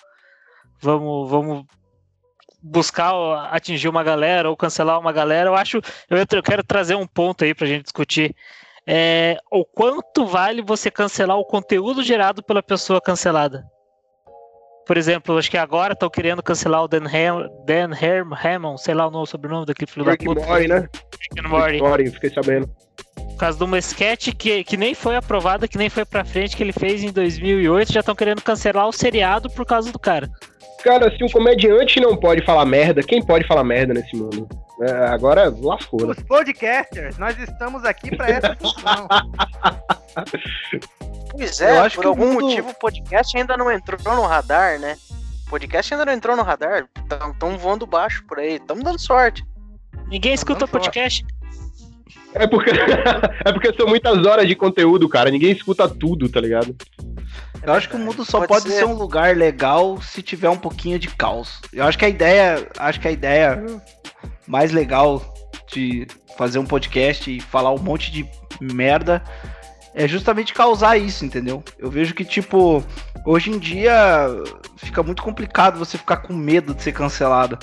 vamos, 0.81 1.31
vamos 1.31 1.67
buscar 2.63 3.13
atingir 3.51 3.89
uma 3.89 4.03
galera 4.03 4.49
ou 4.49 4.57
cancelar 4.57 4.99
uma 4.99 5.13
galera. 5.13 5.51
Eu 5.51 5.55
acho, 5.55 5.79
eu, 6.09 6.19
eu 6.19 6.43
quero 6.43 6.65
trazer 6.65 6.95
um 6.95 7.07
ponto 7.07 7.45
aí 7.45 7.55
para 7.55 7.67
a 7.67 7.69
gente 7.69 7.85
discutir. 7.85 8.35
É, 8.87 9.39
o 9.51 9.65
quanto 9.65 10.27
vale 10.27 10.63
você 10.63 10.91
cancelar 10.91 11.39
o 11.39 11.45
conteúdo 11.45 12.03
gerado 12.03 12.43
pela 12.43 12.63
pessoa 12.63 13.01
cancelada? 13.01 13.65
Por 14.87 14.99
exemplo, 14.99 15.39
acho 15.39 15.51
que 15.51 15.57
agora 15.57 15.95
estão 15.95 16.11
querendo 16.11 16.43
cancelar 16.43 16.83
o 16.83 16.89
Dan, 16.89 17.07
Ham, 17.07 17.49
Dan 17.65 17.91
Hammond, 17.95 18.81
sei 18.81 18.93
lá 18.95 19.07
o 19.07 19.11
nome, 19.11 19.27
sobrenome 19.27 19.65
daquele 19.65 19.91
filho 19.91 20.05
Rick 20.05 20.27
da 20.27 20.35
puta. 20.35 20.47
Morty, 20.47 20.69
né? 20.69 20.89
Rick 21.21 21.49
Morty. 21.49 21.79
Morty, 21.79 22.11
fiquei 22.11 22.31
sabendo. 22.31 22.71
Por 23.15 23.37
causa 23.37 23.59
de 23.59 23.65
uma 23.65 23.79
sketch 23.79 24.33
que, 24.37 24.63
que 24.65 24.77
nem 24.77 24.95
foi 24.95 25.17
aprovada, 25.17 25.67
que 25.67 25.79
nem 25.79 25.89
foi 25.89 26.05
pra 26.05 26.25
frente, 26.25 26.57
que 26.57 26.63
ele 26.63 26.73
fez 26.73 27.03
em 27.03 27.11
2008, 27.11 27.93
já 27.93 28.01
estão 28.01 28.15
querendo 28.15 28.43
cancelar 28.43 28.89
o 28.89 28.93
seriado 28.93 29.51
por 29.51 29.67
causa 29.67 29.91
do 29.91 29.99
cara. 29.99 30.31
Cara, 30.83 31.11
se 31.17 31.25
um 31.25 31.29
comediante 31.29 31.99
não 31.99 32.17
pode 32.17 32.45
falar 32.45 32.65
merda, 32.67 33.03
quem 33.03 33.25
pode 33.25 33.47
falar 33.47 33.65
merda 33.65 33.95
nesse 33.95 34.15
mundo? 34.15 34.47
É, 34.83 34.91
agora 35.07 35.55
lascou. 35.61 36.11
Os 36.11 36.23
podcasters, 36.25 37.17
nós 37.17 37.39
estamos 37.39 37.85
aqui 37.85 38.15
pra 38.15 38.29
essa 38.29 38.57
função. 38.57 39.09
Pois 41.37 41.61
é, 41.61 41.91
por 41.91 42.07
algum 42.07 42.35
mundo... 42.35 42.45
motivo 42.45 42.71
o 42.71 42.75
podcast 42.75 43.37
ainda 43.37 43.57
não 43.57 43.71
entrou 43.71 43.99
no 44.15 44.23
radar, 44.23 44.79
né? 44.79 44.97
O 45.47 45.51
podcast 45.51 45.93
ainda 45.93 46.07
não 46.07 46.13
entrou 46.13 46.37
no 46.37 46.45
radar. 46.45 46.87
Estão 47.33 47.59
voando 47.59 47.85
baixo 47.87 48.25
por 48.29 48.39
aí. 48.39 48.55
Estamos 48.55 48.85
dando 48.85 49.01
sorte. 49.01 49.45
Ninguém 50.07 50.33
escuta 50.33 50.69
podcast. 50.69 51.27
É 52.35 52.47
porque, 52.47 52.71
é 53.45 53.53
porque 53.53 53.73
são 53.75 53.87
muitas 53.87 54.27
horas 54.27 54.47
de 54.47 54.55
conteúdo, 54.55 55.09
cara. 55.09 55.31
Ninguém 55.31 55.53
escuta 55.53 55.89
tudo, 55.89 56.29
tá 56.29 56.41
ligado? 56.41 56.75
eu 57.63 57.73
acho 57.73 57.89
que 57.89 57.97
o 57.97 57.99
mundo 57.99 58.25
só 58.25 58.39
pode, 58.39 58.49
pode 58.49 58.65
ser. 58.65 58.81
ser. 58.81 58.85
um 58.85 58.95
lugar 58.95 59.37
legal 59.37 60.01
se 60.03 60.23
tiver 60.23 60.51
um 60.51 60.57
pouquinho 60.57 60.99
de 60.99 61.09
caos. 61.09 61.61
Eu 61.73 61.85
acho 61.85 61.97
que 61.97 62.05
a 62.05 62.09
ideia, 62.09 62.69
acho 62.79 63.01
que 63.01 63.09
a 63.09 63.13
ideia 63.13 63.65
mais 64.47 64.71
legal 64.71 65.23
de 65.73 66.07
fazer 66.37 66.59
um 66.59 66.67
podcast 66.67 67.35
e 67.35 67.41
falar 67.41 67.73
um 67.73 67.79
monte 67.79 68.11
de 68.13 68.29
merda 68.61 69.23
é 69.95 70.07
justamente 70.07 70.53
causar 70.53 70.99
isso, 70.99 71.25
entendeu? 71.25 71.63
Eu 71.79 71.91
vejo 71.91 72.15
que, 72.15 72.25
tipo, 72.25 72.85
hoje 73.25 73.51
em 73.51 73.59
dia 73.59 73.95
fica 74.77 75.03
muito 75.03 75.23
complicado 75.23 75.79
você 75.79 75.97
ficar 75.97 76.19
com 76.19 76.35
medo 76.35 76.75
de 76.75 76.83
ser 76.83 76.93
cancelado. 76.93 77.59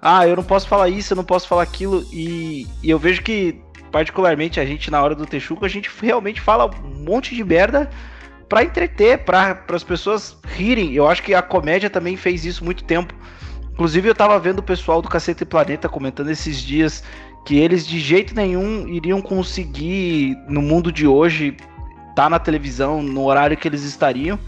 Ah, 0.00 0.26
eu 0.26 0.36
não 0.36 0.44
posso 0.44 0.68
falar 0.68 0.88
isso, 0.88 1.12
eu 1.12 1.16
não 1.16 1.24
posso 1.24 1.48
falar 1.48 1.62
aquilo. 1.62 2.04
E, 2.12 2.66
e 2.82 2.90
eu 2.90 2.98
vejo 2.98 3.22
que, 3.22 3.60
particularmente, 3.90 4.60
a 4.60 4.64
gente 4.64 4.90
na 4.90 5.02
hora 5.02 5.14
do 5.14 5.26
Texuco, 5.26 5.64
a 5.64 5.68
gente 5.68 5.90
realmente 6.00 6.40
fala 6.40 6.70
um 6.84 7.04
monte 7.04 7.34
de 7.34 7.44
merda 7.44 7.90
para 8.48 8.64
entreter, 8.64 9.18
para 9.18 9.62
as 9.68 9.84
pessoas 9.84 10.36
rirem. 10.44 10.92
Eu 10.92 11.08
acho 11.08 11.22
que 11.22 11.34
a 11.34 11.42
comédia 11.42 11.88
também 11.88 12.16
fez 12.16 12.44
isso 12.44 12.64
muito 12.64 12.84
tempo. 12.84 13.14
Inclusive, 13.72 14.08
eu 14.08 14.14
tava 14.14 14.38
vendo 14.38 14.58
o 14.58 14.62
pessoal 14.62 15.00
do 15.00 15.08
Cacete 15.08 15.44
Planeta 15.44 15.88
comentando 15.88 16.30
esses 16.30 16.60
dias 16.60 17.04
que 17.46 17.56
eles 17.56 17.86
de 17.86 17.98
jeito 17.98 18.34
nenhum 18.34 18.86
iriam 18.88 19.22
conseguir, 19.22 20.36
no 20.48 20.60
mundo 20.60 20.92
de 20.92 21.06
hoje, 21.06 21.56
estar 22.10 22.24
tá 22.24 22.28
na 22.28 22.38
televisão 22.38 23.02
no 23.02 23.24
horário 23.24 23.56
que 23.56 23.66
eles 23.66 23.82
estariam. 23.82 24.38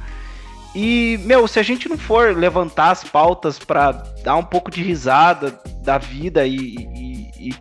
E, 0.75 1.19
meu, 1.25 1.47
se 1.47 1.59
a 1.59 1.63
gente 1.63 1.89
não 1.89 1.99
for 1.99 2.37
levantar 2.37 2.91
as 2.91 3.05
pautas 3.05 3.59
para 3.59 3.93
dar 4.25 4.37
um 4.37 4.45
pouco 4.45 4.71
de 4.71 4.83
risada 4.83 5.59
da 5.83 5.99
vida 5.99 6.47
e, 6.47 6.57
e, 6.57 7.49
e, 7.49 7.55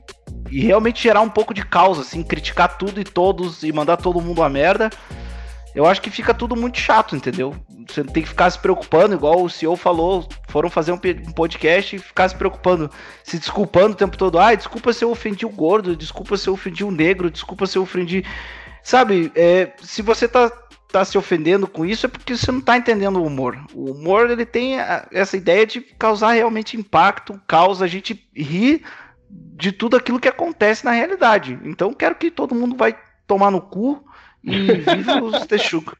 e, 0.50 0.62
realmente 0.62 1.04
gerar 1.04 1.22
um 1.22 1.30
pouco 1.30 1.54
de 1.54 1.66
causa, 1.66 2.02
assim, 2.02 2.24
criticar 2.24 2.78
tudo 2.78 3.00
e 3.00 3.04
todos 3.04 3.64
e 3.64 3.72
mandar 3.72 3.98
todo 3.98 4.22
mundo 4.22 4.42
a 4.42 4.50
merda, 4.50 4.90
eu 5.76 5.86
acho 5.86 6.02
que 6.02 6.10
fica 6.10 6.34
tudo 6.34 6.56
muito 6.56 6.80
chato, 6.80 7.16
entendeu? 7.16 7.56
Você 7.88 8.04
tem 8.04 8.24
que 8.24 8.30
ficar 8.30 8.50
se 8.50 8.60
preocupando, 8.60 9.16
igual 9.16 9.44
o 9.44 9.50
CEO 9.50 9.76
falou, 9.76 10.28
foram 10.50 10.70
fazer 10.70 10.92
um 10.92 10.98
podcast 10.98 11.96
e 11.96 12.00
ficar 12.00 12.30
se 12.30 12.36
preocupando, 12.36 12.90
se 13.24 13.38
desculpando 13.38 13.94
o 13.94 13.98
tempo 13.98 14.18
todo. 14.18 14.40
Ah, 14.40 14.54
desculpa 14.54 14.94
se 14.94 15.04
eu 15.04 15.12
ofendi 15.12 15.46
o 15.46 15.50
gordo, 15.50 15.96
desculpa 15.96 16.38
se 16.38 16.48
eu 16.48 16.54
ofendi 16.54 16.84
o 16.84 16.92
negro, 16.92 17.32
desculpa 17.32 17.66
se 17.66 17.78
eu 17.78 17.84
ofendi 17.84 18.24
Sabe, 18.84 19.32
é, 19.36 19.72
se 19.82 20.02
você 20.02 20.28
tá, 20.28 20.52
tá 20.92 21.06
se 21.06 21.18
ofendendo 21.18 21.68
com 21.68 21.86
isso, 21.86 22.06
é 22.06 22.10
porque 22.10 22.36
você 22.36 22.52
não 22.52 22.62
tá 22.62 22.78
entendendo 22.78 23.18
o 23.18 23.26
humor. 23.26 23.58
O 23.74 23.92
humor, 23.92 24.30
ele 24.30 24.46
tem 24.46 24.80
a, 24.80 25.08
essa 25.12 25.38
ideia 25.38 25.66
de 25.66 25.82
causar 25.82 26.32
realmente 26.32 26.78
impacto, 26.78 27.40
causa 27.48 27.86
a 27.86 27.88
gente 27.88 28.28
rir 28.36 28.84
de 29.62 29.72
tudo 29.72 29.96
aquilo 29.96 30.20
que 30.20 30.28
acontece 30.28 30.84
na 30.84 30.90
realidade. 30.90 31.60
Então, 31.64 31.94
quero 31.94 32.16
que 32.16 32.32
todo 32.32 32.56
mundo 32.56 32.76
vai 32.76 32.98
tomar 33.28 33.52
no 33.52 33.62
cu 33.62 34.04
e 34.44 34.58
viva 34.74 35.22
os 35.24 35.46
texucos. 35.46 35.94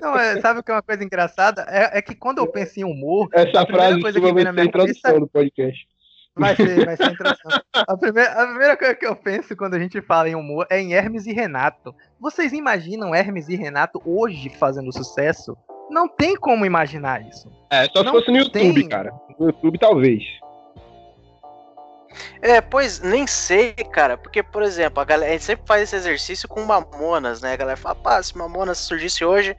Não, 0.00 0.18
é, 0.18 0.40
sabe 0.40 0.58
o 0.58 0.62
que 0.64 0.72
é 0.72 0.74
uma 0.74 0.82
coisa 0.82 1.04
engraçada? 1.04 1.64
É, 1.68 1.98
é, 1.98 2.02
que 2.02 2.16
quando 2.16 2.38
eu 2.38 2.48
penso 2.48 2.80
em 2.80 2.84
humor, 2.84 3.28
essa 3.32 3.64
frase 3.64 4.00
coisa 4.00 4.20
que 4.20 4.32
vem 4.32 4.42
na 4.42 4.52
minha 4.52 4.68
cabeça 4.68 5.20
do 5.20 5.28
podcast. 5.28 5.86
Vai 6.34 6.56
ser, 6.56 6.84
vai 6.84 6.96
ser 6.96 7.12
interessante. 7.12 7.62
A 7.74 7.96
primeira, 7.96 8.32
a 8.32 8.46
primeira 8.48 8.76
coisa 8.76 8.94
que 8.96 9.06
eu 9.06 9.14
penso 9.14 9.54
quando 9.54 9.74
a 9.74 9.78
gente 9.78 10.00
fala 10.00 10.28
em 10.28 10.34
humor 10.34 10.66
é 10.68 10.80
em 10.80 10.94
Hermes 10.94 11.26
e 11.26 11.32
Renato. 11.32 11.94
Vocês 12.18 12.52
imaginam 12.52 13.14
Hermes 13.14 13.48
e 13.48 13.54
Renato 13.54 14.02
hoje 14.04 14.48
fazendo 14.48 14.92
sucesso? 14.92 15.56
Não 15.88 16.08
tem 16.08 16.34
como 16.34 16.66
imaginar 16.66 17.24
isso. 17.24 17.48
É, 17.70 17.84
só 17.84 18.02
se 18.02 18.10
fosse 18.10 18.30
no 18.32 18.38
YouTube, 18.38 18.80
tem... 18.80 18.88
cara. 18.88 19.12
No 19.38 19.46
YouTube, 19.46 19.78
talvez. 19.78 20.24
É, 22.40 22.60
pois 22.60 23.00
nem 23.00 23.26
sei, 23.26 23.72
cara, 23.72 24.16
porque, 24.16 24.42
por 24.42 24.62
exemplo, 24.62 25.00
a, 25.00 25.04
galera, 25.04 25.30
a 25.30 25.32
gente 25.32 25.44
sempre 25.44 25.66
faz 25.66 25.82
esse 25.82 25.96
exercício 25.96 26.48
com 26.48 26.62
Mamonas, 26.64 27.40
né? 27.40 27.52
A 27.52 27.56
galera 27.56 27.76
fala, 27.76 27.94
pá, 27.94 28.22
se 28.22 28.36
Mamonas 28.36 28.78
surgisse 28.78 29.24
hoje, 29.24 29.56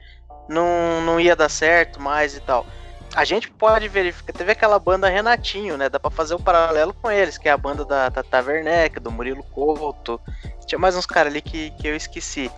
não, 0.48 1.00
não 1.02 1.20
ia 1.20 1.34
dar 1.34 1.48
certo 1.48 2.00
mais 2.00 2.36
e 2.36 2.40
tal 2.40 2.66
a 3.14 3.24
gente 3.24 3.50
pode 3.50 3.88
verificar. 3.88 4.32
Teve 4.32 4.52
aquela 4.52 4.78
banda 4.78 5.08
Renatinho, 5.08 5.76
né? 5.76 5.88
Dá 5.88 6.00
pra 6.00 6.10
fazer 6.10 6.34
o 6.34 6.38
um 6.38 6.42
paralelo 6.42 6.92
com 6.92 7.10
eles, 7.10 7.38
que 7.38 7.48
é 7.48 7.52
a 7.52 7.56
banda 7.56 7.84
da 7.84 8.10
Tata 8.10 8.42
Werneck, 8.42 8.98
do 8.98 9.10
Murilo 9.10 9.44
Couto. 9.44 10.20
Tinha 10.66 10.78
mais 10.78 10.96
uns 10.96 11.06
caras 11.06 11.32
ali 11.32 11.40
que, 11.40 11.70
que 11.72 11.86
eu 11.86 11.94
esqueci. 11.94 12.50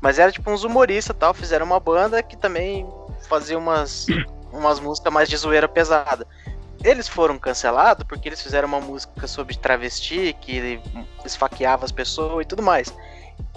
Mas 0.00 0.18
era 0.18 0.30
tipo 0.30 0.50
uns 0.50 0.62
humoristas 0.62 1.16
tal. 1.18 1.32
Fizeram 1.32 1.64
uma 1.64 1.80
banda 1.80 2.22
que 2.22 2.36
também 2.36 2.86
fazia 3.28 3.56
umas, 3.56 4.06
umas 4.52 4.78
músicas 4.78 5.12
mais 5.12 5.28
de 5.28 5.36
zoeira 5.36 5.68
pesada. 5.68 6.26
Eles 6.84 7.08
foram 7.08 7.38
cancelados 7.38 8.04
porque 8.06 8.28
eles 8.28 8.42
fizeram 8.42 8.68
uma 8.68 8.80
música 8.80 9.26
sobre 9.26 9.56
travesti 9.56 10.36
que 10.38 10.78
esfaqueava 11.24 11.86
as 11.86 11.90
pessoas 11.90 12.44
e 12.44 12.46
tudo 12.46 12.62
mais. 12.62 12.94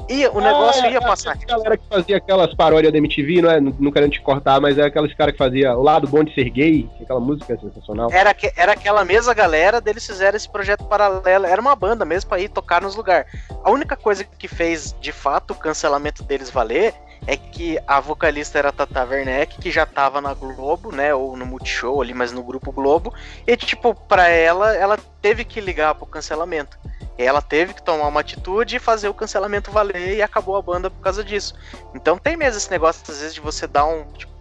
E 0.09 0.25
o 0.27 0.39
negócio 0.39 0.85
ah, 0.85 0.89
ia 0.89 1.01
passar. 1.01 1.33
A 1.33 1.45
galera 1.45 1.77
que 1.77 1.85
fazia 1.89 2.15
aquelas 2.15 2.53
paródias 2.53 2.93
da 2.93 2.97
MTV, 2.97 3.41
não 3.41 3.51
é? 3.51 3.59
Não, 3.59 3.75
não 3.77 3.91
querendo 3.91 4.13
te 4.13 4.21
cortar, 4.21 4.61
mas 4.61 4.77
é 4.77 4.83
aqueles 4.83 5.13
caras 5.13 5.33
que 5.33 5.37
fazia 5.37 5.75
o 5.75 5.83
lado 5.83 6.07
bom 6.07 6.23
de 6.23 6.33
ser 6.33 6.49
gay, 6.49 6.89
aquela 7.01 7.19
música 7.19 7.53
é 7.53 7.57
sensacional. 7.57 8.09
Era, 8.11 8.33
que, 8.33 8.49
era 8.55 8.71
aquela 8.71 9.03
mesma 9.03 9.33
galera, 9.33 9.81
deles 9.81 10.07
fizeram 10.07 10.37
esse 10.37 10.47
projeto 10.47 10.85
paralelo. 10.85 11.45
Era 11.45 11.59
uma 11.59 11.75
banda 11.75 12.05
mesmo 12.05 12.29
pra 12.29 12.39
ir 12.39 12.47
tocar 12.47 12.81
nos 12.81 12.95
lugares. 12.95 13.29
A 13.61 13.69
única 13.69 13.97
coisa 13.97 14.23
que 14.23 14.47
fez, 14.47 14.95
de 15.01 15.11
fato, 15.11 15.51
o 15.51 15.55
cancelamento 15.55 16.23
deles 16.23 16.49
valer 16.49 16.93
é 17.25 17.35
que 17.35 17.79
a 17.87 17.99
vocalista 17.99 18.59
era 18.59 18.71
Tata 18.71 19.03
Werneck, 19.03 19.59
que 19.59 19.71
já 19.71 19.85
tava 19.85 20.21
na 20.21 20.33
Globo, 20.33 20.91
né, 20.91 21.13
ou 21.13 21.35
no 21.35 21.45
Multishow 21.45 22.01
ali, 22.01 22.13
mas 22.13 22.31
no 22.31 22.43
Grupo 22.43 22.71
Globo, 22.71 23.13
e 23.45 23.57
tipo, 23.57 23.93
pra 23.93 24.27
ela, 24.27 24.75
ela 24.75 24.97
teve 25.21 25.43
que 25.43 25.59
ligar 25.59 25.95
pro 25.95 26.05
cancelamento. 26.05 26.77
Ela 27.17 27.41
teve 27.41 27.73
que 27.73 27.81
tomar 27.81 28.07
uma 28.07 28.19
atitude 28.19 28.75
e 28.75 28.79
fazer 28.79 29.09
o 29.09 29.13
cancelamento 29.13 29.71
valer 29.71 30.17
e 30.17 30.21
acabou 30.21 30.55
a 30.55 30.61
banda 30.61 30.89
por 30.89 31.01
causa 31.01 31.23
disso. 31.23 31.55
Então 31.95 32.17
tem 32.17 32.37
mesmo 32.37 32.57
esse 32.57 32.69
negócio, 32.69 33.01
às 33.09 33.19
vezes, 33.19 33.33
de 33.33 33.41
você 33.41 33.65
dar 33.65 33.85
um. 33.85 34.05
Tipo, 34.13 34.31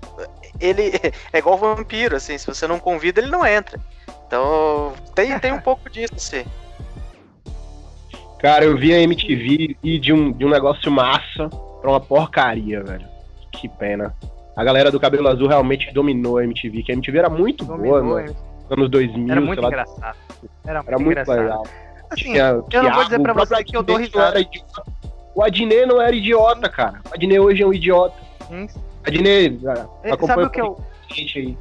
ele 0.60 0.92
é 1.32 1.38
igual 1.38 1.56
vampiro, 1.56 2.16
assim, 2.16 2.36
se 2.36 2.46
você 2.46 2.66
não 2.66 2.78
convida, 2.78 3.20
ele 3.20 3.30
não 3.30 3.46
entra. 3.46 3.80
Então 4.26 4.92
tem, 5.14 5.38
tem 5.38 5.52
um 5.52 5.60
pouco 5.60 5.88
disso, 5.88 6.14
assim. 6.16 6.44
Cara, 8.38 8.64
eu 8.66 8.76
vi 8.76 8.92
a 8.92 9.00
MTV 9.00 9.76
e 9.82 9.98
de 9.98 10.12
um, 10.12 10.30
de 10.30 10.44
um 10.44 10.50
negócio 10.50 10.92
massa 10.92 11.48
pra 11.86 11.92
uma 11.92 12.00
porcaria, 12.00 12.82
velho. 12.82 13.06
Que 13.52 13.68
pena. 13.68 14.12
A 14.56 14.64
galera 14.64 14.90
do 14.90 14.98
cabelo 14.98 15.28
azul 15.28 15.46
realmente 15.46 15.92
dominou 15.92 16.38
a 16.38 16.44
MTV, 16.44 16.82
que 16.82 16.90
a 16.90 16.94
MTV 16.94 17.18
era 17.18 17.30
muito 17.30 17.64
dominou, 17.64 18.02
boa, 18.02 18.22
né? 18.22 18.34
Nos 18.62 18.72
anos 18.72 18.90
2000, 18.90 19.30
Era 19.30 19.40
muito 19.40 19.64
engraçado. 19.64 20.16
Era, 20.66 20.82
era 20.84 20.98
muito, 20.98 21.16
muito 21.16 21.30
legal. 21.30 21.62
Assim, 22.10 22.24
tinha, 22.24 22.62
eu 22.72 22.82
não 22.82 22.92
vou 22.92 23.04
dizer 23.04 23.20
pra 23.20 23.32
você 23.32 23.62
que 23.62 23.76
eu 23.76 23.82
dou 23.82 23.96
risada. 23.96 24.40
O 25.34 25.42
Adnet 25.42 25.86
não 25.86 26.00
era 26.02 26.14
idiota, 26.14 26.68
cara. 26.68 27.00
O 27.08 27.14
Adnet 27.14 27.38
hoje 27.38 27.62
é 27.62 27.66
um 27.66 27.72
idiota. 27.72 28.16
Hum? 28.50 28.66
Adnet, 29.04 29.60
é, 30.02 30.16
sabe 30.26 30.42
o 30.42 30.50
que 30.50 30.60
eu... 30.60 30.80
Gente 31.08 31.38
aí. 31.38 31.58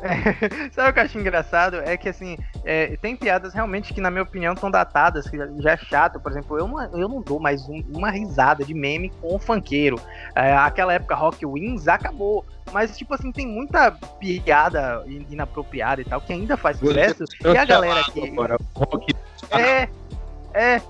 Sabe 0.72 0.90
o 0.90 0.92
que 0.92 1.00
eu 1.00 1.04
acho 1.04 1.18
engraçado? 1.18 1.76
É 1.76 1.96
que 1.96 2.08
assim, 2.08 2.36
é, 2.64 2.96
tem 2.96 3.16
piadas 3.16 3.54
realmente 3.54 3.92
que, 3.92 4.00
na 4.00 4.10
minha 4.10 4.22
opinião, 4.22 4.54
estão 4.54 4.70
datadas, 4.70 5.28
que 5.28 5.36
já 5.58 5.72
é 5.72 5.76
chato. 5.76 6.20
Por 6.20 6.30
exemplo, 6.32 6.58
eu 6.58 6.68
não, 6.68 6.82
eu 6.82 7.08
não 7.08 7.22
dou 7.22 7.40
mais 7.40 7.68
um, 7.68 7.82
uma 7.94 8.10
risada 8.10 8.64
de 8.64 8.74
meme 8.74 9.10
com 9.20 9.34
o 9.34 9.38
funkeiro. 9.38 10.00
É, 10.34 10.54
aquela 10.56 10.92
época 10.92 11.14
Rock 11.14 11.46
Wins 11.46 11.88
acabou. 11.88 12.44
Mas, 12.72 12.96
tipo 12.96 13.14
assim, 13.14 13.30
tem 13.30 13.46
muita 13.46 13.92
piada 14.18 15.04
inapropriada 15.30 16.02
e 16.02 16.04
tal, 16.04 16.20
que 16.20 16.32
ainda 16.32 16.56
faz 16.56 16.78
sucesso. 16.78 17.24
e 17.44 17.56
a 17.56 17.64
galera 17.64 18.02
que. 18.12 18.32
É, 19.52 19.88
é, 20.52 20.80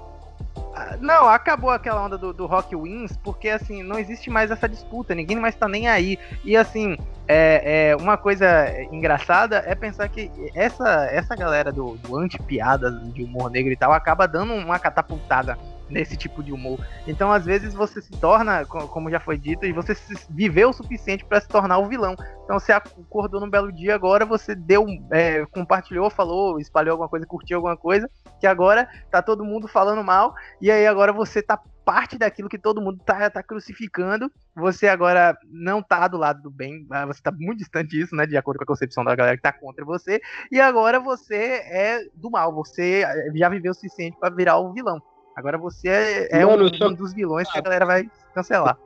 não, 1.01 1.29
acabou 1.29 1.71
aquela 1.71 2.05
onda 2.05 2.19
do, 2.19 2.33
do 2.33 2.47
Rock 2.47 2.77
Wins, 2.77 3.17
porque 3.17 3.49
assim, 3.49 3.83
não 3.83 3.99
existe 3.99 4.29
mais 4.31 4.51
essa 4.51 4.69
disputa, 4.69 5.15
ninguém 5.15 5.37
mais 5.37 5.55
tá 5.55 5.69
nem 5.69 5.89
aí. 5.89 6.19
E 6.45 6.57
assim, 6.57 6.97
é, 7.27 7.91
é 7.91 7.97
uma 7.97 8.17
coisa 8.17 8.47
engraçada 8.93 9.63
é 9.67 9.75
pensar 9.75 10.09
que 10.09 10.31
essa, 10.55 11.07
essa 11.11 11.35
galera 11.35 11.73
do, 11.73 11.97
do 11.97 12.17
anti-piada 12.17 12.91
de 12.91 13.25
humor 13.25 13.51
negro 13.51 13.73
e 13.73 13.77
tal 13.77 13.93
acaba 13.93 14.27
dando 14.29 14.55
uma 14.55 14.79
catapultada 14.79 15.59
nesse 15.89 16.17
tipo 16.17 16.43
de 16.43 16.53
humor. 16.53 16.79
Então, 17.07 17.33
às 17.33 17.45
vezes, 17.45 17.75
você 17.75 18.01
se 18.01 18.11
torna, 18.13 18.65
como 18.65 19.11
já 19.11 19.21
foi 19.21 19.39
dito, 19.39 19.65
e 19.65 19.73
você 19.73 19.97
viveu 20.29 20.71
o 20.71 20.73
suficiente 20.73 21.25
para 21.25 21.41
se 21.41 21.49
tornar 21.49 21.79
o 21.79 21.89
vilão. 21.89 22.15
Então, 22.45 22.59
você 22.59 22.73
acordou 22.73 23.41
num 23.41 23.51
belo 23.51 23.73
dia, 23.73 23.95
agora 23.95 24.25
você 24.25 24.55
deu, 24.55 24.87
é, 25.11 25.45
compartilhou, 25.47 26.11
falou, 26.11 26.59
espalhou 26.61 26.93
alguma 26.93 27.09
coisa, 27.09 27.27
curtiu 27.27 27.57
alguma 27.59 27.77
coisa, 27.77 28.09
que 28.41 28.47
agora 28.47 28.89
tá 29.11 29.23
todo 29.23 29.45
mundo 29.45 29.69
falando 29.69 30.03
mal, 30.03 30.35
e 30.61 30.71
aí 30.71 30.87
agora 30.87 31.13
você 31.13 31.43
tá 31.43 31.61
parte 31.87 32.19
daquilo 32.19 32.49
que 32.49 32.59
todo 32.59 32.83
mundo 32.83 33.01
tá, 33.07 33.31
tá 33.31 33.43
crucificando. 33.45 34.29
Você 34.57 34.89
agora 34.89 35.39
não 35.49 35.81
tá 35.81 36.09
do 36.09 36.17
lado 36.17 36.43
do 36.43 36.51
bem, 36.51 36.85
ah, 36.91 37.07
você 37.07 37.23
tá 37.23 37.31
muito 37.31 37.59
distante 37.59 37.91
disso, 37.91 38.17
né? 38.17 38.27
De 38.27 38.37
acordo 38.37 38.59
com 38.59 38.65
a 38.65 38.67
concepção 38.67 39.05
da 39.05 39.15
galera 39.15 39.37
que 39.37 39.43
tá 39.43 39.53
contra 39.53 39.85
você. 39.85 40.21
E 40.51 40.61
agora 40.61 40.99
você 40.99 41.37
é 41.37 42.01
do 42.13 42.29
mal, 42.29 42.53
você 42.53 43.05
eh, 43.05 43.31
já 43.37 43.49
viveu 43.49 43.71
o 43.71 43.75
suficiente 43.75 44.19
para 44.19 44.35
virar 44.35 44.59
o 44.59 44.73
vilão. 44.73 45.01
Agora 45.37 45.59
você 45.59 45.89
é, 45.89 46.41
é 46.41 46.47
Mano, 46.47 46.65
um, 46.65 46.75
só... 46.75 46.89
um, 46.89 46.95
dos 46.95 47.13
vilões 47.13 47.53
que 47.53 47.59
a 47.59 47.61
galera 47.61 47.85
vai 47.85 48.09
cancelar. 48.35 48.79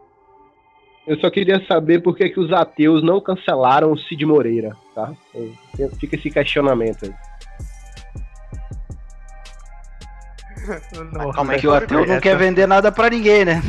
Eu 1.07 1.17
só 1.21 1.31
queria 1.31 1.65
saber 1.67 2.03
por 2.03 2.17
que, 2.17 2.29
que 2.29 2.41
os 2.41 2.53
ateus 2.53 3.05
não 3.05 3.21
cancelaram 3.21 3.93
o 3.93 3.99
Cid 3.99 4.27
Moreira, 4.27 4.77
tá? 4.95 5.13
Fica 5.99 6.17
esse 6.17 6.29
questionamento 6.29 7.07
aí. 7.07 7.15
Não, 11.13 11.33
Calma 11.33 11.55
aí 11.55 11.61
que 11.61 11.67
o 11.67 11.73
ateu 11.73 12.07
não 12.07 12.21
quer 12.21 12.37
vender 12.37 12.67
nada 12.67 12.93
para 12.93 13.09
ninguém, 13.09 13.47
né? 13.47 13.63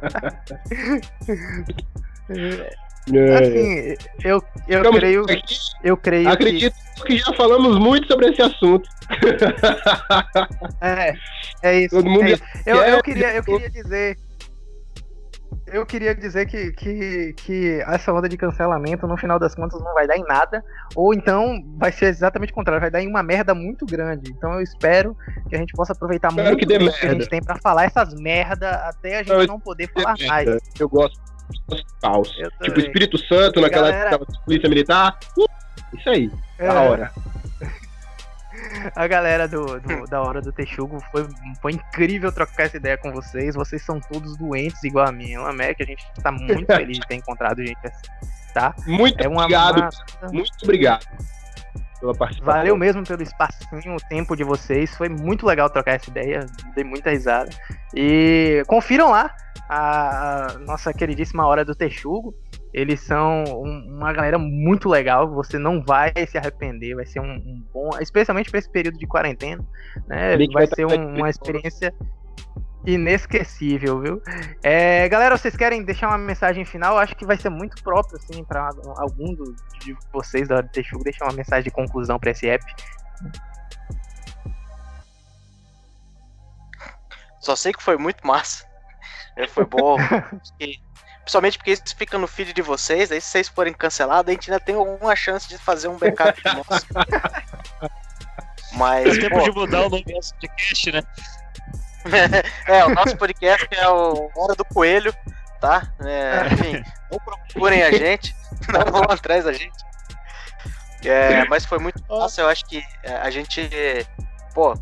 É. 3.12 3.34
Assim, 3.34 3.94
eu, 4.24 4.42
eu 4.66 4.78
Ficamos 4.78 4.98
creio. 4.98 5.24
Aqui. 5.24 5.56
Eu 5.82 5.96
creio 5.96 6.28
Acredito 6.28 6.74
que... 6.96 7.04
que... 7.04 7.18
já 7.18 7.32
falamos 7.34 7.78
muito 7.78 8.06
sobre 8.06 8.30
esse 8.30 8.40
assunto. 8.40 8.88
É, 10.80 11.14
é 11.62 11.80
isso. 11.80 11.96
Todo 11.96 12.08
mundo 12.08 12.24
é 12.24 12.32
isso. 12.32 12.42
Eu, 12.66 12.76
eu, 12.76 13.02
queria, 13.02 13.34
eu 13.34 13.42
queria 13.42 13.70
dizer. 13.70 14.16
Eu 15.66 15.86
queria 15.86 16.14
dizer 16.14 16.46
que, 16.46 16.72
que, 16.72 17.32
que 17.32 17.82
essa 17.86 18.12
onda 18.12 18.28
de 18.28 18.36
cancelamento, 18.36 19.06
no 19.06 19.16
final 19.16 19.38
das 19.38 19.54
contas, 19.54 19.80
não 19.82 19.94
vai 19.94 20.06
dar 20.06 20.16
em 20.16 20.22
nada. 20.22 20.62
Ou 20.94 21.14
então 21.14 21.62
vai 21.78 21.90
ser 21.90 22.06
exatamente 22.06 22.52
o 22.52 22.54
contrário, 22.54 22.80
vai 22.80 22.90
dar 22.90 23.00
em 23.00 23.08
uma 23.08 23.22
merda 23.22 23.54
muito 23.54 23.86
grande. 23.86 24.30
Então 24.30 24.54
eu 24.54 24.60
espero 24.60 25.16
que 25.48 25.56
a 25.56 25.58
gente 25.58 25.72
possa 25.72 25.92
aproveitar 25.92 26.28
espero 26.28 26.48
muito 26.48 26.66
que, 26.66 27.00
que 27.00 27.06
a 27.06 27.12
gente 27.12 27.28
tem 27.28 27.42
para 27.42 27.56
falar 27.56 27.84
essas 27.84 28.14
merda 28.14 28.70
até 28.88 29.20
a 29.20 29.22
gente 29.22 29.46
não, 29.46 29.54
não 29.54 29.60
poder 29.60 29.90
falar 29.92 30.14
mais. 30.26 30.58
Eu 30.78 30.88
gosto 30.88 31.18
caos. 32.00 32.30
Tipo, 32.62 32.80
Espírito 32.80 33.18
Santo, 33.18 33.60
naquela 33.60 33.90
Galera... 33.90 34.14
época 34.16 34.32
de 34.32 34.44
polícia 34.44 34.68
militar. 34.68 35.18
Uh, 35.36 35.46
isso 35.96 36.10
aí, 36.10 36.30
é. 36.58 36.66
da 36.66 36.80
hora. 36.82 37.12
A 38.94 39.06
galera 39.06 39.48
do, 39.48 39.80
do, 39.80 40.04
da 40.06 40.20
hora 40.20 40.40
do 40.40 40.52
Texugo 40.52 40.98
foi, 41.10 41.26
foi 41.60 41.72
incrível 41.72 42.32
trocar 42.32 42.64
essa 42.64 42.76
ideia 42.76 42.96
com 42.96 43.12
vocês. 43.12 43.54
Vocês 43.54 43.82
são 43.82 44.00
todos 44.00 44.36
doentes 44.36 44.82
igual 44.84 45.08
a 45.08 45.12
mim. 45.12 45.36
Lamé, 45.36 45.74
que 45.74 45.82
a 45.82 45.86
gente 45.86 46.04
tá 46.22 46.30
muito 46.30 46.64
feliz 46.66 46.98
de 46.98 47.06
ter 47.06 47.14
encontrado 47.14 47.64
gente 47.64 47.78
assim, 47.84 48.02
tá? 48.52 48.74
Muito 48.86 49.22
é 49.22 49.28
obrigado. 49.28 49.78
Uma... 50.22 50.32
Muito 50.32 50.52
obrigado 50.62 51.06
pela 52.00 52.14
participação. 52.14 52.54
Valeu 52.54 52.76
mesmo 52.76 53.02
pelo 53.04 53.22
espacinho, 53.22 53.96
o 53.96 54.08
tempo 54.08 54.36
de 54.36 54.44
vocês. 54.44 54.94
Foi 54.94 55.08
muito 55.08 55.46
legal 55.46 55.70
trocar 55.70 55.92
essa 55.92 56.10
ideia. 56.10 56.46
Dei 56.74 56.84
muita 56.84 57.10
risada. 57.10 57.50
E 57.94 58.62
confiram 58.66 59.10
lá 59.10 59.34
a 59.68 60.56
nossa 60.60 60.92
queridíssima 60.92 61.46
Hora 61.46 61.64
do 61.64 61.74
Texugo. 61.74 62.34
Eles 62.74 63.00
são 63.02 63.44
uma 63.44 64.12
galera 64.12 64.36
muito 64.36 64.88
legal, 64.88 65.30
você 65.30 65.58
não 65.60 65.80
vai 65.80 66.12
se 66.26 66.36
arrepender, 66.36 66.96
vai 66.96 67.06
ser 67.06 67.20
um, 67.20 67.34
um 67.34 67.64
bom, 67.72 67.90
especialmente 68.00 68.50
para 68.50 68.58
esse 68.58 68.68
período 68.68 68.98
de 68.98 69.06
quarentena, 69.06 69.64
né? 70.08 70.36
Vai 70.52 70.66
ser 70.66 70.84
um, 70.84 71.14
uma 71.14 71.30
experiência 71.30 71.94
inesquecível, 72.84 74.00
viu? 74.00 74.22
É, 74.60 75.08
galera, 75.08 75.38
vocês 75.38 75.56
querem 75.56 75.84
deixar 75.84 76.08
uma 76.08 76.18
mensagem 76.18 76.64
final? 76.64 76.98
Acho 76.98 77.14
que 77.14 77.24
vai 77.24 77.36
ser 77.36 77.48
muito 77.48 77.80
próprio, 77.80 78.18
assim, 78.18 78.42
para 78.42 78.68
algum 78.96 79.32
do, 79.32 79.54
de 79.78 79.96
vocês 80.12 80.48
da 80.48 80.56
Hora 80.56 80.66
do 80.66 80.72
Texugo 80.72 81.04
deixar 81.04 81.26
uma 81.26 81.32
mensagem 81.32 81.62
de 81.62 81.70
conclusão 81.70 82.18
para 82.18 82.32
esse 82.32 82.48
app. 82.48 82.64
Só 87.38 87.54
sei 87.54 87.72
que 87.72 87.82
foi 87.82 87.96
muito 87.96 88.26
massa. 88.26 88.66
É, 89.36 89.46
foi 89.46 89.64
bom. 89.64 89.96
principalmente 91.24 91.56
porque 91.56 91.72
isso 91.72 91.82
fica 91.96 92.18
no 92.18 92.26
feed 92.26 92.52
de 92.52 92.62
vocês, 92.62 93.10
aí 93.10 93.20
se 93.20 93.28
vocês 93.28 93.48
forem 93.48 93.72
cancelados, 93.72 94.28
a 94.28 94.32
gente 94.32 94.50
ainda 94.50 94.62
tem 94.62 94.74
alguma 94.74 95.16
chance 95.16 95.48
de 95.48 95.56
fazer 95.56 95.88
um 95.88 95.96
backup 95.96 96.40
nosso. 96.44 96.86
Mas. 98.74 99.16
É 99.16 99.20
tempo 99.20 99.38
pô, 99.38 99.42
de 99.42 99.50
mudar 99.52 99.86
o 99.86 99.90
nome 99.90 100.04
do 100.04 100.12
nosso 100.12 100.34
podcast, 100.34 100.92
né? 100.92 101.02
é, 102.68 102.84
o 102.84 102.90
nosso 102.90 103.16
podcast 103.16 103.66
é 103.70 103.88
o 103.88 104.30
Hora 104.36 104.54
do 104.54 104.64
Coelho, 104.66 105.14
tá? 105.60 105.90
É, 106.04 106.52
enfim, 106.52 106.84
não 107.10 107.18
procurem 107.18 107.82
a 107.82 107.90
gente, 107.90 108.36
não 108.68 108.92
vão 108.92 109.02
atrás 109.08 109.44
da 109.44 109.52
gente. 109.52 109.84
É, 111.04 111.44
mas 111.46 111.64
foi 111.64 111.78
muito 111.78 112.02
fácil, 112.04 112.42
eu 112.42 112.48
acho 112.48 112.66
que 112.66 112.82
é, 113.02 113.14
a 113.16 113.30
gente, 113.30 113.68
pô, 114.54 114.74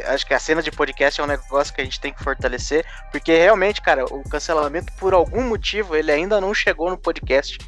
acho 0.00 0.26
que 0.26 0.32
a 0.32 0.38
cena 0.38 0.62
de 0.62 0.70
podcast 0.70 1.20
é 1.20 1.24
um 1.24 1.26
negócio 1.26 1.74
que 1.74 1.80
a 1.80 1.84
gente 1.84 2.00
tem 2.00 2.12
que 2.12 2.22
fortalecer, 2.22 2.84
porque 3.10 3.36
realmente, 3.36 3.82
cara, 3.82 4.04
o 4.04 4.22
cancelamento, 4.28 4.92
por 4.94 5.12
algum 5.12 5.42
motivo, 5.42 5.94
ele 5.94 6.10
ainda 6.10 6.40
não 6.40 6.54
chegou 6.54 6.90
no 6.90 6.96
podcast. 6.96 7.58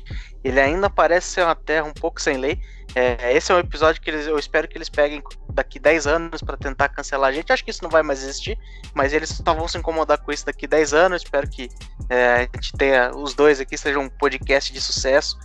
Ele 0.42 0.60
ainda 0.60 0.90
parece 0.90 1.28
ser 1.28 1.42
uma 1.42 1.54
terra 1.54 1.86
um 1.86 1.92
pouco 1.92 2.20
sem 2.20 2.36
lei. 2.36 2.60
É, 2.94 3.34
esse 3.34 3.50
é 3.50 3.54
um 3.54 3.58
episódio 3.58 4.00
que 4.00 4.08
eles, 4.08 4.26
eu 4.26 4.38
espero 4.38 4.68
que 4.68 4.76
eles 4.76 4.88
peguem 4.88 5.22
daqui 5.52 5.80
10 5.80 6.06
anos 6.06 6.42
para 6.42 6.56
tentar 6.56 6.90
cancelar 6.90 7.30
a 7.30 7.32
gente. 7.32 7.52
Acho 7.52 7.64
que 7.64 7.70
isso 7.70 7.82
não 7.82 7.90
vai 7.90 8.02
mais 8.02 8.22
existir, 8.22 8.58
mas 8.94 9.12
eles 9.12 9.30
só 9.30 9.54
vão 9.54 9.66
se 9.66 9.78
incomodar 9.78 10.18
com 10.18 10.30
isso 10.30 10.46
daqui 10.46 10.66
10 10.66 10.92
anos. 10.92 11.22
Espero 11.22 11.48
que 11.48 11.68
é, 12.08 12.34
a 12.34 12.40
gente 12.42 12.72
tenha 12.76 13.10
os 13.16 13.34
dois 13.34 13.58
aqui, 13.58 13.76
seja 13.76 13.98
um 13.98 14.08
podcast 14.08 14.72
de 14.72 14.80
sucesso. 14.80 15.38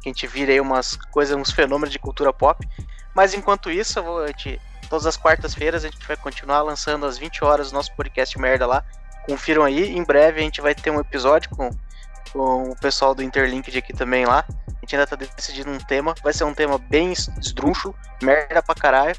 Que 0.00 0.08
a 0.08 0.12
gente 0.12 0.26
vire 0.26 0.52
aí 0.52 0.60
umas 0.60 0.96
coisas, 0.96 1.36
uns 1.36 1.50
fenômenos 1.50 1.90
de 1.90 1.98
cultura 1.98 2.32
pop. 2.32 2.66
Mas 3.14 3.34
enquanto 3.34 3.70
isso, 3.70 3.98
eu 3.98 4.04
vou, 4.04 4.22
a 4.22 4.28
gente 4.28 4.60
Todas 4.94 5.06
as 5.08 5.16
quartas-feiras 5.16 5.84
a 5.84 5.88
gente 5.88 6.06
vai 6.06 6.16
continuar 6.16 6.62
lançando 6.62 7.04
às 7.04 7.18
20 7.18 7.42
horas 7.44 7.72
o 7.72 7.74
nosso 7.74 7.92
podcast 7.96 8.38
merda 8.38 8.64
lá. 8.64 8.84
Confiram 9.26 9.64
aí. 9.64 9.90
Em 9.90 10.04
breve 10.04 10.38
a 10.38 10.42
gente 10.44 10.60
vai 10.60 10.72
ter 10.72 10.88
um 10.92 11.00
episódio 11.00 11.50
com, 11.50 11.68
com 12.32 12.70
o 12.70 12.76
pessoal 12.76 13.12
do 13.12 13.20
Interlinked 13.20 13.76
aqui 13.76 13.92
também 13.92 14.24
lá. 14.24 14.44
A 14.48 14.70
gente 14.82 14.94
ainda 14.94 15.04
tá 15.04 15.16
decidindo 15.16 15.68
um 15.68 15.78
tema. 15.78 16.14
Vai 16.22 16.32
ser 16.32 16.44
um 16.44 16.54
tema 16.54 16.78
bem 16.78 17.10
esdrúxulo, 17.12 17.92
merda 18.22 18.62
pra 18.62 18.76
caralho. 18.76 19.16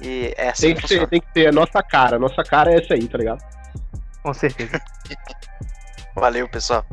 E 0.00 0.32
é 0.34 0.48
assim 0.48 0.68
tem 0.68 0.76
que, 0.76 0.80
que 0.80 0.88
ser, 0.88 1.06
tem 1.06 1.20
que 1.20 1.32
ter 1.34 1.48
a 1.48 1.52
nossa 1.52 1.82
cara. 1.82 2.16
A 2.16 2.18
nossa 2.18 2.42
cara 2.42 2.72
é 2.72 2.78
essa 2.82 2.94
aí, 2.94 3.06
tá 3.06 3.18
ligado? 3.18 3.44
Com 4.22 4.32
certeza. 4.32 4.80
Valeu, 6.16 6.48
pessoal. 6.48 6.86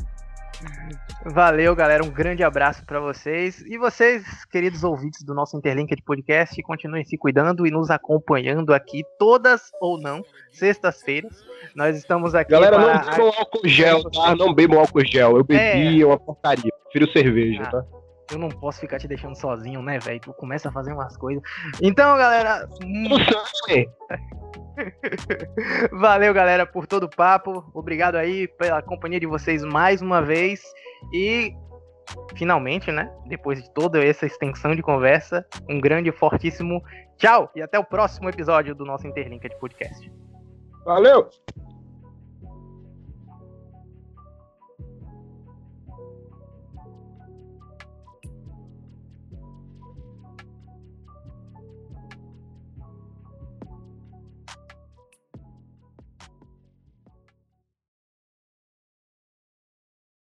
Valeu, 1.25 1.75
galera. 1.75 2.03
Um 2.03 2.09
grande 2.09 2.43
abraço 2.43 2.85
para 2.85 2.99
vocês. 2.99 3.59
E 3.61 3.79
vocês, 3.79 4.45
queridos 4.45 4.83
ouvintes 4.83 5.23
do 5.23 5.33
nosso 5.33 5.57
Interlinked 5.57 6.03
Podcast, 6.03 6.61
continuem 6.61 7.03
se 7.03 7.17
cuidando 7.17 7.65
e 7.65 7.71
nos 7.71 7.89
acompanhando 7.89 8.71
aqui 8.71 9.03
todas 9.17 9.71
ou 9.81 9.99
não, 9.99 10.23
sextas-feiras. 10.51 11.43
Nós 11.75 11.97
estamos 11.97 12.35
aqui. 12.35 12.51
Galera, 12.51 12.77
para... 12.77 12.85
não 12.85 13.09
bebam 13.09 13.33
álcool 13.39 13.67
gel, 13.67 14.11
tá? 14.11 14.35
Não 14.35 14.53
bebam 14.53 14.79
álcool 14.79 15.03
gel. 15.03 15.37
Eu 15.37 15.43
bebi, 15.43 15.59
é, 15.59 16.01
é 16.01 16.05
uma 16.05 16.19
porcaria. 16.19 16.71
Prefiro 16.83 17.11
cerveja, 17.11 17.63
ah. 17.63 17.71
tá? 17.71 17.85
Eu 18.31 18.39
não 18.39 18.49
posso 18.49 18.79
ficar 18.79 18.99
te 18.99 19.07
deixando 19.07 19.35
sozinho, 19.35 19.81
né, 19.81 19.99
velho? 19.99 20.19
Tu 20.19 20.33
começa 20.33 20.69
a 20.69 20.71
fazer 20.71 20.93
umas 20.93 21.15
coisas. 21.17 21.43
Então, 21.81 22.17
galera. 22.17 22.67
Valeu, 25.91 26.33
galera, 26.33 26.65
por 26.65 26.87
todo 26.87 27.03
o 27.03 27.09
papo. 27.09 27.63
Obrigado 27.73 28.15
aí 28.15 28.47
pela 28.47 28.81
companhia 28.81 29.19
de 29.19 29.27
vocês 29.27 29.63
mais 29.63 30.01
uma 30.01 30.21
vez. 30.21 30.61
E 31.13 31.53
finalmente, 32.35 32.91
né? 32.91 33.11
Depois 33.27 33.61
de 33.61 33.73
toda 33.73 34.03
essa 34.03 34.25
extensão 34.25 34.75
de 34.75 34.81
conversa, 34.81 35.45
um 35.69 35.79
grande 35.79 36.09
e 36.09 36.13
fortíssimo 36.13 36.83
tchau 37.17 37.49
e 37.55 37.61
até 37.61 37.79
o 37.79 37.83
próximo 37.83 38.29
episódio 38.29 38.75
do 38.75 38.85
nosso 38.85 39.07
Interlinked 39.07 39.57
Podcast. 39.59 40.11
Valeu! 40.83 41.29